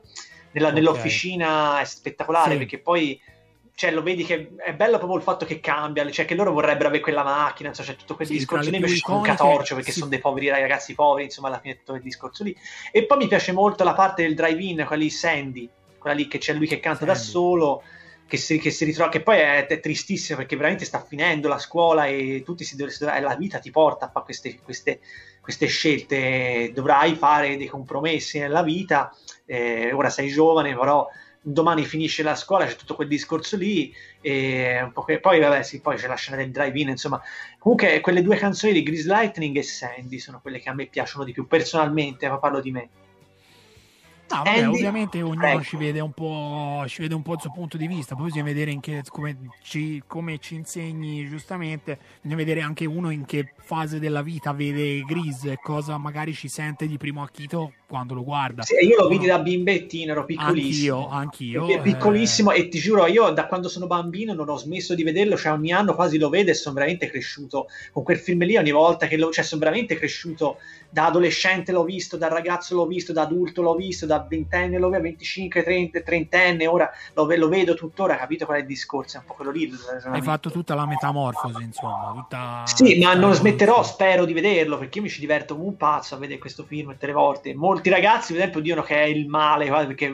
nella- 0.51 0.67
Ok. 0.69 0.73
nell'officina 0.75 1.79
è 1.81 1.85
spettacolare, 1.85 2.51
Sì. 2.53 2.57
perché 2.57 2.79
poi 2.79 3.19
cioè, 3.79 3.91
lo 3.91 4.01
vedi 4.03 4.25
che 4.25 4.55
è 4.57 4.73
bello 4.73 4.97
proprio 4.97 5.17
il 5.17 5.23
fatto 5.23 5.45
che 5.45 5.61
cambia, 5.61 6.11
cioè 6.11 6.25
che 6.25 6.35
loro 6.35 6.51
vorrebbero 6.51 6.89
avere 6.89 7.01
quella 7.01 7.23
macchina, 7.23 7.69
insomma, 7.69 7.87
c'è 7.87 7.95
tutto 7.95 8.15
quel 8.15 8.27
Sì, 8.27 8.33
discorso 8.33 8.69
lì, 8.69 8.75
invece 8.75 8.97
sono 8.97 9.15
un 9.15 9.23
catorcio 9.23 9.75
perché 9.75 9.93
sì. 9.93 9.99
sono 9.99 10.09
dei 10.09 10.19
poveri 10.19 10.49
ragazzi 10.49 10.93
poveri, 10.95 11.23
insomma, 11.23 11.47
alla 11.47 11.61
fine 11.61 11.77
tutto 11.77 11.93
quel 11.93 12.03
discorso 12.03 12.43
lì. 12.43 12.53
E 12.91 13.05
poi 13.05 13.17
mi 13.19 13.27
piace 13.29 13.53
molto 13.53 13.85
la 13.85 13.93
parte 13.93 14.23
del 14.23 14.35
drive-in, 14.35 14.83
quella 14.85 15.01
lì 15.01 15.09
Sandy, 15.09 15.69
quella 15.97 16.13
lì 16.13 16.27
che 16.27 16.39
c'è 16.39 16.51
lui 16.51 16.67
che 16.67 16.81
canta 16.81 17.05
da 17.05 17.15
Sandy. 17.15 17.31
solo, 17.31 17.81
che 18.27 18.35
si, 18.35 18.59
che 18.59 18.69
si 18.69 18.83
ritrova, 18.83 19.09
che 19.09 19.21
poi 19.21 19.37
è, 19.37 19.65
è 19.65 19.79
tristissimo 19.79 20.39
perché 20.39 20.57
veramente 20.57 20.83
sta 20.83 21.01
finendo 21.01 21.47
la 21.47 21.57
scuola 21.57 22.05
e 22.05 22.41
tutti 22.43 22.65
si, 22.65 22.75
dov- 22.75 22.89
si 22.89 23.05
dov- 23.05 23.17
la 23.17 23.35
vita 23.37 23.59
ti 23.59 23.71
porta 23.71 24.07
a 24.07 24.09
fare 24.09 24.25
queste, 24.25 24.59
queste, 24.61 24.99
queste 25.39 25.67
scelte, 25.67 26.71
dovrai 26.73 27.15
fare 27.15 27.55
dei 27.55 27.67
compromessi 27.67 28.39
nella 28.39 28.61
vita, 28.61 29.09
eh, 29.45 29.93
ora 29.93 30.09
sei 30.09 30.27
giovane, 30.27 30.75
però 30.75 31.07
domani 31.41 31.85
finisce 31.85 32.23
la 32.23 32.35
scuola, 32.35 32.65
c'è 32.65 32.75
tutto 32.75 32.95
quel 32.95 33.07
discorso 33.07 33.55
lì, 33.55 33.93
e 34.21 34.91
poi 35.21 35.39
vabbè 35.39 35.63
sì, 35.63 35.79
poi 35.79 35.95
c'è 35.95 36.07
la 36.07 36.15
scena 36.15 36.37
del 36.37 36.51
drive-in, 36.51 36.89
insomma, 36.89 37.21
comunque 37.57 37.99
quelle 38.01 38.21
due 38.21 38.35
canzoni 38.35 38.73
di 38.73 38.83
Grease 38.83 39.07
Lightning 39.07 39.55
e 39.55 39.63
Sandy 39.63 40.19
sono 40.19 40.39
quelle 40.41 40.59
che 40.59 40.69
a 40.69 40.73
me 40.73 40.87
piacciono 40.87 41.23
di 41.23 41.31
più, 41.31 41.47
personalmente, 41.47 42.27
ma 42.29 42.37
parlo 42.37 42.59
di 42.59 42.71
me. 42.71 42.89
No, 44.31 44.43
vabbè, 44.43 44.59
Andy, 44.59 44.77
ovviamente 44.77 45.21
ognuno 45.23 45.39
prego. 45.39 45.63
ci 45.63 45.75
vede, 45.75 45.99
un 46.01 46.11
po', 46.11 46.83
ci 46.87 47.01
vede 47.01 47.15
un 47.15 47.23
po' 47.23 47.33
il 47.33 47.41
suo 47.41 47.51
punto 47.51 47.77
di 47.77 47.87
vista, 47.87 48.13
poi 48.13 48.25
bisogna 48.25 48.43
vedere 48.43 48.69
in 48.69 48.79
che, 48.79 49.01
come, 49.07 49.37
ci, 49.63 50.03
come 50.05 50.37
ci 50.37 50.53
insegni 50.53 51.27
giustamente, 51.27 51.97
bisogna 52.21 52.35
vedere 52.35 52.61
anche 52.61 52.85
uno 52.85 53.09
in 53.09 53.25
che 53.25 53.53
fase 53.57 53.97
della 53.97 54.21
vita 54.21 54.53
vede 54.53 55.01
Gris 55.01 55.45
e 55.45 55.57
cosa 55.59 55.97
magari 55.97 56.33
ci 56.33 56.47
sente 56.47 56.85
di 56.85 56.97
primo 56.97 57.23
acchito 57.23 57.73
quando 57.89 58.13
lo 58.13 58.23
guarda. 58.23 58.61
Sì, 58.61 58.75
io 58.75 59.01
lo 59.01 59.07
vidi 59.07 59.25
da 59.25 59.39
bimbettino, 59.39 60.11
ero 60.11 60.23
piccolissimo. 60.23 61.09
Anch'io, 61.09 61.59
anch'io. 61.59 61.79
È 61.79 61.81
piccolissimo 61.81 62.51
e 62.51 62.67
ti 62.67 62.77
giuro, 62.77 63.07
io 63.07 63.31
da 63.31 63.47
quando 63.47 63.67
sono 63.67 63.87
bambino 63.87 64.33
non 64.33 64.47
ho 64.47 64.57
smesso 64.57 64.93
di 64.93 65.03
vederlo, 65.03 65.35
cioè 65.35 65.53
ogni 65.53 65.71
anno 65.71 65.95
quasi 65.95 66.19
lo 66.19 66.29
vedo 66.29 66.51
e 66.51 66.53
sono 66.53 66.75
veramente 66.75 67.09
cresciuto 67.09 67.67
con 67.91 68.03
quel 68.03 68.19
film 68.19 68.43
lì, 68.43 68.57
ogni 68.57 68.71
volta 68.71 69.07
che 69.07 69.17
lo, 69.17 69.31
cioè 69.31 69.43
sono 69.43 69.61
veramente 69.61 69.95
cresciuto, 69.95 70.57
da 70.89 71.07
adolescente 71.07 71.71
l'ho 71.71 71.83
visto, 71.83 72.15
da 72.15 72.27
ragazzo 72.27 72.75
l'ho 72.75 72.85
visto, 72.85 73.11
da 73.11 73.23
adulto 73.23 73.63
l'ho 73.63 73.75
visto, 73.75 74.05
da 74.05 74.25
ventenne 74.27 74.77
l'ho 74.77 74.89
visto, 74.89 75.01
25, 75.01 75.63
30, 75.63 76.01
trentenne, 76.01 76.67
ora 76.67 76.89
lo, 77.13 77.25
lo 77.35 77.47
vedo 77.47 77.73
tuttora, 77.73 78.17
capito 78.17 78.45
qual 78.45 78.59
è 78.59 78.61
il 78.61 78.67
discorso, 78.67 79.17
è 79.17 79.19
un 79.19 79.25
po' 79.25 79.33
quello 79.33 79.51
lì. 79.51 79.71
Hai 80.05 80.21
fatto 80.21 80.51
tutta 80.51 80.75
la 80.75 80.85
metamorfosi, 80.85 81.63
insomma. 81.63 82.11
Tutta, 82.13 82.63
Sì, 82.65 82.99
ma 82.99 83.13
non 83.15 83.33
smetterò, 83.33 83.81
spero 83.83 84.25
di 84.25 84.33
vederlo, 84.33 84.77
perché 84.77 84.99
io 84.99 85.03
mi 85.03 85.09
ci 85.09 85.19
diverto 85.19 85.55
come 85.55 85.67
un 85.67 85.77
pazzo 85.77 86.15
a 86.15 86.17
vedere 86.17 86.39
questo 86.39 86.63
film 86.63 86.91
tutte 86.91 87.07
le 87.07 87.13
volte. 87.13 87.53
Molti 87.79 87.89
ragazzi, 87.89 88.33
per 88.33 88.41
esempio, 88.41 88.59
dicono 88.61 88.81
che 88.81 89.01
è 89.01 89.05
il 89.05 89.27
male, 89.27 89.69
perché 89.69 90.13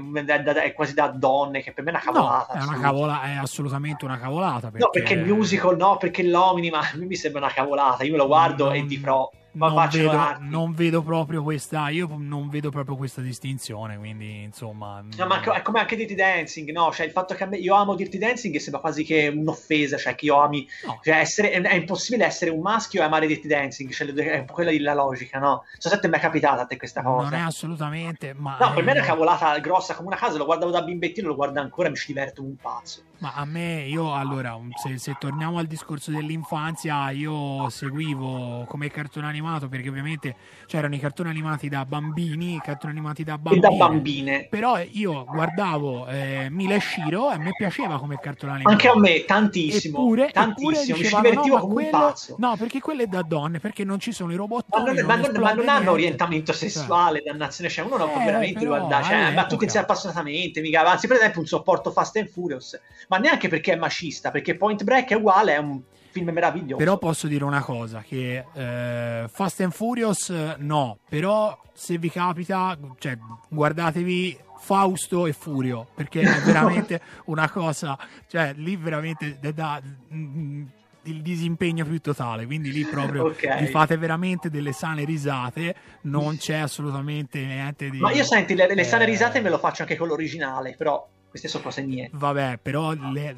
è, 0.64 0.74
quasi 0.74 0.94
da 0.94 1.08
donne, 1.08 1.64
che 1.64 1.74
per 1.74 1.84
me 1.84 1.92
è 1.92 1.94
una 1.96 2.04
No, 2.06 2.12
cavolata. 2.12 2.54
è 2.54 2.64
una 2.64 2.80
cavola, 2.80 3.22
è 3.24 3.36
assolutamente 3.38 4.06
una 4.06 4.20
cavolata. 4.20 4.70
Perché... 4.70 4.78
No, 4.80 4.90
perché 4.92 5.14
il 5.16 5.26
musical 5.26 5.76
no, 5.76 5.98
perché 5.98 6.22
l'omini, 6.24 6.70
ma 6.70 6.80
a 6.80 6.92
me 6.96 7.06
mi 7.06 7.16
sembra 7.16 7.42
una 7.42 7.52
cavolata. 7.52 8.04
Io 8.04 8.12
me 8.12 8.18
lo 8.18 8.28
guardo 8.28 8.72
e 8.72 8.80
Non- 8.80 8.88
ti 8.88 9.00
pro. 9.00 9.32
Va- 9.56 9.70
non, 9.70 9.90
vedo, 9.90 10.38
non 10.40 10.74
vedo 10.74 11.02
proprio 11.02 11.44
questa. 11.44 11.90
Io 11.90 12.08
non 12.18 12.50
vedo 12.50 12.70
proprio 12.70 12.96
questa 12.96 13.22
distinzione. 13.22 13.98
Quindi, 13.98 14.44
insomma. 14.44 15.04
No, 15.18 15.26
ma 15.26 15.42
è 15.42 15.62
come 15.62 15.80
anche 15.80 15.96
Dirty 15.96 16.16
Dancing, 16.16 16.72
no? 16.72 16.92
Cioè, 16.92 17.06
il 17.06 17.12
fatto 17.12 17.34
che 17.34 17.46
me, 17.46 17.58
io 17.58 17.74
amo 17.74 17.96
Dirty 17.96 18.18
Dancing 18.18 18.56
sembra 18.58 18.82
quasi 18.82 19.04
che 19.04 19.28
un'offesa, 19.28 19.98
cioè 19.98 20.16
che 20.16 20.26
io 20.26 20.40
ami... 20.40 20.68
no. 20.86 21.00
Cioè, 21.02 21.16
essere, 21.16 21.52
è, 21.52 21.62
è 21.62 21.76
impossibile 21.76 22.26
essere 22.26 22.52
un 22.52 22.62
maschio 22.62 23.02
e 23.02 23.06
amare 23.06 23.28
Dirty 23.28 23.48
Dancing, 23.48 23.92
cioè, 23.92 24.08
è 24.14 24.46
quella 24.46 24.72
la 24.80 24.94
logica, 24.94 25.40
no? 25.40 25.64
So 25.78 25.90
se 25.90 26.00
ti 26.00 26.08
è 26.08 26.10
mai 26.10 26.20
capitata 26.20 26.62
a 26.62 26.66
te 26.66 26.78
questa 26.78 27.02
cosa. 27.02 27.30
Non 27.30 27.40
è 27.40 27.44
assolutamente. 27.44 28.34
Ma, 28.34 28.58
No, 28.60 28.74
per 28.74 28.84
me 28.84 28.92
è 28.92 28.96
eh, 28.96 28.98
una 29.00 29.08
cavolata 29.08 29.58
grossa 29.60 29.96
come 29.96 30.08
una 30.08 30.18
casa, 30.18 30.38
lo 30.38 30.46
guardavo 30.46 30.72
da 30.72 30.82
bimbettino, 30.82 31.28
lo 31.28 31.36
guardo 31.36 31.60
ancora 31.60 31.88
e 31.88 31.92
mi 31.92 31.98
ci 31.98 32.08
diverto 32.08 32.42
un 32.42 32.56
pazzo. 32.56 33.02
Ma 33.20 33.32
a 33.34 33.46
me, 33.46 33.84
io 33.88 34.14
allora, 34.14 34.60
se, 34.76 34.98
se 34.98 35.16
torniamo 35.18 35.58
al 35.58 35.68
discorso 35.68 36.12
dell'infanzia, 36.12 37.10
io 37.12 37.70
seguivo 37.70 38.66
come 38.68 38.90
cartone 38.90 39.26
animato 39.26 39.70
perché 39.70 39.88
ovviamente 39.90 40.36
c'erano 40.68 40.96
i 40.96 41.00
cartoni 41.00 41.30
animati 41.30 41.70
da 41.70 41.86
bambini, 41.86 42.56
i 42.56 42.62
cartoni 42.62 42.92
animati 42.92 43.24
da 43.24 43.36
E 43.36 43.38
bambini. 43.38 43.62
da 43.62 43.70
bambine. 43.70 44.48
Però 44.50 44.78
io 44.80 45.24
guardavo 45.24 46.08
eh, 46.08 46.48
Mila 46.52 46.76
e 46.76 46.80
Shiro 46.82 47.32
e 47.32 47.36
a 47.36 47.38
me 47.38 47.52
piaceva 47.58 47.98
come 48.00 48.20
cartone 48.20 48.52
animato. 48.54 48.72
Anche 48.76 48.88
a 48.90 49.00
me, 49.00 49.24
tantissimo. 49.26 49.98
Eppure, 49.98 50.32
tantissimo, 50.32 50.70
eppure 50.72 50.78
mi 50.80 50.86
ci 50.86 50.94
dicevano, 51.04 51.24
divertivo 51.30 51.56
no, 51.56 51.62
come 51.62 51.84
un 51.84 51.90
quello- 51.90 52.06
pazzo. 52.06 52.36
No, 52.38 52.56
perché 52.58 52.80
quello 52.82 53.02
è 53.04 53.08
da 53.08 53.22
donne, 53.22 53.60
perché 53.60 53.84
non 53.86 54.00
ci 54.00 54.12
sono 54.12 54.32
i 54.34 54.36
robot. 54.36 54.66
Ma 54.70 54.84
non, 54.92 55.06
ma 55.06 55.16
non- 55.16 55.32
ma 55.42 55.54
non 55.54 55.70
hanno 55.70 55.92
orientamento 55.92 56.52
sessuale, 56.54 57.22
dannazione, 57.26 57.70
cioè 57.70 57.86
uno 57.86 57.98
non 57.98 58.12
può 58.12 58.22
Eh, 58.22 58.26
veramente 58.26 58.60
però, 58.60 58.76
guardare, 58.78 59.04
cioè, 59.06 59.34
ma 59.34 59.46
tutti 59.46 59.64
insieme 59.64 59.86
appassionatamente, 59.86 60.60
mica, 60.62 60.84
anzi 60.86 61.08
per 61.08 61.16
esempio 61.18 61.40
un 61.40 61.48
sopporto 61.48 61.92
Fast 61.92 62.18
and 62.18 62.28
Furious, 62.28 62.80
ma 63.08 63.18
neanche 63.18 63.48
perché 63.48 63.74
è 63.74 63.76
macista, 63.76 64.32
perché 64.32 64.56
Point 64.56 64.84
Break 64.84 65.10
è 65.10 65.16
uguale, 65.16 65.54
è 65.54 65.58
un 65.58 65.82
film 66.12 66.30
meraviglioso. 66.30 66.78
Però 66.78 66.98
posso 66.98 67.28
dire 67.28 67.44
una 67.44 67.62
cosa, 67.62 68.02
che 68.02 68.46
eh, 68.54 69.28
Fast 69.28 69.60
and 69.62 69.74
Furious 69.74 70.30
eh, 70.30 70.56
no, 70.60 71.00
però 71.10 71.58
se 71.74 71.98
vi 71.98 72.10
capita, 72.10 72.78
cioè, 73.00 73.18
guardatevi 73.50 74.40
Fausto 74.60 75.28
e 75.28 75.34
Furio, 75.34 75.88
perché 75.94 76.22
è 76.22 76.40
veramente 76.44 77.02
una 77.26 77.50
cosa, 77.50 77.98
cioè 78.28 78.54
lì 78.56 78.78
veramente 78.78 79.38
da- 79.40 79.52
da- 79.52 79.82
mm, 80.14 80.66
il 81.04 81.22
disimpegno 81.22 81.86
più 81.86 82.00
totale, 82.00 82.46
quindi 82.46 82.72
lì 82.72 82.84
proprio 82.86 83.26
Ok. 83.26 83.60
vi 83.60 83.68
fate 83.68 83.98
veramente 83.98 84.50
delle 84.50 84.72
sane 84.72 85.04
risate, 85.04 85.76
non 86.04 86.38
c'è 86.38 86.56
assolutamente 86.58 87.44
niente 87.46 87.90
di... 87.90 88.00
Ma 88.00 88.12
io 88.12 88.24
senti, 88.24 88.56
le, 88.56 88.74
le 88.74 88.84
sane 88.84 89.04
eh, 89.04 89.08
risate 89.08 89.42
me 89.42 89.50
lo 89.50 89.60
faccio 89.60 89.84
anche 89.84 89.98
con 89.98 90.08
l'originale, 90.08 90.76
però 90.76 91.08
queste 91.36 91.48
sono 91.50 91.64
cose 91.64 91.82
mie. 91.82 92.10
Vabbè, 92.14 92.60
però 92.62 92.94
le- 92.94 93.36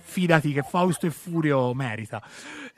fidati 0.00 0.52
che 0.52 0.62
Fausto 0.62 1.06
e 1.06 1.10
Furio 1.10 1.72
merita. 1.74 2.20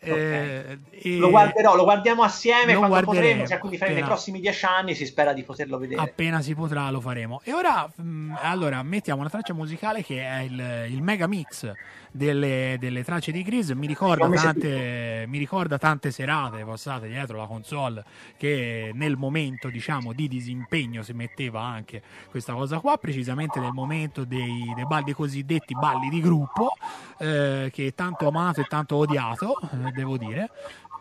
Eh, 0.02 0.78
e- 0.90 1.16
Lo 1.18 1.30
guarderò, 1.30 1.76
lo 1.76 1.84
guardiamo 1.84 2.22
assieme 2.22 2.72
Lo 2.72 2.80
quando 2.80 3.00
potremo, 3.02 3.46
cioè, 3.46 3.58
quindi 3.58 3.76
fra- 3.76 3.86
nei 3.86 3.96
appena- 3.96 4.10
prossimi 4.12 4.40
dieci 4.40 4.64
anni 4.64 4.94
si 4.94 5.06
spera 5.06 5.32
di 5.32 5.42
poterlo 5.44 5.78
vedere. 5.78 6.00
Appena 6.00 6.40
si 6.42 6.54
potrà 6.54 6.90
lo 6.90 7.00
faremo. 7.00 7.40
E 7.44 7.52
ora, 7.52 7.88
mh, 7.94 8.38
allora, 8.40 8.82
mettiamo 8.82 9.20
una 9.20 9.30
traccia 9.30 9.54
musicale 9.54 10.02
che 10.02 10.22
è 10.22 10.40
il, 10.40 10.86
il 10.90 11.02
mega 11.02 11.26
mix 11.26 11.70
delle, 12.10 12.76
delle 12.78 13.04
tracce 13.04 13.32
di 13.32 13.42
Gris. 13.42 13.70
Mi 13.70 13.86
ricorda, 13.86 14.28
tante, 14.28 15.24
mi 15.26 15.38
ricorda 15.38 15.78
tante 15.78 16.10
serate 16.10 16.64
passate 16.64 17.08
dietro 17.08 17.38
la 17.38 17.46
console 17.46 18.04
che 18.36 18.90
nel 18.94 19.16
momento, 19.16 19.68
diciamo, 19.68 20.12
di 20.12 20.28
disimpegno 20.28 21.02
si 21.02 21.12
metteva 21.12 21.62
anche 21.62 22.02
questa 22.30 22.52
cosa 22.52 22.78
qua, 22.78 22.96
precisamente 22.96 23.60
nel 23.60 23.72
momento 23.72 24.24
dei, 24.24 24.72
dei 24.74 24.86
balli, 24.86 25.04
dei 25.04 25.14
cosiddetti 25.14 25.74
balli 25.74 26.08
di 26.08 26.20
gruppo, 26.20 26.74
eh, 27.18 27.70
che 27.72 27.94
tanto 27.94 28.28
amato 28.28 28.60
e 28.60 28.64
tanto 28.64 28.96
odiato, 28.96 29.58
eh, 29.60 29.90
devo 29.92 30.16
dire. 30.16 30.50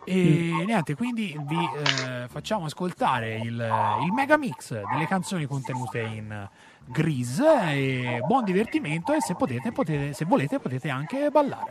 E 0.04 0.64
niente, 0.66 0.94
quindi 0.94 1.38
vi 1.46 1.58
eh, 1.58 2.26
facciamo 2.28 2.64
ascoltare 2.64 3.36
il, 3.36 3.52
il 4.02 4.12
mega 4.12 4.38
mix 4.38 4.70
delle 4.70 5.06
canzoni 5.06 5.44
contenute 5.44 6.00
in 6.00 6.48
Grease 6.86 7.44
e 7.72 8.20
buon 8.26 8.44
divertimento 8.44 9.12
e 9.12 9.20
se 9.20 9.34
potete, 9.34 9.72
potete 9.72 10.12
se 10.12 10.24
volete 10.24 10.58
potete 10.58 10.88
anche 10.88 11.30
ballare. 11.30 11.70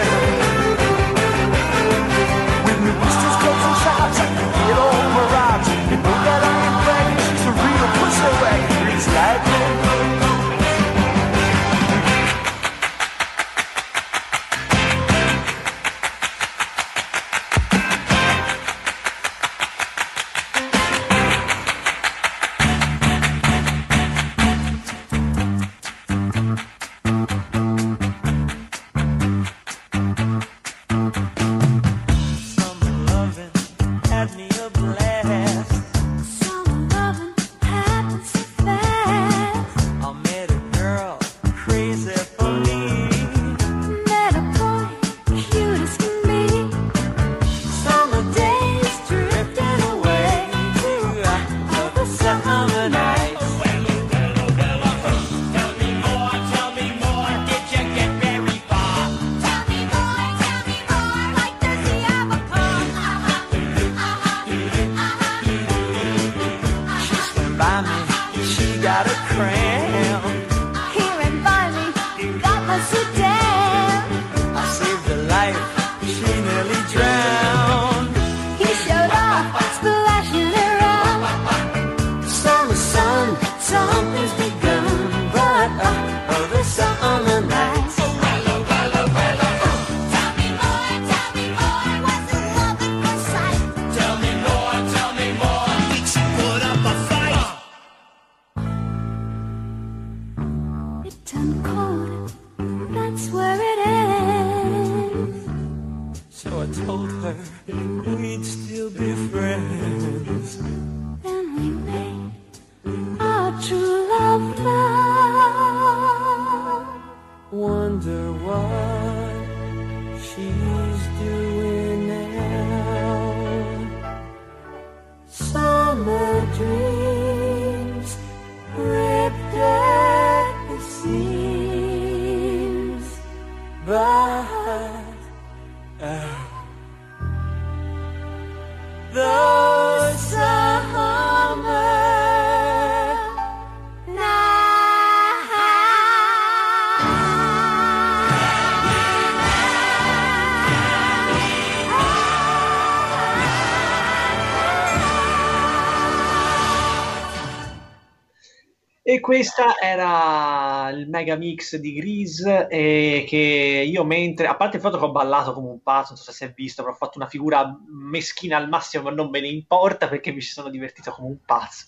Questa 159.21 159.77
era 159.79 160.89
il 160.89 161.07
mega 161.07 161.35
mix 161.35 161.75
di 161.77 161.93
Grease 161.93 162.67
e 162.67 163.23
che 163.27 163.85
io 163.87 164.03
mentre, 164.03 164.47
a 164.47 164.55
parte 164.55 164.77
il 164.77 164.81
fatto 164.81 164.97
che 164.97 165.05
ho 165.05 165.11
ballato 165.11 165.53
come 165.53 165.70
pazzo, 165.91 166.13
non 166.13 166.17
so 166.17 166.31
se 166.31 166.37
si 166.37 166.43
è 166.45 166.53
visto, 166.53 166.81
però 166.81 166.93
ho 166.93 166.97
fatto 166.97 167.17
una 167.17 167.27
figura 167.27 167.77
meschina 167.87 168.55
al 168.55 168.69
massimo, 168.69 169.03
ma 169.03 169.11
non 169.11 169.29
me 169.29 169.41
ne 169.41 169.49
importa 169.49 170.07
perché 170.07 170.31
mi 170.31 170.41
ci 170.41 170.51
sono 170.51 170.69
divertito 170.69 171.11
come 171.11 171.27
un 171.27 171.37
pazzo. 171.45 171.87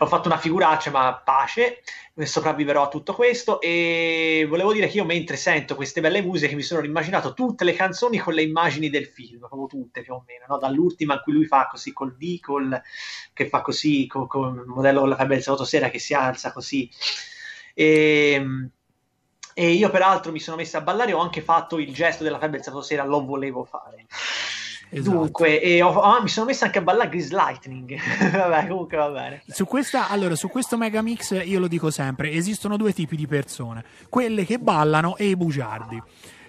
Ho 0.00 0.06
fatto 0.06 0.28
una 0.28 0.36
figuraccia, 0.36 0.90
ma 0.90 1.20
pace, 1.24 1.82
sopravviverò 2.14 2.82
a 2.82 2.88
tutto 2.88 3.14
questo 3.14 3.60
e 3.62 4.44
volevo 4.48 4.74
dire 4.74 4.88
che 4.88 4.98
io 4.98 5.06
mentre 5.06 5.36
sento 5.36 5.74
queste 5.74 6.02
belle 6.02 6.22
musiche 6.22 6.54
mi 6.54 6.62
sono 6.62 6.84
immaginato 6.84 7.32
tutte 7.32 7.64
le 7.64 7.72
canzoni 7.72 8.18
con 8.18 8.34
le 8.34 8.42
immagini 8.42 8.90
del 8.90 9.06
film, 9.06 9.38
proprio 9.38 9.66
tutte 9.66 10.02
più 10.02 10.12
o 10.12 10.24
meno, 10.26 10.44
no? 10.46 10.58
dall'ultima 10.58 11.14
in 11.14 11.20
cui 11.22 11.32
lui 11.32 11.46
fa 11.46 11.66
così 11.70 11.92
col 11.92 12.16
D, 12.16 12.40
che 13.32 13.48
fa 13.48 13.62
così 13.62 14.06
con, 14.06 14.26
il 14.54 14.66
modello 14.66 15.00
con 15.00 15.08
la 15.08 15.40
sabato 15.40 15.64
sera 15.64 15.88
che 15.88 15.98
si 15.98 16.12
alza 16.12 16.52
così. 16.52 16.90
E, 17.72 18.70
e 19.54 19.70
io 19.70 19.90
peraltro 19.90 20.32
mi 20.32 20.40
sono 20.40 20.56
messo 20.56 20.76
a 20.76 20.80
ballare, 20.80 21.12
ho 21.12 21.20
anche 21.20 21.40
fatto 21.40 21.78
il 21.78 21.92
gesto 21.92 22.22
della 22.24 22.38
febbre 22.38 22.56
del 22.56 22.64
sabato 22.64 22.82
sera, 22.82 23.04
lo 23.04 23.24
volevo 23.24 23.64
fare. 23.64 24.06
Esatto. 24.92 25.16
Dunque, 25.16 25.60
e 25.60 25.82
ho- 25.82 26.00
ah, 26.00 26.20
mi 26.20 26.28
sono 26.28 26.46
messo 26.46 26.64
anche 26.64 26.78
a 26.78 26.82
ballare 26.82 27.08
Grease 27.10 27.32
Lightning. 27.34 27.96
Vabbè, 28.32 28.66
comunque 28.66 28.96
va 28.96 29.08
bene. 29.08 29.42
Su, 29.46 29.64
questa, 29.64 30.08
allora, 30.08 30.34
su 30.34 30.48
questo 30.48 30.76
megamix 30.76 31.44
io 31.44 31.60
lo 31.60 31.68
dico 31.68 31.90
sempre, 31.90 32.32
esistono 32.32 32.76
due 32.76 32.92
tipi 32.92 33.14
di 33.14 33.26
persone, 33.28 33.84
quelle 34.08 34.44
che 34.44 34.58
ballano 34.58 35.16
e 35.16 35.26
i 35.26 35.36
bugiardi. 35.36 36.02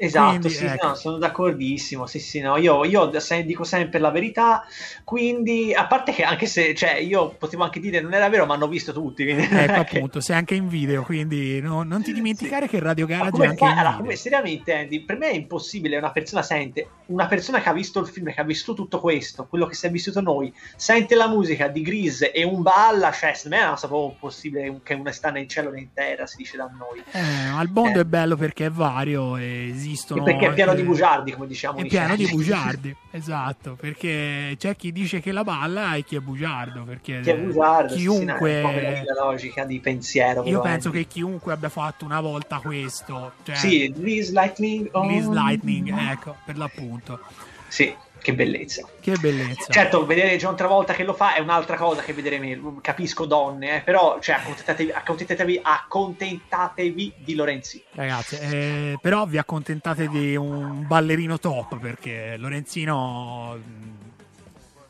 Esatto, 0.04 0.30
Quindi, 0.40 0.50
sì, 0.50 0.66
ecco. 0.66 0.88
no, 0.88 0.96
sono 0.96 1.18
d'accordissimo. 1.18 2.08
Sì, 2.08 2.20
sì, 2.20 2.40
no, 2.40 2.58
io, 2.58 2.84
io 2.86 3.20
se- 3.20 3.44
dico 3.46 3.64
sempre 3.64 4.00
la 4.00 4.10
verità. 4.10 4.64
Quindi, 5.04 5.74
a 5.74 5.86
parte 5.88 6.12
che 6.12 6.24
anche 6.24 6.46
se, 6.46 6.74
cioè, 6.74 6.96
io 6.96 7.36
potevo 7.38 7.64
anche 7.64 7.80
dire 7.80 8.02
non 8.02 8.14
era 8.14 8.30
vero, 8.30 8.46
ma 8.46 8.54
hanno 8.56 8.68
visto 8.68 8.94
tutti. 8.94 9.24
Quindi, 9.24 9.48
non 9.50 9.60
Ecco 9.60 9.84
che- 9.84 9.98
appunto, 9.98 10.20
sei 10.22 10.36
anche 10.38 10.56
in 10.56 10.68
video, 10.68 11.04
quindi 11.04 11.60
no- 11.62 11.84
non 11.84 12.02
ti 12.02 12.14
dimenticare 12.14 12.68
che 12.68 12.80
Radio 12.80 13.06
Garage 13.06 13.44
è 13.44 13.46
anche 13.48 13.58
fai- 13.58 13.68
in 13.72 13.74
allora, 13.78 13.90
video. 13.92 14.04
come- 14.06 14.16
seriamente, 14.16 14.74
Andy, 14.74 15.02
per 15.02 15.18
me 15.18 15.30
è 15.30 15.34
impossibile. 15.36 15.98
Una 15.98 16.12
persona 16.12 16.42
sente, 16.42 16.88
una 17.08 17.28
persona 17.28 17.62
che 17.62 17.70
ha 17.70 17.74
visto 17.74 18.00
il 18.00 18.08
film, 18.08 18.32
che 18.34 18.42
ha 18.42 18.44
vissuto 18.44 18.82
tutto 18.82 19.00
questo, 19.00 19.46
quello 19.48 19.66
che 19.66 19.76
si 19.76 19.86
è 19.86 19.92
vissuto 19.92 20.22
noi, 20.22 20.52
sente 20.76 21.14
la 21.16 21.28
musica 21.28 21.68
di 21.68 21.82
Grease 21.82 22.32
e 22.32 22.44
un 22.44 22.62
balla, 22.62 23.12
cioè, 23.12 23.34
secondo 23.34 23.58
me 23.66 23.70
cosa 23.72 23.88
proprio 23.88 24.16
possibile 24.20 24.80
che 24.84 24.94
una 24.94 25.12
sta 25.12 25.30
né 25.30 25.42
in 25.42 25.50
cielo 25.50 25.70
né 25.72 25.80
in 25.82 25.94
terra, 25.94 26.26
si 26.26 26.38
dice 26.38 26.58
da 26.58 26.70
noi. 26.76 27.04
Eh, 27.12 27.52
ma 27.54 27.62
il 27.62 27.70
mondo 27.72 28.00
Eh. 28.00 28.02
è 28.02 28.06
bello 28.06 28.36
perché 28.36 28.66
è 28.68 28.70
vario 28.72 29.38
e 29.38 29.72
esistono. 29.92 30.24
perché 30.24 30.48
è 30.48 30.54
pieno 30.54 30.72
anche- 30.72 30.82
di 30.84 30.88
bugiardi, 30.88 31.32
come 31.34 31.48
diciamo. 31.48 31.80
È 31.80 31.86
pieno 31.86 32.16
di 32.16 32.28
bugiardi, 32.32 32.96
esatto, 33.12 33.78
perché 33.80 34.56
c'è 34.58 34.76
chi 34.76 34.92
dice 34.92 35.20
che 35.20 35.32
la 35.32 35.44
balla 35.44 35.96
e 35.96 36.04
chi 36.04 36.16
è 36.16 36.20
bugiardo, 36.20 36.84
perché 36.84 37.20
Che 37.22 37.32
è 37.34 37.38
bugiardo, 37.38 37.94
sì, 37.94 38.00
sì, 38.00 38.06
no, 38.06 38.12
chiunque... 38.38 39.04
la 39.06 39.24
logica 39.24 39.66
di 39.66 39.80
pensiero. 39.80 40.44
Io 40.46 40.62
penso 40.62 40.90
che 40.90 41.06
chiunque 41.06 41.54
abbia 41.54 41.70
fatto 41.70 42.06
una 42.06 42.22
volta 42.22 42.60
questo, 42.60 43.34
cioè 43.44 43.56
Sì, 43.56 43.94
Grease 43.96 44.32
Lightning. 44.32 44.90
oh. 44.92 45.06
Grease 45.08 45.30
Lightning, 45.30 45.94
ecco, 46.12 46.36
per 46.46 46.58
l'appunto. 46.58 47.20
Sì, 47.68 47.94
che 48.22 48.34
bellezza. 48.34 48.88
Che 49.00 49.16
bellezza. 49.20 49.72
Certo, 49.72 50.06
vedere 50.06 50.38
John 50.38 50.56
Travolta 50.56 50.94
che 50.94 51.04
lo 51.04 51.14
fa 51.14 51.34
è 51.34 51.40
un'altra 51.40 51.76
cosa 51.76 52.02
che 52.02 52.14
vedere 52.14 52.40
me. 52.40 52.60
Capisco 52.82 53.26
donne, 53.26 53.78
eh, 53.78 53.82
però 53.82 54.20
cioè, 54.22 54.36
accontentatevi, 54.36 54.92
accontentatevi, 54.92 55.60
accontentatevi 55.62 57.14
di 57.18 57.36
Lorenzi. 57.36 57.84
Ragazzi, 57.92 58.36
eh, 58.36 58.98
però 59.02 59.26
vi 59.26 59.38
accontentate 59.38 60.08
di 60.08 60.36
un 60.36 60.86
ballerino 60.86 61.40
top 61.40 61.80
perché 61.80 62.38
Lorenzino 62.38 63.58
mh, 63.58 64.12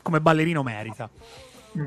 come 0.02 0.20
ballerino 0.20 0.62
merita. 0.62 1.08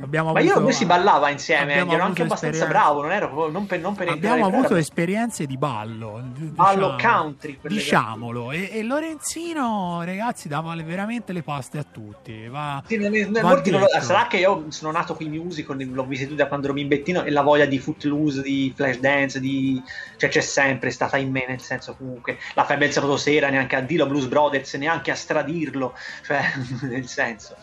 Abbiamo 0.01 0.31
Ma 0.31 0.39
io 0.39 0.45
avuto- 0.51 0.61
lui 0.61 0.73
si 0.73 0.85
ballava 0.85 1.29
insieme, 1.29 1.75
ero 1.75 1.85
anche 2.01 2.23
abbastanza 2.23 2.47
esperienze- 2.47 2.65
bravo, 2.67 3.01
non 3.03 3.11
ero 3.11 3.49
non 3.51 3.65
per, 3.67 3.79
non 3.79 3.93
per 3.93 4.09
Abbiamo 4.09 4.45
avuto 4.47 4.69
gara, 4.69 4.79
esperienze 4.79 5.45
di 5.45 5.57
ballo, 5.57 6.23
ballo 6.35 6.95
diciamo- 6.95 7.13
country. 7.21 7.59
Diciamolo, 7.61 8.51
e, 8.51 8.69
e 8.71 8.81
Lorenzino, 8.83 10.01
ragazzi, 10.03 10.47
dava 10.47 10.73
le- 10.73 10.83
veramente 10.83 11.33
le 11.33 11.43
paste 11.43 11.77
a 11.77 11.83
tutti. 11.89 12.47
Va, 12.47 12.81
Sì, 12.87 12.97
non 12.97 13.15
è- 13.15 13.27
va 13.29 13.61
non 13.63 13.87
sarà 14.01 14.27
che 14.27 14.37
io 14.37 14.65
sono 14.69 14.91
nato 14.91 15.13
con 15.15 15.25
i 15.25 15.29
musical, 15.37 15.77
l'ho 15.77 16.05
visto 16.05 16.33
da 16.33 16.47
quando 16.47 16.65
ero 16.65 16.73
bimbettino 16.75 17.23
e 17.23 17.29
la 17.29 17.41
voglia 17.43 17.65
di 17.65 17.77
Footloose, 17.77 18.41
di 18.41 18.73
Flashdance, 18.75 19.39
di... 19.39 19.81
cioè 20.17 20.29
c'è 20.29 20.41
sempre 20.41 20.89
stata 20.89 21.17
in 21.17 21.29
me, 21.31 21.45
nel 21.47 21.61
senso 21.61 21.95
comunque 21.95 22.37
la 22.55 22.63
febbre 22.65 22.85
del 22.85 22.93
sabato 22.93 23.17
sera, 23.17 23.49
neanche 23.49 23.75
a 23.75 23.81
dirlo, 23.81 24.07
Blues 24.07 24.25
Brothers, 24.25 24.73
neanche 24.75 25.11
a 25.11 25.15
stradirlo, 25.15 25.93
cioè 26.25 26.41
nel 26.89 27.07
senso. 27.07 27.55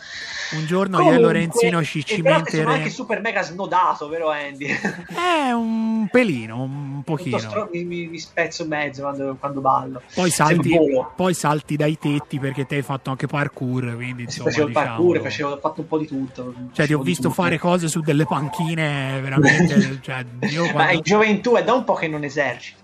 Un 0.54 0.66
giorno 0.66 0.96
io 0.98 1.04
Comunque, 1.04 1.18
e 1.18 1.20
Lorenzino 1.22 1.82
ci 1.82 1.98
e 2.00 2.02
però 2.02 2.16
sono 2.24 2.34
anche 2.36 2.50
cimenteremo. 2.52 2.88
super 2.92 3.20
mega 3.20 3.42
snodato, 3.42 4.08
vero 4.08 4.30
Andy? 4.30 4.66
È 4.66 5.50
un 5.52 6.08
pelino, 6.10 6.62
un 6.62 7.02
pochino. 7.04 7.38
stro- 7.38 7.68
mi, 7.72 7.84
mi- 7.84 8.18
spezzo 8.18 8.66
mezzo 8.66 9.02
quando, 9.02 9.36
quando 9.38 9.60
ballo. 9.60 10.02
Poi 10.14 10.28
Se 10.30 10.36
salti, 10.36 10.78
poi 11.16 11.34
salti 11.34 11.76
dai 11.76 11.98
tetti 11.98 12.38
perché 12.38 12.66
te 12.66 12.76
hai 12.76 12.82
fatto 12.82 13.10
anche 13.10 13.26
parkour. 13.26 13.94
Quindi, 13.94 14.24
insomma, 14.24 14.50
facevo 14.50 14.66
il 14.66 14.72
parkour, 14.72 15.20
facevo, 15.20 15.50
ho 15.50 15.58
fatto 15.58 15.80
un 15.80 15.86
po' 15.86 15.98
di 15.98 16.06
tutto. 16.06 16.54
Cioè, 16.72 16.86
ti 16.86 16.92
ho 16.92 17.00
visto 17.00 17.28
tutto. 17.28 17.42
fare 17.42 17.58
cose 17.58 17.88
su 17.88 18.00
delle 18.00 18.26
panchine 18.26 19.20
veramente. 19.20 20.00
cioè, 20.02 20.24
io 20.50 20.64
Ma 20.66 20.72
quando- 20.72 20.92
in 20.92 21.00
gioventù 21.02 21.54
è 21.54 21.64
da 21.64 21.72
un 21.72 21.84
po' 21.84 21.94
che 21.94 22.08
non 22.08 22.24
esercito. 22.24 22.80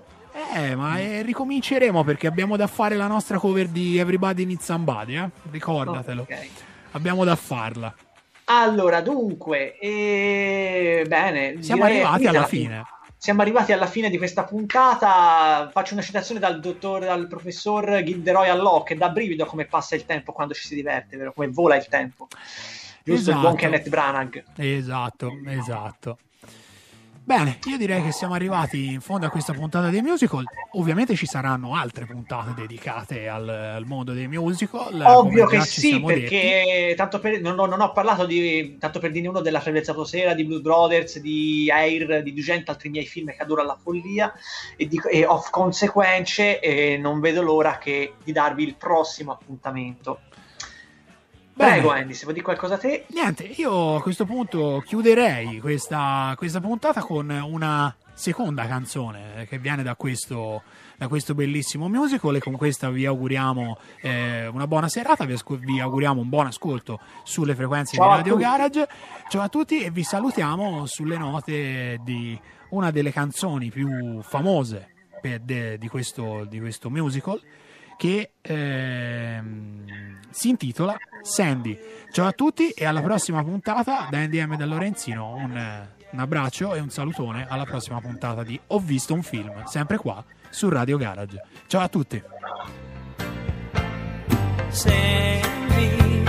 Eh, 0.55 0.77
ma 0.77 0.99
eh, 1.01 1.23
ricominceremo 1.23 2.05
perché 2.05 2.28
abbiamo 2.28 2.57
da 2.57 2.69
fare 2.69 2.95
la 2.95 3.09
nostra 3.09 3.39
cover 3.39 3.66
di 3.66 3.99
Everybody 3.99 4.45
Needs 4.45 4.65
Somebody, 4.65 5.16
eh? 5.16 5.28
Ricordatelo. 5.51 6.23
Ok. 6.23 6.49
Abbiamo 6.99 7.25
da 7.25 7.37
farla. 7.37 7.95
Allora, 8.47 9.01
dunque, 9.01 9.79
eh, 9.79 11.05
bene. 11.07 11.62
Siamo 11.62 11.85
arrivati 11.85 12.27
alla 12.27 12.41
la 12.41 12.47
fine. 12.47 12.85
Siamo 13.16 13.41
arrivati 13.41 13.73
alla 13.73 13.87
fine 13.87 14.11
di 14.11 14.19
questa 14.19 14.43
puntata. 14.43 15.70
Faccio 15.73 15.93
una 15.95 16.03
citazione 16.03 16.41
dal 16.41 16.59
dottor, 16.59 17.05
dal 17.05 17.29
professor 17.29 18.03
Gilderoy 18.03 18.49
Allò, 18.49 18.83
che 18.83 18.97
dà 18.97 19.11
brivido 19.11 19.45
come 19.45 19.66
passa 19.66 19.95
il 19.95 20.07
tempo 20.07 20.33
quando 20.33 20.55
ci 20.55 20.66
si 20.66 20.75
diverte, 20.75 21.16
vero? 21.16 21.33
Come 21.33 21.47
vola 21.49 21.77
il 21.77 21.87
tempo. 21.87 22.27
Giusto, 23.05 23.31
il 23.31 23.37
buon 23.37 23.55
Esatto. 23.55 23.55
Kenneth 23.55 23.89
Branagh. 23.89 24.45
Esatto, 24.57 25.31
esatto. 25.47 26.19
Bene, 27.29 27.59
io 27.67 27.77
direi 27.77 28.03
che 28.03 28.11
siamo 28.11 28.33
arrivati 28.33 28.87
in 28.87 29.03
fondo 29.03 29.27
a 29.27 29.29
questa 29.29 29.53
puntata 29.53 29.91
dei 29.91 30.01
musical. 30.01 30.45
Ovviamente 30.73 31.15
ci 31.15 31.27
saranno 31.27 31.75
altre 31.75 32.07
puntate 32.07 32.55
dedicate 32.57 33.29
al, 33.29 33.47
al 33.47 33.85
mondo 33.85 34.15
dei 34.15 34.27
musical. 34.27 34.99
Ovvio 35.05 35.45
che 35.45 35.61
sì, 35.61 36.01
perché 36.01 36.95
tanto 36.97 37.19
per, 37.19 37.39
non, 37.43 37.55
non 37.55 37.83
ho 37.83 37.93
parlato 37.93 38.25
di 38.25 38.79
tanto 38.79 38.99
per 38.99 39.11
dire 39.11 39.29
uno 39.29 39.43
della 39.43 39.61
Febbrezza 39.61 39.95
Sera, 40.07 40.33
di 40.33 40.47
Blue 40.47 40.63
Brothers, 40.63 41.19
di 41.19 41.71
Air, 41.71 42.23
di 42.23 42.33
200 42.33 42.71
altri 42.71 42.89
miei 42.89 43.05
film 43.05 43.27
che 43.27 43.43
adoro 43.43 43.61
alla 43.61 43.77
follia 43.79 44.33
e, 44.75 44.89
di, 44.89 44.99
e 45.11 45.27
of 45.27 45.51
conseguenze 45.51 46.61
e 46.61 46.97
non 46.97 47.21
vedo 47.21 47.43
l'ora 47.43 47.77
che, 47.77 48.15
di 48.25 48.33
darvi 48.33 48.63
il 48.63 48.77
prossimo 48.77 49.33
appuntamento. 49.33 50.21
Prego 51.59 51.90
Andy, 51.90 52.14
se 52.14 52.22
vuoi 52.22 52.35
dire 52.35 52.44
qualcosa 52.44 52.74
a 52.74 52.78
te. 52.78 53.05
Niente, 53.09 53.43
io 53.44 53.97
a 53.97 54.01
questo 54.02 54.24
punto 54.24 54.80
chiuderei 54.86 55.59
questa, 55.59 56.32
questa 56.36 56.60
puntata 56.60 57.01
con 57.01 57.28
una 57.30 57.94
seconda 58.14 58.66
canzone 58.66 59.47
che 59.48 59.59
viene 59.59 59.82
da 59.82 59.94
questo, 59.97 60.62
da 60.97 61.09
questo 61.09 61.35
bellissimo 61.35 61.89
musical 61.89 62.36
e 62.36 62.40
con 62.40 62.56
questa 62.56 62.90
vi 62.90 63.06
auguriamo 63.06 63.76
eh, 64.02 64.47
una 64.47 64.66
buona 64.66 64.89
serata, 64.89 65.24
vi, 65.24 65.32
asco- 65.35 65.56
vi 65.56 65.80
auguriamo 65.80 66.20
un 66.20 66.28
buon 66.28 66.47
ascolto 66.47 67.01
sulle 67.24 67.55
frequenze 67.55 67.97
Ciao 67.97 68.09
di 68.09 68.16
Radio. 68.16 68.36
Garage. 68.36 68.89
Ciao 69.28 69.43
a 69.43 69.48
tutti 69.48 69.82
e 69.82 69.90
vi 69.90 70.05
salutiamo 70.05 70.86
sulle 70.86 71.18
note 71.18 71.98
di 72.02 72.39
una 72.70 72.90
delle 72.90 73.12
canzoni 73.12 73.70
più 73.70 74.20
famose 74.22 74.94
per- 75.20 75.40
de- 75.40 75.76
di, 75.78 75.89
questo, 75.89 76.44
di 76.44 76.60
questo 76.60 76.89
musical 76.90 77.40
che 77.99 78.31
ehm, 78.41 80.20
si 80.31 80.49
intitola 80.49 80.97
Sandy. 81.20 81.79
Ciao 82.12 82.27
a 82.27 82.33
tutti 82.33 82.70
e 82.70 82.87
alla 82.87 83.03
prossima 83.03 83.43
puntata 83.43 84.07
da 84.09 84.25
NDM 84.25 84.57
da 84.57 84.65
Lorenzino. 84.65 85.35
Un, 85.35 85.87
un 86.12 86.19
abbraccio 86.19 86.75
e 86.75 86.81
un 86.81 86.91
salutone 86.91 87.47
alla 87.49 87.65
prossima 87.65 88.01
puntata 88.01 88.45
di 88.45 88.59
Ho 88.69 88.79
visto 88.79 89.12
un 89.12 89.23
film, 89.23 89.65
sempre 89.65 89.99
qua 89.99 90.25
su 90.49 90.69
Radio 90.69 90.97
Garage. 90.97 91.43
Ciao 91.66 91.83
a 91.83 91.89
tutti. 91.89 92.23
Sandy, 94.69 96.25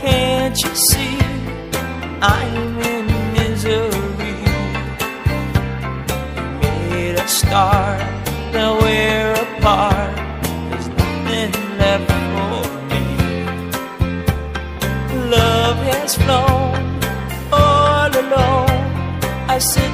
can't 0.00 0.58
you 0.62 0.74
see 0.74 1.19
I 19.60 19.62
sit 19.62 19.89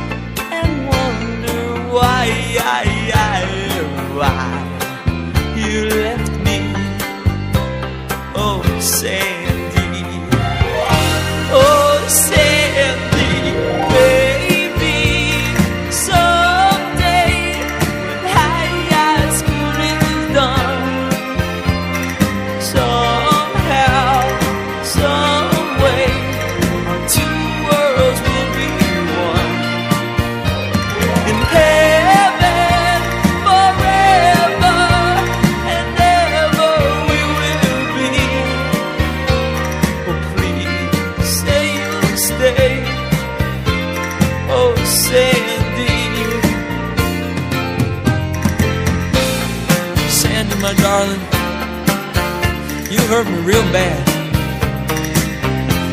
bad. 53.77 54.01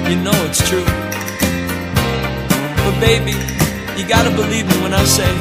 You 0.09 0.15
know 0.25 0.37
it's 0.47 0.61
true. 0.69 0.87
But, 2.83 2.95
baby, 3.07 3.35
you 3.97 4.03
gotta 4.15 4.31
believe 4.41 4.65
me 4.71 4.77
when 4.83 4.93
I 4.93 5.03
say 5.17 5.31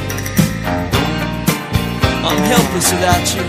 I'm 2.28 2.40
helpless 2.52 2.88
without 2.94 3.24
you. 3.34 3.44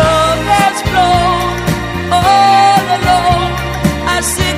Love 0.00 0.42
has 0.54 0.76
flown 0.88 1.48
all 2.18 2.84
alone. 2.98 3.50
I 4.14 4.18
sit 4.36 4.56